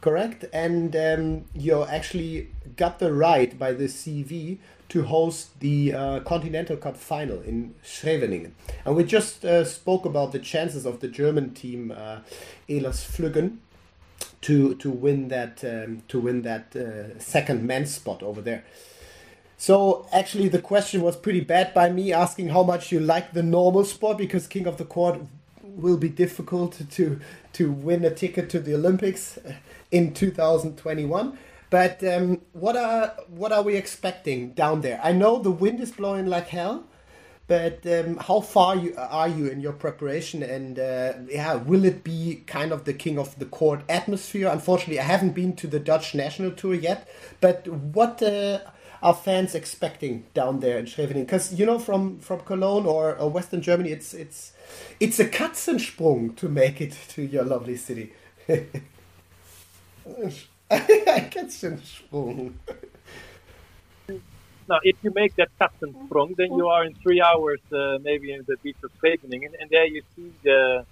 correct? 0.00 0.44
And 0.52 0.96
um, 0.96 1.44
you 1.54 1.84
actually 1.84 2.48
got 2.76 2.98
the 2.98 3.12
right 3.12 3.56
by 3.56 3.72
the 3.72 3.84
CV 3.84 4.58
to 4.88 5.04
host 5.04 5.58
the 5.60 5.94
uh, 5.94 6.20
Continental 6.20 6.76
Cup 6.76 6.96
final 6.96 7.40
in 7.42 7.74
Scheveningen, 7.84 8.52
and 8.84 8.96
we 8.96 9.04
just 9.04 9.44
uh, 9.44 9.64
spoke 9.64 10.04
about 10.04 10.32
the 10.32 10.40
chances 10.40 10.84
of 10.84 10.98
the 10.98 11.08
German 11.08 11.54
team, 11.54 11.92
uh, 11.96 12.18
Ehlers 12.68 13.06
Flüggen 13.06 13.58
to 14.42 14.74
to 14.76 14.90
win 14.90 15.28
that 15.28 15.64
um, 15.64 16.02
to 16.08 16.20
win 16.20 16.42
that 16.42 16.76
uh, 16.76 17.18
second 17.18 17.66
men's 17.66 17.94
spot 17.94 18.22
over 18.22 18.40
there. 18.40 18.64
So 19.56 20.06
actually, 20.12 20.48
the 20.48 20.60
question 20.60 21.02
was 21.02 21.16
pretty 21.16 21.40
bad 21.40 21.72
by 21.72 21.88
me 21.90 22.12
asking 22.12 22.48
how 22.48 22.64
much 22.64 22.90
you 22.90 22.98
like 22.98 23.32
the 23.32 23.44
normal 23.44 23.84
sport 23.84 24.18
because 24.18 24.46
King 24.48 24.66
of 24.66 24.76
the 24.76 24.84
Court 24.84 25.20
will 25.62 25.96
be 25.96 26.08
difficult 26.08 26.80
to 26.90 27.20
to 27.52 27.70
win 27.70 28.04
a 28.04 28.10
ticket 28.10 28.50
to 28.50 28.60
the 28.60 28.74
Olympics 28.74 29.38
in 29.90 30.14
2021. 30.14 31.38
But 31.70 32.04
um, 32.04 32.42
what 32.52 32.76
are 32.76 33.14
what 33.28 33.52
are 33.52 33.62
we 33.62 33.76
expecting 33.76 34.50
down 34.50 34.80
there? 34.80 35.00
I 35.02 35.12
know 35.12 35.38
the 35.38 35.50
wind 35.50 35.80
is 35.80 35.92
blowing 35.92 36.26
like 36.26 36.48
hell, 36.48 36.84
but 37.48 37.84
um, 37.86 38.16
how 38.16 38.40
far 38.40 38.76
you 38.76 38.94
are 38.96 39.28
you 39.28 39.48
in 39.48 39.60
your 39.60 39.72
preparation? 39.72 40.42
And 40.42 40.78
uh, 40.78 41.14
yeah, 41.28 41.54
will 41.54 41.84
it 41.84 42.04
be 42.04 42.44
kind 42.46 42.72
of 42.72 42.84
the 42.84 42.94
king 42.94 43.18
of 43.18 43.38
the 43.38 43.44
court 43.44 43.82
atmosphere? 43.88 44.48
Unfortunately, 44.48 45.00
I 45.00 45.04
haven't 45.04 45.32
been 45.32 45.56
to 45.56 45.66
the 45.66 45.80
Dutch 45.80 46.14
national 46.14 46.52
tour 46.52 46.74
yet. 46.74 47.08
But 47.40 47.66
what 47.68 48.22
uh, 48.22 48.60
are 49.02 49.14
fans 49.14 49.54
expecting 49.54 50.24
down 50.34 50.60
there 50.60 50.78
in 50.78 50.86
Scheveningen? 50.86 51.26
Because 51.26 51.52
you 51.52 51.66
know, 51.66 51.78
from 51.78 52.20
from 52.20 52.40
Cologne 52.40 52.86
or, 52.86 53.16
or 53.16 53.28
Western 53.28 53.60
Germany, 53.60 53.90
it's 53.90 54.14
it's 54.14 54.52
it's 55.00 55.18
a 55.18 55.26
Katzensprung 55.26 56.36
to 56.36 56.48
make 56.48 56.80
it 56.80 56.96
to 57.08 57.22
your 57.22 57.44
lovely 57.44 57.76
city. 57.76 58.12
Katzensprung. 60.70 62.54
Now, 64.68 64.78
if 64.82 64.96
you 65.02 65.12
make 65.14 65.34
that 65.36 65.48
Katzensprung, 65.60 66.36
then 66.36 66.52
you 66.52 66.68
are 66.68 66.84
in 66.84 66.94
three 67.02 67.20
hours, 67.20 67.60
uh, 67.72 67.98
maybe 68.02 68.32
in 68.32 68.44
the 68.46 68.56
beach 68.62 68.76
of 68.84 68.90
Scheveningen, 68.98 69.52
and 69.58 69.68
there 69.70 69.86
you 69.86 70.02
see 70.14 70.30
the 70.44 70.84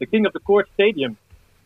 the 0.00 0.06
King 0.06 0.26
of 0.26 0.32
the 0.32 0.40
Court 0.40 0.66
Stadium. 0.74 1.16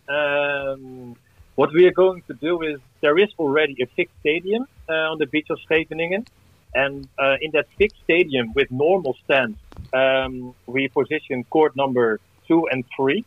Um, 0.08 1.16
what 1.54 1.70
we 1.72 1.86
are 1.86 1.92
going 1.92 2.22
to 2.30 2.34
do 2.34 2.60
is 2.62 2.78
there 3.00 3.18
is 3.18 3.30
already 3.38 3.76
a 3.82 3.86
fixed 3.96 4.14
stadium 4.20 4.66
uh, 4.88 5.12
on 5.12 5.18
the 5.18 5.26
beach 5.26 5.46
of 5.48 5.58
Scheveningen, 5.66 6.26
and 6.74 7.08
uh, 7.18 7.36
in 7.40 7.50
that 7.52 7.66
fixed 7.78 8.00
stadium 8.04 8.52
with 8.54 8.68
normal 8.70 9.16
stands, 9.24 9.58
um, 9.94 10.54
we 10.66 10.88
position 10.88 11.44
court 11.44 11.74
number 11.76 12.20
two 12.46 12.68
and 12.70 12.84
three. 12.94 13.24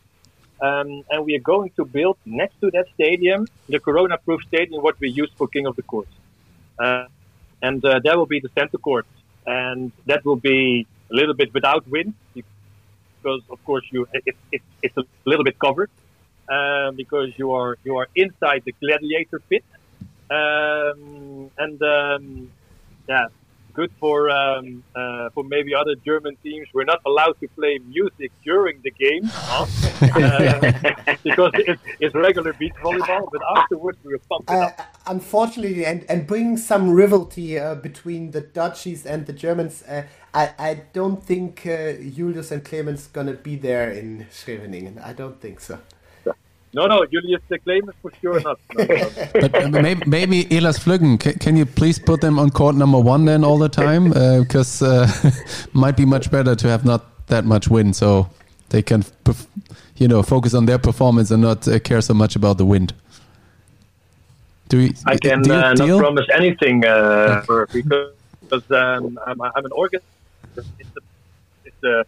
Um, 0.61 1.03
and 1.09 1.25
we 1.25 1.35
are 1.37 1.45
going 1.55 1.71
to 1.77 1.85
build 1.85 2.17
next 2.25 2.55
to 2.61 2.69
that 2.71 2.85
stadium 2.93 3.47
the 3.69 3.79
corona-proof 3.79 4.41
stadium, 4.43 4.83
what 4.83 4.95
we 4.99 5.09
use 5.09 5.31
for 5.37 5.47
King 5.47 5.65
of 5.67 5.75
the 5.77 5.83
Court. 5.83 6.09
Uh, 6.77 7.05
and 7.61 7.83
uh, 7.83 7.99
that 8.03 8.17
will 8.17 8.25
be 8.25 8.39
the 8.39 8.49
center 8.57 8.77
court, 8.77 9.05
and 9.45 9.91
that 10.05 10.23
will 10.25 10.35
be 10.35 10.87
a 11.11 11.13
little 11.13 11.33
bit 11.33 11.53
without 11.53 11.87
wind 11.87 12.13
because, 12.33 13.41
of 13.49 13.63
course, 13.65 13.85
you 13.91 14.07
it, 14.13 14.35
it, 14.51 14.61
it's 14.81 14.97
a 14.97 15.03
little 15.25 15.43
bit 15.43 15.57
covered 15.59 15.89
um, 16.49 16.95
because 16.95 17.29
you 17.37 17.51
are 17.51 17.77
you 17.83 17.97
are 17.97 18.07
inside 18.15 18.63
the 18.65 18.73
gladiator 18.73 19.39
pit, 19.49 19.63
um, 20.29 21.51
and 21.57 21.81
um, 21.81 22.51
yeah, 23.07 23.27
good 23.79 23.91
for 24.03 24.29
um, 24.39 24.83
uh, 24.95 25.29
for 25.33 25.43
maybe 25.55 25.71
other 25.81 25.95
German 26.09 26.35
teams. 26.45 26.67
We're 26.75 26.89
not 26.93 27.01
allowed 27.09 27.35
to 27.41 27.47
play 27.59 27.73
music 27.95 28.29
during 28.49 28.75
the 28.87 28.91
game 29.05 29.23
huh? 29.25 29.65
uh, 30.21 31.15
because 31.27 31.51
it's, 31.69 31.81
it's 32.03 32.15
regular 32.27 32.53
beach 32.61 32.77
volleyball, 32.85 33.25
but 33.33 33.41
afterwards 33.57 33.97
we 34.03 34.09
will 34.13 34.25
pump 34.31 34.45
it 34.49 34.53
Uh, 34.55 34.59
up. 34.67 34.75
unfortunately, 35.15 35.85
and, 35.91 35.99
and 36.11 36.19
bring 36.33 36.57
some 36.57 36.83
rivalry 36.99 37.49
uh, 37.59 37.75
between 37.75 38.31
the 38.35 38.41
Dutchies 38.41 39.01
and 39.05 39.25
the 39.29 39.33
Germans, 39.45 39.75
uh, 39.83 40.03
I, 40.33 40.43
I 40.69 40.71
don't 40.97 41.21
think 41.31 41.51
uh, 41.65 41.93
Julius 42.17 42.51
and 42.51 42.61
Clemens 42.69 43.07
gonna 43.15 43.33
be 43.49 43.55
there 43.55 43.89
in 44.01 44.09
Scheveningen. 44.39 44.93
I 44.99 45.13
don't 45.13 45.39
think 45.39 45.57
so. 45.61 45.75
No, 46.71 46.85
no, 46.85 47.03
Julius 47.05 47.41
the 47.47 47.57
claim 47.57 47.89
is 47.89 47.95
for 48.01 48.11
sure 48.21 48.39
not. 48.41 48.59
No, 48.77 48.85
no. 48.85 49.09
But 49.33 49.55
uh, 49.55 49.69
maybe, 49.69 50.03
maybe 50.05 50.45
Elas 50.45 50.77
Flüggen, 50.77 51.19
can, 51.19 51.33
can 51.33 51.57
you 51.57 51.65
please 51.65 51.97
put 51.97 52.21
them 52.21 52.37
on 52.37 52.51
court 52.51 52.75
number 52.75 52.99
one 52.99 53.25
then 53.25 53.43
all 53.43 53.57
the 53.57 53.69
time? 53.69 54.09
Because 54.43 54.81
uh, 54.81 55.07
might 55.73 55.97
be 55.97 56.05
much 56.05 56.29
better 56.29 56.55
to 56.55 56.67
have 56.67 56.85
not 56.85 57.27
that 57.27 57.45
much 57.45 57.69
wind, 57.69 57.95
so 57.95 58.29
they 58.69 58.83
can, 58.83 59.03
you 59.97 60.07
know, 60.07 60.21
focus 60.21 60.53
on 60.53 60.65
their 60.65 60.77
performance 60.77 61.31
and 61.31 61.41
not 61.41 61.67
uh, 61.67 61.79
care 61.79 62.01
so 62.01 62.13
much 62.13 62.35
about 62.35 62.57
the 62.59 62.65
wind. 62.65 62.93
Do 64.67 64.77
we? 64.77 64.93
I 65.07 65.17
can 65.17 65.41
deal, 65.41 65.55
uh, 65.55 65.73
deal? 65.73 65.87
not 65.87 65.99
promise 65.99 66.27
anything 66.35 66.85
uh, 66.85 67.41
for, 67.41 67.67
because 67.73 68.71
um, 68.71 69.19
I'm, 69.25 69.41
I'm 69.41 69.65
an 69.65 69.71
organizer. 69.71 70.05
It's, 70.55 70.67
a, 70.95 71.01
it's 71.65 71.83
a, 71.83 72.05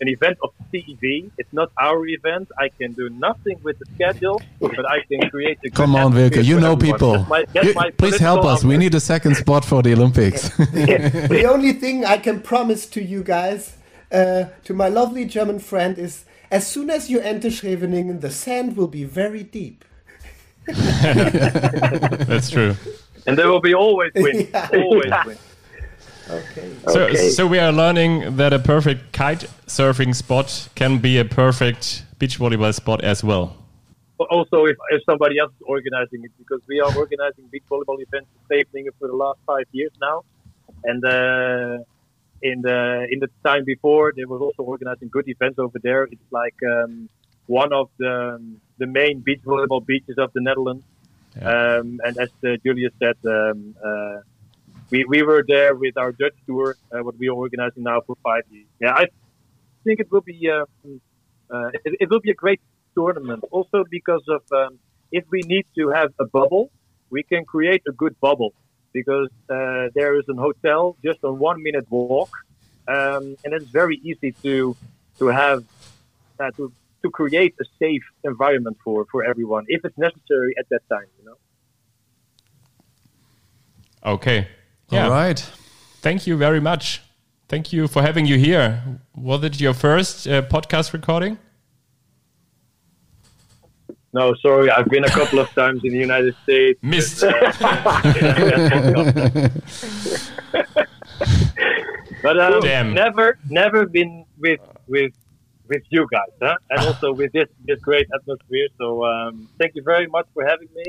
an 0.00 0.08
event 0.08 0.36
of 0.42 0.50
CEV. 0.72 1.30
It's 1.38 1.52
not 1.52 1.70
our 1.80 2.06
event. 2.06 2.48
I 2.58 2.68
can 2.68 2.92
do 2.92 3.08
nothing 3.10 3.58
with 3.62 3.78
the 3.78 3.86
schedule, 3.94 4.40
but 4.60 4.84
I 4.88 4.98
can 5.10 5.28
create 5.30 5.58
a 5.64 5.70
Come 5.70 5.94
on, 5.96 6.12
atmosphere 6.16 6.42
Wilke, 6.42 6.46
you 6.46 6.60
know 6.60 6.72
everyone. 6.72 6.98
people. 6.98 7.12
That's 7.18 7.28
my- 7.28 7.44
that's 7.52 7.66
You- 7.66 7.74
please 8.02 8.18
help 8.18 8.40
political 8.42 8.48
us. 8.50 8.64
We 8.72 8.76
need 8.76 8.94
a 8.94 9.00
second 9.00 9.34
spot 9.36 9.64
for 9.64 9.82
the 9.82 9.92
Olympics. 9.92 10.48
the 11.36 11.44
only 11.48 11.72
thing 11.72 12.04
I 12.04 12.18
can 12.18 12.40
promise 12.40 12.86
to 12.94 13.02
you 13.02 13.22
guys, 13.22 13.76
uh, 14.12 14.44
to 14.64 14.72
my 14.74 14.88
lovely 14.88 15.24
German 15.24 15.58
friend, 15.58 15.98
is 15.98 16.24
as 16.50 16.66
soon 16.66 16.90
as 16.90 17.10
you 17.10 17.20
enter 17.20 17.48
Scheveningen, 17.50 18.20
the 18.20 18.30
sand 18.30 18.76
will 18.76 18.88
be 18.88 19.04
very 19.04 19.42
deep. 19.42 19.84
That's 20.68 22.50
true. 22.50 22.76
And 23.26 23.36
there 23.38 23.48
will 23.48 23.60
be 23.60 23.74
always 23.74 24.12
win. 24.14 24.48
Yeah. 24.52 24.68
Always 24.72 25.12
win. 25.26 25.38
Okay. 26.30 26.70
So, 26.86 27.00
Okay. 27.04 27.30
so 27.30 27.46
we 27.46 27.58
are 27.58 27.72
learning 27.72 28.36
that 28.36 28.52
a 28.52 28.58
perfect 28.58 29.12
kite 29.12 29.46
surfing 29.66 30.14
spot 30.14 30.68
can 30.74 30.98
be 30.98 31.18
a 31.18 31.24
perfect 31.24 32.04
beach 32.18 32.38
volleyball 32.38 32.74
spot 32.74 33.02
as 33.02 33.24
well. 33.24 33.56
also 34.18 34.64
if, 34.66 34.76
if 34.90 35.00
somebody 35.04 35.38
else 35.38 35.52
is 35.52 35.62
organizing 35.66 36.24
it 36.24 36.32
because 36.42 36.60
we 36.68 36.80
are 36.80 36.92
organizing 37.02 37.44
beach 37.52 37.62
volleyball 37.70 37.98
events 38.06 38.28
in 38.34 38.40
Scheveningen 38.48 38.92
for 38.98 39.06
the 39.06 39.14
last 39.14 39.38
five 39.46 39.66
years 39.70 39.92
now 40.00 40.24
and 40.84 41.04
uh, 41.04 41.78
in 42.42 42.60
the 42.62 43.06
in 43.12 43.18
the 43.20 43.30
time 43.44 43.64
before 43.64 44.12
they 44.16 44.24
were 44.24 44.40
also 44.46 44.62
organizing 44.62 45.08
good 45.08 45.28
events 45.28 45.58
over 45.58 45.78
there 45.88 46.02
it's 46.04 46.30
like 46.30 46.58
um, 46.74 47.08
one 47.46 47.72
of 47.72 47.88
the 47.98 48.14
the 48.78 48.86
main 48.86 49.20
beach 49.20 49.42
volleyball 49.44 49.84
beaches 49.84 50.16
of 50.18 50.32
the 50.32 50.40
Netherlands 50.40 50.84
um, 51.42 52.00
and 52.04 52.14
as 52.18 52.30
uh, 52.44 52.56
Julius 52.64 52.92
said 53.02 53.16
um, 53.26 53.74
uh, 53.88 54.18
we, 54.90 55.04
we 55.04 55.22
were 55.22 55.44
there 55.46 55.74
with 55.74 55.96
our 55.96 56.12
Dutch 56.12 56.36
tour 56.46 56.76
uh, 56.92 57.02
what 57.02 57.18
we 57.18 57.28
are 57.28 57.34
organizing 57.34 57.82
now 57.82 58.00
for 58.06 58.16
five 58.22 58.44
years 58.50 58.66
yeah 58.80 58.92
I 58.92 59.06
think 59.84 60.00
it 60.00 60.10
will 60.10 60.20
be 60.20 60.50
um, 60.50 61.00
uh, 61.50 61.70
it, 61.84 61.96
it 62.00 62.10
will 62.10 62.20
be 62.20 62.30
a 62.30 62.34
great 62.34 62.60
tournament. 62.94 63.44
Also 63.50 63.84
because 63.90 64.24
of 64.28 64.42
um, 64.52 64.78
if 65.12 65.24
we 65.30 65.40
need 65.42 65.66
to 65.78 65.88
have 65.88 66.12
a 66.20 66.26
bubble, 66.26 66.70
we 67.10 67.22
can 67.22 67.44
create 67.44 67.82
a 67.88 67.92
good 67.92 68.14
bubble 68.20 68.52
because 68.92 69.30
uh, 69.48 69.88
there 69.94 70.18
is 70.18 70.24
an 70.28 70.36
hotel 70.36 70.96
just 71.04 71.22
on 71.24 71.38
one 71.38 71.62
minute 71.62 71.86
walk, 71.90 72.30
um, 72.86 73.36
and 73.44 73.54
it's 73.56 73.70
very 73.82 73.96
easy 74.08 74.32
to 74.42 74.76
to 75.18 75.26
have 75.26 75.64
uh, 76.40 76.50
to 76.56 76.72
to 77.02 77.10
create 77.10 77.54
a 77.60 77.64
safe 77.78 78.06
environment 78.24 78.76
for 78.84 79.06
for 79.10 79.24
everyone 79.24 79.64
if 79.68 79.84
it's 79.84 79.98
necessary 79.98 80.54
at 80.58 80.68
that 80.70 80.82
time. 80.88 81.08
You 81.18 81.24
know. 81.26 81.38
Okay. 84.14 84.48
Yeah. 84.90 85.04
All 85.04 85.10
right. 85.10 85.38
Thank 86.00 86.26
you 86.26 86.36
very 86.36 86.60
much. 86.60 87.02
Thank 87.48 87.72
you 87.72 87.88
for 87.88 88.02
having 88.02 88.26
you 88.26 88.38
here. 88.38 88.82
Was 89.16 89.42
it 89.42 89.60
your 89.60 89.74
first 89.74 90.26
uh, 90.26 90.42
podcast 90.42 90.92
recording? 90.92 91.38
No, 94.12 94.34
sorry, 94.40 94.70
I've 94.70 94.88
been 94.88 95.04
a 95.04 95.10
couple 95.10 95.38
of 95.38 95.50
times 95.50 95.82
in 95.84 95.92
the 95.92 95.98
United 95.98 96.34
States. 96.42 96.78
Missed. 96.82 97.20
but 102.22 102.40
um, 102.40 102.60
Damn. 102.60 102.94
never, 102.94 103.38
never 103.50 103.86
been 103.86 104.24
with 104.38 104.60
with 104.86 105.12
with 105.68 105.82
you 105.90 106.08
guys, 106.10 106.30
huh? 106.40 106.56
And 106.70 106.86
also 106.86 107.12
with 107.12 107.32
this 107.32 107.48
this 107.66 107.78
great 107.80 108.06
atmosphere. 108.14 108.68
So 108.78 109.04
um, 109.04 109.48
thank 109.58 109.74
you 109.74 109.82
very 109.82 110.06
much 110.06 110.26
for 110.32 110.46
having 110.46 110.68
me. 110.74 110.84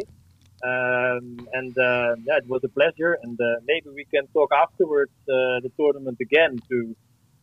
Um, 0.64 1.48
and 1.53 1.77
uh, 1.77 2.15
yeah, 2.26 2.38
it 2.38 2.48
was 2.48 2.64
a 2.64 2.69
pleasure. 2.69 3.18
And 3.23 3.40
uh, 3.40 3.56
maybe 3.65 3.90
we 3.90 4.06
can 4.06 4.27
talk 4.27 4.52
afterwards 4.53 5.11
uh, 5.23 5.60
the 5.64 5.72
tournament 5.77 6.18
again 6.22 6.60
to 6.69 6.95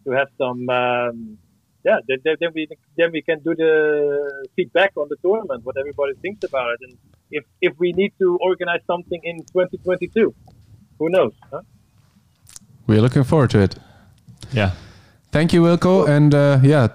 to 0.05 0.11
have 0.13 0.29
some. 0.39 0.69
Um, 0.69 1.39
yeah, 1.85 1.99
then, 2.09 2.19
then 2.25 2.37
then 2.41 2.51
we 2.55 2.69
then 2.97 3.13
we 3.13 3.23
can 3.23 3.39
do 3.41 3.55
the 3.55 4.47
feedback 4.57 4.93
on 4.97 5.07
the 5.09 5.17
tournament, 5.23 5.65
what 5.65 5.77
everybody 5.77 6.15
thinks 6.15 6.43
about 6.43 6.71
it, 6.75 6.81
and 6.83 6.99
if 7.31 7.45
if 7.61 7.79
we 7.79 7.93
need 7.93 8.13
to 8.19 8.37
organize 8.41 8.81
something 8.89 9.21
in 9.23 9.45
2022, 9.45 10.35
who 10.99 11.09
knows? 11.09 11.33
Huh? 11.51 11.63
We're 12.89 13.01
looking 13.01 13.25
forward 13.25 13.51
to 13.51 13.61
it. 13.61 13.77
Yeah. 14.53 14.73
Thank 15.31 15.53
you, 15.53 15.63
Wilco, 15.63 16.09
and 16.09 16.35
uh, 16.35 16.59
yeah, 16.63 16.89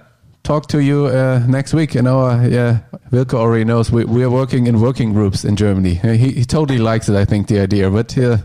talk 0.44 0.68
to 0.68 0.78
you 0.80 1.06
uh, 1.08 1.46
next 1.48 1.74
week. 1.74 1.96
And 1.96 2.08
our 2.08 2.48
yeah, 2.48 2.80
Wilco 3.12 3.36
already 3.36 3.66
knows 3.66 3.92
we 3.92 4.06
we 4.06 4.24
are 4.24 4.30
working 4.30 4.68
in 4.68 4.80
working 4.82 5.14
groups 5.14 5.44
in 5.46 5.56
Germany. 5.56 6.00
Uh, 6.04 6.14
He 6.14 6.32
he 6.32 6.46
totally 6.46 6.80
likes 6.80 7.10
it, 7.10 7.16
I 7.16 7.26
think, 7.26 7.48
the 7.48 7.60
idea, 7.60 7.90
but 7.90 8.18
uh, 8.18 8.38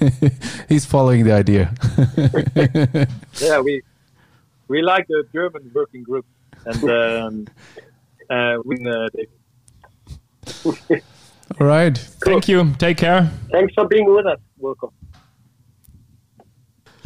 he's 0.68 0.86
following 0.86 1.24
the 1.24 1.32
idea. 1.32 1.70
Yeah, 3.40 3.60
we 3.60 3.82
we 4.68 4.82
like 4.82 5.06
the 5.08 5.24
German 5.32 5.70
working 5.74 6.02
group, 6.04 6.24
and 6.66 6.84
um, 6.84 7.46
uh, 8.30 8.56
we. 8.64 8.76
Uh, 8.86 9.08
they- 9.14 9.28
All 11.60 11.66
right. 11.66 11.96
Thank 12.24 12.48
you. 12.48 12.74
Take 12.78 12.96
care. 12.96 13.30
thanks 13.52 13.74
for 13.74 13.86
being 13.88 14.06
with 14.14 14.26
us. 14.26 14.40
Welcome. 14.58 14.90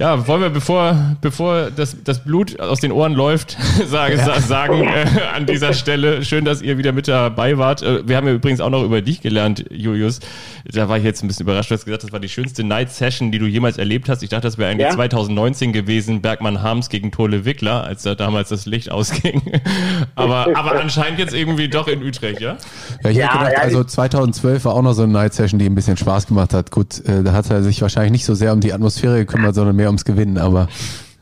Ja, 0.02 0.26
wollen 0.26 0.42
wir, 0.42 0.50
bevor, 0.50 0.96
bevor 1.20 1.70
das, 1.70 1.96
das 2.02 2.24
Blut 2.24 2.58
aus 2.58 2.80
den 2.80 2.90
Ohren 2.90 3.12
läuft, 3.12 3.56
sage, 3.86 4.18
sa- 4.18 4.40
sagen 4.40 4.82
äh, 4.82 5.06
an 5.36 5.46
dieser 5.46 5.74
Stelle, 5.74 6.24
schön, 6.24 6.44
dass 6.44 6.60
ihr 6.60 6.76
wieder 6.76 6.90
mit 6.90 7.06
dabei 7.06 7.56
wart. 7.56 7.82
Äh, 7.82 8.06
wir 8.08 8.16
haben 8.16 8.26
ja 8.26 8.32
übrigens 8.34 8.60
auch 8.60 8.70
noch 8.70 8.82
über 8.82 9.00
dich 9.00 9.20
gelernt, 9.20 9.64
Julius. 9.70 10.18
Da 10.64 10.88
war 10.88 10.98
ich 10.98 11.04
jetzt 11.04 11.22
ein 11.22 11.28
bisschen 11.28 11.44
überrascht. 11.46 11.70
Du 11.70 11.74
hast 11.76 11.84
gesagt, 11.84 12.02
das 12.02 12.10
war 12.10 12.18
die 12.18 12.28
schönste 12.28 12.64
Night 12.64 12.90
Session, 12.90 13.30
die 13.30 13.38
du 13.38 13.46
jemals 13.46 13.78
erlebt 13.78 14.08
hast. 14.08 14.24
Ich 14.24 14.28
dachte, 14.28 14.42
das 14.48 14.58
wäre 14.58 14.70
eigentlich 14.72 14.88
Ja. 14.88 14.94
2019 14.94 15.72
gewesen, 15.72 16.20
Bergmann 16.20 16.62
Harms 16.62 16.88
gegen 16.88 17.12
Tole 17.12 17.44
Wickler, 17.44 17.84
als 17.84 18.02
da 18.02 18.16
damals 18.16 18.48
das 18.48 18.66
Licht 18.66 18.90
ausging. 18.90 19.40
aber, 20.16 20.48
aber 20.56 20.80
anscheinend 20.80 21.20
jetzt 21.20 21.32
irgendwie 21.32 21.68
doch 21.68 21.86
in 21.86 22.02
Utrecht, 22.02 22.40
ja? 22.40 22.56
Ja, 23.04 23.10
ich 23.10 23.16
Ja, 23.18 23.26
hätte 23.28 23.38
gedacht, 23.38 23.52
ja, 23.56 23.62
also 23.62 23.84
2012 23.84 24.64
war 24.64 24.74
auch 24.74 24.82
noch 24.82 24.94
so 24.94 25.04
eine 25.04 25.12
Night 25.12 25.34
Session, 25.34 25.60
die 25.60 25.66
ein 25.66 25.76
bisschen 25.76 25.96
Spaß 25.96 26.26
gemacht 26.26 26.54
hat. 26.54 26.72
Gut, 26.72 27.04
äh, 27.06 27.22
da 27.22 27.32
hat 27.32 27.48
er 27.50 27.62
sich 27.62 27.80
wahrscheinlich 27.82 28.10
nicht 28.12 28.24
so 28.24 28.34
sehr 28.34 28.52
um 28.52 28.58
die 28.60 28.72
Atmosphäre 28.72 29.18
gekümmert, 29.18 29.54
sondern 29.54 29.76
mehr 29.76 29.91
ums 29.93 30.05
Gewinnen. 30.05 30.39
Aber 30.39 30.69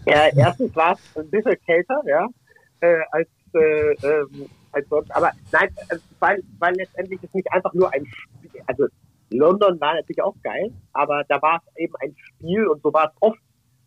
Ja, 0.07 0.29
erstens 0.35 0.75
war 0.75 0.95
es 0.95 1.17
ein 1.17 1.31
bisschen 1.31 1.57
kälter, 1.67 2.03
ja, 2.07 2.27
äh, 2.81 3.01
als, 3.13 3.29
äh, 3.55 3.93
ähm, 4.07 4.49
als 4.73 4.89
sonst. 4.89 5.15
Aber 5.15 5.31
nein, 5.53 5.69
äh, 5.89 5.97
weil, 6.19 6.43
weil 6.59 6.75
letztendlich 6.75 7.21
es 7.23 7.35
nicht 7.35 7.53
einfach 7.53 7.75
nur 7.75 7.93
ein 7.93 8.07
Spiel, 8.07 8.63
also 8.67 8.87
London 9.31 9.81
war 9.81 9.95
natürlich 9.95 10.23
auch 10.23 10.35
geil, 10.43 10.73
aber 10.93 11.23
da 11.29 11.41
war 11.43 11.61
es 11.65 11.77
eben 11.77 11.95
ein 12.01 12.15
Spiel 12.17 12.67
und 12.67 12.83
so 12.83 12.93
war 12.93 13.07
es 13.07 13.17
oft, 13.21 13.39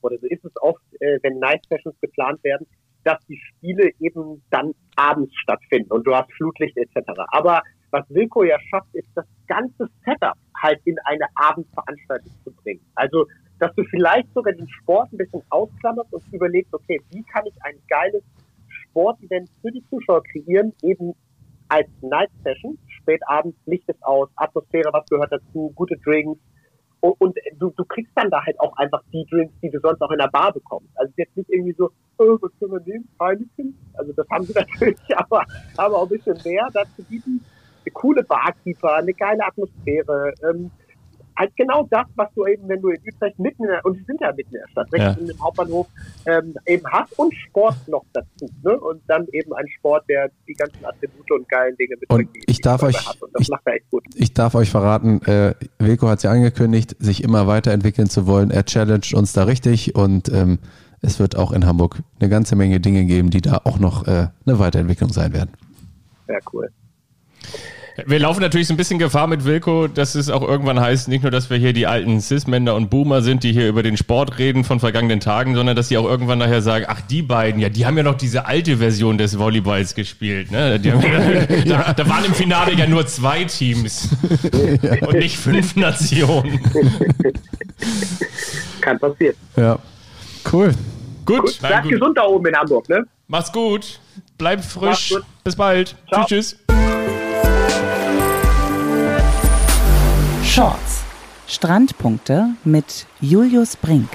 oder 0.02 0.18
so 0.20 0.28
ist 0.28 0.44
es 0.46 0.52
oft, 0.62 0.82
äh, 1.00 1.20
wenn 1.24 1.40
Night 1.40 1.66
Sessions 1.70 1.96
geplant 2.02 2.44
werden, 2.44 2.68
dass 3.04 3.20
die 3.28 3.38
Spiele 3.38 3.92
eben 4.00 4.42
dann 4.50 4.74
abends 4.96 5.34
stattfinden 5.36 5.92
und 5.92 6.08
du 6.08 6.16
hast 6.16 6.32
Flutlicht 6.34 6.78
etc. 6.78 7.10
Aber 7.30 7.62
was 7.92 8.10
Wilco 8.10 8.44
ja 8.44 8.58
schafft, 8.70 8.94
ist 8.94 9.10
das 9.16 9.26
ganze 9.48 9.88
Setup 10.06 10.38
halt 10.62 10.80
in 10.86 10.98
eine 11.06 11.26
Abendveranstaltung 11.36 12.32
zu 12.44 12.52
bringen. 12.52 12.82
Also 12.96 13.28
dass 13.64 13.74
du 13.76 13.84
vielleicht 13.86 14.28
sogar 14.34 14.52
den 14.52 14.68
Sport 14.68 15.14
ein 15.14 15.18
bisschen 15.18 15.42
ausklammerst 15.50 16.12
und 16.12 16.22
überlegst, 16.34 16.74
okay, 16.74 17.00
wie 17.12 17.24
kann 17.24 17.46
ich 17.46 17.54
ein 17.64 17.76
geiles 17.88 18.22
Sportevent 18.68 19.50
für 19.62 19.72
die 19.72 19.82
Zuschauer 19.90 20.22
kreieren, 20.22 20.74
eben 20.82 21.14
als 21.70 21.88
Night 22.02 22.30
Session, 22.44 22.78
spät 22.88 23.22
abends, 23.26 23.58
Licht 23.66 23.88
ist 23.88 24.04
aus, 24.04 24.28
Atmosphäre, 24.36 24.92
was 24.92 25.06
gehört 25.06 25.32
dazu, 25.32 25.72
gute 25.76 25.96
Drinks. 26.04 26.38
Und, 27.00 27.22
und 27.22 27.38
du, 27.58 27.70
du 27.70 27.86
kriegst 27.86 28.12
dann 28.16 28.30
da 28.30 28.46
halt 28.46 28.60
auch 28.60 28.76
einfach 28.76 29.02
die 29.14 29.26
Drinks, 29.32 29.54
die 29.62 29.70
du 29.70 29.80
sonst 29.80 30.02
auch 30.02 30.12
in 30.12 30.20
der 30.20 30.28
Bar 30.28 30.52
bekommst. 30.52 30.90
Also 30.96 31.14
jetzt 31.16 31.38
nicht 31.38 31.50
irgendwie 31.50 31.76
so, 31.78 31.90
oh, 32.18 32.38
was 32.42 32.52
können 32.60 32.74
wir 32.74 32.82
nehmen? 32.82 33.08
Heineken? 33.18 33.78
Also 33.94 34.12
das 34.12 34.28
haben 34.30 34.44
sie 34.44 34.54
natürlich, 34.56 35.00
aber, 35.16 35.46
aber 35.78 36.00
auch 36.00 36.04
ein 36.04 36.10
bisschen 36.10 36.38
mehr 36.44 36.68
dazu 36.74 37.02
bieten. 37.10 37.40
Eine 37.86 37.94
coole 37.94 38.24
Barkeeper, 38.24 38.96
eine 38.96 39.14
geile 39.14 39.46
Atmosphäre, 39.46 40.34
ähm, 40.50 40.70
halt 41.38 41.56
genau 41.56 41.88
das, 41.90 42.06
was 42.16 42.28
du 42.36 42.46
eben, 42.46 42.68
wenn 42.68 42.82
du 42.82 42.90
in 42.90 43.00
Utrecht 43.14 43.40
mitten 43.40 43.64
in 43.64 43.70
der, 43.70 43.86
und 43.86 43.98
sie 43.98 44.04
sind 44.04 44.22
ja 44.22 44.32
mitten 44.34 44.56
in 44.56 44.62
der 44.62 44.68
Stadt, 44.70 44.88
rechts 44.94 45.06
Ja. 45.06 45.22
in 45.22 45.28
dem 45.28 45.42
Hauptbahnhof, 45.44 45.88
ähm, 46.26 46.54
eben 46.66 46.84
hast 46.92 47.18
und 47.18 47.34
Sport 47.36 47.76
noch 47.88 48.06
dazu, 48.14 48.48
ne? 48.64 48.80
Und 48.80 49.02
dann 49.08 49.28
eben 49.32 49.54
ein 49.54 49.68
Sport, 49.78 50.06
der 50.10 50.30
die 50.48 50.54
ganzen 50.54 50.86
Attribute 50.86 51.32
und 51.32 51.50
geilen 51.50 51.76
Dinge 51.78 51.96
mitbringt. 52.00 52.30
Und 52.30 52.44
ich 52.48 52.62
darf 52.62 52.84
euch- 52.84 52.96
ich- 53.40 53.50
ich 54.16 54.34
darf 54.34 54.56
euch 54.56 54.70
verraten, 54.70 55.22
äh, 55.24 55.56
Wilco 55.80 56.08
hat 56.08 56.24
ja 56.24 56.32
angekündigt, 56.32 56.96
sich 57.00 57.24
immer 57.24 57.48
weiterentwickeln 57.48 58.10
zu 58.10 58.28
wollen. 58.28 58.52
Er 58.52 58.66
challenged 58.66 59.14
uns 59.14 59.34
da 59.34 59.44
richtig 59.44 59.96
und 59.96 60.30
ähm, 60.30 60.60
es 61.02 61.20
wird 61.20 61.36
auch 61.36 61.52
in 61.52 61.66
Hamburg 61.66 62.00
eine 62.20 62.30
ganze 62.30 62.56
Menge 62.56 62.80
Dinge 62.80 63.06
geben, 63.06 63.30
die 63.30 63.42
da 63.42 63.62
auch 63.66 63.80
noch 63.80 64.08
äh, 64.08 64.28
eine 64.46 64.60
Weiterentwicklung 64.60 65.12
sein 65.12 65.34
werden. 65.34 65.52
Sehr 66.28 66.40
cool. 66.54 66.70
Wir 68.08 68.18
laufen 68.18 68.42
natürlich 68.42 68.68
so 68.68 68.74
ein 68.74 68.78
bisschen 68.78 68.98
Gefahr 68.98 69.28
mit 69.28 69.46
Wilco, 69.46 69.88
dass 69.88 70.16
es 70.16 70.30
auch 70.32 70.42
irgendwann 70.42 70.80
heißt, 70.80 71.08
nicht 71.10 71.22
nur, 71.22 71.30
dass 71.30 71.52
wir 71.52 71.58
hier 71.58 71.74
die 71.74 71.86
alten 71.86 72.22
Cis-Männer 72.22 72.74
und 72.74 72.90
Boomer 72.90 73.22
sind, 73.22 73.44
die 73.44 73.52
hier 73.54 73.68
über 73.68 73.84
den 73.84 73.98
Sport 73.98 74.40
reden 74.40 74.64
von 74.64 74.80
vergangenen 74.80 75.20
Tagen, 75.20 75.54
sondern 75.54 75.76
dass 75.76 75.90
sie 75.90 75.98
auch 76.00 76.06
irgendwann 76.06 76.40
nachher 76.40 76.64
sagen, 76.64 76.86
ach, 76.88 77.02
die 77.02 77.22
beiden, 77.22 77.62
ja, 77.62 77.70
die 77.70 77.86
haben 77.86 77.96
ja 77.96 78.02
noch 78.02 78.16
diese 78.18 78.48
alte 78.48 78.78
Version 78.78 79.20
des 79.20 79.38
Volleyballs 79.38 79.94
gespielt. 79.94 80.50
Ne? 80.50 80.80
Die 80.80 80.92
haben, 80.92 81.02
da, 81.68 81.94
da 81.94 82.10
waren 82.10 82.26
im 82.26 82.34
Finale 82.34 82.74
ja 82.74 82.88
nur 82.88 83.06
zwei 83.06 83.44
Teams 83.44 84.10
und 85.02 85.14
nicht 85.14 85.38
fünf 85.38 85.76
Nationen. 85.76 86.60
Kann 88.82 88.98
passieren. 88.98 89.36
Ja, 89.56 89.78
cool. 90.52 90.74
Gut, 91.26 91.42
Gut, 91.42 91.60
nein, 91.62 91.72
bleib 91.72 91.84
gut. 91.84 91.92
gesund 91.92 92.18
da 92.18 92.24
oben 92.24 92.48
in 92.48 92.56
Hamburg, 92.56 92.90
ne? 92.90 93.06
Mach's 93.28 93.52
gut, 93.52 94.00
bleib 94.38 94.64
frisch, 94.66 95.12
gut. 95.12 95.24
bis 95.44 95.56
bald. 95.56 95.96
Ciao. 96.10 96.26
Tschüss, 96.26 96.58
tschüss. 96.68 97.13
Shorts. 100.54 101.02
Strandpunkte 101.48 102.50
mit 102.64 103.08
Julius 103.20 103.76
Brink. 103.76 104.10